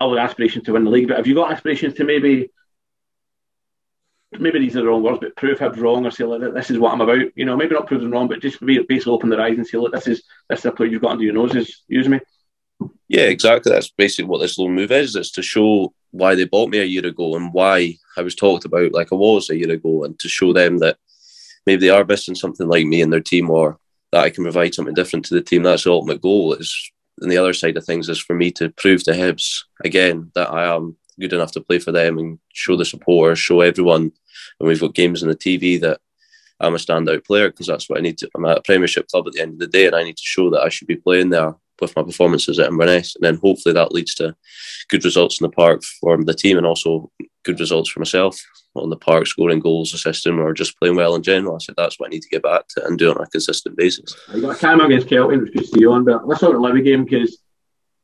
other 0.00 0.18
aspirations 0.18 0.64
to 0.64 0.72
win 0.72 0.84
the 0.84 0.90
league? 0.90 1.08
But 1.08 1.16
have 1.16 1.26
you 1.26 1.34
got 1.34 1.52
aspirations 1.52 1.94
to 1.94 2.04
maybe 2.04 2.50
maybe 4.32 4.58
these 4.58 4.76
are 4.76 4.80
the 4.80 4.86
wrong 4.86 5.02
words, 5.02 5.20
but 5.20 5.36
prove 5.36 5.58
Hibs 5.58 5.80
wrong 5.80 6.04
or 6.04 6.10
say, 6.10 6.24
like, 6.24 6.52
this 6.54 6.70
is 6.70 6.78
what 6.78 6.92
I'm 6.92 7.00
about. 7.00 7.24
You 7.34 7.44
know, 7.44 7.56
maybe 7.56 7.74
not 7.74 7.86
prove 7.86 8.02
them 8.02 8.10
wrong, 8.10 8.28
but 8.28 8.40
just 8.40 8.64
basically 8.64 9.12
open 9.12 9.30
their 9.30 9.40
eyes 9.40 9.56
and 9.56 9.66
say, 9.66 9.78
look, 9.78 9.92
this 9.92 10.06
is 10.06 10.22
this 10.48 10.60
is 10.60 10.66
a 10.66 10.72
player 10.72 10.88
you've 10.88 11.02
got 11.02 11.12
under 11.12 11.24
your 11.24 11.34
noses. 11.34 11.82
Use 11.88 12.08
me. 12.08 12.20
Yeah, 13.08 13.22
exactly. 13.22 13.72
That's 13.72 13.90
basically 13.90 14.26
what 14.26 14.38
this 14.38 14.58
loan 14.58 14.74
move 14.74 14.92
is. 14.92 15.16
It's 15.16 15.32
to 15.32 15.42
show 15.42 15.92
why 16.10 16.34
they 16.34 16.44
bought 16.44 16.70
me 16.70 16.78
a 16.78 16.84
year 16.84 17.06
ago 17.06 17.36
and 17.36 17.52
why 17.52 17.96
I 18.16 18.22
was 18.22 18.34
talked 18.34 18.64
about 18.64 18.92
like 18.92 19.12
I 19.12 19.16
was 19.16 19.50
a 19.50 19.56
year 19.56 19.72
ago, 19.72 20.04
and 20.04 20.18
to 20.18 20.28
show 20.28 20.52
them 20.52 20.78
that 20.78 20.98
maybe 21.66 21.86
they 21.86 21.90
are 21.90 22.04
missing 22.04 22.34
something 22.34 22.68
like 22.68 22.86
me 22.86 23.00
in 23.00 23.10
their 23.10 23.20
team, 23.20 23.50
or 23.50 23.78
that 24.12 24.24
I 24.24 24.30
can 24.30 24.44
provide 24.44 24.74
something 24.74 24.94
different 24.94 25.24
to 25.26 25.34
the 25.34 25.42
team. 25.42 25.62
That's 25.62 25.84
the 25.84 25.90
ultimate 25.90 26.20
goal. 26.20 26.54
Is 26.54 26.90
and 27.20 27.30
the 27.30 27.38
other 27.38 27.52
side 27.52 27.76
of 27.76 27.84
things 27.84 28.08
is 28.08 28.18
for 28.18 28.34
me 28.34 28.50
to 28.52 28.70
prove 28.70 29.02
to 29.04 29.12
Hibs 29.12 29.64
again 29.84 30.30
that 30.34 30.50
I 30.50 30.74
am 30.74 30.96
good 31.18 31.32
enough 31.32 31.52
to 31.52 31.60
play 31.60 31.78
for 31.78 31.92
them 31.92 32.18
and 32.18 32.38
show 32.52 32.76
the 32.76 32.84
supporters, 32.84 33.38
show 33.38 33.60
everyone 33.60 34.12
when 34.58 34.68
we've 34.68 34.80
got 34.80 34.94
games 34.94 35.22
on 35.22 35.28
the 35.28 35.36
TV 35.36 35.80
that 35.80 36.00
I'm 36.60 36.74
a 36.74 36.78
standout 36.78 37.24
player 37.24 37.50
because 37.50 37.66
that's 37.66 37.88
what 37.88 37.98
I 37.98 38.02
need 38.02 38.18
to. 38.18 38.30
I'm 38.34 38.44
at 38.44 38.58
a 38.58 38.62
Premiership 38.62 39.08
club 39.08 39.26
at 39.26 39.32
the 39.34 39.40
end 39.40 39.54
of 39.54 39.58
the 39.58 39.66
day, 39.66 39.86
and 39.86 39.94
I 39.94 40.02
need 40.02 40.16
to 40.16 40.22
show 40.22 40.50
that 40.50 40.62
I 40.62 40.68
should 40.68 40.88
be 40.88 40.96
playing 40.96 41.30
there 41.30 41.54
with 41.80 41.94
my 41.94 42.02
performances 42.02 42.58
at 42.58 42.68
Inverness, 42.68 43.14
and 43.14 43.24
then 43.24 43.36
hopefully 43.36 43.72
that 43.72 43.92
leads 43.92 44.14
to 44.16 44.34
good 44.88 45.04
results 45.04 45.40
in 45.40 45.44
the 45.44 45.50
park 45.50 45.82
for 46.00 46.22
the 46.22 46.34
team 46.34 46.56
and 46.56 46.66
also 46.66 47.10
good 47.48 47.60
results 47.60 47.90
for 47.90 48.00
myself 48.00 48.38
on 48.74 48.90
the 48.90 48.96
park, 48.96 49.26
scoring 49.26 49.60
goals, 49.60 49.94
assisting, 49.94 50.38
or 50.38 50.52
just 50.52 50.78
playing 50.78 50.96
well 50.96 51.14
in 51.14 51.22
general. 51.22 51.56
I 51.56 51.58
said 51.58 51.74
that's 51.76 51.98
what 51.98 52.06
I 52.06 52.10
need 52.10 52.22
to 52.22 52.28
get 52.28 52.42
back 52.42 52.68
to 52.68 52.84
and 52.84 52.98
do 52.98 53.10
on 53.10 53.20
a 53.20 53.26
consistent 53.26 53.76
basis. 53.76 54.14
You 54.32 54.42
got 54.42 54.56
a 54.56 54.58
camera 54.58 54.86
against 54.86 55.08
Kelty, 55.08 55.40
which 55.40 55.56
is 55.56 55.70
to 55.70 55.80
you 55.80 55.92
on, 55.92 56.04
but 56.04 56.28
let's 56.28 56.40
talk 56.40 56.50
about 56.50 56.58
the 56.58 56.68
Livy 56.68 56.82
game 56.82 57.04
because 57.04 57.38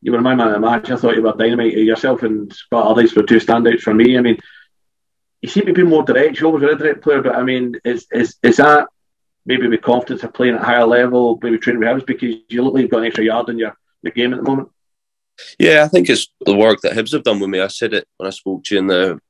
you 0.01 0.13
were 0.13 0.21
my 0.21 0.35
man 0.35 0.49
of 0.49 0.55
the 0.55 0.61
match. 0.61 0.91
I 0.91 0.97
thought 0.97 1.17
you 1.17 1.23
were 1.23 1.33
dynamite. 1.33 1.75
Uh, 1.75 1.81
yourself 1.81 2.23
and 2.23 2.53
Scott 2.53 2.87
Allardice 2.87 3.15
were 3.15 3.23
two 3.23 3.37
standouts 3.37 3.81
for 3.81 3.95
me. 3.95 4.17
I 4.17 4.21
mean, 4.23 4.39
you 5.43 5.49
seem 5.49 5.67
to 5.67 5.73
be 5.73 5.83
more 5.83 6.03
direct. 6.03 6.41
You 6.41 6.47
always 6.47 6.63
were 6.63 6.71
a 6.71 6.79
direct 6.79 7.03
player, 7.03 7.23
but 7.23 7.37
I 7.37 7.43
mean, 7.43 7.77
is 7.85 8.07
is 8.11 8.37
is 8.43 8.57
that 8.57 8.89
maybe 9.47 9.69
with 9.69 9.83
confidence 9.83 10.23
of 10.23 10.33
playing 10.33 10.55
at 10.55 10.63
a 10.63 10.65
higher 10.65 10.87
level, 10.87 11.39
maybe 11.43 11.59
training 11.59 11.81
with 11.81 11.89
Hibs 11.89 12.07
because 12.07 12.35
you 12.49 12.63
look 12.63 12.75
like 12.75 12.83
you've 12.83 12.91
got 12.91 13.01
an 13.01 13.07
extra 13.07 13.25
yard 13.25 13.51
in 13.51 13.59
your, 13.59 13.77
your 14.03 14.13
game 14.13 14.33
at 14.33 14.39
the 14.43 14.51
moment? 14.51 14.71
Yeah, 15.59 15.85
I 15.85 15.89
think 15.89 16.09
it's 16.09 16.29
the 16.41 16.57
work 16.57 16.81
that 16.83 16.93
Hibs 16.93 17.13
have 17.13 17.25
done 17.25 17.41
with 17.41 17.51
me. 17.51 17.61
I 17.61 17.67
said 17.67 17.93
it 17.93 18.07
when 18.17 18.27
I 18.27 18.31
spoke 18.31 18.65
to 18.65 18.75
you 18.75 18.81
in 18.81 18.87
the 18.87 19.21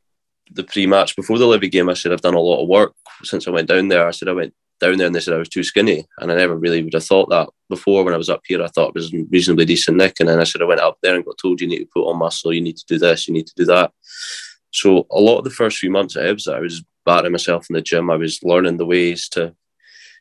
the 0.50 0.64
pre-match 0.64 1.16
before 1.16 1.38
the 1.38 1.46
Livy 1.46 1.68
game. 1.68 1.88
I 1.88 1.94
said 1.94 2.12
I've 2.12 2.20
done 2.20 2.34
a 2.34 2.40
lot 2.40 2.62
of 2.62 2.68
work 2.68 2.94
since 3.22 3.46
I 3.46 3.50
went 3.50 3.68
down 3.68 3.88
there. 3.88 4.06
I 4.06 4.10
said 4.10 4.28
I 4.28 4.32
went 4.32 4.54
down 4.80 4.98
there 4.98 5.06
and 5.06 5.14
they 5.14 5.20
said 5.20 5.34
I 5.34 5.38
was 5.38 5.48
too 5.48 5.62
skinny, 5.62 6.06
and 6.18 6.30
I 6.30 6.36
never 6.36 6.56
really 6.56 6.82
would 6.82 6.94
have 6.94 7.04
thought 7.04 7.30
that 7.30 7.48
before. 7.68 8.04
When 8.04 8.14
I 8.14 8.18
was 8.18 8.30
up 8.30 8.42
here, 8.44 8.62
I 8.62 8.68
thought 8.68 8.88
it 8.88 8.94
was 8.94 9.12
reasonably 9.30 9.64
decent 9.64 9.96
nick, 9.96 10.16
and 10.20 10.28
then 10.28 10.40
I 10.40 10.44
said 10.44 10.62
I 10.62 10.66
went 10.66 10.80
up 10.80 10.98
there 11.02 11.14
and 11.14 11.24
got 11.24 11.38
told 11.38 11.60
you 11.60 11.68
need 11.68 11.78
to 11.78 11.88
put 11.92 12.08
on 12.08 12.18
muscle, 12.18 12.52
you 12.52 12.60
need 12.60 12.76
to 12.76 12.86
do 12.86 12.98
this, 12.98 13.28
you 13.28 13.34
need 13.34 13.46
to 13.46 13.54
do 13.56 13.64
that. 13.66 13.92
So 14.70 15.06
a 15.10 15.20
lot 15.20 15.38
of 15.38 15.44
the 15.44 15.50
first 15.50 15.78
few 15.78 15.90
months 15.90 16.16
at 16.16 16.24
Hibs, 16.24 16.52
I 16.52 16.58
was 16.58 16.82
battering 17.06 17.32
myself 17.32 17.66
in 17.70 17.74
the 17.74 17.82
gym. 17.82 18.10
I 18.10 18.16
was 18.16 18.42
learning 18.42 18.76
the 18.76 18.86
ways 18.86 19.28
to 19.30 19.54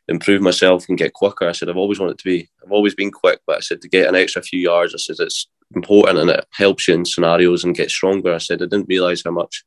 improve 0.06 0.42
myself 0.42 0.88
and 0.88 0.98
get 0.98 1.14
quicker. 1.14 1.48
I 1.48 1.52
said 1.52 1.68
I've 1.68 1.76
always 1.76 1.98
wanted 1.98 2.18
to 2.18 2.24
be, 2.24 2.48
I've 2.64 2.72
always 2.72 2.94
been 2.94 3.10
quick, 3.10 3.40
but 3.46 3.56
I 3.56 3.60
said 3.60 3.80
to 3.80 3.88
get 3.88 4.06
an 4.06 4.14
extra 4.14 4.42
few 4.42 4.60
yards, 4.60 4.94
I 4.94 4.98
said 4.98 5.16
it's 5.18 5.48
important 5.74 6.18
and 6.18 6.30
it 6.30 6.46
helps 6.50 6.86
you 6.86 6.94
in 6.94 7.04
scenarios 7.04 7.64
and 7.64 7.74
get 7.74 7.90
stronger. 7.90 8.34
I 8.34 8.38
said 8.38 8.62
I 8.62 8.66
didn't 8.66 8.88
realise 8.88 9.22
how 9.24 9.32
much 9.32 9.64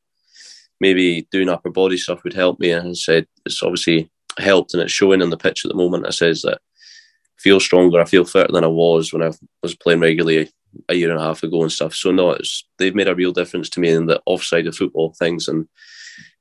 maybe 0.80 1.28
doing 1.32 1.50
upper 1.50 1.70
body 1.70 1.98
stuff 1.98 2.24
would 2.24 2.34
help 2.34 2.60
me. 2.60 2.72
And 2.72 2.90
I 2.90 2.94
said 2.94 3.28
it's 3.46 3.64
obviously 3.64 4.10
helped 4.38 4.74
and 4.74 4.84
it's 4.84 4.92
showing 4.92 5.22
in 5.22 5.30
the 5.30 5.38
pitch 5.38 5.66
at 5.66 5.70
the 5.70 5.78
moment. 5.78 6.08
I 6.08 6.12
says 6.12 6.42
that 6.44 6.60
I 6.60 7.42
feel 7.42 7.60
stronger, 7.60 8.00
I 8.00 8.06
feel 8.06 8.26
fitter 8.26 8.52
than 8.52 8.64
I 8.64 8.68
was 8.68 9.14
when 9.14 9.24
I 9.24 9.32
was 9.62 9.76
playing 9.76 10.00
regularly 10.00 10.50
a 10.90 10.96
year 10.96 11.10
and 11.12 11.20
a 11.20 11.24
half 11.24 11.44
ago 11.44 11.62
and 11.62 11.72
stuff. 11.72 11.94
So 11.94 12.12
no, 12.12 12.32
it's 12.32 12.68
they've 12.78 12.96
made 12.96 13.08
a 13.08 13.16
real 13.16 13.32
difference 13.32 13.70
to 13.72 13.80
me 13.80 13.90
in 13.90 14.06
the 14.06 14.22
offside 14.26 14.68
of 14.68 14.76
football 14.76 15.14
things, 15.18 15.48
and 15.48 15.68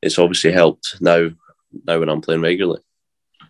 it's 0.02 0.18
obviously 0.18 0.52
helped 0.52 0.96
now. 1.00 1.30
Now 1.86 1.98
when 1.98 2.08
I'm 2.08 2.22
playing 2.22 2.40
regularly. 2.40 2.80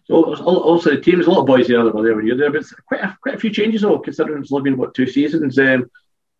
So 0.05 0.35
also 0.35 0.91
the 0.91 1.01
team, 1.01 1.17
there's 1.17 1.27
a 1.27 1.31
lot 1.31 1.41
of 1.41 1.47
boys 1.47 1.69
there 1.69 1.85
that 1.85 1.95
were 1.95 2.03
there 2.03 2.17
when 2.17 2.27
you're 2.27 2.37
there, 2.37 2.51
but 2.51 2.65
quite 2.87 3.03
a, 3.03 3.17
quite 3.21 3.35
a 3.35 3.39
few 3.39 3.51
changes 3.51 3.83
though, 3.83 3.99
considering 3.99 4.43
it's 4.43 4.53
only 4.53 4.71
been 4.71 4.79
what 4.79 4.95
two 4.95 5.07
seasons. 5.07 5.59
Um, 5.59 5.91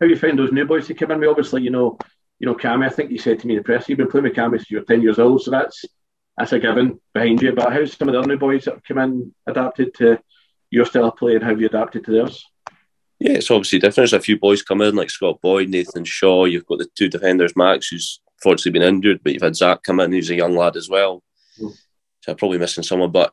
how 0.01 0.07
you 0.07 0.17
find 0.17 0.39
those 0.39 0.53
new 0.53 0.65
boys 0.65 0.87
to 0.87 0.95
come 0.95 1.11
in? 1.11 1.21
We 1.21 1.27
obviously, 1.27 1.63
you 1.63 1.71
know, 1.71 1.99
you 2.39 2.47
know, 2.47 2.55
Cammy. 2.55 2.87
I 2.87 2.91
think 2.91 3.11
you 3.11 3.19
said 3.19 3.41
to 3.41 3.47
me 3.47 3.55
in 3.55 3.59
the 3.59 3.65
press, 3.65 3.89
you've 3.89 3.99
been 3.99 4.09
playing 4.09 4.25
with 4.25 4.35
Cammy 4.35 4.59
since 4.59 4.71
you 4.71 4.79
were 4.79 4.85
ten 4.85 5.03
years 5.03 5.19
old, 5.19 5.43
so 5.43 5.51
that's 5.51 5.85
that's 6.37 6.53
a 6.53 6.59
given 6.59 7.01
behind 7.15 7.41
you. 7.41 7.53
But 7.53 7.73
how's 7.73 7.97
some 7.97 8.09
of 8.09 8.13
the 8.13 8.19
other 8.19 8.29
new 8.29 8.39
boys 8.39 8.65
that 8.65 8.75
have 8.75 8.85
come 8.85 8.99
in 8.99 9.35
adapted 9.47 9.95
to 9.95 10.19
your 10.71 10.85
style 10.85 11.07
of 11.07 11.17
play, 11.17 11.35
and 11.35 11.43
how 11.43 11.51
have 11.51 11.61
you 11.61 11.67
adapted 11.67 12.05
to 12.05 12.13
theirs? 12.13 12.45
Yeah, 13.19 13.33
it's 13.33 13.51
obviously 13.51 13.79
different. 13.79 13.97
There's 13.97 14.13
a 14.13 14.21
few 14.21 14.39
boys 14.39 14.63
come 14.63 14.83
in 14.83 14.95
like 14.95 15.09
Scott 15.09 15.41
Boyd, 15.41 15.71
Nathan 15.71 16.05
Shaw. 16.05 16.45
You've 16.45 16.67
got 16.67 16.79
the 16.79 16.89
two 16.97 17.09
defenders, 17.09 17.57
Max, 17.57 17.89
who's 17.89 18.21
fortunately 18.43 18.79
been 18.79 18.95
injured, 18.95 19.21
but 19.23 19.33
you've 19.33 19.43
had 19.43 19.57
Zach 19.57 19.83
come 19.83 20.01
in, 20.01 20.13
who's 20.13 20.29
a 20.29 20.35
young 20.35 20.55
lad 20.55 20.77
as 20.77 20.91
well. 20.91 21.23
Mm. 21.59 21.75
So 22.21 22.33
I'm 22.33 22.37
probably 22.37 22.59
missing 22.59 22.85
someone, 22.85 23.13
but 23.13 23.33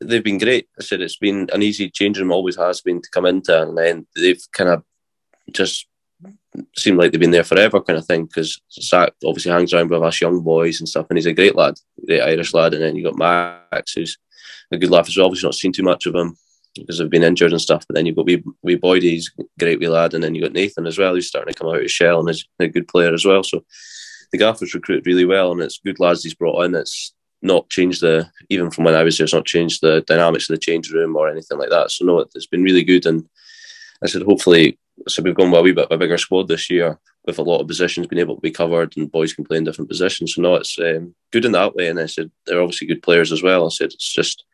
they've 0.00 0.24
been 0.24 0.38
great. 0.38 0.68
I 0.78 0.82
said 0.82 1.00
it's 1.00 1.18
been 1.18 1.48
an 1.52 1.62
easy 1.62 1.88
change 1.90 2.18
room, 2.18 2.32
always 2.32 2.56
has 2.56 2.80
been 2.80 3.00
to 3.00 3.10
come 3.10 3.26
into, 3.26 3.62
and 3.62 3.78
then 3.78 4.06
they've 4.16 4.42
kind 4.52 4.70
of 4.70 4.82
just 5.52 5.86
seemed 6.76 6.98
like 6.98 7.12
they've 7.12 7.20
been 7.20 7.30
there 7.30 7.44
forever, 7.44 7.80
kind 7.80 7.98
of 7.98 8.06
thing. 8.06 8.26
Because 8.26 8.60
Zach 8.72 9.12
obviously 9.24 9.52
hangs 9.52 9.72
around 9.72 9.90
with 9.90 10.02
us 10.02 10.20
young 10.20 10.40
boys 10.40 10.80
and 10.80 10.88
stuff, 10.88 11.06
and 11.08 11.18
he's 11.18 11.26
a 11.26 11.32
great 11.32 11.56
lad, 11.56 11.74
great 12.06 12.22
Irish 12.22 12.54
lad. 12.54 12.74
And 12.74 12.82
then 12.82 12.96
you 12.96 13.04
got 13.04 13.16
Max, 13.16 13.92
who's 13.92 14.18
a 14.72 14.78
good 14.78 14.90
laugh 14.90 15.08
as 15.08 15.16
well. 15.16 15.26
Obviously, 15.26 15.46
not 15.46 15.54
seen 15.54 15.72
too 15.72 15.82
much 15.82 16.06
of 16.06 16.14
him 16.14 16.36
because 16.76 16.98
they've 16.98 17.10
been 17.10 17.24
injured 17.24 17.52
and 17.52 17.60
stuff. 17.60 17.84
But 17.86 17.94
then 17.94 18.06
you've 18.06 18.16
got 18.16 18.26
wee, 18.26 18.42
wee 18.62 18.76
Boyd, 18.76 19.02
he's 19.02 19.30
great 19.58 19.80
wee 19.80 19.88
lad, 19.88 20.14
and 20.14 20.22
then 20.22 20.34
you've 20.34 20.44
got 20.44 20.52
Nathan 20.52 20.86
as 20.86 20.98
well, 20.98 21.14
who's 21.14 21.28
starting 21.28 21.52
to 21.52 21.58
come 21.58 21.68
out 21.68 21.76
of 21.76 21.82
his 21.82 21.92
shell 21.92 22.20
and 22.20 22.30
is 22.30 22.46
a 22.58 22.68
good 22.68 22.88
player 22.88 23.12
as 23.12 23.24
well. 23.24 23.42
So 23.42 23.64
the 24.32 24.38
gaffer's 24.38 24.74
recruited 24.74 25.06
really 25.06 25.24
well, 25.24 25.52
and 25.52 25.60
it's 25.60 25.80
good 25.84 26.00
lads 26.00 26.22
he's 26.22 26.34
brought 26.34 26.64
in. 26.64 26.74
It's 26.74 27.14
not 27.42 27.68
changed 27.70 28.02
the 28.02 28.28
even 28.50 28.70
from 28.70 28.84
when 28.84 28.94
I 28.94 29.02
was 29.02 29.16
there, 29.16 29.24
It's 29.24 29.32
not 29.32 29.46
changed 29.46 29.80
the 29.80 30.02
dynamics 30.02 30.50
of 30.50 30.54
the 30.54 30.60
change 30.60 30.90
room 30.90 31.16
or 31.16 31.28
anything 31.28 31.58
like 31.58 31.70
that. 31.70 31.90
So 31.90 32.04
no, 32.04 32.18
it's 32.20 32.46
been 32.46 32.62
really 32.62 32.84
good, 32.84 33.06
and 33.06 33.28
I 34.02 34.06
said 34.08 34.22
hopefully. 34.22 34.78
So 35.08 35.22
we've 35.22 35.34
gone 35.34 35.50
with 35.50 35.60
a 35.60 35.62
wee 35.62 35.72
bit 35.72 35.86
of 35.86 35.92
a 35.92 35.98
bigger 35.98 36.18
squad 36.18 36.48
this 36.48 36.70
year 36.70 36.98
with 37.26 37.38
a 37.38 37.42
lot 37.42 37.60
of 37.60 37.68
positions 37.68 38.06
being 38.06 38.20
able 38.20 38.34
to 38.34 38.40
be 38.40 38.50
covered 38.50 38.96
and 38.96 39.10
boys 39.10 39.32
can 39.32 39.44
play 39.44 39.58
in 39.58 39.64
different 39.64 39.88
positions. 39.88 40.34
So 40.34 40.42
no, 40.42 40.56
it's 40.56 40.78
um, 40.78 41.14
good 41.32 41.44
in 41.44 41.52
that 41.52 41.74
way. 41.74 41.88
And 41.88 41.98
I 42.00 42.06
said 42.06 42.30
they're 42.46 42.60
obviously 42.60 42.86
good 42.86 43.02
players 43.02 43.32
as 43.32 43.42
well. 43.42 43.66
I 43.66 43.68
said 43.68 43.92
it's 43.92 44.12
just 44.12 44.44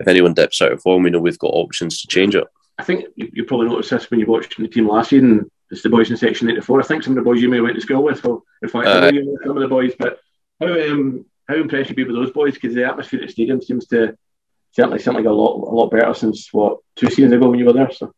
if 0.00 0.06
anyone 0.06 0.34
dips 0.34 0.62
out 0.62 0.72
of 0.72 0.82
form, 0.82 1.02
we 1.02 1.10
know 1.10 1.18
we've 1.18 1.38
got 1.38 1.48
options 1.48 2.00
to 2.00 2.08
change 2.08 2.34
it. 2.34 2.44
I 2.78 2.84
think 2.84 3.06
you, 3.16 3.28
you 3.32 3.44
probably 3.44 3.68
noticed 3.68 3.90
this 3.90 4.10
when 4.10 4.20
you 4.20 4.26
watched 4.26 4.56
the 4.56 4.68
team 4.68 4.88
last 4.88 5.10
season. 5.10 5.50
It's 5.70 5.82
the 5.82 5.90
boys 5.90 6.10
in 6.10 6.16
Section 6.16 6.48
84. 6.50 6.80
I 6.80 6.84
think 6.84 7.02
some 7.02 7.12
of 7.12 7.16
the 7.16 7.28
boys 7.28 7.42
you 7.42 7.48
may 7.48 7.56
have 7.56 7.64
went 7.64 7.74
to 7.74 7.82
school 7.82 8.04
with. 8.04 8.22
So 8.22 8.44
in 8.62 8.68
fact, 8.68 8.86
uh, 8.86 9.10
some 9.44 9.56
of 9.56 9.60
the 9.60 9.68
boys. 9.68 9.92
But 9.98 10.18
how 10.60 10.66
um, 10.68 11.26
how 11.48 11.56
impressed 11.56 11.90
you 11.90 11.96
be 11.96 12.04
with 12.04 12.14
those 12.14 12.30
boys? 12.30 12.54
Because 12.54 12.74
the 12.74 12.86
atmosphere 12.86 13.20
at 13.20 13.26
the 13.26 13.32
stadium 13.32 13.60
seems 13.60 13.86
to 13.88 14.16
certainly 14.70 14.98
seem 14.98 15.14
like 15.14 15.26
a 15.26 15.30
lot 15.30 15.56
a 15.56 15.74
lot 15.74 15.90
better 15.90 16.14
since 16.14 16.52
what 16.52 16.78
two 16.96 17.08
seasons 17.10 17.32
ago 17.32 17.50
when 17.50 17.58
you 17.58 17.66
were 17.66 17.72
there. 17.72 17.90
So. 17.90 18.14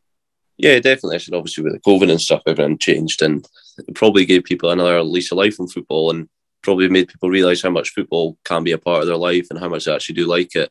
Yeah, 0.62 0.78
definitely. 0.78 1.16
I 1.16 1.18
said 1.18 1.34
obviously 1.34 1.64
with 1.64 1.72
the 1.72 1.80
COVID 1.80 2.10
and 2.10 2.20
stuff, 2.20 2.42
everything 2.46 2.76
changed, 2.76 3.22
and 3.22 3.46
it 3.78 3.94
probably 3.94 4.26
gave 4.26 4.44
people 4.44 4.70
another 4.70 5.02
lease 5.02 5.32
of 5.32 5.38
life 5.38 5.58
on 5.58 5.68
football, 5.68 6.10
and 6.10 6.28
probably 6.62 6.88
made 6.88 7.08
people 7.08 7.30
realise 7.30 7.62
how 7.62 7.70
much 7.70 7.94
football 7.94 8.36
can 8.44 8.62
be 8.62 8.72
a 8.72 8.78
part 8.78 9.00
of 9.00 9.06
their 9.06 9.16
life 9.16 9.46
and 9.48 9.58
how 9.58 9.68
much 9.68 9.86
they 9.86 9.94
actually 9.94 10.16
do 10.16 10.26
like 10.26 10.54
it. 10.54 10.70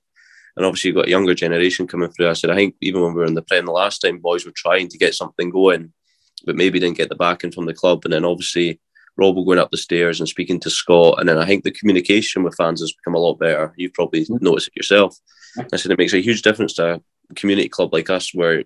And 0.56 0.64
obviously, 0.64 0.90
you've 0.90 0.98
got 0.98 1.08
a 1.08 1.10
younger 1.10 1.34
generation 1.34 1.88
coming 1.88 2.12
through. 2.12 2.30
I 2.30 2.34
said, 2.34 2.52
I 2.52 2.56
think 2.56 2.76
even 2.82 3.02
when 3.02 3.14
we 3.14 3.22
were 3.22 3.26
in 3.26 3.34
the 3.34 3.42
Prem 3.42 3.66
the 3.66 3.72
last 3.72 4.00
time, 4.00 4.20
boys 4.20 4.46
were 4.46 4.52
trying 4.56 4.90
to 4.90 4.98
get 4.98 5.16
something 5.16 5.50
going, 5.50 5.92
but 6.46 6.56
maybe 6.56 6.80
didn't 6.80 6.98
get 6.98 7.10
the 7.10 7.16
backing 7.16 7.52
from 7.52 7.66
the 7.66 7.74
club. 7.74 8.02
And 8.04 8.14
then 8.14 8.26
obviously, 8.26 8.80
Rob 9.18 9.36
going 9.36 9.58
up 9.58 9.72
the 9.72 9.78
stairs 9.78 10.20
and 10.20 10.30
speaking 10.30 10.60
to 10.60 10.70
Scott. 10.70 11.20
And 11.20 11.28
then 11.28 11.40
I 11.40 11.46
think 11.46 11.64
the 11.64 11.72
communication 11.72 12.44
with 12.44 12.56
fans 12.56 12.82
has 12.82 12.94
become 12.94 13.16
a 13.16 13.20
lot 13.20 13.40
better. 13.40 13.74
You've 13.76 13.94
probably 13.94 14.26
noticed 14.30 14.68
it 14.68 14.76
yourself. 14.76 15.18
I 15.74 15.78
said, 15.78 15.92
it 15.92 15.98
makes 15.98 16.14
a 16.14 16.22
huge 16.22 16.44
difference 16.44 16.74
to 16.76 17.02
a 17.30 17.34
community 17.34 17.70
club 17.70 17.92
like 17.92 18.10
us 18.10 18.34
where 18.36 18.64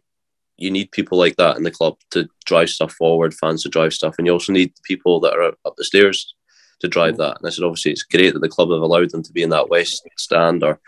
you 0.58 0.72
need 0.72 0.92
people 0.92 1.18
like 1.18 1.36
that 1.38 1.58
in 1.58 1.64
the 1.64 1.72
club 1.72 1.96
to 2.12 2.28
drive 2.46 2.70
stuff 2.70 2.94
forward, 2.94 3.34
fans 3.34 3.64
to 3.64 3.70
drive 3.70 3.94
stuff. 3.94 4.16
And 4.18 4.28
you 4.28 4.34
also 4.34 4.54
need 4.54 4.74
people 4.84 5.20
that 5.22 5.34
are 5.34 5.54
up 5.66 5.76
the 5.78 5.84
stairs 5.84 6.36
to 6.82 6.88
drive 6.88 7.18
that. 7.18 7.38
And 7.38 7.48
I 7.48 7.50
said, 7.50 7.64
obviously, 7.64 7.92
it's 7.92 8.04
great 8.04 8.34
that 8.34 8.40
the 8.40 8.50
club 8.50 8.70
have 8.70 8.82
allowed 8.82 9.10
them 9.12 9.24
to 9.24 9.34
be 9.34 9.42
in 9.42 9.50
that 9.50 9.70
west 9.70 10.08
stand 10.18 10.64
or 10.64 10.80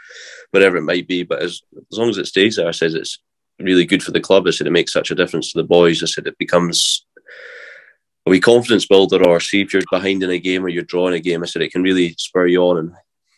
whatever 0.52 0.78
it 0.78 0.84
might 0.84 1.08
be. 1.08 1.24
But 1.24 1.42
as, 1.42 1.62
as 1.92 1.98
long 1.98 2.10
as 2.10 2.18
it 2.18 2.28
stays 2.28 2.58
there, 2.58 2.68
I 2.68 2.72
said 2.72 2.92
it's 2.94 3.20
really 3.60 3.86
good 3.86 4.04
for 4.04 4.12
the 4.12 4.20
club. 4.20 4.46
I 4.48 4.52
said 4.52 4.68
it 4.68 4.72
makes 4.72 4.94
such 4.94 5.12
a 5.12 5.16
difference 5.16 5.52
to 5.52 5.58
the 5.58 5.68
boys. 5.68 6.04
I 6.04 6.08
said 6.08 6.28
it 6.28 6.38
becomes 6.38 7.06
a 8.28 8.30
wee 8.30 8.40
confidence 8.40 8.86
builder, 8.86 9.24
or 9.26 9.40
see 9.40 9.62
if 9.62 9.74
you're 9.74 9.84
behind 9.92 10.24
in 10.24 10.30
a 10.30 10.40
game 10.40 10.66
or 10.66 10.70
you're 10.70 10.84
drawing 10.84 11.14
a 11.14 11.20
game. 11.20 11.44
I 11.44 11.46
said 11.46 11.62
it 11.62 11.72
can 11.72 11.84
really 11.84 12.16
spur 12.18 12.48
you 12.48 12.62
on 12.64 12.78
and 12.78 12.92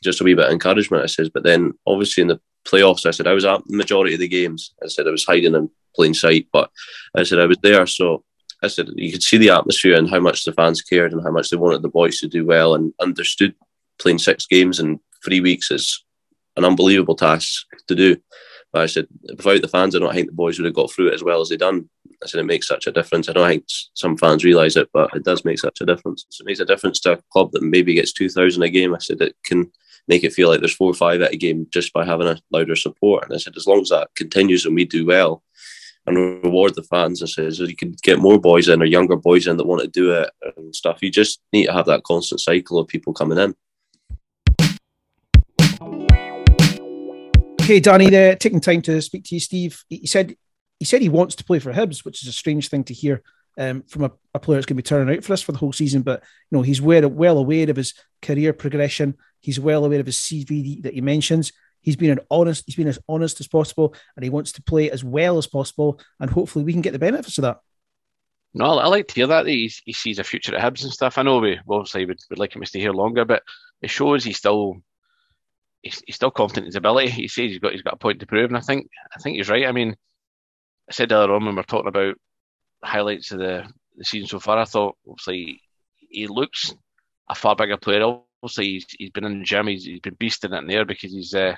just 0.03 0.21
a 0.21 0.23
wee 0.23 0.33
bit 0.33 0.45
of 0.45 0.51
encouragement. 0.51 1.03
I 1.03 1.07
said, 1.07 1.31
but 1.33 1.43
then 1.43 1.73
obviously 1.85 2.21
in 2.21 2.27
the 2.27 2.39
playoffs, 2.65 3.05
I 3.05 3.11
said 3.11 3.27
I 3.27 3.33
was 3.33 3.45
at 3.45 3.61
the 3.65 3.75
majority 3.75 4.13
of 4.13 4.19
the 4.19 4.27
games. 4.27 4.73
I 4.83 4.87
said 4.87 5.07
I 5.07 5.11
was 5.11 5.25
hiding 5.25 5.55
in 5.55 5.69
plain 5.95 6.13
sight, 6.13 6.47
but 6.53 6.69
I 7.15 7.23
said 7.23 7.39
I 7.39 7.45
was 7.45 7.57
there. 7.61 7.85
So 7.87 8.23
I 8.63 8.67
said 8.67 8.89
you 8.95 9.11
could 9.11 9.23
see 9.23 9.37
the 9.37 9.49
atmosphere 9.49 9.95
and 9.95 10.09
how 10.09 10.19
much 10.19 10.43
the 10.43 10.53
fans 10.53 10.81
cared 10.81 11.13
and 11.13 11.23
how 11.23 11.31
much 11.31 11.49
they 11.49 11.57
wanted 11.57 11.81
the 11.81 11.89
boys 11.89 12.19
to 12.19 12.27
do 12.27 12.45
well 12.45 12.75
and 12.75 12.93
understood 12.99 13.53
playing 13.99 14.19
six 14.19 14.45
games 14.45 14.79
in 14.79 14.99
three 15.23 15.41
weeks 15.41 15.71
is 15.71 16.03
an 16.55 16.65
unbelievable 16.65 17.15
task 17.15 17.65
to 17.87 17.95
do. 17.95 18.17
But 18.73 18.81
I 18.81 18.85
said 18.87 19.07
without 19.29 19.61
the 19.61 19.67
fans, 19.67 19.95
I 19.95 19.99
don't 19.99 20.13
think 20.13 20.27
the 20.27 20.33
boys 20.33 20.59
would 20.59 20.65
have 20.65 20.73
got 20.73 20.91
through 20.91 21.09
it 21.09 21.13
as 21.13 21.23
well 21.23 21.41
as 21.41 21.49
they 21.49 21.57
done. 21.57 21.89
I 22.23 22.27
said 22.27 22.39
it 22.39 22.45
makes 22.45 22.67
such 22.67 22.87
a 22.87 22.91
difference. 22.91 23.29
I 23.29 23.33
don't 23.33 23.47
think 23.47 23.65
some 23.93 24.17
fans 24.17 24.43
realise 24.43 24.75
it, 24.75 24.89
but 24.91 25.15
it 25.15 25.23
does 25.23 25.45
make 25.45 25.59
such 25.59 25.81
a 25.81 25.85
difference. 25.85 26.25
It 26.39 26.45
makes 26.45 26.59
a 26.59 26.65
difference 26.65 26.99
to 27.01 27.13
a 27.13 27.21
club 27.31 27.51
that 27.51 27.63
maybe 27.63 27.93
gets 27.93 28.11
two 28.11 28.29
thousand 28.29 28.63
a 28.63 28.69
game. 28.69 28.93
I 28.93 28.99
said 28.99 29.21
it 29.21 29.35
can 29.45 29.71
make 30.07 30.23
it 30.23 30.33
feel 30.33 30.49
like 30.49 30.59
there's 30.59 30.75
four 30.75 30.89
or 30.89 30.93
five 30.93 31.21
at 31.21 31.33
a 31.33 31.37
game 31.37 31.67
just 31.71 31.93
by 31.93 32.05
having 32.05 32.27
a 32.27 32.39
louder 32.51 32.75
support. 32.75 33.25
And 33.25 33.33
I 33.33 33.37
said 33.37 33.55
as 33.57 33.67
long 33.67 33.81
as 33.81 33.89
that 33.89 34.09
continues 34.15 34.65
and 34.65 34.75
we 34.75 34.85
do 34.85 35.05
well 35.05 35.43
and 36.05 36.43
reward 36.43 36.75
the 36.75 36.83
fans, 36.83 37.21
I 37.21 37.25
said 37.25 37.53
you 37.53 37.75
can 37.75 37.95
get 38.01 38.19
more 38.19 38.39
boys 38.39 38.69
in 38.69 38.81
or 38.81 38.85
younger 38.85 39.17
boys 39.17 39.47
in 39.47 39.57
that 39.57 39.67
want 39.67 39.81
to 39.81 39.87
do 39.87 40.11
it 40.13 40.29
and 40.55 40.75
stuff. 40.75 40.99
You 41.01 41.11
just 41.11 41.41
need 41.51 41.65
to 41.65 41.73
have 41.73 41.87
that 41.87 42.03
constant 42.03 42.41
cycle 42.41 42.79
of 42.79 42.87
people 42.87 43.13
coming 43.13 43.37
in. 43.37 43.55
Okay, 47.61 47.81
Danny, 47.81 48.05
uh, 48.15 48.35
taking 48.35 48.61
time 48.61 48.81
to 48.83 49.01
speak 49.01 49.25
to 49.25 49.35
you, 49.35 49.41
Steve. 49.41 49.83
He 49.89 50.07
said 50.07 50.37
he 50.79 50.85
said 50.85 51.01
he 51.01 51.09
wants 51.09 51.35
to 51.35 51.43
play 51.43 51.59
for 51.59 51.73
Hibs, 51.73 52.05
which 52.05 52.23
is 52.23 52.29
a 52.29 52.31
strange 52.31 52.69
thing 52.69 52.85
to 52.85 52.93
hear 52.93 53.23
um, 53.57 53.81
from 53.83 54.03
a, 54.03 54.11
a, 54.33 54.39
player 54.39 54.57
that's 54.57 54.67
going 54.67 54.77
to 54.77 54.83
be 54.83 54.87
turning 54.87 55.15
out 55.15 55.23
for 55.23 55.33
us 55.33 55.41
for 55.41 55.51
the 55.51 55.57
whole 55.57 55.73
season. 55.73 56.01
But 56.01 56.23
you 56.49 56.57
know, 56.57 56.61
he's 56.61 56.81
well, 56.81 57.09
well 57.09 57.37
aware 57.37 57.69
of 57.69 57.75
his 57.75 57.93
career 58.21 58.53
progression. 58.53 59.17
He's 59.39 59.59
well 59.59 59.85
aware 59.85 59.99
of 59.99 60.05
his 60.05 60.17
CV 60.17 60.81
that 60.83 60.93
he 60.93 61.01
mentions. 61.01 61.51
He's 61.81 61.95
been 61.95 62.11
an 62.11 62.19
honest. 62.29 62.63
He's 62.65 62.75
been 62.75 62.87
as 62.87 62.99
honest 63.07 63.39
as 63.39 63.47
possible, 63.47 63.95
and 64.15 64.23
he 64.23 64.29
wants 64.29 64.51
to 64.53 64.63
play 64.63 64.91
as 64.91 65.03
well 65.03 65.37
as 65.37 65.47
possible. 65.47 65.99
And 66.19 66.29
hopefully, 66.29 66.65
we 66.65 66.73
can 66.73 66.81
get 66.81 66.93
the 66.93 66.99
benefits 66.99 67.37
of 67.37 67.43
that. 67.43 67.59
No, 68.53 68.79
I 68.79 68.87
like 68.87 69.07
to 69.09 69.13
hear 69.13 69.27
that, 69.27 69.45
he, 69.45 69.71
he 69.85 69.93
sees 69.93 70.19
a 70.19 70.23
future 70.23 70.55
at 70.55 70.61
Hibs 70.61 70.83
and 70.83 70.91
stuff. 70.91 71.17
I 71.17 71.21
know 71.21 71.37
we 71.39 71.59
obviously 71.69 72.05
would, 72.05 72.19
would 72.29 72.39
like 72.39 72.55
him 72.55 72.61
to 72.61 72.67
stay 72.67 72.79
here 72.79 72.91
longer, 72.91 73.23
but 73.23 73.43
it 73.81 73.89
shows 73.89 74.23
he's 74.23 74.37
still 74.37 74.81
he's, 75.83 76.01
he's 76.05 76.15
still 76.15 76.31
confident 76.31 76.65
in 76.65 76.69
his 76.69 76.75
ability. 76.75 77.09
He 77.09 77.27
says 77.27 77.51
he's 77.51 77.59
got 77.59 77.73
he's 77.73 77.81
got 77.81 77.93
a 77.93 77.97
point 77.97 78.19
to 78.19 78.25
prove, 78.25 78.49
and 78.49 78.57
I 78.57 78.61
think 78.61 78.89
I 79.15 79.19
think 79.19 79.37
he's 79.37 79.49
right. 79.49 79.67
I 79.67 79.71
mean, 79.71 79.95
I 80.89 80.93
said 80.93 81.11
earlier 81.11 81.35
on 81.35 81.45
when 81.45 81.55
we 81.55 81.61
are 81.61 81.63
talking 81.63 81.87
about 81.87 82.15
highlights 82.83 83.31
of 83.31 83.39
the, 83.39 83.67
the 83.95 84.05
season 84.05 84.27
so 84.27 84.39
far, 84.39 84.57
I 84.57 84.65
thought 84.65 84.97
obviously 85.07 85.61
he 86.09 86.27
looks 86.27 86.73
a 87.29 87.35
far 87.35 87.55
bigger 87.55 87.77
player. 87.77 88.19
Obviously, 88.43 88.65
he's, 88.65 88.85
he's 88.97 89.09
been 89.09 89.25
in 89.25 89.39
the 89.39 89.45
gym, 89.45 89.67
he's, 89.67 89.85
he's 89.85 89.99
been 89.99 90.15
beasting 90.15 90.53
it 90.53 90.61
in 90.61 90.67
there 90.67 90.85
because 90.85 91.11
he's 91.11 91.33
uh, 91.33 91.55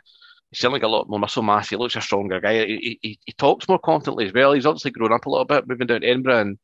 he's 0.51 0.63
like 0.63 0.83
a 0.83 0.87
lot 0.87 1.09
more 1.09 1.19
muscle 1.19 1.43
mass. 1.43 1.69
He 1.69 1.75
looks 1.75 1.95
a 1.95 2.01
stronger 2.01 2.39
guy. 2.39 2.65
He, 2.65 2.99
he, 3.01 3.19
he 3.25 3.31
talks 3.33 3.67
more 3.67 3.79
confidently 3.79 4.25
as 4.25 4.33
well. 4.33 4.53
He's 4.53 4.65
obviously 4.65 4.91
grown 4.91 5.13
up 5.13 5.25
a 5.25 5.29
little 5.29 5.45
bit, 5.45 5.67
moving 5.67 5.87
down 5.87 6.01
to 6.01 6.07
Edinburgh, 6.07 6.41
and 6.41 6.59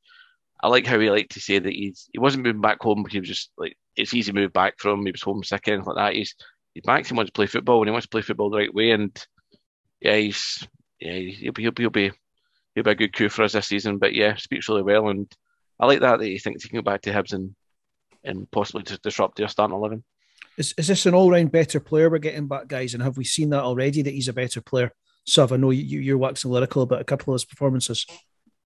I 0.63 0.67
like 0.67 0.85
how 0.85 0.99
he 0.99 1.09
liked 1.09 1.33
to 1.33 1.39
say 1.39 1.59
that 1.59 1.73
he's 1.73 2.09
he 2.11 2.19
wasn't 2.19 2.45
moving 2.45 2.61
back 2.61 2.81
home 2.81 3.03
because 3.03 3.13
he 3.13 3.19
was 3.19 3.29
just 3.29 3.51
like 3.57 3.77
it's 3.95 4.13
easy 4.13 4.31
to 4.31 4.37
move 4.37 4.53
back 4.53 4.75
from. 4.79 5.05
He 5.05 5.11
was 5.11 5.21
homesick 5.21 5.67
and 5.67 5.85
like 5.85 5.95
that. 5.95 6.13
He's 6.13 6.35
he's 6.73 6.83
back. 6.83 7.05
He 7.05 7.13
wants 7.13 7.29
to 7.29 7.35
play 7.35 7.47
football, 7.47 7.81
and 7.81 7.87
he 7.87 7.91
wants 7.91 8.05
to 8.05 8.09
play 8.09 8.21
football 8.21 8.49
the 8.49 8.57
right 8.57 8.73
way. 8.73 8.91
And 8.91 9.25
yeah, 10.01 10.15
he's 10.15 10.67
yeah 10.99 11.13
he'll 11.13 11.53
be 11.53 11.63
he'll 11.63 11.71
be 11.71 11.83
he'll 11.83 11.89
be, 11.89 12.11
he'll 12.73 12.83
be 12.83 12.91
a 12.91 12.95
good 12.95 13.13
coup 13.13 13.29
for 13.29 13.43
us 13.43 13.53
this 13.53 13.67
season. 13.67 13.97
But 13.97 14.13
yeah, 14.13 14.35
speaks 14.35 14.69
really 14.69 14.83
well, 14.83 15.09
and 15.09 15.31
I 15.79 15.85
like 15.85 15.99
that 16.01 16.19
that 16.19 16.25
he 16.25 16.39
thinks 16.39 16.63
he 16.63 16.69
can 16.69 16.79
go 16.79 16.83
back 16.83 17.01
to 17.01 17.11
Hibs 17.11 17.33
and 17.33 17.55
and 18.25 18.49
possibly 18.51 18.83
to 18.83 18.97
disrupt 18.97 19.37
their 19.37 19.47
starting 19.47 19.75
eleven. 19.75 20.03
Is 20.57 20.73
is 20.77 20.87
this 20.87 21.05
an 21.05 21.13
all 21.13 21.31
round 21.31 21.51
better 21.51 21.79
player 21.79 22.09
we're 22.09 22.19
getting 22.19 22.47
back, 22.47 22.67
guys? 22.67 22.93
And 22.93 23.03
have 23.03 23.17
we 23.17 23.25
seen 23.25 23.49
that 23.49 23.63
already 23.63 24.01
that 24.01 24.13
he's 24.13 24.27
a 24.27 24.33
better 24.33 24.61
player? 24.61 24.91
So 25.25 25.47
I 25.49 25.57
know 25.57 25.71
you, 25.71 25.99
you're 25.99 26.17
waxing 26.17 26.51
lyrical 26.51 26.83
about 26.83 27.01
a 27.01 27.05
couple 27.05 27.33
of 27.33 27.41
his 27.41 27.45
performances. 27.45 28.05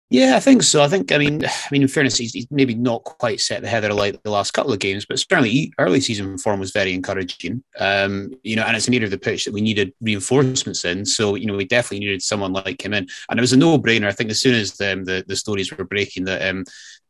Yeah, 0.09 0.37
I 0.37 0.39
think 0.39 0.63
so. 0.63 0.81
I 0.81 0.87
think, 0.87 1.11
I 1.11 1.17
mean, 1.17 1.43
I 1.43 1.51
mean, 1.69 1.81
in 1.81 1.89
fairness, 1.89 2.17
he's, 2.17 2.31
he's 2.31 2.47
maybe 2.49 2.73
not 2.73 3.03
quite 3.03 3.41
set 3.41 3.61
the 3.61 3.67
heather 3.67 3.89
alight 3.89 4.17
the 4.23 4.31
last 4.31 4.51
couple 4.51 4.71
of 4.71 4.79
games, 4.79 5.05
but 5.05 5.19
certainly 5.19 5.73
early 5.79 5.99
season 5.99 6.37
form 6.37 6.61
was 6.61 6.71
very 6.71 6.93
encouraging. 6.93 7.61
Um, 7.77 8.31
you 8.41 8.55
know, 8.55 8.63
and 8.63 8.77
it's 8.77 8.87
an 8.87 8.93
area 8.93 9.03
of 9.03 9.11
the 9.11 9.17
pitch 9.17 9.43
that 9.43 9.53
we 9.53 9.59
needed 9.59 9.93
reinforcements 9.99 10.85
in. 10.85 11.05
So, 11.05 11.35
you 11.35 11.45
know, 11.45 11.57
we 11.57 11.65
definitely 11.65 12.05
needed 12.05 12.21
someone 12.21 12.53
like 12.53 12.85
him 12.85 12.93
in, 12.93 13.05
and 13.29 13.37
it 13.37 13.41
was 13.41 13.51
a 13.51 13.57
no-brainer. 13.57 14.07
I 14.07 14.13
think 14.13 14.31
as 14.31 14.39
soon 14.39 14.55
as 14.55 14.79
um, 14.79 15.03
the 15.03 15.25
the 15.27 15.35
stories 15.35 15.71
were 15.71 15.83
breaking 15.83 16.23
that 16.23 16.41
um, 16.47 16.63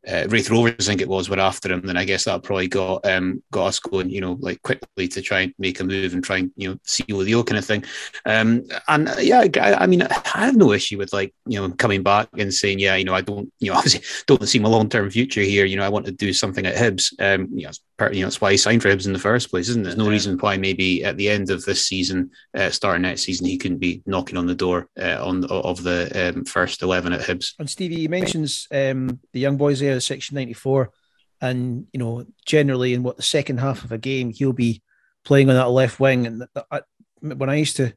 uh, 0.07 0.25
Raith 0.29 0.49
Rovers, 0.49 0.88
I 0.88 0.91
think 0.91 1.01
it 1.01 1.07
was, 1.07 1.29
were 1.29 1.39
after 1.39 1.71
him, 1.71 1.81
then 1.81 1.97
I 1.97 2.05
guess 2.05 2.25
that 2.25 2.43
probably 2.43 2.67
got 2.67 3.05
um, 3.05 3.43
got 3.51 3.67
us 3.67 3.79
going, 3.79 4.09
you 4.09 4.21
know, 4.21 4.38
like 4.39 4.61
quickly 4.61 5.07
to 5.09 5.21
try 5.21 5.41
and 5.41 5.53
make 5.59 5.79
a 5.79 5.84
move 5.84 6.13
and 6.13 6.23
try 6.23 6.38
and 6.38 6.51
you 6.55 6.69
know 6.69 6.79
seal 6.84 7.19
the 7.19 7.25
deal 7.25 7.43
kind 7.43 7.57
of 7.57 7.65
thing. 7.65 7.84
Um, 8.25 8.63
and 8.88 9.09
uh, 9.09 9.15
yeah, 9.19 9.45
I, 9.61 9.73
I, 9.84 9.88
mean, 9.88 10.01
I 10.03 10.21
have 10.25 10.55
no 10.55 10.71
issue 10.71 10.97
with 10.97 11.13
like 11.13 11.34
you 11.45 11.59
know 11.59 11.73
coming 11.75 12.03
back 12.03 12.29
and 12.38 12.53
saying, 12.53 12.79
yeah, 12.79 12.95
you 12.95 13.05
know, 13.05 13.13
I 13.13 13.21
don't, 13.21 13.51
you 13.59 13.71
know, 13.71 13.77
obviously 13.77 14.01
don't 14.25 14.47
see 14.47 14.59
my 14.59 14.69
long 14.69 14.89
term 14.89 15.09
future 15.09 15.41
here. 15.41 15.65
You 15.65 15.77
know, 15.77 15.84
I 15.84 15.89
want 15.89 16.05
to 16.05 16.11
do 16.11 16.34
something 16.34 16.65
at 16.65 16.75
Hibs. 16.75 17.13
Um, 17.19 17.49
you 17.53 17.65
know, 17.65 17.71
part, 17.98 18.14
you 18.14 18.22
know, 18.22 18.28
that's 18.28 18.41
why 18.41 18.52
he 18.52 18.57
signed 18.57 18.82
for 18.82 18.90
Hibs 18.90 19.06
in 19.06 19.14
the 19.14 19.19
first 19.19 19.49
place, 19.49 19.69
isn't 19.69 19.84
there? 19.84 19.91
There's 19.94 20.03
no 20.06 20.10
reason 20.10 20.38
why 20.38 20.57
maybe 20.57 21.03
at 21.03 21.18
the 21.18 21.30
end 21.30 21.49
of 21.49 21.65
this 21.65 21.86
season, 21.86 22.32
uh, 22.56 22.69
starting 22.69 23.02
next 23.02 23.24
season, 23.24 23.48
he 23.48 23.57
couldn't 23.57 23.80
be 23.80 24.02
knocking 24.06 24.38
on 24.38 24.45
the 24.45 24.56
door 24.56 24.90
uh, 24.99 25.18
on 25.26 25.44
of 25.45 25.84
the 25.84 26.30
um, 26.36 26.45
first 26.45 26.82
eleven 26.82 27.14
at 27.14 27.22
Hibs. 27.22 27.53
And 27.60 27.69
Stevie, 27.69 27.98
he 27.98 28.07
mentions 28.07 28.68
um, 28.72 29.19
the 29.34 29.40
young 29.40 29.57
boys 29.57 29.80
there, 29.80 29.99
section 29.99 30.36
ninety 30.36 30.53
four, 30.53 30.91
and 31.41 31.88
you 31.94 31.99
know, 31.99 32.26
generally 32.45 32.94
in 32.94 33.03
what 33.03 33.18
the 33.18 33.24
second 33.24 33.60
half 33.60 33.84
of 33.84 33.91
a 33.91 33.98
game, 33.98 34.32
he'll 34.32 34.53
be 34.53 34.82
playing 35.26 35.49
on 35.49 35.56
that 35.56 35.69
left 35.69 35.99
wing. 35.99 36.28
And 36.28 36.45
I, 36.72 36.82
when 37.22 37.49
I 37.49 37.56
used 37.56 37.78
to. 37.78 37.94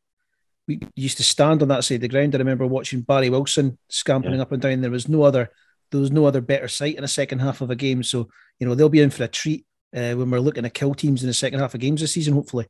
We 0.69 0.79
used 0.95 1.17
to 1.17 1.25
stand 1.25 1.63
on 1.63 1.69
that 1.69 1.83
side 1.83 1.97
of 1.97 2.01
the 2.03 2.09
ground. 2.09 2.33
I 2.33 2.39
remember 2.39 2.65
watching 2.65 3.01
Barry 3.01 3.29
Wilson 3.29 3.77
scampering 3.89 4.37
yeah. 4.37 4.43
up 4.43 4.53
and 4.53 4.63
down. 4.63 4.83
There 4.83 4.91
was 4.91 5.09
no 5.09 5.25
other 5.25 5.51
there 5.91 6.01
was 6.01 6.13
no 6.13 6.27
other 6.27 6.41
better 6.41 6.69
sight 6.69 6.95
in 6.95 7.03
the 7.03 7.09
second 7.09 7.41
half 7.41 7.61
of 7.61 7.71
a 7.71 7.75
game. 7.75 8.05
So, 8.05 8.29
you 8.61 8.69
know, 8.69 8.75
they'll 8.77 8.89
be 8.89 9.01
in 9.01 9.11
for 9.11 9.25
a 9.25 9.29
treat 9.29 9.67
uh, 9.95 10.15
when 10.15 10.31
we're 10.31 10.41
looking 10.41 10.63
to 10.63 10.71
kill 10.71 10.95
teams 10.95 11.23
in 11.23 11.29
the 11.29 11.35
second 11.35 11.61
half 11.61 11.75
of 11.75 11.81
games 11.81 12.01
this 12.01 12.13
season, 12.13 12.35
hopefully. 12.35 12.67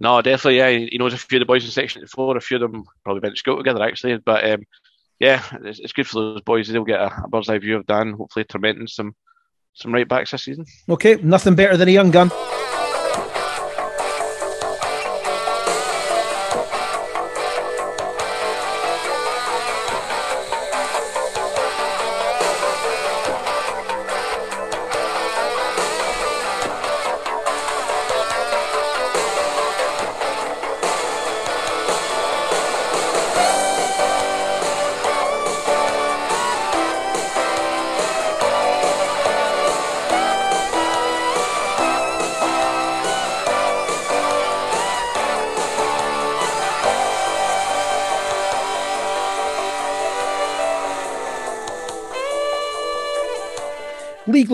No, 0.00 0.22
definitely. 0.22 0.58
Yeah, 0.58 0.70
he 0.70 0.98
knows 0.98 1.12
a 1.12 1.18
few 1.18 1.38
of 1.38 1.40
the 1.40 1.46
boys 1.46 1.64
in 1.64 1.70
section 1.70 2.06
four. 2.06 2.36
A 2.36 2.40
few 2.40 2.56
of 2.56 2.60
them 2.60 2.84
probably 3.02 3.20
went 3.20 3.34
to 3.34 3.38
school 3.38 3.56
together 3.56 3.82
actually. 3.82 4.16
But 4.18 4.48
um, 4.48 4.62
yeah, 5.18 5.42
it's, 5.64 5.80
it's, 5.80 5.92
good 5.92 6.06
for 6.06 6.20
those 6.20 6.40
boys. 6.42 6.68
They'll 6.68 6.84
get 6.84 7.00
a, 7.00 7.24
a 7.24 7.28
bird's 7.28 7.48
eye 7.48 7.58
view 7.58 7.76
of 7.76 7.86
Dan. 7.86 8.12
Hopefully, 8.12 8.44
tormenting 8.44 8.86
some 8.86 9.14
some 9.72 9.92
right 9.92 10.08
backs 10.08 10.30
this 10.30 10.44
season. 10.44 10.66
Okay, 10.88 11.16
nothing 11.16 11.56
better 11.56 11.76
than 11.76 11.88
a 11.88 11.92
young 11.92 12.12
gun. 12.12 12.30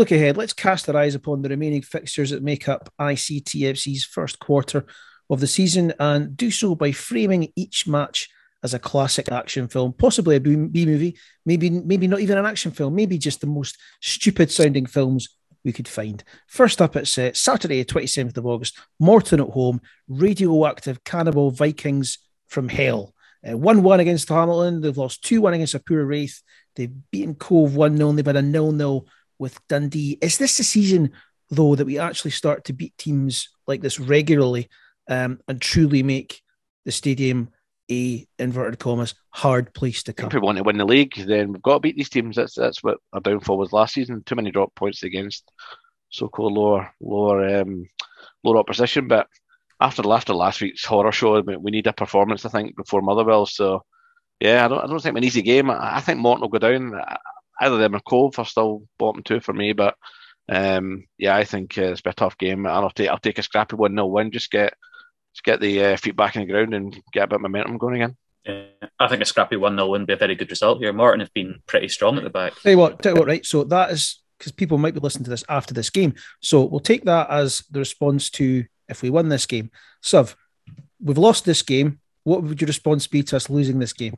Look 0.05 0.13
ahead. 0.13 0.37
Let's 0.37 0.53
cast 0.53 0.87
our 0.91 0.97
eyes 0.99 1.15
upon 1.15 1.41
the 1.41 1.49
remaining 1.49 1.81
fixtures 1.81 2.29
that 2.29 2.43
make 2.43 2.69
up 2.69 2.93
ICTFC's 3.01 4.05
first 4.05 4.39
quarter 4.39 4.85
of 5.31 5.41
the 5.41 5.47
season 5.47 5.95
and 5.99 6.37
do 6.37 6.51
so 6.51 6.75
by 6.75 6.93
framing 6.93 7.51
each 7.57 7.87
match 7.87 8.29
as 8.63 8.75
a 8.75 8.79
classic 8.79 9.33
action 9.33 9.67
film, 9.67 9.95
possibly 9.95 10.37
a 10.37 10.41
B 10.41 10.57
movie, 10.57 11.17
maybe 11.47 11.71
maybe 11.71 12.07
not 12.07 12.21
even 12.21 12.37
an 12.37 12.45
action 12.45 12.71
film, 12.71 12.95
maybe 12.95 13.17
just 13.17 13.41
the 13.41 13.47
most 13.47 13.79
stupid 14.03 14.53
sounding 14.53 14.85
films 14.85 15.39
we 15.65 15.73
could 15.73 15.89
find. 15.89 16.23
First 16.49 16.83
up, 16.83 16.97
it's 16.97 17.17
uh, 17.17 17.31
Saturday, 17.33 17.83
27th 17.83 18.37
of 18.37 18.45
August, 18.45 18.79
Morton 19.01 19.41
at 19.41 19.49
home, 19.49 19.81
radioactive 20.07 21.03
cannibal 21.05 21.51
Vikings 21.51 22.19
from 22.47 22.69
hell. 22.69 23.15
Uh, 23.43 23.57
1 23.57 23.79
uh, 23.79 23.81
1 23.81 24.01
against 24.01 24.29
Hamilton. 24.29 24.83
They've 24.83 24.99
lost 24.99 25.25
2 25.25 25.41
1 25.41 25.55
against 25.55 25.75
Apura 25.75 26.07
Raith. 26.07 26.43
They've 26.77 26.93
beaten 27.11 27.37
Cove 27.37 27.75
1 27.75 27.97
0. 27.97 28.13
They've 28.13 28.27
had 28.27 28.37
a 28.37 28.43
0 28.43 28.77
0 28.77 29.05
with 29.39 29.59
Dundee. 29.69 30.19
Is 30.21 30.39
this 30.39 30.57
the 30.57 30.65
season, 30.65 31.13
though, 31.51 31.75
that 31.75 31.87
we 31.87 31.99
actually 31.99 32.31
start 32.31 32.65
to 32.65 32.73
beat 32.73 32.97
teams 32.99 33.49
like 33.67 33.81
this 33.81 34.01
regularly 34.01 34.69
um, 35.09 35.41
and 35.49 35.61
truly 35.61 36.03
make 36.03 36.43
the 36.85 36.93
stadium 36.93 37.51
a 37.91 38.27
inverted 38.39 38.79
commas 38.79 39.15
hard 39.31 39.73
place 39.75 40.03
to 40.05 40.13
come? 40.13 40.29
If 40.29 40.35
we 40.35 40.41
want 40.41 40.59
to 40.59 40.65
win 40.65 40.79
the 40.79 40.85
league, 40.85 41.15
then 41.17 41.53
we've 41.53 41.63
got 41.63 41.75
to 41.75 41.81
beat 41.81 41.97
these 41.97 42.09
teams. 42.11 42.37
That's 42.37 42.55
that's 42.55 42.83
what 42.83 42.99
our 43.13 43.21
downfall 43.21 43.59
was 43.59 43.73
last 43.73 43.95
season. 43.95 44.23
Too 44.25 44.37
many 44.37 44.51
drop 44.51 44.75
points 44.75 45.03
against 45.03 45.51
so-called 46.11 46.53
lower 46.53 46.93
lower 47.01 47.61
um, 47.61 47.87
lower 48.43 48.59
opposition. 48.59 49.09
But 49.09 49.27
after 49.81 50.03
after 50.11 50.35
last 50.35 50.61
week's 50.61 50.85
horror 50.85 51.13
show, 51.13 51.41
we 51.41 51.71
need 51.71 51.87
a 51.87 51.93
performance, 51.93 52.45
I 52.45 52.49
think, 52.49 52.77
before 52.77 53.03
Motherwell. 53.03 53.47
So 53.47 53.85
yeah, 54.41 54.65
I 54.65 54.69
don't 54.69 54.83
I 54.83 54.87
don't 54.87 55.03
think 55.03 55.17
an 55.17 55.25
easy 55.25 55.43
game. 55.43 55.71
I, 55.71 55.97
I 55.97 56.01
think 56.01 56.21
Morton 56.21 56.43
will 56.43 56.49
go 56.49 56.59
down 56.59 56.93
either 57.61 57.79
them 57.79 57.95
or 57.95 58.01
Cove 58.01 58.39
are 58.39 58.45
still 58.45 58.87
bottom 58.99 59.23
two 59.23 59.41
for 59.41 59.53
me. 59.53 59.73
But 59.73 59.97
um, 60.49 61.07
yeah, 61.19 61.37
I 61.37 61.45
think 61.45 61.79
uh, 61.79 61.83
it's 61.85 62.01
been 62.01 62.11
a 62.11 62.15
tough 62.15 62.39
game. 62.39 62.67
I'll 62.67 62.91
take 62.91 63.09
I'll 63.09 63.19
take 63.19 63.39
a 63.39 63.43
scrappy 63.43 63.77
one 63.77 63.95
0 63.95 64.07
win. 64.07 64.31
Just 64.31 64.51
get 64.51 64.75
just 65.35 65.45
get 65.45 65.61
the 65.61 65.85
uh, 65.85 65.97
feet 65.97 66.17
back 66.17 66.37
in 66.37 66.43
the 66.43 66.53
ground 66.53 66.75
and 66.75 66.93
get 67.13 67.25
a 67.25 67.27
bit 67.27 67.37
of 67.37 67.43
momentum 67.43 67.79
going 67.79 67.97
again. 67.97 68.17
Yeah, 68.45 68.89
I 69.01 69.09
think 69.09 69.23
a 69.23 69.25
scrappy 69.25 69.57
1 69.57 69.77
0 69.77 69.89
wouldn't 69.89 70.07
be 70.07 70.13
a 70.13 70.19
very 70.19 70.35
good 70.35 70.51
result 70.51 70.79
here. 70.79 70.93
Morton 70.93 71.21
have 71.21 71.33
been 71.33 71.63
pretty 71.67 71.89
strong 71.89 72.19
at 72.19 72.25
the 72.25 72.31
back. 72.31 72.55
Tell 72.61 72.73
you 72.73 72.79
what, 72.79 73.03
tell 73.03 73.13
you 73.15 73.19
what, 73.19 73.29
right? 73.29 73.45
So 73.45 73.65
that 73.65 73.91
is 73.91 74.21
because 74.39 74.53
people 74.53 74.79
might 74.79 74.95
be 74.95 75.01
listening 75.01 75.25
to 75.25 75.31
this 75.31 75.45
after 75.49 75.73
this 75.73 75.91
game. 75.91 76.15
So 76.41 76.63
we'll 76.65 76.81
take 76.81 77.05
that 77.05 77.31
as 77.31 77.63
the 77.71 77.79
response 77.79 78.31
to 78.31 78.65
if 78.89 79.03
we 79.03 79.11
win 79.11 79.29
this 79.29 79.47
game. 79.47 79.71
Suv, 80.03 80.35
we've 81.01 81.19
lost 81.19 81.45
this 81.45 81.63
game. 81.63 82.01
What 82.25 82.43
would 82.43 82.61
your 82.61 82.67
response 82.67 83.07
be 83.07 83.23
to 83.23 83.37
us 83.37 83.49
losing 83.49 83.79
this 83.79 83.93
game? 83.93 84.15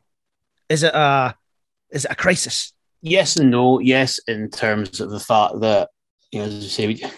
Is 0.69 0.83
it 0.83 0.93
a 0.93 1.35
is 1.89 2.05
it 2.05 2.11
a 2.11 2.15
crisis? 2.15 2.73
Yes 3.01 3.37
and 3.37 3.51
no. 3.51 3.79
Yes, 3.79 4.19
in 4.27 4.49
terms 4.49 4.99
of 4.99 5.09
the 5.09 5.19
fact 5.19 5.59
that 5.61 5.89
you 6.31 6.39
know, 6.39 6.45
as 6.45 6.55
you 6.55 6.69
say, 6.69 7.09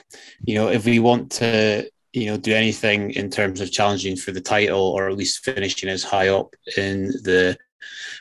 you 0.45 0.55
know, 0.55 0.69
if 0.69 0.85
we 0.85 0.99
want 0.99 1.31
to, 1.31 1.89
you 2.13 2.27
know, 2.27 2.37
do 2.37 2.53
anything 2.53 3.11
in 3.11 3.29
terms 3.29 3.61
of 3.61 3.71
challenging 3.71 4.15
for 4.15 4.31
the 4.31 4.41
title 4.41 4.81
or 4.81 5.09
at 5.09 5.17
least 5.17 5.43
finishing 5.43 5.89
as 5.89 6.03
high 6.03 6.27
up 6.27 6.53
in 6.77 7.07
the 7.23 7.57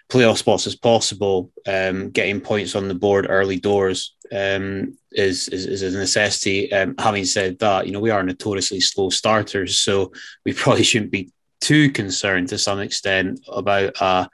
playoff 0.08 0.38
spots 0.38 0.66
as 0.66 0.76
possible, 0.76 1.50
um, 1.66 2.10
getting 2.10 2.40
points 2.40 2.74
on 2.74 2.88
the 2.88 2.94
board 2.94 3.26
early 3.28 3.58
doors 3.58 4.16
um, 4.32 4.96
is, 5.12 5.48
is, 5.48 5.66
is 5.66 5.82
a 5.82 5.98
necessity. 5.98 6.72
Um, 6.72 6.94
having 6.98 7.24
said 7.24 7.58
that, 7.58 7.86
you 7.86 7.92
know, 7.92 8.00
we 8.00 8.10
are 8.10 8.22
notoriously 8.22 8.80
slow 8.80 9.10
starters, 9.10 9.78
so 9.78 10.12
we 10.44 10.52
probably 10.54 10.84
shouldn't 10.84 11.12
be 11.12 11.30
too 11.60 11.90
concerned 11.90 12.48
to 12.48 12.58
some 12.58 12.80
extent 12.80 13.40
about 13.48 13.94
a 14.00 14.28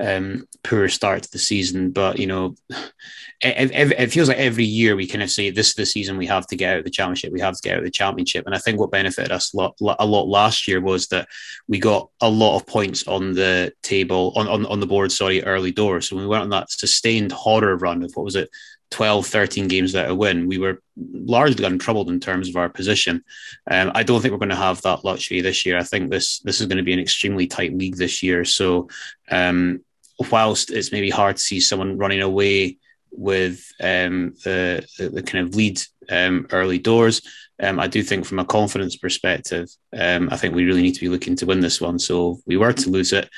um, 0.00 0.48
poor 0.64 0.88
start 0.88 1.22
to 1.22 1.30
the 1.30 1.38
season. 1.38 1.90
But 1.90 2.18
you 2.18 2.26
know, 2.26 2.54
it, 3.40 3.70
it, 3.70 3.92
it, 3.92 4.12
feels 4.12 4.28
like 4.28 4.38
every 4.38 4.64
year 4.64 4.96
we 4.96 5.06
kind 5.06 5.22
of 5.22 5.30
say 5.30 5.50
this 5.50 5.68
is 5.68 5.74
the 5.74 5.86
season 5.86 6.16
we 6.16 6.26
have 6.26 6.46
to 6.48 6.56
get 6.56 6.72
out 6.72 6.78
of 6.78 6.84
the 6.84 6.90
championship. 6.90 7.32
We 7.32 7.40
have 7.40 7.54
to 7.54 7.62
get 7.62 7.74
out 7.74 7.78
of 7.78 7.84
the 7.84 7.90
championship. 7.90 8.46
And 8.46 8.54
I 8.54 8.58
think 8.58 8.78
what 8.78 8.90
benefited 8.90 9.30
us 9.30 9.52
a 9.52 9.56
lot, 9.56 9.76
a 9.80 10.06
lot 10.06 10.28
last 10.28 10.66
year 10.66 10.80
was 10.80 11.08
that 11.08 11.28
we 11.68 11.78
got 11.78 12.08
a 12.20 12.28
lot 12.28 12.56
of 12.56 12.66
points 12.66 13.06
on 13.06 13.32
the 13.32 13.72
table 13.82 14.32
on, 14.36 14.48
on, 14.48 14.66
on 14.66 14.80
the 14.80 14.86
board. 14.86 15.12
Sorry, 15.12 15.42
early 15.42 15.72
doors. 15.72 16.08
So 16.08 16.16
we 16.16 16.26
went 16.26 16.42
on 16.42 16.50
that 16.50 16.70
sustained 16.70 17.32
horror 17.32 17.76
run 17.76 18.02
of 18.02 18.12
what 18.14 18.24
was 18.24 18.36
it, 18.36 18.50
12, 18.90 19.26
13 19.26 19.68
games 19.68 19.92
without 19.92 20.10
a 20.10 20.14
win, 20.14 20.48
we 20.48 20.58
were 20.58 20.82
largely 20.96 21.64
untroubled 21.64 22.10
in 22.10 22.18
terms 22.20 22.48
of 22.48 22.56
our 22.56 22.68
position. 22.68 23.22
Um, 23.70 23.92
I 23.94 24.02
don't 24.02 24.20
think 24.20 24.32
we're 24.32 24.38
going 24.38 24.48
to 24.50 24.56
have 24.56 24.82
that 24.82 25.04
luxury 25.04 25.40
this 25.40 25.64
year. 25.64 25.78
I 25.78 25.84
think 25.84 26.10
this 26.10 26.40
this 26.40 26.60
is 26.60 26.66
going 26.66 26.78
to 26.78 26.82
be 26.82 26.92
an 26.92 26.98
extremely 26.98 27.46
tight 27.46 27.76
league 27.76 27.96
this 27.96 28.22
year. 28.22 28.44
So, 28.44 28.88
um, 29.30 29.84
whilst 30.30 30.70
it's 30.70 30.92
maybe 30.92 31.10
hard 31.10 31.36
to 31.36 31.42
see 31.42 31.60
someone 31.60 31.98
running 31.98 32.22
away 32.22 32.78
with 33.12 33.72
um, 33.80 34.34
the, 34.44 34.86
the, 34.98 35.22
kind 35.22 35.46
of 35.46 35.54
lead 35.54 35.80
um, 36.08 36.46
early 36.52 36.78
doors, 36.78 37.22
um, 37.62 37.80
I 37.80 37.86
do 37.86 38.02
think 38.02 38.24
from 38.24 38.38
a 38.38 38.44
confidence 38.44 38.96
perspective, 38.96 39.68
um, 39.96 40.28
I 40.30 40.36
think 40.36 40.54
we 40.54 40.64
really 40.64 40.82
need 40.82 40.94
to 40.94 41.00
be 41.00 41.08
looking 41.08 41.36
to 41.36 41.46
win 41.46 41.60
this 41.60 41.80
one. 41.80 41.98
So, 41.98 42.32
if 42.32 42.38
we 42.46 42.56
were 42.56 42.72
to 42.72 42.90
lose 42.90 43.12
it, 43.12 43.28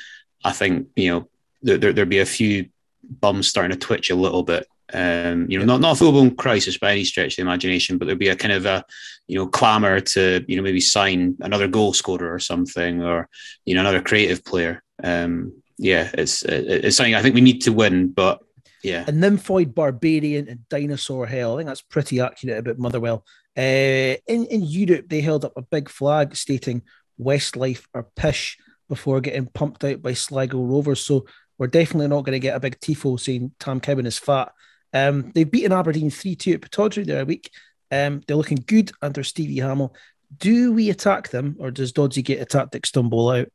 I 0.43 0.51
think 0.51 0.87
you 0.95 1.11
know 1.11 1.29
there, 1.61 1.77
there, 1.77 1.93
there'd 1.93 2.09
be 2.09 2.19
a 2.19 2.25
few 2.25 2.69
bums 3.03 3.47
starting 3.47 3.77
to 3.77 3.85
twitch 3.85 4.09
a 4.09 4.15
little 4.15 4.43
bit 4.43 4.67
um, 4.93 5.49
you 5.49 5.57
know, 5.57 5.65
not 5.65 5.81
not 5.81 5.93
a 5.93 5.95
full 5.95 6.11
blown 6.11 6.35
crisis 6.35 6.77
by 6.77 6.91
any 6.91 7.03
stretch 7.03 7.33
of 7.33 7.35
the 7.37 7.41
imagination, 7.41 7.97
but 7.97 8.05
there'd 8.05 8.19
be 8.19 8.29
a 8.29 8.35
kind 8.35 8.53
of 8.53 8.65
a, 8.65 8.85
you 9.27 9.37
know, 9.37 9.47
clamour 9.47 9.99
to 9.99 10.45
you 10.47 10.55
know 10.55 10.61
maybe 10.61 10.81
sign 10.81 11.35
another 11.39 11.67
goal 11.67 11.93
scorer 11.93 12.33
or 12.33 12.39
something, 12.39 13.01
or 13.01 13.27
you 13.65 13.73
know 13.73 13.81
another 13.81 14.01
creative 14.01 14.43
player. 14.45 14.83
Um, 15.03 15.62
yeah, 15.77 16.11
it's 16.13 16.43
it's 16.43 16.97
something 16.97 17.15
I 17.15 17.21
think 17.21 17.35
we 17.35 17.41
need 17.41 17.61
to 17.63 17.73
win, 17.73 18.09
but 18.09 18.41
yeah. 18.83 19.05
A 19.07 19.11
nymphoid 19.11 19.73
barbarian 19.73 20.49
and 20.49 20.67
dinosaur 20.67 21.25
hell. 21.25 21.53
I 21.53 21.57
think 21.57 21.67
that's 21.67 21.81
pretty 21.81 22.19
accurate 22.19 22.59
about 22.59 22.79
Motherwell. 22.79 23.25
Uh, 23.57 24.19
in 24.27 24.45
in 24.45 24.63
Europe, 24.63 25.05
they 25.07 25.21
held 25.21 25.45
up 25.45 25.53
a 25.55 25.61
big 25.61 25.89
flag 25.89 26.35
stating 26.35 26.83
Westlife 27.19 27.85
or 27.93 28.07
Pish 28.15 28.57
before 28.89 29.21
getting 29.21 29.45
pumped 29.47 29.83
out 29.83 30.01
by 30.01 30.13
Sligo 30.13 30.61
Rovers. 30.61 31.05
So 31.05 31.25
we're 31.57 31.67
definitely 31.67 32.09
not 32.09 32.25
going 32.25 32.33
to 32.33 32.39
get 32.39 32.55
a 32.55 32.59
big 32.59 32.79
tifo 32.79 33.19
saying 33.19 33.51
Tam 33.59 33.79
Kibben 33.79 34.05
is 34.05 34.19
fat. 34.19 34.51
Um, 34.93 35.31
they've 35.33 35.49
beaten 35.49 35.71
Aberdeen 35.71 36.09
3 36.09 36.35
2 36.35 36.53
at 36.53 36.61
Pittodrie 36.61 37.05
the 37.05 37.13
other 37.13 37.25
week. 37.25 37.51
Um, 37.89 38.21
they're 38.27 38.37
looking 38.37 38.63
good 38.65 38.91
under 39.01 39.23
Stevie 39.23 39.57
Hammell. 39.57 39.93
Do 40.37 40.73
we 40.73 40.89
attack 40.89 41.29
them 41.29 41.55
or 41.59 41.71
does 41.71 41.91
Dodgy 41.91 42.21
get 42.21 42.41
a 42.41 42.45
tactic 42.45 42.85
stumble 42.85 43.29
out? 43.29 43.49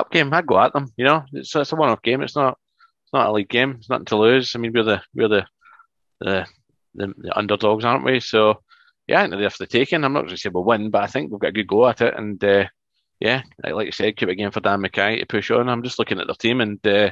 Cup 0.00 0.10
game, 0.10 0.32
I'd 0.32 0.46
go 0.46 0.58
at 0.58 0.72
them. 0.72 0.90
You 0.96 1.04
know, 1.04 1.24
it's, 1.32 1.54
it's 1.54 1.72
a 1.72 1.76
one 1.76 1.90
off 1.90 2.02
game. 2.02 2.22
It's 2.22 2.36
not 2.36 2.58
it's 3.04 3.12
not 3.12 3.28
a 3.28 3.32
league 3.32 3.48
game. 3.48 3.76
It's 3.78 3.90
nothing 3.90 4.06
to 4.06 4.16
lose. 4.16 4.54
I 4.54 4.58
mean, 4.58 4.72
we're 4.74 4.82
the 4.82 5.02
we're 5.14 5.28
the 5.28 5.46
the, 6.20 6.46
the, 6.94 7.14
the 7.18 7.38
underdogs, 7.38 7.84
aren't 7.84 8.04
we? 8.04 8.20
So 8.20 8.62
yeah, 9.06 9.20
I 9.20 9.28
think 9.28 9.38
they're 9.38 9.50
for 9.50 9.64
the 9.64 9.66
taking. 9.66 10.04
I'm 10.04 10.12
not 10.12 10.20
going 10.20 10.30
to 10.30 10.38
say 10.38 10.48
we'll 10.48 10.64
win, 10.64 10.90
but 10.90 11.02
I 11.02 11.06
think 11.06 11.30
we've 11.30 11.40
got 11.40 11.48
a 11.48 11.52
good 11.52 11.66
go 11.66 11.86
at 11.86 12.00
it. 12.00 12.14
And 12.16 12.42
uh, 12.42 12.66
yeah, 13.18 13.42
like 13.62 13.86
you 13.86 13.92
said, 13.92 14.16
keep 14.16 14.28
it 14.28 14.36
game 14.36 14.50
for 14.50 14.60
Dan 14.60 14.80
Mackay 14.80 15.18
to 15.18 15.26
push 15.26 15.50
on. 15.50 15.68
I'm 15.68 15.82
just 15.82 15.98
looking 15.98 16.18
at 16.18 16.26
their 16.26 16.36
team 16.36 16.60
and 16.60 16.78
uh, 16.86 17.10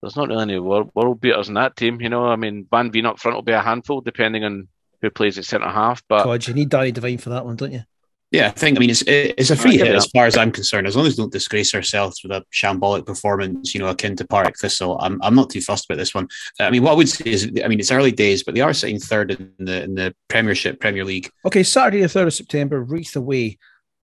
there's 0.00 0.16
not 0.16 0.28
really 0.28 0.42
any 0.42 0.58
world, 0.60 0.90
world 0.94 1.20
beaters 1.20 1.48
in 1.48 1.54
that 1.54 1.76
team. 1.76 2.00
You 2.00 2.10
know, 2.10 2.26
I 2.26 2.36
mean, 2.36 2.66
Van 2.70 2.92
Veen 2.92 3.06
up 3.06 3.18
front 3.18 3.34
will 3.34 3.42
be 3.42 3.52
a 3.52 3.60
handful 3.60 4.02
depending 4.02 4.44
on 4.44 4.68
who 5.02 5.10
plays 5.10 5.38
at 5.38 5.44
centre 5.44 5.68
half. 5.68 6.02
But 6.08 6.24
God, 6.24 6.46
you 6.46 6.54
need 6.54 6.68
Danny 6.68 6.92
Devine 6.92 7.18
for 7.18 7.30
that 7.30 7.44
one, 7.44 7.56
don't 7.56 7.72
you? 7.72 7.82
Yeah, 8.30 8.46
I 8.46 8.50
think. 8.50 8.78
I 8.78 8.80
mean, 8.80 8.90
it's 8.90 9.02
it's 9.06 9.50
a 9.50 9.56
free 9.56 9.76
hit 9.76 9.88
as 9.88 10.06
far 10.06 10.26
as 10.26 10.36
I'm 10.36 10.52
concerned. 10.52 10.86
As 10.86 10.94
long 10.94 11.04
as 11.06 11.16
we 11.16 11.22
don't 11.22 11.32
disgrace 11.32 11.74
ourselves 11.74 12.22
with 12.22 12.30
a 12.30 12.44
shambolic 12.52 13.04
performance, 13.04 13.74
you 13.74 13.80
know, 13.80 13.88
akin 13.88 14.14
to 14.16 14.26
Park 14.26 14.56
Thistle, 14.56 14.98
I'm 15.00 15.20
I'm 15.22 15.34
not 15.34 15.50
too 15.50 15.60
fussed 15.60 15.86
about 15.86 15.98
this 15.98 16.14
one. 16.14 16.28
I 16.60 16.70
mean, 16.70 16.84
what 16.84 16.92
I 16.92 16.94
would 16.94 17.08
say 17.08 17.28
is, 17.28 17.50
I 17.64 17.66
mean, 17.66 17.80
it's 17.80 17.90
early 17.90 18.12
days, 18.12 18.44
but 18.44 18.54
they 18.54 18.60
are 18.60 18.72
sitting 18.72 19.00
third 19.00 19.32
in 19.32 19.52
the 19.58 19.82
in 19.82 19.94
the 19.96 20.14
Premiership 20.28 20.78
Premier 20.78 21.04
League. 21.04 21.28
Okay, 21.44 21.64
Saturday 21.64 22.02
the 22.02 22.08
third 22.08 22.28
of 22.28 22.34
September, 22.34 22.80
Raith 22.80 23.16
away. 23.16 23.58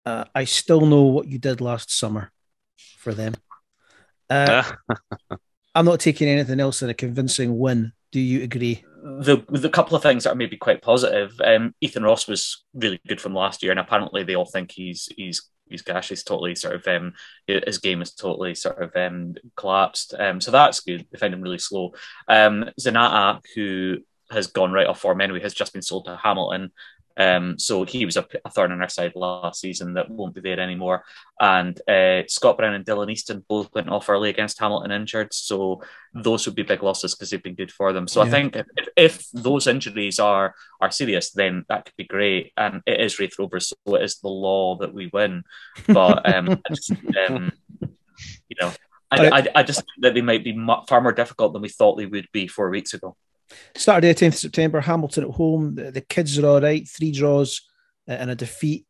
Uh, 0.06 0.26
I 0.36 0.44
still 0.44 0.82
know 0.82 1.04
what 1.04 1.28
you 1.28 1.40
did 1.40 1.60
last 1.60 1.92
summer 1.92 2.32
for 2.98 3.16
them. 3.16 3.34
Uh, 4.30 4.64
I'm 5.76 5.86
not 5.86 6.00
taking 6.00 6.28
anything 6.28 6.60
else 6.60 6.82
than 6.82 6.90
a 6.92 6.94
convincing 6.94 7.58
win. 7.58 7.94
Do 8.12 8.20
you 8.20 8.44
agree? 8.44 8.84
The 9.04 9.44
the 9.50 9.70
couple 9.70 9.96
of 9.96 10.04
things 10.04 10.24
that 10.24 10.34
are 10.34 10.36
maybe 10.36 10.58
quite 10.58 10.82
positive. 10.82 11.34
Um, 11.44 11.74
Ethan 11.82 12.04
Ross 12.04 12.28
was 12.28 12.64
really 12.74 13.00
good 13.08 13.20
from 13.20 13.34
last 13.34 13.64
year, 13.64 13.72
and 13.72 13.80
apparently 13.80 14.24
they 14.24 14.36
all 14.36 14.46
think 14.46 14.72
he's 14.72 15.10
he's 15.18 15.50
he's 15.72 15.82
gosh, 15.82 16.10
he's 16.10 16.24
totally 16.24 16.54
sort 16.54 16.76
of 16.76 16.88
um, 16.88 17.14
his 17.48 17.80
game 17.80 18.02
is 18.02 18.14
totally 18.14 18.54
sort 18.54 18.82
of 18.82 18.96
um, 18.96 19.36
collapsed. 19.56 20.14
Um, 20.18 20.40
so 20.40 20.52
that's 20.52 20.82
good. 20.82 21.08
They 21.12 21.18
find 21.18 21.34
him 21.34 21.42
really 21.42 21.58
slow. 21.58 21.94
Um, 22.28 22.70
Zanatta, 22.80 23.42
who 23.56 24.00
has 24.30 24.48
gone 24.48 24.72
right 24.72 24.88
off 24.88 25.02
form 25.02 25.22
anyway, 25.22 25.42
has 25.42 25.54
just 25.54 25.74
been 25.74 25.82
sold 25.82 26.06
to 26.06 26.16
Hamilton. 26.18 26.72
Um, 27.18 27.60
so 27.60 27.84
he 27.84 28.06
was 28.06 28.18
a, 28.18 28.26
a, 28.46 28.50
thorn 28.50 28.72
in 28.72 28.82
our 28.82 28.90
side 28.90 29.14
last 29.16 29.62
season 29.62 29.94
that 29.94 30.10
won't 30.10 30.34
be 30.34 30.42
there 30.42 30.60
anymore. 30.60 31.04
And 31.40 31.80
uh, 31.88 32.24
Scott 32.28 32.58
Brown 32.58 32.74
and 32.74 32.86
Dylan 32.86 33.12
Easton 33.12 33.44
both 33.48 33.70
went 33.74 33.90
off 33.90 34.10
early 34.10 34.30
against 34.30 34.60
Hamilton 34.60 34.92
injured. 34.92 35.34
So 35.34 35.82
those 36.14 36.46
would 36.46 36.56
be 36.56 36.64
big 36.64 36.84
losses 36.84 37.14
because 37.14 37.30
they've 37.30 37.44
been 37.44 37.56
good 37.56 37.72
for 37.72 37.94
them. 37.94 38.08
So 38.08 38.22
yeah. 38.22 38.28
I 38.28 38.32
think 38.32 38.56
if, 38.56 38.88
if, 38.96 39.32
those 39.32 39.68
injuries 39.68 40.20
are 40.20 40.56
are 40.80 40.92
serious, 40.92 41.32
then 41.32 41.66
that 41.70 41.86
could 41.86 41.96
be 41.98 42.06
great. 42.06 42.54
And 42.58 42.82
it 42.86 43.00
is 43.00 43.20
Raith 43.20 43.38
Rovers, 43.38 43.74
so 43.88 43.96
it 43.96 44.04
is 44.04 44.20
the 44.20 44.30
law 44.30 44.78
that 44.78 44.94
we 44.94 45.10
win. 45.12 45.44
But 45.88 46.34
um, 46.34 46.62
just, 46.70 46.92
um, 47.30 47.52
you 47.82 48.56
know, 48.60 48.72
I, 49.12 49.30
I, 49.30 49.48
I 49.56 49.64
just 49.64 49.80
think 49.80 50.02
that 50.02 50.14
they 50.14 50.22
might 50.22 50.44
be 50.44 50.58
far 50.88 51.02
more 51.02 51.12
difficult 51.12 51.54
than 51.54 51.62
we 51.62 51.70
thought 51.70 51.96
they 51.96 52.06
would 52.06 52.30
be 52.32 52.48
four 52.48 52.70
weeks 52.70 52.94
ago. 52.94 53.16
Saturday, 53.76 54.14
10th 54.14 54.36
September, 54.36 54.82
Hamilton 54.82 55.26
at 55.26 55.32
home. 55.32 55.76
The, 55.76 55.92
the, 55.92 56.02
kids 56.02 56.38
are 56.38 56.46
all 56.46 56.62
right. 56.62 56.88
Three 56.88 57.12
draws 57.12 57.62
and 58.08 58.32
a 58.32 58.36
defeat. 58.36 58.86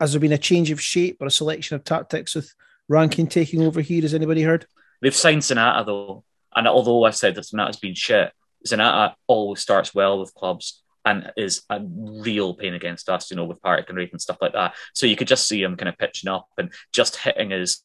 Has 0.00 0.12
there 0.12 0.20
been 0.20 0.32
a 0.32 0.38
change 0.38 0.70
of 0.70 0.80
shape 0.80 1.18
or 1.20 1.26
a 1.26 1.30
selection 1.30 1.76
of 1.76 1.84
tactics 1.84 2.34
with 2.34 2.52
Rankin 2.88 3.26
taking 3.26 3.62
over 3.62 3.80
here? 3.80 4.02
Has 4.02 4.14
anybody 4.14 4.42
heard? 4.42 4.66
They've 5.00 5.14
signed 5.14 5.42
Zanatta 5.42 5.84
though, 5.86 6.24
and 6.54 6.66
although 6.66 7.04
I 7.04 7.10
said 7.10 7.34
that 7.34 7.44
Zanatta's 7.44 7.78
been 7.78 7.94
shit, 7.94 8.32
Zanatta 8.66 9.14
always 9.26 9.60
starts 9.60 9.94
well 9.94 10.18
with 10.18 10.34
clubs 10.34 10.82
and 11.04 11.30
is 11.36 11.62
a 11.70 11.80
real 11.80 12.54
pain 12.54 12.74
against 12.74 13.08
us, 13.08 13.30
you 13.30 13.36
know, 13.36 13.44
with 13.44 13.62
Partick 13.62 13.88
and 13.88 13.96
Raith 13.96 14.10
and 14.12 14.20
stuff 14.20 14.38
like 14.40 14.54
that. 14.54 14.74
So 14.92 15.06
you 15.06 15.16
could 15.16 15.28
just 15.28 15.46
see 15.46 15.62
him 15.62 15.76
kind 15.76 15.88
of 15.88 15.96
pitching 15.96 16.28
up 16.28 16.48
and 16.58 16.72
just 16.92 17.16
hitting 17.16 17.50
his 17.50 17.82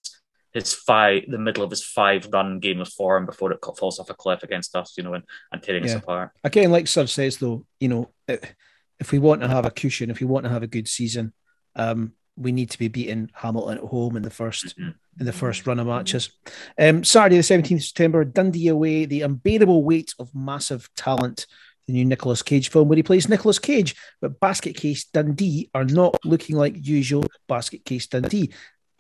his 0.54 0.74
five, 0.74 1.24
the 1.28 1.38
middle 1.38 1.64
of 1.64 1.70
his 1.70 1.84
five 1.84 2.28
run 2.32 2.60
game 2.60 2.82
of 2.82 2.90
form 2.90 3.26
before 3.26 3.52
it 3.52 3.60
falls 3.78 4.00
off 4.00 4.10
a 4.10 4.14
cliff 4.14 4.44
against 4.44 4.76
us, 4.76 4.94
you 4.98 5.04
know, 5.04 5.14
and, 5.14 5.24
and 5.52 5.64
tearing 5.64 5.86
yeah. 5.86 5.92
us 5.92 6.04
apart. 6.04 6.32
Again, 6.44 6.72
like 6.72 6.86
Suv 6.86 7.10
says, 7.10 7.38
though, 7.38 7.66
you 7.80 7.88
know, 7.88 8.12
if 8.28 9.12
we 9.12 9.20
want 9.20 9.42
to 9.42 9.48
have 9.48 9.66
a 9.66 9.72
cushion, 9.72 10.10
if 10.10 10.20
we 10.20 10.28
want 10.28 10.46
to 10.46 10.52
have 10.52 10.64
a 10.64 10.68
good 10.68 10.88
season, 10.88 11.34
um, 11.76 12.14
we 12.38 12.52
need 12.52 12.70
to 12.72 12.80
be 12.80 12.88
beating 12.88 13.30
Hamilton 13.34 13.78
at 13.78 13.84
home 13.84 14.16
in 14.16 14.24
the 14.24 14.30
1st 14.30 14.76
mm-hmm. 14.76 14.90
in 15.20 15.26
the 15.26 15.34
first 15.34 15.66
run 15.68 15.80
of 15.80 15.88
matches. 15.88 16.32
Um, 16.80 17.04
Saturday, 17.04 17.38
the 17.38 17.44
seventeenth 17.44 17.84
September, 17.84 18.24
Dundee 18.24 18.70
away. 18.70 19.06
The 19.06 19.22
unbearable 19.22 19.84
weight 19.84 20.14
of 20.20 20.34
massive 20.34 20.90
talent. 20.96 21.46
The 21.88 21.94
new 21.94 22.06
Nicolas 22.06 22.44
Cage 22.44 22.70
film 22.70 22.88
where 22.88 22.96
he 22.96 23.04
plays 23.04 23.28
Nicolas 23.28 23.58
Cage, 23.58 23.96
but 24.22 24.40
Basket 24.40 24.76
Case 24.76 25.06
Dundee 25.06 25.70
are 25.74 25.84
not 25.84 26.24
looking 26.24 26.56
like 26.56 26.86
usual 26.86 27.26
Basket 27.48 27.84
Case 27.84 28.06
Dundee. 28.06 28.52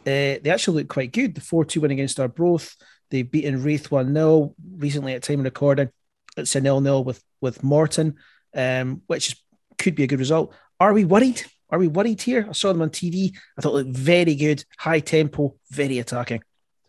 Uh, 0.02 0.41
they 0.41 0.49
actually 0.49 0.78
look 0.78 0.90
quite 0.90 1.11
good. 1.11 1.36
The 1.36 1.41
4 1.41 1.65
2 1.65 1.82
win 1.82 1.91
against 1.91 2.19
Arbroath. 2.19 2.76
They've 3.10 3.30
beaten 3.30 3.61
Raith 3.61 3.91
1 3.91 4.14
0 4.14 4.56
recently 4.78 5.14
at 5.14 5.23
time 5.23 5.40
of 5.40 5.45
recording. 5.45 5.90
It's 6.38 6.56
a 6.56 6.61
nil 6.61 6.82
nil 6.82 7.03
with, 7.03 7.22
with 7.41 7.64
Morton, 7.64 8.15
um, 8.56 9.02
which 9.07 9.36
could 9.78 9.95
be 9.95 10.03
a 10.03 10.07
good 10.07 10.19
result. 10.19 10.53
Are 10.80 10.94
we 10.94 11.06
worried? 11.06 11.44
Are 11.69 11.80
we 11.80 11.88
worried 11.88 12.22
here? 12.22 12.48
I 12.49 12.53
saw 12.53 12.73
them 12.73 12.82
on 12.82 12.90
TV. 12.90 13.36
I 13.57 13.61
thought 13.61 13.76
it 13.76 13.86
looked 13.86 13.98
very 13.98 14.36
good, 14.36 14.64
high 14.78 14.99
tempo, 14.99 15.56
very 15.69 15.99
attacking. 15.99 16.41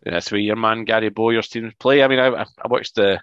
that's 0.03 0.31
where 0.31 0.41
your 0.41 0.55
man 0.55 0.83
Gary 0.83 1.09
Bowyer's 1.09 1.47
team 1.47 1.71
play. 1.79 2.03
I 2.03 2.07
mean, 2.07 2.19
I, 2.19 2.43
I 2.43 2.67
watched 2.67 2.95
the, 2.95 3.21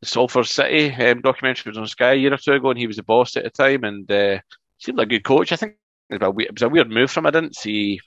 the 0.00 0.06
Salford 0.06 0.46
City 0.46 0.92
um, 0.92 1.20
documentary 1.20 1.70
was 1.70 1.78
on 1.78 1.86
Sky 1.86 2.12
a 2.12 2.16
year 2.16 2.34
or 2.34 2.38
two 2.38 2.52
ago, 2.52 2.70
and 2.70 2.78
he 2.78 2.86
was 2.86 2.96
the 2.96 3.02
boss 3.02 3.36
at 3.36 3.44
the 3.44 3.50
time, 3.50 3.84
and 3.84 4.10
uh, 4.10 4.40
seemed 4.78 4.98
like 4.98 5.06
a 5.06 5.10
good 5.10 5.24
coach. 5.24 5.52
I 5.52 5.56
think 5.56 5.76
it 6.10 6.20
was, 6.20 6.34
a, 6.36 6.40
it 6.40 6.52
was 6.52 6.62
a 6.62 6.68
weird 6.68 6.90
move 6.90 7.10
from. 7.10 7.26
I 7.26 7.30
didn't 7.30 7.56
see 7.56 8.00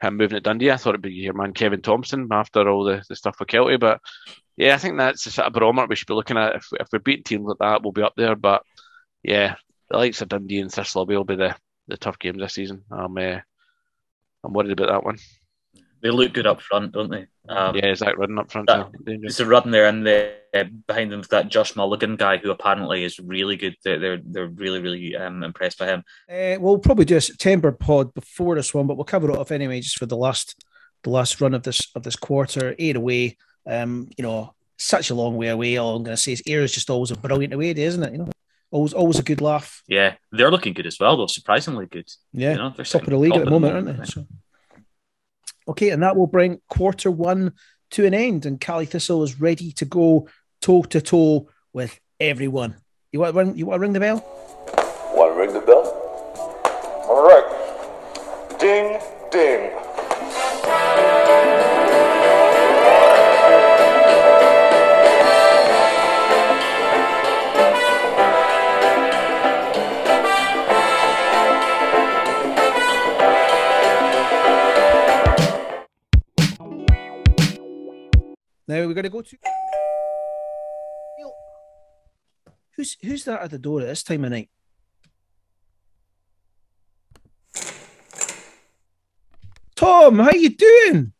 him 0.00 0.16
moving 0.16 0.36
to 0.36 0.40
Dundee. 0.40 0.70
I 0.70 0.76
thought 0.76 0.90
it'd 0.90 1.02
be 1.02 1.12
your 1.12 1.34
man 1.34 1.52
Kevin 1.52 1.82
Thomson 1.82 2.28
after 2.30 2.68
all 2.68 2.84
the, 2.84 3.02
the 3.08 3.16
stuff 3.16 3.36
with 3.40 3.48
Kelty, 3.48 3.78
but 3.78 4.00
yeah, 4.56 4.74
I 4.74 4.78
think 4.78 4.96
that's 4.96 5.24
the 5.24 5.30
sort 5.30 5.46
of 5.46 5.52
barometer 5.52 5.86
we 5.88 5.96
should 5.96 6.08
be 6.08 6.14
looking 6.14 6.38
at. 6.38 6.56
If, 6.56 6.68
if 6.72 6.88
we're 6.92 6.98
beating 6.98 7.24
teams 7.24 7.46
like 7.46 7.58
that, 7.58 7.82
we'll 7.82 7.92
be 7.92 8.02
up 8.02 8.14
there. 8.16 8.36
But 8.36 8.62
yeah, 9.22 9.56
the 9.90 9.98
likes 9.98 10.22
of 10.22 10.28
Dundee 10.28 10.60
and 10.60 10.72
Thistle 10.72 11.06
will 11.06 11.24
be 11.24 11.36
the, 11.36 11.54
the 11.88 11.96
tough 11.96 12.18
games 12.18 12.38
this 12.38 12.54
season. 12.54 12.84
I'm 12.90 13.16
uh, 13.18 13.40
I'm 14.44 14.52
worried 14.52 14.72
about 14.72 14.88
that 14.88 15.04
one. 15.04 15.18
They 16.06 16.12
look 16.12 16.34
good 16.34 16.46
up 16.46 16.60
front, 16.60 16.92
don't 16.92 17.10
they? 17.10 17.26
Um, 17.48 17.74
yeah, 17.74 17.92
Zak 17.96 18.16
Rudden 18.16 18.38
up 18.38 18.52
front. 18.52 18.68
that, 18.68 18.90
it's 19.06 19.40
a 19.40 19.46
Rudden 19.46 19.72
there, 19.72 19.86
and 19.86 20.06
the, 20.06 20.34
uh, 20.54 20.62
behind 20.86 21.10
them 21.10 21.24
that 21.30 21.48
Josh 21.48 21.74
Mulligan 21.74 22.14
guy, 22.14 22.36
who 22.36 22.52
apparently 22.52 23.02
is 23.02 23.18
really 23.18 23.56
good. 23.56 23.74
They're 23.82 23.98
they're, 23.98 24.20
they're 24.24 24.46
really 24.46 24.78
really 24.80 25.16
um, 25.16 25.42
impressed 25.42 25.80
by 25.80 25.86
him. 25.86 26.04
Uh, 26.30 26.60
we'll 26.60 26.78
probably 26.78 27.06
do 27.06 27.16
a 27.16 27.20
September 27.20 27.72
pod 27.72 28.14
before 28.14 28.54
this 28.54 28.72
one, 28.72 28.86
but 28.86 28.96
we'll 28.96 29.02
cover 29.02 29.28
it 29.28 29.36
off 29.36 29.50
anyway, 29.50 29.80
just 29.80 29.98
for 29.98 30.06
the 30.06 30.16
last 30.16 30.54
the 31.02 31.10
last 31.10 31.40
run 31.40 31.54
of 31.54 31.64
this 31.64 31.90
of 31.96 32.04
this 32.04 32.14
quarter. 32.14 32.76
Ayr 32.78 32.96
away, 32.96 33.36
um, 33.66 34.08
you 34.16 34.22
know, 34.22 34.54
such 34.78 35.10
a 35.10 35.14
long 35.16 35.36
way 35.36 35.48
away. 35.48 35.76
All 35.76 35.96
I'm 35.96 36.04
going 36.04 36.16
to 36.16 36.22
say 36.22 36.34
is 36.34 36.42
Ayr 36.46 36.62
is 36.62 36.72
just 36.72 36.88
always 36.88 37.10
a 37.10 37.16
brilliant 37.16 37.52
away 37.52 37.74
day, 37.74 37.82
isn't 37.82 38.02
it? 38.04 38.12
You 38.12 38.18
know, 38.18 38.30
always 38.70 38.92
always 38.92 39.18
a 39.18 39.24
good 39.24 39.40
laugh. 39.40 39.82
Yeah, 39.88 40.14
they're 40.30 40.52
looking 40.52 40.72
good 40.72 40.86
as 40.86 41.00
well, 41.00 41.16
though. 41.16 41.26
Surprisingly 41.26 41.86
good. 41.86 42.08
Yeah, 42.32 42.52
you 42.52 42.58
know, 42.58 42.72
they're 42.76 42.84
top 42.84 43.02
of 43.02 43.08
the 43.08 43.18
league 43.18 43.34
at 43.34 43.44
the 43.44 43.50
moment, 43.50 43.74
aren't 43.74 43.98
they? 43.98 44.04
So. 44.04 44.24
Okay, 45.68 45.90
and 45.90 46.02
that 46.02 46.16
will 46.16 46.26
bring 46.26 46.60
quarter 46.68 47.10
one 47.10 47.52
to 47.92 48.06
an 48.06 48.14
end, 48.14 48.46
and 48.46 48.60
Caley 48.60 48.86
Thistle 48.86 49.22
is 49.22 49.40
ready 49.40 49.72
to 49.72 49.84
go 49.84 50.28
toe 50.60 50.82
to 50.82 51.00
toe 51.00 51.48
with 51.72 51.98
everyone. 52.20 52.76
You 53.12 53.20
want 53.20 53.34
to 53.34 53.38
ring? 53.38 53.56
You 53.56 53.66
want 53.66 53.78
to 53.78 53.82
ring 53.82 53.92
the 53.92 54.00
bell? 54.00 54.24
Want 55.14 55.34
to 55.34 55.38
ring 55.38 55.52
the 55.52 55.60
bell? 55.60 56.05
Going 78.96 79.04
to 79.04 79.10
go 79.10 79.22
to. 79.22 79.36
Who's 82.76 82.96
who's 83.02 83.24
that 83.24 83.42
at 83.42 83.50
the 83.50 83.58
door 83.58 83.80
at 83.80 83.86
this 83.86 84.02
time 84.02 84.24
of 84.24 84.30
night? 84.32 84.50
Tom, 89.74 90.18
how 90.18 90.32
you 90.32 90.50
doing? 90.50 91.12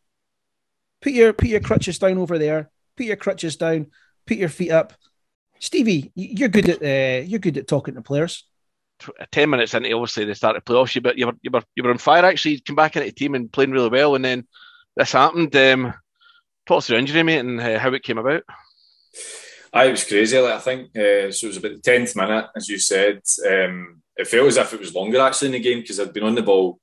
Put 1.01 1.13
your 1.13 1.33
put 1.33 1.47
your 1.47 1.61
crutches 1.61 1.97
down 1.97 2.17
over 2.17 2.37
there. 2.37 2.69
Put 2.95 3.05
your 3.05 3.15
crutches 3.15 3.55
down. 3.55 3.87
Put 4.25 4.37
your 4.37 4.49
feet 4.49 4.71
up. 4.71 4.93
Stevie, 5.59 6.11
you're 6.15 6.49
good 6.49 6.69
at 6.69 6.81
uh, 6.81 7.23
you're 7.25 7.39
good 7.39 7.57
at 7.57 7.67
talking 7.67 7.95
to 7.95 8.01
players. 8.01 8.45
Ten 9.31 9.49
minutes 9.49 9.73
into 9.73 9.91
obviously 9.93 10.25
they 10.25 10.33
started 10.33 10.65
playoffs, 10.65 10.93
you 10.95 11.01
but 11.01 11.17
you 11.17 11.27
were 11.27 11.37
you 11.41 11.51
were 11.51 11.63
you 11.75 11.83
were 11.83 11.91
on 11.91 11.97
fire 11.97 12.25
actually. 12.25 12.55
You 12.55 12.61
came 12.61 12.75
back 12.75 12.95
into 12.95 13.07
the 13.07 13.13
team 13.13 13.33
and 13.33 13.51
playing 13.51 13.71
really 13.71 13.89
well, 13.89 14.15
and 14.15 14.25
then 14.25 14.47
this 14.95 15.11
happened. 15.11 15.55
Um, 15.55 15.93
talk 16.67 16.79
us 16.79 16.87
through 16.87 16.97
injury, 16.97 17.23
mate, 17.23 17.39
and 17.39 17.59
uh, 17.59 17.79
how 17.79 17.93
it 17.93 18.03
came 18.03 18.17
about. 18.17 18.43
I 19.73 19.85
it 19.85 19.91
was 19.91 20.03
crazy. 20.03 20.37
Like 20.37 20.53
I 20.53 20.59
think 20.59 20.89
uh, 20.95 21.31
so. 21.31 21.45
It 21.45 21.49
was 21.49 21.57
about 21.57 21.71
the 21.73 21.81
tenth 21.81 22.15
minute, 22.15 22.45
as 22.55 22.69
you 22.69 22.77
said. 22.77 23.21
Um, 23.45 24.01
it 24.15 24.27
felt 24.27 24.47
as 24.47 24.57
if 24.57 24.73
it 24.73 24.79
was 24.79 24.95
longer 24.95 25.19
actually 25.19 25.47
in 25.47 25.51
the 25.53 25.59
game 25.59 25.81
because 25.81 25.99
I'd 25.99 26.13
been 26.13 26.23
on 26.23 26.35
the 26.35 26.41
ball 26.41 26.79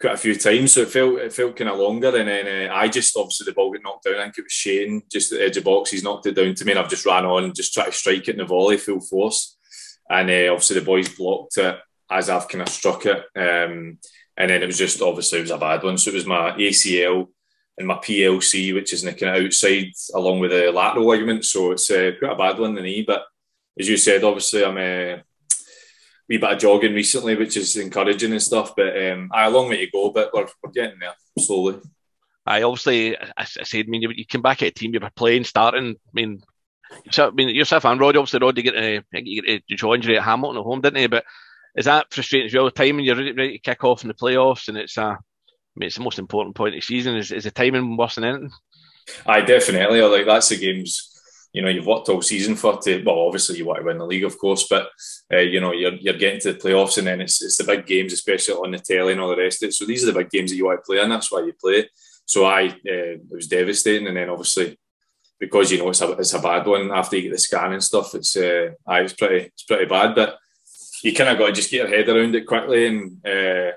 quite 0.00 0.14
a 0.14 0.18
few 0.18 0.34
times, 0.34 0.72
so 0.72 0.82
it 0.82 0.90
felt 0.90 1.18
it 1.18 1.32
felt 1.32 1.56
kind 1.56 1.70
of 1.70 1.78
longer. 1.78 2.16
And 2.16 2.28
then 2.28 2.70
uh, 2.70 2.74
I 2.74 2.88
just 2.88 3.16
obviously 3.16 3.46
the 3.46 3.54
ball 3.54 3.72
got 3.72 3.82
knocked 3.82 4.04
down. 4.04 4.16
I 4.16 4.24
think 4.24 4.38
it 4.38 4.44
was 4.44 4.52
Shane 4.52 5.02
just 5.10 5.32
at 5.32 5.38
the 5.38 5.44
edge 5.44 5.56
of 5.56 5.64
box. 5.64 5.90
He's 5.90 6.04
knocked 6.04 6.26
it 6.26 6.32
down 6.32 6.54
to 6.54 6.64
me, 6.64 6.72
and 6.72 6.78
I've 6.78 6.90
just 6.90 7.06
ran 7.06 7.24
on 7.24 7.44
and 7.44 7.54
just 7.54 7.74
tried 7.74 7.86
to 7.86 7.92
strike 7.92 8.28
it 8.28 8.32
in 8.32 8.38
the 8.38 8.44
volley 8.44 8.76
full 8.76 9.00
force. 9.00 9.56
And 10.08 10.30
uh, 10.30 10.52
obviously 10.52 10.78
the 10.78 10.84
boys 10.84 11.08
blocked 11.08 11.58
it 11.58 11.76
as 12.10 12.30
I've 12.30 12.48
kind 12.48 12.62
of 12.62 12.68
struck 12.68 13.06
it. 13.06 13.18
Um, 13.34 13.98
and 14.38 14.50
then 14.50 14.62
it 14.62 14.66
was 14.66 14.78
just 14.78 15.02
obviously 15.02 15.38
it 15.38 15.42
was 15.42 15.50
a 15.50 15.58
bad 15.58 15.82
one. 15.82 15.98
So 15.98 16.10
it 16.10 16.14
was 16.14 16.26
my 16.26 16.52
ACL 16.52 17.28
and 17.78 17.86
my 17.86 17.96
PLC, 17.96 18.74
which 18.74 18.92
is 18.92 19.04
in 19.04 19.12
the 19.12 19.18
kind 19.18 19.36
of 19.36 19.44
outside 19.44 19.92
along 20.14 20.40
with 20.40 20.50
the 20.50 20.72
lateral 20.72 21.06
ligament. 21.06 21.44
So 21.44 21.72
it's 21.72 21.90
uh, 21.90 22.12
quite 22.18 22.32
a 22.32 22.36
bad 22.36 22.58
one 22.58 22.70
in 22.70 22.76
the 22.76 22.82
knee. 22.82 23.04
But 23.06 23.24
as 23.78 23.88
you 23.88 23.96
said, 23.96 24.24
obviously 24.24 24.64
I'm 24.64 24.78
a 24.78 25.22
wee 26.28 26.38
bit 26.38 26.52
of 26.52 26.58
jogging 26.58 26.94
recently, 26.94 27.36
which 27.36 27.56
is 27.56 27.76
encouraging 27.76 28.32
and 28.32 28.42
stuff. 28.42 28.74
But 28.76 28.96
um, 29.10 29.30
I 29.32 29.46
a 29.46 29.50
long 29.50 29.68
way 29.68 29.84
to 29.84 29.90
go, 29.90 30.10
but 30.10 30.30
we're, 30.32 30.46
we're 30.62 30.72
getting 30.72 30.98
there 30.98 31.14
slowly. 31.38 31.80
I 32.46 32.62
obviously, 32.62 33.16
I, 33.36 33.44
said, 33.44 33.86
I 33.86 33.88
mean, 33.88 34.02
you, 34.02 34.26
come 34.26 34.42
back 34.42 34.62
at 34.62 34.68
a 34.68 34.70
team, 34.70 34.94
you 34.94 35.00
were 35.00 35.10
playing, 35.16 35.44
starting. 35.44 35.96
I 35.96 36.10
mean, 36.12 36.42
I 37.18 37.30
mean, 37.30 37.48
yourself 37.48 37.84
and 37.84 38.00
Rod, 38.00 38.16
obviously, 38.16 38.38
Rod, 38.38 38.56
you 38.56 38.62
get 38.62 38.76
a, 38.76 39.02
you 39.12 39.42
get 39.42 39.62
a 39.70 39.74
jaw 39.74 39.94
injury 39.94 40.16
at 40.16 40.22
Hamilton 40.22 40.60
at 40.60 40.64
home, 40.64 40.80
didn't 40.80 41.00
he? 41.00 41.06
But 41.08 41.24
is 41.76 41.86
that 41.86 42.12
frustrating 42.12 42.46
as 42.46 42.54
well? 42.54 42.66
The 42.66 42.70
timing 42.70 43.04
you're 43.04 43.16
ready, 43.16 43.32
ready 43.32 43.52
to 43.54 43.58
kick 43.58 43.82
off 43.82 44.02
in 44.02 44.08
the 44.08 44.14
playoffs, 44.14 44.68
and 44.68 44.78
it's 44.78 44.96
a, 44.96 45.18
I 45.76 45.80
mean, 45.80 45.88
it's 45.88 45.96
the 45.96 46.02
most 46.02 46.18
important 46.18 46.56
point 46.56 46.74
of 46.74 46.78
the 46.78 46.84
season. 46.84 47.16
Is, 47.16 47.32
is 47.32 47.44
the 47.44 47.50
timing 47.50 47.96
worse 47.96 48.14
than 48.14 48.24
anything? 48.24 48.50
I 49.26 49.42
definitely 49.42 50.00
like 50.00 50.24
that's 50.24 50.48
the 50.48 50.56
games. 50.56 51.12
You 51.52 51.62
know, 51.62 51.68
you've 51.68 51.86
worked 51.86 52.08
all 52.08 52.22
season 52.22 52.56
for 52.56 52.78
to. 52.78 53.02
Well, 53.04 53.26
obviously 53.26 53.58
you 53.58 53.66
want 53.66 53.80
to 53.80 53.84
win 53.84 53.98
the 53.98 54.06
league, 54.06 54.24
of 54.24 54.38
course, 54.38 54.66
but 54.68 54.88
uh, 55.32 55.38
you 55.38 55.60
know 55.60 55.72
you're 55.72 55.94
you're 55.94 56.14
getting 56.14 56.40
to 56.40 56.52
the 56.54 56.58
playoffs, 56.58 56.98
and 56.98 57.06
then 57.06 57.20
it's 57.20 57.42
it's 57.42 57.58
the 57.58 57.64
big 57.64 57.86
games, 57.86 58.12
especially 58.14 58.54
on 58.54 58.70
the 58.72 58.78
telly 58.78 59.12
and 59.12 59.20
all 59.20 59.28
the 59.28 59.36
rest 59.36 59.62
of 59.62 59.68
it. 59.68 59.72
So 59.74 59.84
these 59.84 60.02
are 60.02 60.12
the 60.12 60.18
big 60.18 60.30
games 60.30 60.50
that 60.50 60.56
you 60.56 60.64
want 60.64 60.80
to 60.80 60.86
play, 60.86 60.98
and 60.98 61.12
that's 61.12 61.30
why 61.30 61.40
you 61.40 61.52
play. 61.52 61.88
So 62.24 62.46
I, 62.46 62.68
uh, 62.68 62.72
it 62.84 63.30
was 63.30 63.48
devastating, 63.48 64.08
and 64.08 64.16
then 64.16 64.30
obviously 64.30 64.78
because 65.38 65.70
you 65.70 65.78
know 65.78 65.90
it's 65.90 66.00
a 66.00 66.10
it's 66.12 66.34
a 66.34 66.40
bad 66.40 66.66
one 66.66 66.90
after 66.90 67.16
you 67.16 67.22
get 67.22 67.32
the 67.32 67.38
scan 67.38 67.72
and 67.72 67.84
stuff. 67.84 68.14
It's 68.14 68.36
uh, 68.36 68.70
I 68.86 69.02
was 69.02 69.12
pretty 69.12 69.46
it's 69.46 69.62
pretty 69.62 69.84
bad, 69.84 70.14
but 70.14 70.38
you 71.02 71.12
kind 71.12 71.30
of 71.30 71.38
got 71.38 71.48
to 71.48 71.52
just 71.52 71.70
get 71.70 71.88
your 71.88 71.96
head 71.96 72.08
around 72.08 72.34
it 72.34 72.46
quickly 72.46 72.86
and. 72.86 73.26
Uh, 73.26 73.72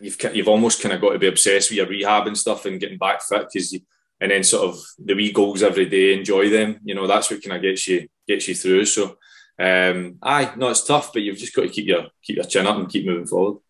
you've 0.00 0.16
you've 0.34 0.48
almost 0.48 0.82
kind 0.82 0.94
of 0.94 1.00
got 1.00 1.12
to 1.12 1.18
be 1.18 1.28
obsessed 1.28 1.70
with 1.70 1.78
your 1.78 1.86
rehab 1.86 2.26
and 2.26 2.36
stuff 2.36 2.66
and 2.66 2.80
getting 2.80 2.98
back 2.98 3.22
fit 3.22 3.46
because 3.52 3.76
and 4.20 4.30
then 4.30 4.44
sort 4.44 4.68
of 4.68 4.80
the 5.04 5.14
wee 5.14 5.32
goals 5.32 5.62
every 5.62 5.86
day, 5.86 6.14
enjoy 6.14 6.48
them. 6.48 6.78
You 6.84 6.94
know 6.94 7.06
that's 7.06 7.30
what 7.30 7.42
kind 7.42 7.56
of 7.56 7.62
gets 7.62 7.88
you 7.88 8.08
gets 8.28 8.46
you 8.48 8.54
through. 8.54 8.84
So, 8.84 9.16
um, 9.58 10.18
aye, 10.22 10.52
no, 10.56 10.68
it's 10.68 10.84
tough, 10.84 11.12
but 11.12 11.22
you've 11.22 11.38
just 11.38 11.54
got 11.54 11.62
to 11.62 11.68
keep 11.68 11.86
your 11.86 12.06
keep 12.22 12.36
your 12.36 12.44
chin 12.44 12.66
up 12.66 12.76
and 12.76 12.88
keep 12.88 13.06
moving 13.06 13.26
forward. 13.26 13.60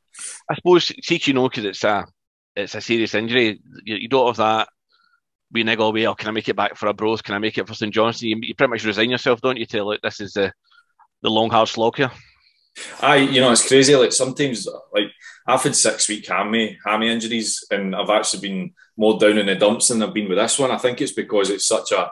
I 0.51 0.55
suppose, 0.55 0.93
see, 1.03 1.20
you 1.24 1.33
know, 1.33 1.49
because 1.49 1.65
it's 1.65 1.85
a 1.85 2.07
it's 2.55 2.74
a 2.74 2.81
serious 2.81 3.15
injury, 3.15 3.61
you, 3.85 3.97
you 3.97 4.09
don't 4.09 4.27
have 4.27 4.37
that 4.37 4.69
we 5.53 5.62
niggle 5.62 5.89
away. 5.89 6.07
Oh, 6.07 6.15
can 6.15 6.29
I 6.29 6.33
make 6.33 6.49
it 6.49 6.57
back 6.57 6.77
for 6.77 6.89
Arbroath? 6.89 7.23
Can 7.23 7.35
I 7.35 7.39
make 7.39 7.59
it 7.59 7.69
for 7.69 7.74
St 7.74 7.93
Johnstone? 7.93 8.31
You, 8.31 8.39
you 8.41 8.55
pretty 8.55 8.70
much 8.70 8.85
resign 8.85 9.11
yourself, 9.11 9.41
don't 9.41 9.59
you? 9.59 9.66
To 9.66 9.85
like 9.85 10.01
this 10.01 10.20
is 10.20 10.33
the 10.33 10.53
the 11.20 11.31
long 11.31 11.51
hard 11.51 11.69
slog 11.69 11.97
here. 11.97 12.11
Aye, 13.01 13.16
you 13.16 13.40
know 13.40 13.53
it's 13.53 13.66
crazy. 13.66 13.94
Like 13.94 14.12
sometimes, 14.12 14.66
like 14.93 15.11
I've 15.47 15.62
had 15.62 15.77
six 15.77 16.09
week 16.09 16.27
hammy 16.27 16.78
hammy 16.85 17.11
injuries, 17.11 17.66
and 17.70 17.94
I've 17.94 18.11
actually 18.11 18.49
been 18.49 18.73
more 18.97 19.19
down 19.19 19.39
in 19.39 19.47
the 19.47 19.55
dumps 19.57 19.89
than 19.89 20.03
I've 20.03 20.15
been 20.15 20.28
with 20.28 20.39
this 20.39 20.59
one. 20.59 20.70
I 20.70 20.78
think 20.78 21.01
it's 21.01 21.12
because 21.12 21.51
it's 21.51 21.66
such 21.66 21.93
a 21.93 22.11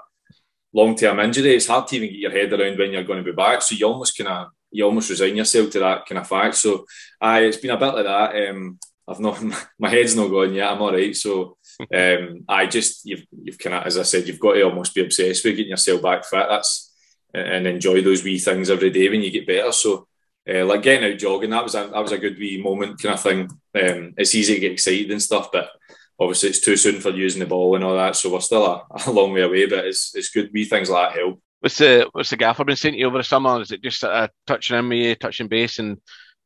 long 0.72 0.96
term 0.96 1.20
injury. 1.20 1.54
It's 1.54 1.66
hard 1.66 1.86
to 1.88 1.96
even 1.96 2.10
get 2.10 2.18
your 2.18 2.30
head 2.30 2.52
around 2.52 2.78
when 2.78 2.92
you're 2.92 3.04
going 3.04 3.24
to 3.24 3.30
be 3.30 3.34
back. 3.34 3.62
So 3.62 3.74
you 3.74 3.86
almost 3.86 4.16
kind 4.16 4.28
of 4.28 4.48
you 4.70 4.84
almost 4.84 5.10
resign 5.10 5.36
yourself 5.36 5.70
to 5.70 5.80
that 5.80 6.06
kind 6.06 6.18
of 6.18 6.28
fact. 6.28 6.56
So, 6.56 6.86
aye, 7.20 7.44
it's 7.44 7.56
been 7.56 7.72
a 7.72 7.76
bit 7.76 7.94
like 7.94 8.04
that. 8.04 8.48
Um, 8.48 8.78
I've 9.08 9.20
not 9.20 9.42
my 9.78 9.88
head's 9.88 10.16
not 10.16 10.28
going 10.28 10.54
yet. 10.54 10.70
I'm 10.70 10.82
all 10.82 10.92
right. 10.92 11.14
So, 11.16 11.56
um, 11.94 12.44
I 12.48 12.66
just 12.66 13.06
you've 13.06 13.24
you've 13.42 13.58
kind 13.58 13.76
of 13.76 13.86
as 13.86 13.98
I 13.98 14.02
said, 14.02 14.28
you've 14.28 14.40
got 14.40 14.54
to 14.54 14.62
almost 14.62 14.94
be 14.94 15.02
obsessed 15.02 15.44
with 15.44 15.56
getting 15.56 15.70
yourself 15.70 16.02
back 16.02 16.24
fit. 16.24 16.46
That's 16.48 16.88
and 17.32 17.66
enjoy 17.66 18.02
those 18.02 18.24
wee 18.24 18.40
things 18.40 18.70
every 18.70 18.90
day 18.90 19.08
when 19.08 19.22
you 19.22 19.30
get 19.30 19.46
better. 19.46 19.70
So 19.70 20.08
uh, 20.52 20.64
like 20.64 20.82
getting 20.82 21.12
out 21.12 21.18
jogging, 21.18 21.50
that 21.50 21.62
was 21.62 21.74
a 21.74 21.90
that 21.92 22.02
was 22.02 22.12
a 22.12 22.18
good 22.18 22.38
wee 22.38 22.60
moment 22.62 23.00
kind 23.00 23.14
of 23.14 23.22
thing. 23.22 23.40
Um, 23.74 24.14
it's 24.16 24.34
easy 24.34 24.54
to 24.54 24.60
get 24.60 24.72
excited 24.72 25.10
and 25.10 25.22
stuff, 25.22 25.50
but 25.52 25.70
obviously 26.18 26.50
it's 26.50 26.60
too 26.60 26.76
soon 26.76 27.00
for 27.00 27.10
using 27.10 27.40
the 27.40 27.46
ball 27.46 27.74
and 27.74 27.84
all 27.84 27.96
that. 27.96 28.16
So 28.16 28.32
we're 28.32 28.40
still 28.40 28.66
a, 28.66 28.84
a 29.06 29.10
long 29.10 29.32
way 29.32 29.42
away, 29.42 29.66
but 29.66 29.86
it's 29.86 30.14
it's 30.14 30.30
good 30.30 30.50
wee 30.52 30.64
things 30.64 30.90
like 30.90 31.12
that 31.12 31.18
help. 31.18 31.40
What's 31.60 31.78
the 31.78 32.08
what's 32.12 32.30
the 32.30 32.36
gaffer 32.36 32.64
been 32.64 32.76
saying 32.76 32.94
to 32.94 32.98
you 32.98 33.06
over 33.06 33.18
the 33.18 33.24
summer? 33.24 33.60
Is 33.60 33.70
it 33.70 33.82
just 33.82 34.02
uh, 34.02 34.28
touching 34.46 34.78
in 34.78 34.88
me, 34.88 35.14
touching 35.14 35.48
base, 35.48 35.78
and 35.78 35.98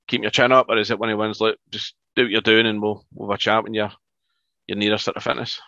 keeping 0.09 0.25
your 0.25 0.31
chin 0.31 0.53
up, 0.53 0.67
or 0.69 0.79
is 0.79 0.91
it 0.91 0.99
one 0.99 1.09
of 1.09 1.15
the 1.15 1.19
ones 1.19 1.41
like 1.41 1.57
just 1.71 1.95
do 2.17 2.25
what 2.25 2.31
you're 2.31 2.41
doing 2.41 2.67
and 2.67 2.83
we'll 2.83 3.05
we'll 3.13 3.31
have 3.31 3.37
a 3.37 3.39
chat 3.39 3.63
when 3.63 3.75
you're 3.75 3.93
you're 4.67 4.79
near 4.79 4.95
us 4.95 5.09
at 5.09 5.15
the 5.15 5.21
fitness? 5.21 5.61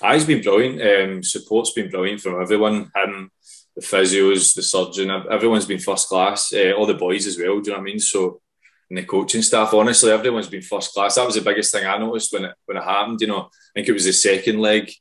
I's 0.00 0.24
been 0.24 0.42
brilliant. 0.42 0.80
Um, 0.80 1.22
support's 1.22 1.72
been 1.72 1.90
brilliant 1.90 2.20
from 2.20 2.40
everyone. 2.40 2.90
Him, 2.94 3.30
the 3.74 3.82
physios, 3.82 4.54
the 4.54 4.62
surgeon, 4.62 5.10
everyone's 5.30 5.66
been 5.66 5.78
first 5.78 6.08
class. 6.08 6.52
Uh, 6.52 6.72
all 6.72 6.86
the 6.86 6.94
boys 6.94 7.26
as 7.26 7.38
well. 7.38 7.60
Do 7.60 7.70
you 7.70 7.76
know 7.76 7.80
what 7.80 7.88
I 7.88 7.90
mean? 7.90 7.98
So, 8.00 8.40
and 8.88 8.98
the 8.98 9.04
coaching 9.04 9.42
staff, 9.42 9.72
honestly, 9.72 10.10
everyone's 10.10 10.48
been 10.48 10.62
first 10.62 10.92
class. 10.92 11.14
That 11.14 11.26
was 11.26 11.36
the 11.36 11.40
biggest 11.40 11.72
thing 11.72 11.86
I 11.86 11.96
noticed 11.96 12.32
when 12.32 12.44
it 12.44 12.54
when 12.66 12.76
it 12.76 12.84
happened. 12.84 13.20
You 13.20 13.28
know, 13.28 13.40
I 13.40 13.50
think 13.74 13.88
it 13.88 13.92
was 13.92 14.04
the 14.04 14.12
second 14.12 14.60
leg 14.60 14.92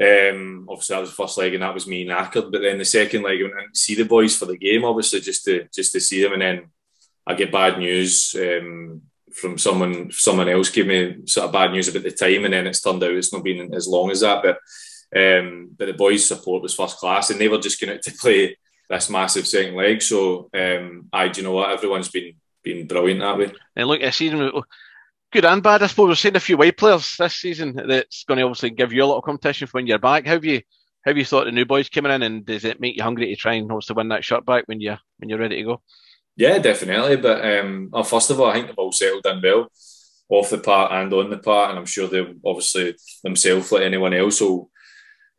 Um, 0.00 0.66
obviously, 0.68 0.94
that 0.94 1.00
was 1.00 1.10
the 1.10 1.16
first 1.16 1.38
leg, 1.38 1.54
and 1.54 1.62
that 1.62 1.74
was 1.74 1.86
me 1.86 2.06
knackered. 2.06 2.50
But 2.50 2.62
then 2.62 2.78
the 2.78 2.84
second 2.84 3.22
leg, 3.22 3.40
I 3.40 3.42
went 3.44 3.66
and 3.66 3.76
see 3.76 3.94
the 3.94 4.04
boys 4.04 4.36
for 4.36 4.46
the 4.46 4.56
game, 4.56 4.84
obviously, 4.84 5.20
just 5.20 5.44
to 5.44 5.68
just 5.72 5.92
to 5.92 6.00
see 6.00 6.22
them. 6.22 6.32
And 6.32 6.42
then 6.42 6.70
I 7.26 7.34
get 7.34 7.52
bad 7.52 7.78
news 7.78 8.34
um, 8.38 9.02
from 9.32 9.58
someone. 9.58 10.10
Someone 10.10 10.48
else 10.48 10.70
gave 10.70 10.86
me 10.86 11.26
sort 11.26 11.46
of 11.46 11.52
bad 11.52 11.72
news 11.72 11.88
about 11.88 12.04
the 12.04 12.10
time, 12.10 12.44
and 12.44 12.54
then 12.54 12.66
it's 12.66 12.80
turned 12.80 13.02
out 13.04 13.12
it's 13.12 13.32
not 13.32 13.44
been 13.44 13.74
as 13.74 13.86
long 13.86 14.10
as 14.10 14.20
that. 14.20 14.42
But 14.42 14.58
um, 15.14 15.70
but 15.76 15.86
the 15.86 15.92
boys' 15.92 16.26
support 16.26 16.62
was 16.62 16.74
first 16.74 16.98
class, 16.98 17.30
and 17.30 17.40
they 17.40 17.48
were 17.48 17.58
just 17.58 17.80
going 17.80 17.98
to 17.98 18.12
play 18.12 18.56
this 18.88 19.10
massive 19.10 19.46
second 19.46 19.74
leg. 19.74 20.02
So 20.02 20.48
um, 20.54 21.08
I, 21.12 21.28
do 21.28 21.40
you 21.40 21.46
know 21.46 21.52
what? 21.52 21.70
Everyone's 21.70 22.08
been 22.08 22.34
been 22.62 22.86
brilliant 22.86 23.20
that 23.20 23.38
way. 23.38 23.52
And 23.74 23.88
look, 23.88 24.12
see 24.12 24.28
them 24.28 24.62
good 25.32 25.44
and 25.44 25.62
bad. 25.62 25.82
I 25.82 25.86
suppose 25.86 26.08
we've 26.08 26.18
seen 26.18 26.36
a 26.36 26.40
few 26.40 26.56
white 26.56 26.76
players 26.76 27.16
this 27.18 27.34
season 27.34 27.74
that's 27.88 28.24
going 28.24 28.38
to 28.38 28.44
obviously 28.44 28.70
give 28.70 28.92
you 28.92 29.02
a 29.02 29.06
lot 29.06 29.18
of 29.18 29.24
competition 29.24 29.66
for 29.66 29.78
when 29.78 29.86
you're 29.86 29.98
back. 29.98 30.26
How 30.26 30.32
have 30.34 30.44
you 30.44 30.60
how 31.04 31.10
have 31.10 31.18
you 31.18 31.24
thought 31.24 31.46
the 31.46 31.52
new 31.52 31.64
boys 31.64 31.88
coming 31.88 32.12
in, 32.12 32.22
and 32.22 32.46
does 32.46 32.64
it 32.64 32.80
make 32.80 32.96
you 32.96 33.02
hungry 33.02 33.26
to 33.26 33.36
try 33.36 33.54
and 33.54 33.70
obviously 33.70 33.94
win 33.94 34.08
that 34.08 34.24
shirt 34.24 34.46
back 34.46 34.64
when 34.66 34.80
you 34.80 34.96
when 35.18 35.28
you're 35.28 35.38
ready 35.38 35.56
to 35.56 35.62
go? 35.62 35.82
Yeah, 36.36 36.58
definitely. 36.58 37.16
But 37.16 37.44
um, 37.44 37.88
well, 37.92 38.04
first 38.04 38.30
of 38.30 38.40
all, 38.40 38.50
I 38.50 38.54
think 38.54 38.68
they've 38.68 38.78
all 38.78 38.92
settled 38.92 39.26
in 39.26 39.42
well 39.42 39.68
off 40.28 40.50
the 40.50 40.58
part 40.58 40.92
and 40.92 41.12
on 41.12 41.30
the 41.30 41.38
part, 41.38 41.70
and 41.70 41.78
I'm 41.78 41.86
sure 41.86 42.08
they'll 42.08 42.34
obviously 42.44 42.94
themselves, 43.22 43.72
like 43.72 43.82
anyone 43.82 44.14
else, 44.14 44.40
will 44.40 44.70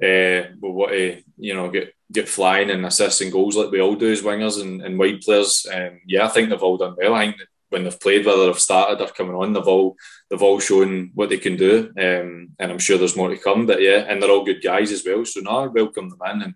uh, 0.02 0.50
will 0.62 0.74
want 0.74 0.92
to 0.92 1.22
you 1.38 1.54
know 1.54 1.70
get 1.70 1.94
get 2.12 2.30
flying 2.30 2.70
and 2.70 2.86
assisting 2.86 3.32
goals 3.32 3.56
like 3.56 3.72
we 3.72 3.82
all 3.82 3.96
do 3.96 4.12
as 4.12 4.22
wingers 4.22 4.62
and, 4.62 4.82
and 4.82 5.00
wide 5.00 5.22
players. 5.22 5.66
Um, 5.74 6.00
yeah, 6.06 6.26
I 6.26 6.30
think 6.30 6.50
they've 6.50 6.62
all 6.62 6.78
done 6.78 6.96
well. 6.98 7.16
I 7.16 7.26
think 7.26 7.38
when 7.70 7.84
they've 7.84 8.00
played, 8.00 8.26
whether 8.26 8.46
they've 8.46 8.60
started 8.60 9.02
or 9.02 9.08
coming 9.08 9.36
on, 9.36 9.54
they've 9.54 9.68
all 9.68 9.96
they've 10.30 10.42
all 10.42 10.60
shown 10.60 11.12
what 11.16 11.30
they 11.30 11.38
can 11.38 11.58
do, 11.58 11.92
um, 11.98 12.50
and 12.60 12.72
I'm 12.72 12.80
sure 12.80 12.98
there's 12.98 13.16
more 13.16 13.30
to 13.30 13.38
come. 13.38 13.66
But 13.66 13.82
yeah, 13.82 14.06
and 14.08 14.22
they're 14.22 14.30
all 14.30 14.46
good 14.46 14.64
guys 14.64 14.92
as 14.92 15.04
well. 15.06 15.26
So 15.26 15.42
now 15.42 15.68
welcome 15.68 16.10
them 16.10 16.20
in, 16.28 16.42
and 16.44 16.54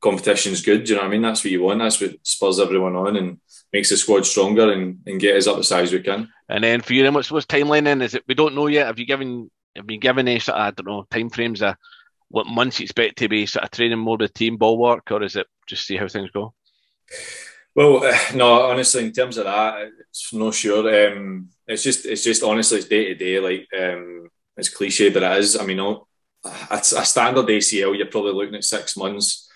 competition's 0.00 0.62
good. 0.62 0.88
You 0.88 0.96
know 0.96 1.02
what 1.02 1.08
I 1.08 1.10
mean? 1.10 1.22
That's 1.22 1.42
what 1.42 1.50
you 1.50 1.62
want. 1.62 1.80
That's 1.80 2.00
what 2.00 2.14
spurs 2.22 2.60
everyone 2.60 2.96
on 2.96 3.16
and 3.16 3.40
makes 3.72 3.88
the 3.88 3.96
squad 3.96 4.26
stronger 4.26 4.70
and, 4.72 4.98
and 5.06 5.20
get 5.20 5.36
us 5.36 5.46
up 5.46 5.64
high 5.64 5.82
as 5.82 5.92
we 5.92 6.00
can. 6.00 6.28
And 6.48 6.62
then 6.62 6.82
for 6.82 6.92
you, 6.92 7.02
then 7.02 7.14
what's 7.14 7.30
what's 7.30 7.46
timeline? 7.46 7.84
Then 7.84 8.02
is 8.02 8.14
it 8.14 8.24
we 8.28 8.34
don't 8.34 8.54
know 8.54 8.66
yet? 8.66 8.86
Have 8.86 8.98
you 8.98 9.06
given 9.06 9.50
have 9.74 9.90
you 9.90 9.98
given 9.98 10.28
any 10.28 10.38
sort 10.38 10.58
of 10.58 10.62
I 10.62 10.70
don't 10.70 10.86
know 10.86 11.06
time 11.10 11.30
frames? 11.30 11.62
of 11.62 11.76
what 12.32 12.46
months 12.46 12.80
expect 12.80 13.18
to 13.18 13.28
be 13.28 13.44
sort 13.44 13.64
of 13.64 13.70
training 13.70 13.98
more 13.98 14.16
the 14.16 14.26
team 14.26 14.56
ball 14.56 14.78
work, 14.78 15.12
or 15.12 15.22
is 15.22 15.36
it 15.36 15.46
just 15.66 15.86
see 15.86 15.98
how 15.98 16.08
things 16.08 16.30
go? 16.30 16.54
Well, 17.74 18.04
uh, 18.04 18.16
no, 18.34 18.62
honestly, 18.70 19.04
in 19.04 19.12
terms 19.12 19.36
of 19.36 19.44
that, 19.44 19.90
it's 20.08 20.32
no 20.32 20.50
sure. 20.50 21.12
Um, 21.12 21.50
it's 21.66 21.82
just, 21.82 22.06
it's 22.06 22.24
just 22.24 22.42
honestly, 22.42 22.78
it's 22.78 22.88
day 22.88 23.08
to 23.08 23.14
day. 23.14 23.38
Like 23.38 23.68
um, 23.78 24.30
it's 24.56 24.70
cliche, 24.70 25.10
but 25.10 25.22
it 25.22 25.38
is. 25.40 25.58
I 25.58 25.66
mean, 25.66 25.98
it's 26.70 26.92
a 26.92 27.04
standard 27.04 27.46
ACL. 27.46 27.96
You're 27.96 28.06
probably 28.06 28.32
looking 28.32 28.54
at 28.54 28.64
six 28.64 28.96
months. 28.96 29.50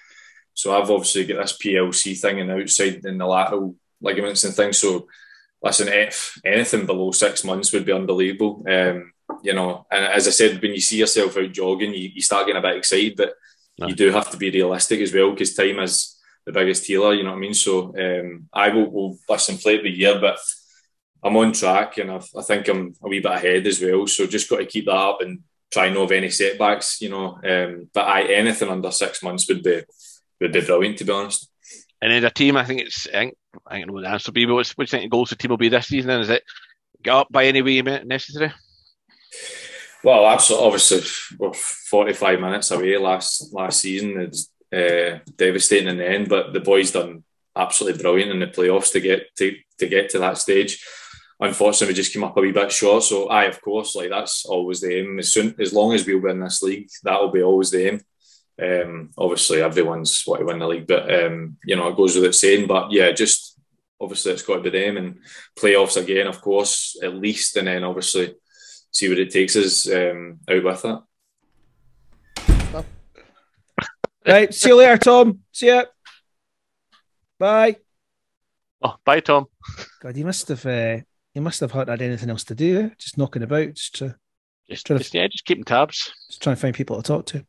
So 0.52 0.74
I've 0.74 0.90
obviously 0.90 1.24
got 1.24 1.40
this 1.40 1.56
PLC 1.56 2.18
thing 2.18 2.40
and 2.40 2.50
outside 2.50 3.04
in 3.06 3.16
the 3.16 3.26
lateral 3.26 3.74
ligaments 4.02 4.44
and 4.44 4.54
things. 4.54 4.78
So 4.78 5.06
listen, 5.62 5.88
if 5.88 6.38
anything 6.44 6.84
below 6.84 7.10
six 7.12 7.42
months 7.42 7.72
would 7.72 7.86
be 7.86 7.92
unbelievable. 7.92 8.64
Um, 8.68 9.12
you 9.46 9.54
know, 9.54 9.86
and 9.92 10.04
as 10.04 10.26
I 10.26 10.32
said, 10.32 10.60
when 10.60 10.72
you 10.72 10.80
see 10.80 10.98
yourself 10.98 11.36
out 11.36 11.52
jogging, 11.52 11.94
you, 11.94 12.10
you 12.14 12.20
start 12.20 12.46
getting 12.46 12.58
a 12.58 12.62
bit 12.62 12.78
excited, 12.78 13.14
but 13.16 13.34
no. 13.78 13.86
you 13.86 13.94
do 13.94 14.10
have 14.10 14.28
to 14.30 14.36
be 14.36 14.50
realistic 14.50 15.00
as 15.00 15.14
well 15.14 15.30
because 15.30 15.54
time 15.54 15.78
is 15.78 16.20
the 16.44 16.50
biggest 16.50 16.84
healer. 16.84 17.14
You 17.14 17.22
know 17.22 17.30
what 17.30 17.36
I 17.36 17.40
mean? 17.40 17.54
So 17.54 17.94
um, 17.96 18.48
I 18.52 18.70
will, 18.70 18.90
will 18.90 19.18
listen 19.28 19.56
play 19.56 19.80
the 19.80 19.88
year, 19.88 20.18
but 20.20 20.36
I'm 21.22 21.36
on 21.36 21.52
track 21.52 21.98
and 21.98 22.10
I've, 22.10 22.28
i 22.36 22.42
think 22.42 22.66
I'm 22.66 22.94
a 23.04 23.08
wee 23.08 23.20
bit 23.20 23.30
ahead 23.30 23.64
as 23.68 23.80
well. 23.80 24.04
So 24.08 24.26
just 24.26 24.50
got 24.50 24.56
to 24.56 24.66
keep 24.66 24.86
that 24.86 24.96
up 24.96 25.20
and 25.20 25.44
try 25.70 25.86
and 25.86 25.94
know 25.94 26.02
of 26.02 26.10
any 26.10 26.30
setbacks. 26.30 27.00
You 27.00 27.10
know, 27.10 27.38
um, 27.44 27.88
but 27.94 28.08
I 28.08 28.22
anything 28.24 28.68
under 28.68 28.90
six 28.90 29.22
months 29.22 29.46
would 29.48 29.62
be 29.62 29.82
would 30.40 30.52
be 30.52 30.60
brilliant 30.60 30.98
to 30.98 31.04
be 31.04 31.12
honest. 31.12 31.48
And 32.02 32.12
as 32.12 32.24
a 32.24 32.30
team, 32.30 32.56
I 32.56 32.64
think 32.64 32.80
it's 32.80 33.06
I 33.06 33.12
think 33.12 33.36
I 33.64 33.84
know 33.84 33.92
what 33.92 34.02
the 34.02 34.10
answer 34.10 34.30
will 34.30 34.34
be. 34.34 34.44
But 34.44 34.54
what 34.56 34.66
do 34.76 34.82
you 34.82 34.86
think 34.86 35.04
the 35.04 35.08
goals 35.08 35.30
the 35.30 35.36
team 35.36 35.50
will 35.50 35.56
be 35.56 35.68
this 35.68 35.86
season? 35.86 36.10
And 36.10 36.22
is 36.22 36.30
it 36.30 36.42
get 37.00 37.14
up 37.14 37.28
by 37.30 37.46
any 37.46 37.62
way 37.62 37.80
necessary? 37.82 38.52
Well, 40.04 40.26
absolutely. 40.26 40.66
Obviously, 40.66 41.36
we're 41.38 41.52
45 41.52 42.40
minutes 42.40 42.70
away 42.70 42.96
last 42.96 43.52
last 43.52 43.80
season. 43.80 44.20
It's 44.20 44.50
uh, 44.72 45.18
devastating 45.36 45.88
in 45.88 45.96
the 45.96 46.08
end, 46.08 46.28
but 46.28 46.52
the 46.52 46.60
boys 46.60 46.92
done 46.92 47.24
absolutely 47.56 48.02
brilliant 48.02 48.30
in 48.30 48.40
the 48.40 48.46
playoffs 48.46 48.92
to 48.92 49.00
get 49.00 49.34
to, 49.36 49.56
to 49.78 49.88
get 49.88 50.10
to 50.10 50.18
that 50.20 50.38
stage. 50.38 50.84
Unfortunately, 51.40 51.88
we 51.88 51.96
just 51.96 52.12
came 52.12 52.24
up 52.24 52.36
a 52.36 52.40
wee 52.40 52.52
bit 52.52 52.70
short. 52.72 53.02
So, 53.02 53.28
I 53.28 53.44
of 53.44 53.60
course, 53.60 53.94
like 53.96 54.10
that's 54.10 54.46
always 54.46 54.80
the 54.80 54.96
aim. 54.96 55.18
As 55.18 55.32
soon 55.32 55.54
as 55.58 55.72
long 55.72 55.92
as 55.92 56.06
we 56.06 56.14
win 56.14 56.40
this 56.40 56.62
league, 56.62 56.88
that 57.02 57.20
will 57.20 57.32
be 57.32 57.42
always 57.42 57.70
the 57.70 57.88
aim. 57.88 58.00
Um, 58.62 59.10
obviously, 59.18 59.60
everyone's 59.60 60.22
want 60.26 60.40
to 60.40 60.46
win 60.46 60.60
the 60.60 60.68
league, 60.68 60.86
but 60.86 61.12
um, 61.12 61.58
you 61.64 61.76
know 61.76 61.88
it 61.88 61.96
goes 61.96 62.14
without 62.14 62.34
saying. 62.34 62.66
But 62.66 62.92
yeah, 62.92 63.12
just 63.12 63.58
obviously 64.00 64.32
it's 64.32 64.42
got 64.42 64.62
to 64.62 64.62
be 64.62 64.70
them 64.70 64.96
and 64.96 65.18
playoffs 65.58 66.00
again, 66.00 66.26
of 66.26 66.40
course, 66.40 66.96
at 67.02 67.14
least, 67.14 67.56
and 67.56 67.66
then 67.68 67.84
obviously 67.84 68.34
see 68.90 69.08
what 69.08 69.18
it 69.18 69.30
takes 69.30 69.56
us 69.56 69.90
um, 69.90 70.40
out 70.48 70.64
with 70.64 70.82
that. 70.82 71.02
Right, 74.26 74.52
see 74.52 74.70
you 74.70 74.74
later, 74.74 74.96
Tom. 74.98 75.38
See 75.52 75.68
ya. 75.68 75.84
Bye. 77.38 77.76
Oh, 78.82 78.96
bye, 79.04 79.20
Tom. 79.20 79.46
God, 80.00 80.16
you 80.16 80.24
must 80.24 80.48
have 80.48 80.66
uh, 80.66 80.98
you 81.32 81.42
must 81.42 81.60
have 81.60 81.70
had 81.70 81.88
anything 81.88 82.30
else 82.30 82.42
to 82.44 82.54
do. 82.56 82.90
Just 82.98 83.16
knocking 83.16 83.44
about, 83.44 83.74
just 83.74 83.94
to 83.96 84.16
just, 84.68 84.84
trying 84.84 84.98
just, 84.98 85.12
to, 85.12 85.18
yeah, 85.18 85.28
just 85.28 85.44
keeping 85.44 85.64
tabs. 85.64 86.12
Just 86.28 86.42
trying 86.42 86.56
to 86.56 86.60
find 86.60 86.74
people 86.74 86.96
to 86.96 87.02
talk 87.02 87.26
to. 87.26 87.46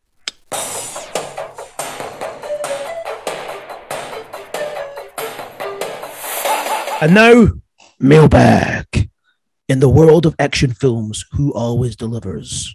And 7.00 7.14
now, 7.14 7.48
mailbag. 8.00 9.07
In 9.70 9.82
the 9.82 9.90
world 9.90 10.26
of 10.26 10.34
action 10.40 10.74
films, 10.74 11.26
who 11.34 11.54
always 11.54 11.98
delivers? 11.98 12.74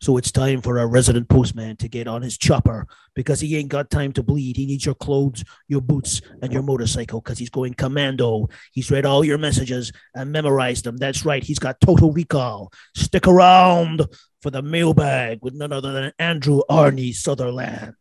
So 0.00 0.16
it's 0.16 0.32
time 0.32 0.62
for 0.62 0.78
our 0.78 0.88
resident 0.88 1.28
postman 1.28 1.76
to 1.76 1.88
get 1.88 2.08
on 2.08 2.22
his 2.22 2.38
chopper 2.38 2.86
because 3.14 3.38
he 3.38 3.54
ain't 3.58 3.68
got 3.68 3.90
time 3.90 4.12
to 4.14 4.22
bleed. 4.22 4.56
He 4.56 4.64
needs 4.64 4.86
your 4.86 4.94
clothes, 4.94 5.44
your 5.68 5.82
boots, 5.82 6.22
and 6.40 6.50
your 6.50 6.62
motorcycle 6.62 7.20
because 7.20 7.38
he's 7.38 7.50
going 7.50 7.74
commando. 7.74 8.48
He's 8.72 8.90
read 8.90 9.04
all 9.04 9.22
your 9.22 9.36
messages 9.36 9.92
and 10.14 10.32
memorized 10.32 10.84
them. 10.84 10.96
That's 10.96 11.26
right. 11.26 11.44
He's 11.44 11.58
got 11.58 11.82
total 11.82 12.12
recall. 12.12 12.72
Stick 12.96 13.28
around 13.28 14.06
for 14.40 14.48
the 14.48 14.62
mailbag 14.62 15.40
with 15.42 15.52
none 15.52 15.70
other 15.70 15.92
than 15.92 16.12
Andrew 16.18 16.62
Arnie 16.70 17.14
Sutherland. 17.14 17.94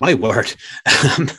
My 0.00 0.14
word. 0.14 0.52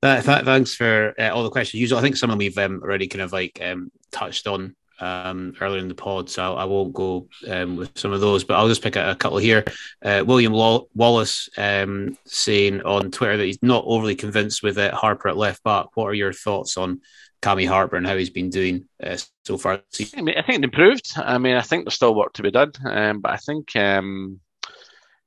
That, 0.00 0.24
that, 0.26 0.44
thanks 0.44 0.76
for 0.76 1.12
uh, 1.18 1.30
all 1.30 1.42
the 1.42 1.50
questions. 1.50 1.80
Usually, 1.80 1.98
I 1.98 2.02
think 2.02 2.16
some 2.16 2.30
of 2.30 2.34
them 2.34 2.38
we've 2.38 2.56
um, 2.56 2.80
already 2.84 3.08
kind 3.08 3.20
of 3.20 3.32
like 3.32 3.58
um, 3.60 3.90
touched 4.12 4.46
on 4.46 4.76
um, 5.00 5.54
earlier 5.60 5.80
in 5.80 5.88
the 5.88 5.94
pod, 5.94 6.28
so 6.28 6.54
I 6.54 6.64
won't 6.64 6.92
go 6.92 7.28
um, 7.48 7.76
with 7.76 7.96
some 7.96 8.12
of 8.12 8.20
those, 8.20 8.44
but 8.44 8.54
I'll 8.54 8.68
just 8.68 8.82
pick 8.82 8.96
a, 8.96 9.10
a 9.10 9.16
couple 9.16 9.38
here. 9.38 9.64
Uh, 10.04 10.24
William 10.26 10.52
Wallace 10.52 11.48
um, 11.56 12.16
saying 12.26 12.82
on 12.82 13.10
Twitter 13.10 13.36
that 13.36 13.44
he's 13.44 13.62
not 13.62 13.84
overly 13.86 14.14
convinced 14.16 14.62
with 14.62 14.78
uh, 14.78 14.94
Harper 14.94 15.28
at 15.28 15.36
left 15.36 15.62
back. 15.62 15.86
What 15.94 16.06
are 16.06 16.14
your 16.14 16.32
thoughts 16.32 16.76
on 16.76 17.00
Cammy 17.42 17.68
Harper 17.68 17.96
and 17.96 18.06
how 18.06 18.16
he's 18.16 18.30
been 18.30 18.50
doing 18.50 18.88
uh, 19.02 19.18
so 19.44 19.56
far? 19.58 19.80
I 20.16 20.20
mean, 20.20 20.36
I 20.36 20.42
think 20.42 20.58
it 20.58 20.64
improved. 20.64 21.12
I 21.16 21.38
mean, 21.38 21.56
I 21.56 21.62
think 21.62 21.84
there's 21.84 21.94
still 21.94 22.14
work 22.14 22.32
to 22.34 22.42
be 22.42 22.50
done, 22.50 22.72
um, 22.84 23.20
but 23.20 23.32
I 23.32 23.36
think. 23.36 23.74
Um, 23.76 24.40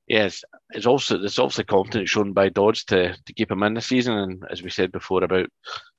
yes, 0.08 0.44
it's 0.72 0.86
also 0.86 1.18
there's 1.18 1.40
obviously 1.40 1.64
confidence 1.64 2.10
shown 2.10 2.34
by 2.34 2.50
Dodds 2.50 2.84
to 2.86 3.16
to 3.26 3.34
keep 3.34 3.50
him 3.50 3.64
in 3.64 3.74
the 3.74 3.82
season, 3.82 4.18
and 4.18 4.44
as 4.50 4.62
we 4.62 4.70
said 4.70 4.92
before 4.92 5.24
about 5.24 5.48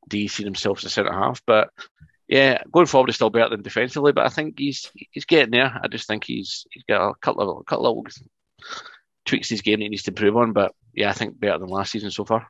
D 0.09 0.29
seeing 0.29 0.47
himself 0.47 0.79
as 0.79 0.85
a 0.85 0.91
centre 0.91 1.13
half. 1.13 1.41
But 1.47 1.71
yeah, 2.33 2.63
going 2.73 2.87
forward 2.87 3.11
is 3.11 3.17
still 3.17 3.29
better 3.29 3.51
than 3.51 3.61
defensively, 3.61 4.13
but 4.13 4.25
I 4.25 4.31
think 4.31 4.59
he's 4.59 4.91
he's 5.11 5.27
getting 5.27 5.51
there. 5.51 5.79
I 5.83 5.87
just 5.89 6.07
think 6.07 6.25
he's 6.25 6.67
he's 6.71 6.83
got 6.85 7.11
a 7.11 7.15
couple 7.17 7.43
of 7.43 7.59
a 7.61 7.65
couple 7.65 7.87
of 7.87 8.07
tweaks 9.27 9.51
his 9.51 9.61
game 9.61 9.81
that 9.81 9.83
he 9.83 9.89
needs 9.91 10.05
to 10.05 10.13
improve 10.13 10.39
on. 10.39 10.55
But 10.55 10.73
yeah, 10.95 11.11
I 11.11 11.13
think 11.13 11.39
better 11.39 11.59
than 11.59 11.69
last 11.69 11.93
season 11.93 12.11
so 12.11 12.25
far. 12.25 12.49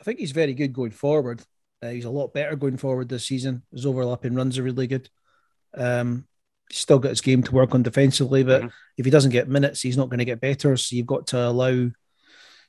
I 0.00 0.02
think 0.02 0.18
he's 0.18 0.32
very 0.32 0.54
good 0.54 0.72
going 0.72 0.90
forward. 0.90 1.40
Uh, 1.80 1.90
he's 1.90 2.04
a 2.04 2.10
lot 2.10 2.34
better 2.34 2.56
going 2.56 2.78
forward 2.78 3.08
this 3.08 3.26
season. 3.26 3.62
His 3.70 3.86
overlapping 3.86 4.34
runs 4.34 4.58
are 4.58 4.64
really 4.64 4.88
good. 4.88 5.08
Um, 5.72 6.26
he's 6.68 6.80
still 6.80 6.98
got 6.98 7.10
his 7.10 7.20
game 7.20 7.44
to 7.44 7.54
work 7.54 7.76
on 7.76 7.84
defensively, 7.84 8.42
but 8.42 8.62
mm-hmm. 8.62 8.70
if 8.96 9.04
he 9.04 9.12
doesn't 9.12 9.30
get 9.30 9.48
minutes, 9.48 9.82
he's 9.82 9.96
not 9.96 10.08
going 10.08 10.18
to 10.18 10.24
get 10.24 10.40
better. 10.40 10.76
So 10.76 10.96
you've 10.96 11.06
got 11.06 11.28
to 11.28 11.46
allow 11.46 11.90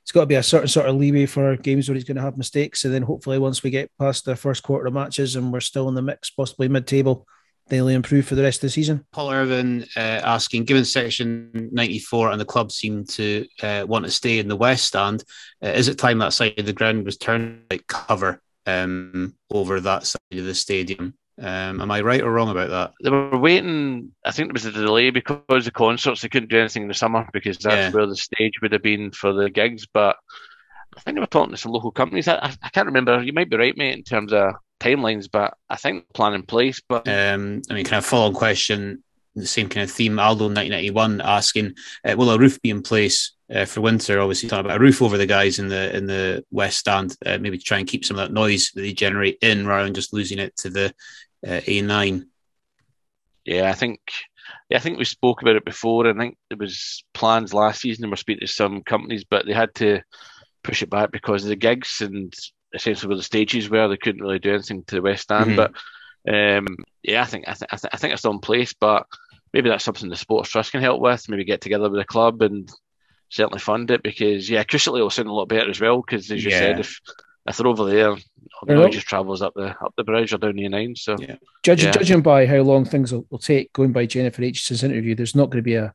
it's 0.02 0.12
got 0.12 0.20
to 0.20 0.26
be 0.26 0.34
a 0.34 0.42
certain 0.42 0.68
sort 0.68 0.88
of 0.88 0.96
leeway 0.96 1.26
for 1.26 1.56
games 1.56 1.88
where 1.88 1.94
he's 1.94 2.04
going 2.04 2.16
to 2.16 2.22
have 2.22 2.36
mistakes. 2.36 2.84
And 2.84 2.92
then 2.92 3.02
hopefully, 3.02 3.38
once 3.38 3.62
we 3.62 3.70
get 3.70 3.90
past 3.98 4.24
the 4.24 4.36
first 4.36 4.62
quarter 4.62 4.86
of 4.86 4.94
matches 4.94 5.36
and 5.36 5.52
we're 5.52 5.60
still 5.60 5.88
in 5.88 5.94
the 5.94 6.02
mix, 6.02 6.30
possibly 6.30 6.68
mid 6.68 6.86
table, 6.86 7.26
they'll 7.68 7.88
improve 7.88 8.26
for 8.26 8.34
the 8.34 8.42
rest 8.42 8.58
of 8.58 8.62
the 8.62 8.70
season. 8.70 9.06
Paul 9.12 9.30
Irvin 9.30 9.86
uh, 9.96 10.20
asking, 10.24 10.64
given 10.64 10.84
section 10.84 11.70
94 11.72 12.32
and 12.32 12.40
the 12.40 12.44
club 12.44 12.70
seem 12.72 13.04
to 13.06 13.46
uh, 13.62 13.84
want 13.86 14.04
to 14.04 14.10
stay 14.10 14.38
in 14.38 14.48
the 14.48 14.56
West 14.56 14.84
Stand, 14.84 15.24
uh, 15.64 15.68
is 15.68 15.88
it 15.88 15.96
time 15.96 16.18
that 16.18 16.32
side 16.32 16.58
of 16.58 16.66
the 16.66 16.72
ground 16.72 17.04
was 17.04 17.16
turned 17.16 17.62
like 17.70 17.86
cover 17.86 18.42
um, 18.66 19.34
over 19.50 19.80
that 19.80 20.06
side 20.06 20.20
of 20.32 20.44
the 20.44 20.54
stadium? 20.54 21.14
Um, 21.40 21.80
am 21.80 21.90
I 21.90 22.02
right 22.02 22.20
or 22.20 22.30
wrong 22.30 22.50
about 22.50 22.68
that? 22.70 22.92
They 23.02 23.08
were 23.10 23.38
waiting. 23.38 24.12
I 24.24 24.30
think 24.30 24.48
there 24.48 24.52
was 24.52 24.66
a 24.66 24.72
delay 24.72 25.10
because 25.10 25.66
of 25.66 25.72
concerts. 25.72 26.20
They 26.20 26.28
couldn't 26.28 26.50
do 26.50 26.58
anything 26.58 26.82
in 26.82 26.88
the 26.88 26.94
summer 26.94 27.26
because 27.32 27.56
that's 27.58 27.74
Yeah. 27.74 27.90
where 27.92 28.06
the 28.06 28.16
stage 28.16 28.60
would 28.60 28.72
have 28.72 28.82
been 28.82 29.10
for 29.10 29.32
the 29.32 29.48
gigs. 29.48 29.86
But 29.86 30.16
I 30.96 31.00
think 31.00 31.14
they 31.14 31.20
were 31.20 31.26
talking 31.26 31.52
to 31.52 31.56
some 31.56 31.72
local 31.72 31.92
companies. 31.92 32.28
I, 32.28 32.54
I, 32.62 32.68
can't 32.68 32.86
remember. 32.86 33.22
You 33.22 33.32
might 33.32 33.48
be 33.48 33.56
right, 33.56 33.76
mate, 33.76 33.96
in 33.96 34.02
terms 34.02 34.32
of 34.32 34.52
timelines, 34.80 35.28
but 35.30 35.54
I 35.70 35.76
think 35.76 36.06
the 36.08 36.12
plan 36.14 36.34
in 36.34 36.42
place. 36.42 36.82
But 36.86 37.08
Um, 37.08 37.62
I 37.70 37.74
mean, 37.74 37.84
kind 37.84 37.98
of 37.98 38.04
follow 38.04 38.26
on 38.26 38.34
question, 38.34 39.02
the 39.34 39.46
same 39.46 39.68
kind 39.68 39.84
of 39.84 39.90
theme. 39.90 40.18
Aldo 40.18 40.44
1991 40.44 41.20
asking, 41.22 41.74
uh, 42.04 42.14
will 42.18 42.30
a 42.30 42.38
roof 42.38 42.60
be 42.60 42.70
in 42.70 42.82
place 42.82 43.32
uh, 43.54 43.64
for 43.64 43.80
winter? 43.80 44.20
Obviously, 44.20 44.48
talking 44.48 44.66
about 44.66 44.76
a 44.76 44.80
roof 44.80 45.00
over 45.00 45.16
the 45.16 45.26
guys 45.26 45.58
in 45.58 45.68
the 45.68 45.96
in 45.96 46.06
the 46.06 46.44
west 46.50 46.78
stand, 46.78 47.16
uh, 47.24 47.38
maybe 47.38 47.56
to 47.56 47.64
try 47.64 47.78
and 47.78 47.88
keep 47.88 48.04
some 48.04 48.18
of 48.18 48.28
that 48.28 48.34
noise 48.34 48.72
that 48.74 48.82
they 48.82 48.92
generate 48.92 49.38
in, 49.40 49.66
rather 49.66 49.84
than 49.84 49.94
just 49.94 50.12
losing 50.12 50.38
it 50.38 50.56
to 50.58 50.68
the 50.68 50.92
uh, 51.46 51.60
A9. 51.60 52.26
Yeah, 53.44 53.70
I 53.70 53.72
think 53.72 54.00
yeah, 54.68 54.76
I 54.76 54.80
think 54.80 54.98
we 54.98 55.04
spoke 55.04 55.42
about 55.42 55.56
it 55.56 55.64
before. 55.64 56.06
I 56.06 56.12
think 56.14 56.36
there 56.48 56.58
was 56.58 57.04
plans 57.14 57.54
last 57.54 57.80
season. 57.80 58.02
They 58.02 58.08
were 58.08 58.16
speaking 58.16 58.46
to 58.46 58.52
some 58.52 58.82
companies, 58.82 59.24
but 59.24 59.46
they 59.46 59.52
had 59.52 59.74
to 59.76 60.00
push 60.62 60.82
it 60.82 60.90
back 60.90 61.10
because 61.10 61.42
of 61.44 61.48
the 61.48 61.56
gigs 61.56 62.00
and 62.00 62.32
essentially 62.74 63.08
where 63.08 63.16
the 63.16 63.22
stages 63.22 63.70
were. 63.70 63.88
They 63.88 63.96
couldn't 63.96 64.22
really 64.22 64.38
do 64.38 64.52
anything 64.52 64.84
to 64.84 64.96
the 64.96 65.02
West 65.02 65.22
Stand. 65.24 65.52
Mhm. 65.52 65.56
But 65.56 65.72
um, 66.32 66.66
yeah, 67.02 67.22
I 67.22 67.26
think 67.26 67.48
I, 67.48 67.52
th- 67.54 67.68
I, 67.72 67.76
th- 67.76 67.90
I 67.92 67.96
think 67.96 68.12
it's 68.12 68.24
in 68.24 68.38
place. 68.40 68.74
But 68.74 69.06
maybe 69.52 69.68
that's 69.70 69.84
something 69.84 70.08
the 70.08 70.16
Sports 70.16 70.50
Trust 70.50 70.72
can 70.72 70.82
help 70.82 71.00
with. 71.00 71.28
Maybe 71.28 71.44
get 71.44 71.60
together 71.60 71.88
with 71.88 71.98
the 72.00 72.04
club 72.04 72.42
and 72.42 72.70
certainly 73.30 73.60
fund 73.60 73.90
it 73.90 74.02
because 74.02 74.50
yeah, 74.50 74.62
acoustically 74.64 74.96
it'll 74.98 75.10
sound 75.10 75.28
a 75.28 75.32
lot 75.32 75.48
better 75.48 75.70
as 75.70 75.80
well. 75.80 76.02
Because 76.02 76.30
as 76.30 76.44
you 76.44 76.50
Yeah. 76.50 76.58
said, 76.58 76.80
if 76.80 77.00
if 77.50 77.56
they're 77.58 77.66
over 77.66 77.84
there, 77.84 78.14
the 78.14 78.20
Well- 78.66 78.82
noise 78.84 78.94
just 78.94 79.06
travels 79.06 79.42
up 79.42 79.54
the 79.54 79.68
up 79.84 79.92
the 79.96 80.04
bridge 80.04 80.32
or 80.32 80.38
down 80.38 80.56
the 80.56 80.64
A9. 80.64 80.96
So 80.96 81.16
Judging, 81.62 81.86
Yeah. 81.88 81.92
judging 81.92 82.22
by 82.22 82.46
how 82.46 82.60
long 82.62 82.84
things 82.84 83.12
will, 83.12 83.26
will 83.30 83.38
take, 83.38 83.72
going 83.72 83.92
by 83.92 84.06
Jennifer 84.06 84.42
Aitchison's 84.42 84.82
interview, 84.82 85.14
there's 85.14 85.34
not 85.36 85.50
going 85.50 85.62
to 85.62 85.70
be 85.70 85.74
a, 85.74 85.92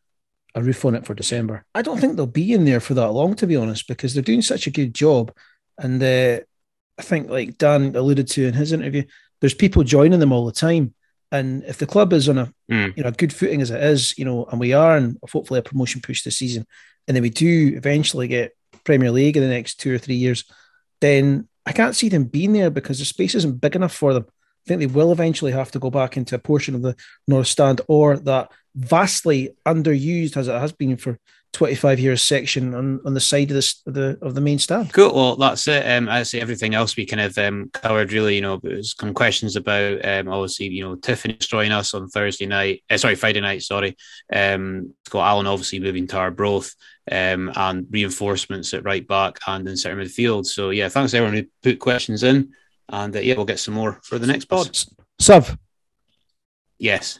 a 0.53 0.61
roof 0.61 0.86
on 0.86 0.95
it 0.95 1.06
for 1.06 1.14
December. 1.14 1.65
I 1.76 1.82
don't 1.82 1.99
think 1.99 2.15
they'll 2.15 2.27
be 2.27 2.53
in 2.53 2.65
there 2.65 2.80
for 2.80 2.94
that 2.94 3.11
long, 3.11 3.36
to 3.36 3.48
be 3.48 3.56
honest, 3.56 3.88
because 3.88 4.14
they're 4.14 4.23
doing 4.23 4.41
such 4.41 4.68
a 4.68 4.72
good 4.72 4.94
job. 4.94 5.32
And 5.77 6.02
uh, 6.02 6.40
I 6.98 7.02
think, 7.02 7.30
like 7.30 7.57
Dan 7.57 7.95
alluded 7.95 8.27
to 8.30 8.45
in 8.48 8.53
his 8.53 8.72
interview, 8.72 9.03
there's 9.41 9.53
people 9.53 9.84
joining 9.84 10.19
them 10.19 10.32
all 10.32 10.45
the 10.45 10.52
time. 10.52 10.94
And 11.32 11.64
if 11.65 11.77
the 11.80 11.86
club 11.88 12.14
is 12.14 12.30
on 12.30 12.38
a 12.38 12.52
Mm. 12.72 12.98
you 12.98 13.03
know 13.03 13.10
a 13.10 13.11
good 13.11 13.32
footing 13.34 13.61
as 13.61 13.69
it 13.69 13.84
is, 13.84 14.18
you 14.18 14.26
know, 14.26 14.45
and 14.45 14.60
we 14.60 14.73
are, 14.73 14.95
and 14.98 15.18
hopefully 15.32 15.60
a 15.60 15.64
promotion 15.64 16.02
push 16.02 16.23
this 16.23 16.38
season, 16.38 16.65
and 17.07 17.15
then 17.15 17.22
we 17.22 17.30
do 17.30 17.73
eventually 17.76 18.27
get 18.27 18.53
Premier 18.86 19.11
League 19.11 19.36
in 19.38 19.44
the 19.44 19.49
next 19.49 19.76
two 19.80 19.94
or 19.94 19.98
three 19.99 20.15
years, 20.15 20.45
then 21.06 21.48
I 21.65 21.72
can't 21.72 21.95
see 21.95 22.10
them 22.10 22.26
being 22.26 22.53
there 22.53 22.69
because 22.69 22.99
the 22.99 23.06
space 23.06 23.36
isn't 23.36 23.61
big 23.61 23.76
enough 23.76 23.94
for 23.94 24.14
them. 24.14 24.26
I 24.27 24.68
think 24.68 24.80
they 24.80 24.88
will 24.88 25.11
eventually 25.11 25.52
have 25.52 25.72
to 25.72 25.80
go 25.80 25.91
back 25.91 26.18
into 26.18 26.36
a 26.36 26.40
portion 26.40 26.73
of 26.73 26.82
the 26.82 26.95
North 27.27 27.48
Stand 27.48 27.82
or 27.88 28.18
that 28.18 28.52
vastly 28.76 29.56
underused 29.65 30.38
as 30.38 30.48
it 30.48 30.60
has 30.60 30.72
been 30.72 30.98
for 30.98 31.19
25 31.56 31.99
years 32.02 32.22
section 32.22 32.76
on, 32.76 32.99
on 33.06 33.14
the 33.14 33.19
side 33.19 33.49
of 33.49 33.57
of 33.57 33.94
the 33.94 34.18
of 34.22 34.36
the 34.36 34.41
main 34.41 34.60
stand. 34.60 34.91
Cool. 34.91 35.14
Well, 35.15 35.36
that's 35.38 35.68
it. 35.69 35.90
Um, 35.90 36.10
I 36.10 36.23
say 36.23 36.41
everything 36.41 36.76
else 36.76 36.98
we 36.98 37.06
kind 37.06 37.22
of 37.22 37.38
um, 37.38 37.69
covered 37.73 38.11
really. 38.11 38.36
You 38.36 38.41
know, 38.41 38.60
there's 38.61 38.94
some 38.99 39.14
questions 39.14 39.56
about 39.56 40.03
um, 40.06 40.27
obviously 40.27 40.68
you 40.68 40.84
know 40.84 40.98
Tiffoney 40.98 41.40
destroying 41.40 41.72
us 41.72 41.94
on 41.94 42.10
Thursday 42.10 42.45
night. 42.45 42.84
Uh, 42.90 42.98
sorry, 42.98 43.15
Friday 43.15 43.40
night. 43.40 43.64
Sorry. 43.64 43.95
Um, 44.34 44.94
Scott 45.06 45.27
Allan 45.27 45.48
obviously 45.48 45.80
moving 45.80 46.07
to 46.07 46.18
Arbroath. 46.18 46.76
Um, 47.11 47.52
and 47.56 47.86
reinforcements 47.91 48.73
at 48.73 48.84
right 48.84 49.07
back 49.07 49.38
and 49.45 49.69
in 49.69 49.77
centre 49.77 50.02
midfield. 50.03 50.48
So 50.48 50.72
yeah, 50.72 50.90
thanks 50.90 51.14
everyone 51.14 51.36
who 51.36 51.45
put 51.61 51.77
questions 51.77 52.23
in, 52.23 52.52
and 52.90 53.15
uh, 53.15 53.19
yeah, 53.19 53.36
we'll 53.36 53.45
get 53.45 53.60
some 53.60 53.76
more 53.76 53.99
for 54.02 54.18
the 54.18 54.26
next 54.26 54.45
pod. 54.45 54.76
Suv, 55.22 55.56
Yes. 56.80 57.19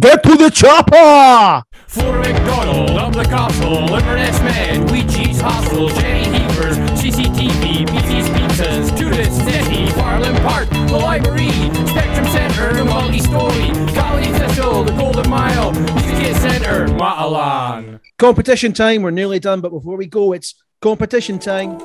Get 0.00 0.22
to 0.24 0.36
the 0.36 0.50
chopper! 0.50 1.62
Flora 1.86 2.18
MacDonald, 2.18 2.90
up 2.90 3.12
the 3.12 3.22
castle, 3.22 3.94
Inverness 3.94 4.40
Man, 4.40 4.86
Ouija's 4.88 5.40
Hostel, 5.40 5.88
Jenny 5.90 6.24
Heavers, 6.24 6.76
CCTV, 7.00 7.86
BT's 7.86 8.28
Pizzas, 8.28 8.98
Tudors, 8.98 9.28
City, 9.28 9.86
Farraline 9.92 10.36
Park, 10.42 10.68
the 10.68 10.98
Library, 10.98 11.50
Spectrum 11.86 12.26
Centre, 12.26 12.84
Multi 12.84 13.20
Story, 13.20 13.70
Caley 13.94 14.26
Thistle, 14.38 14.82
the 14.82 14.92
Golden 14.92 15.30
Mile, 15.30 15.72
Music 15.72 16.36
Centre, 16.36 16.88
Matalan. 16.88 18.00
Competition 18.18 18.72
time. 18.72 19.02
We're 19.02 19.12
nearly 19.12 19.38
done, 19.38 19.60
but 19.60 19.70
before 19.70 19.96
we 19.96 20.06
go, 20.06 20.32
it's 20.32 20.54
competition 20.82 21.38
time. 21.38 21.78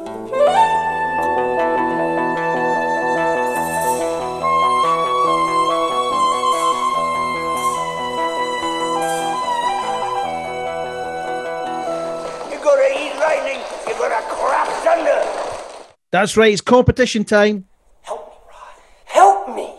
That's 16.12 16.36
right. 16.36 16.52
It's 16.52 16.62
competition 16.62 17.24
time. 17.24 17.66
Help 18.02 18.28
me. 18.28 18.36
Rod. 18.50 18.82
Help 19.06 19.56
me. 19.56 19.76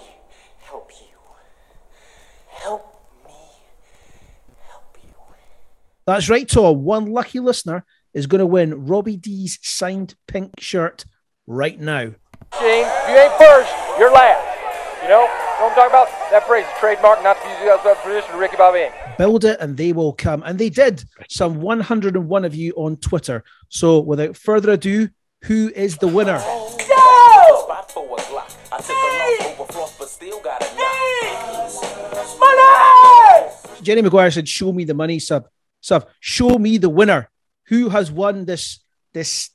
Help 0.60 0.90
you. 0.90 1.18
Help 2.48 3.04
me. 3.26 3.34
Help 4.68 4.96
you. 5.02 5.10
That's 6.06 6.30
right, 6.30 6.48
Tom. 6.48 6.84
One 6.84 7.06
lucky 7.06 7.38
listener 7.38 7.84
is 8.14 8.26
going 8.26 8.38
to 8.38 8.46
win 8.46 8.86
Robbie 8.86 9.18
Deas's 9.18 9.58
signed 9.62 10.14
pink 10.26 10.58
shirt 10.58 11.04
right 11.46 11.78
now. 11.78 12.14
Gene, 12.58 12.86
if 12.86 13.08
you 13.08 13.16
ain't 13.16 13.32
first, 13.34 13.72
you're 13.98 14.12
last. 14.12 14.48
You 15.02 15.08
know, 15.08 15.20
what 15.20 15.70
I'm 15.70 15.74
talking 15.74 15.90
about? 15.90 16.08
That 16.30 16.46
phrase 16.46 16.64
is 16.64 16.72
trademark, 16.78 17.22
not 17.22 17.40
to 17.42 17.48
use 17.48 17.58
it 17.60 17.68
as 17.68 17.84
a 17.84 17.94
position 18.02 18.32
of 18.32 18.38
Ricky 18.40 18.56
Bobby. 18.56 18.88
Build 19.18 19.44
it 19.44 19.60
and 19.60 19.76
they 19.76 19.92
will 19.92 20.12
come. 20.12 20.42
And 20.44 20.58
they 20.58 20.70
did. 20.70 21.04
Some 21.28 21.60
101 21.60 22.44
of 22.44 22.54
you 22.54 22.72
on 22.76 22.96
Twitter. 22.96 23.44
So 23.68 24.00
without 24.00 24.36
further 24.36 24.72
ado, 24.72 25.10
who 25.44 25.70
is 25.74 25.98
the 25.98 26.08
winner? 26.08 26.38
Spot 26.38 27.90
for 27.90 28.16
a 28.16 28.20
Glock. 28.22 28.54
I 28.72 28.78
took 28.78 28.90
a 28.90 29.00
loss 29.40 29.60
over 29.60 29.72
frost, 29.72 29.98
but 29.98 30.08
still 30.08 30.40
got 30.40 30.62
a 30.62 30.66
Money! 32.38 33.82
Jerry 33.82 34.02
Maguire 34.02 34.30
said, 34.30 34.48
Show 34.48 34.72
me 34.72 34.84
the 34.84 34.94
money, 34.94 35.18
sub. 35.18 35.48
Sub, 35.80 36.08
show 36.20 36.58
me 36.58 36.78
the 36.78 36.88
winner. 36.88 37.28
Who 37.66 37.88
has 37.88 38.10
won 38.10 38.44
this 38.44 38.80
this 39.12 39.50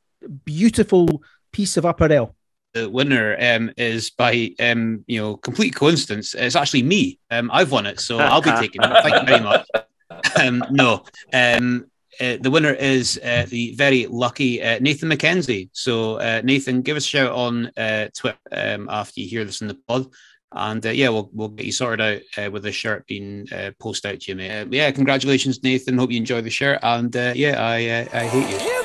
beautiful 0.45 1.23
piece 1.51 1.77
of 1.77 1.85
apparel? 1.85 2.35
the 2.73 2.89
winner 2.89 3.35
um, 3.39 3.71
is 3.77 4.11
by 4.11 4.51
um, 4.59 5.03
you 5.07 5.19
know 5.19 5.37
complete 5.37 5.75
coincidence. 5.75 6.35
It's 6.35 6.55
actually 6.55 6.83
me. 6.83 7.19
Um, 7.31 7.49
I've 7.53 7.71
won 7.71 7.85
it, 7.85 7.99
so 7.99 8.17
I'll 8.19 8.41
be 8.41 8.51
taking 8.59 8.81
it. 8.83 9.03
Thank 9.03 9.21
you 9.21 9.25
very 9.25 9.43
much. 9.43 9.67
Um, 10.39 10.63
no, 10.71 11.03
um, 11.33 11.85
uh, 12.19 12.37
the 12.41 12.51
winner 12.51 12.73
is 12.73 13.19
uh, 13.23 13.45
the 13.47 13.73
very 13.75 14.07
lucky 14.07 14.61
uh, 14.61 14.79
Nathan 14.79 15.09
McKenzie. 15.09 15.69
So 15.73 16.15
uh, 16.15 16.41
Nathan, 16.43 16.81
give 16.81 16.97
us 16.97 17.05
a 17.05 17.09
shout 17.09 17.31
on 17.31 17.71
uh, 17.77 18.07
Twitter 18.15 18.37
um, 18.51 18.89
after 18.89 19.21
you 19.21 19.27
hear 19.27 19.45
this 19.45 19.61
in 19.61 19.67
the 19.67 19.77
pod. 19.87 20.07
And 20.51 20.85
uh, 20.85 20.91
yeah, 20.91 21.09
we'll 21.09 21.29
we'll 21.33 21.49
get 21.49 21.65
you 21.65 21.71
sorted 21.71 22.01
out 22.01 22.45
uh, 22.45 22.49
with 22.49 22.63
the 22.63 22.71
shirt 22.71 23.05
being 23.05 23.47
uh, 23.51 23.71
posted 23.79 24.13
out 24.13 24.21
to 24.21 24.31
you, 24.31 24.35
mate. 24.37 24.61
Uh, 24.61 24.65
yeah, 24.71 24.89
congratulations, 24.91 25.61
Nathan. 25.61 25.97
Hope 25.97 26.11
you 26.11 26.17
enjoy 26.17 26.41
the 26.41 26.49
shirt. 26.49 26.79
And 26.81 27.15
uh, 27.15 27.33
yeah, 27.35 27.61
I 27.61 27.85
uh, 27.87 28.07
I 28.13 28.27
hate 28.27 28.49
you. 28.49 28.83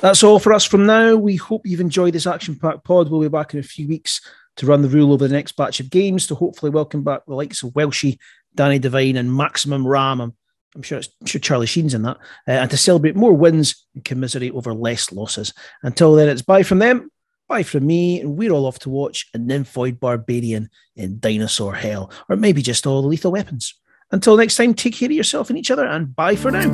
That's 0.00 0.22
all 0.22 0.38
for 0.38 0.52
us 0.52 0.64
from 0.64 0.86
now. 0.86 1.16
We 1.16 1.34
hope 1.34 1.66
you've 1.66 1.80
enjoyed 1.80 2.12
this 2.12 2.26
action 2.26 2.54
packed 2.54 2.84
pod. 2.84 3.10
We'll 3.10 3.20
be 3.20 3.28
back 3.28 3.52
in 3.54 3.60
a 3.60 3.64
few 3.64 3.88
weeks 3.88 4.20
to 4.58 4.66
run 4.66 4.82
the 4.82 4.88
rule 4.88 5.12
over 5.12 5.26
the 5.26 5.34
next 5.34 5.52
batch 5.52 5.80
of 5.80 5.90
games 5.90 6.26
to 6.26 6.34
hopefully 6.34 6.70
welcome 6.70 7.02
back 7.02 7.24
the 7.26 7.34
likes 7.34 7.62
of 7.62 7.70
Welshie, 7.70 8.18
Danny 8.54 8.78
Devine, 8.78 9.16
and 9.16 9.34
Maximum 9.34 9.86
Ram. 9.86 10.20
I'm, 10.20 10.36
I'm 10.74 10.82
sure 10.82 10.98
I'm 10.98 11.26
sure 11.26 11.40
Charlie 11.40 11.66
Sheen's 11.66 11.94
in 11.94 12.02
that. 12.02 12.18
Uh, 12.46 12.52
and 12.52 12.70
to 12.70 12.76
celebrate 12.76 13.16
more 13.16 13.32
wins 13.32 13.86
and 13.94 14.04
commiserate 14.04 14.52
over 14.52 14.74
less 14.74 15.12
losses. 15.12 15.54
Until 15.82 16.14
then, 16.14 16.28
it's 16.28 16.42
bye 16.42 16.64
from 16.64 16.80
them, 16.80 17.10
bye 17.48 17.62
from 17.62 17.86
me, 17.86 18.20
and 18.20 18.36
we're 18.36 18.52
all 18.52 18.66
off 18.66 18.80
to 18.80 18.90
watch 18.90 19.26
a 19.32 19.38
nymphoid 19.38 20.00
barbarian 20.00 20.70
in 20.96 21.20
Dinosaur 21.20 21.74
Hell, 21.74 22.10
or 22.28 22.36
maybe 22.36 22.60
just 22.60 22.86
all 22.86 23.00
the 23.02 23.08
lethal 23.08 23.32
weapons. 23.32 23.74
Until 24.10 24.36
next 24.36 24.56
time, 24.56 24.74
take 24.74 24.94
care 24.94 25.06
of 25.06 25.12
yourself 25.12 25.50
and 25.50 25.58
each 25.58 25.70
other, 25.70 25.86
and 25.86 26.14
bye 26.16 26.34
for 26.34 26.50
now. 26.50 26.68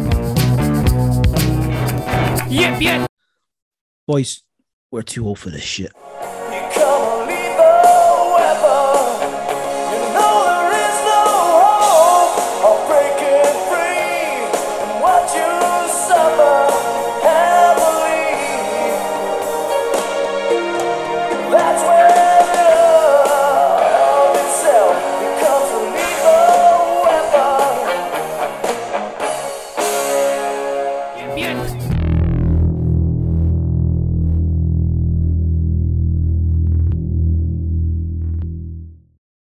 Yep, 2.49 2.81
yep. 2.81 3.11
Boys, 4.07 4.43
we're 4.91 5.03
too 5.03 5.27
old 5.27 5.39
for 5.39 5.51
this 5.51 5.63
shit. 5.63 5.93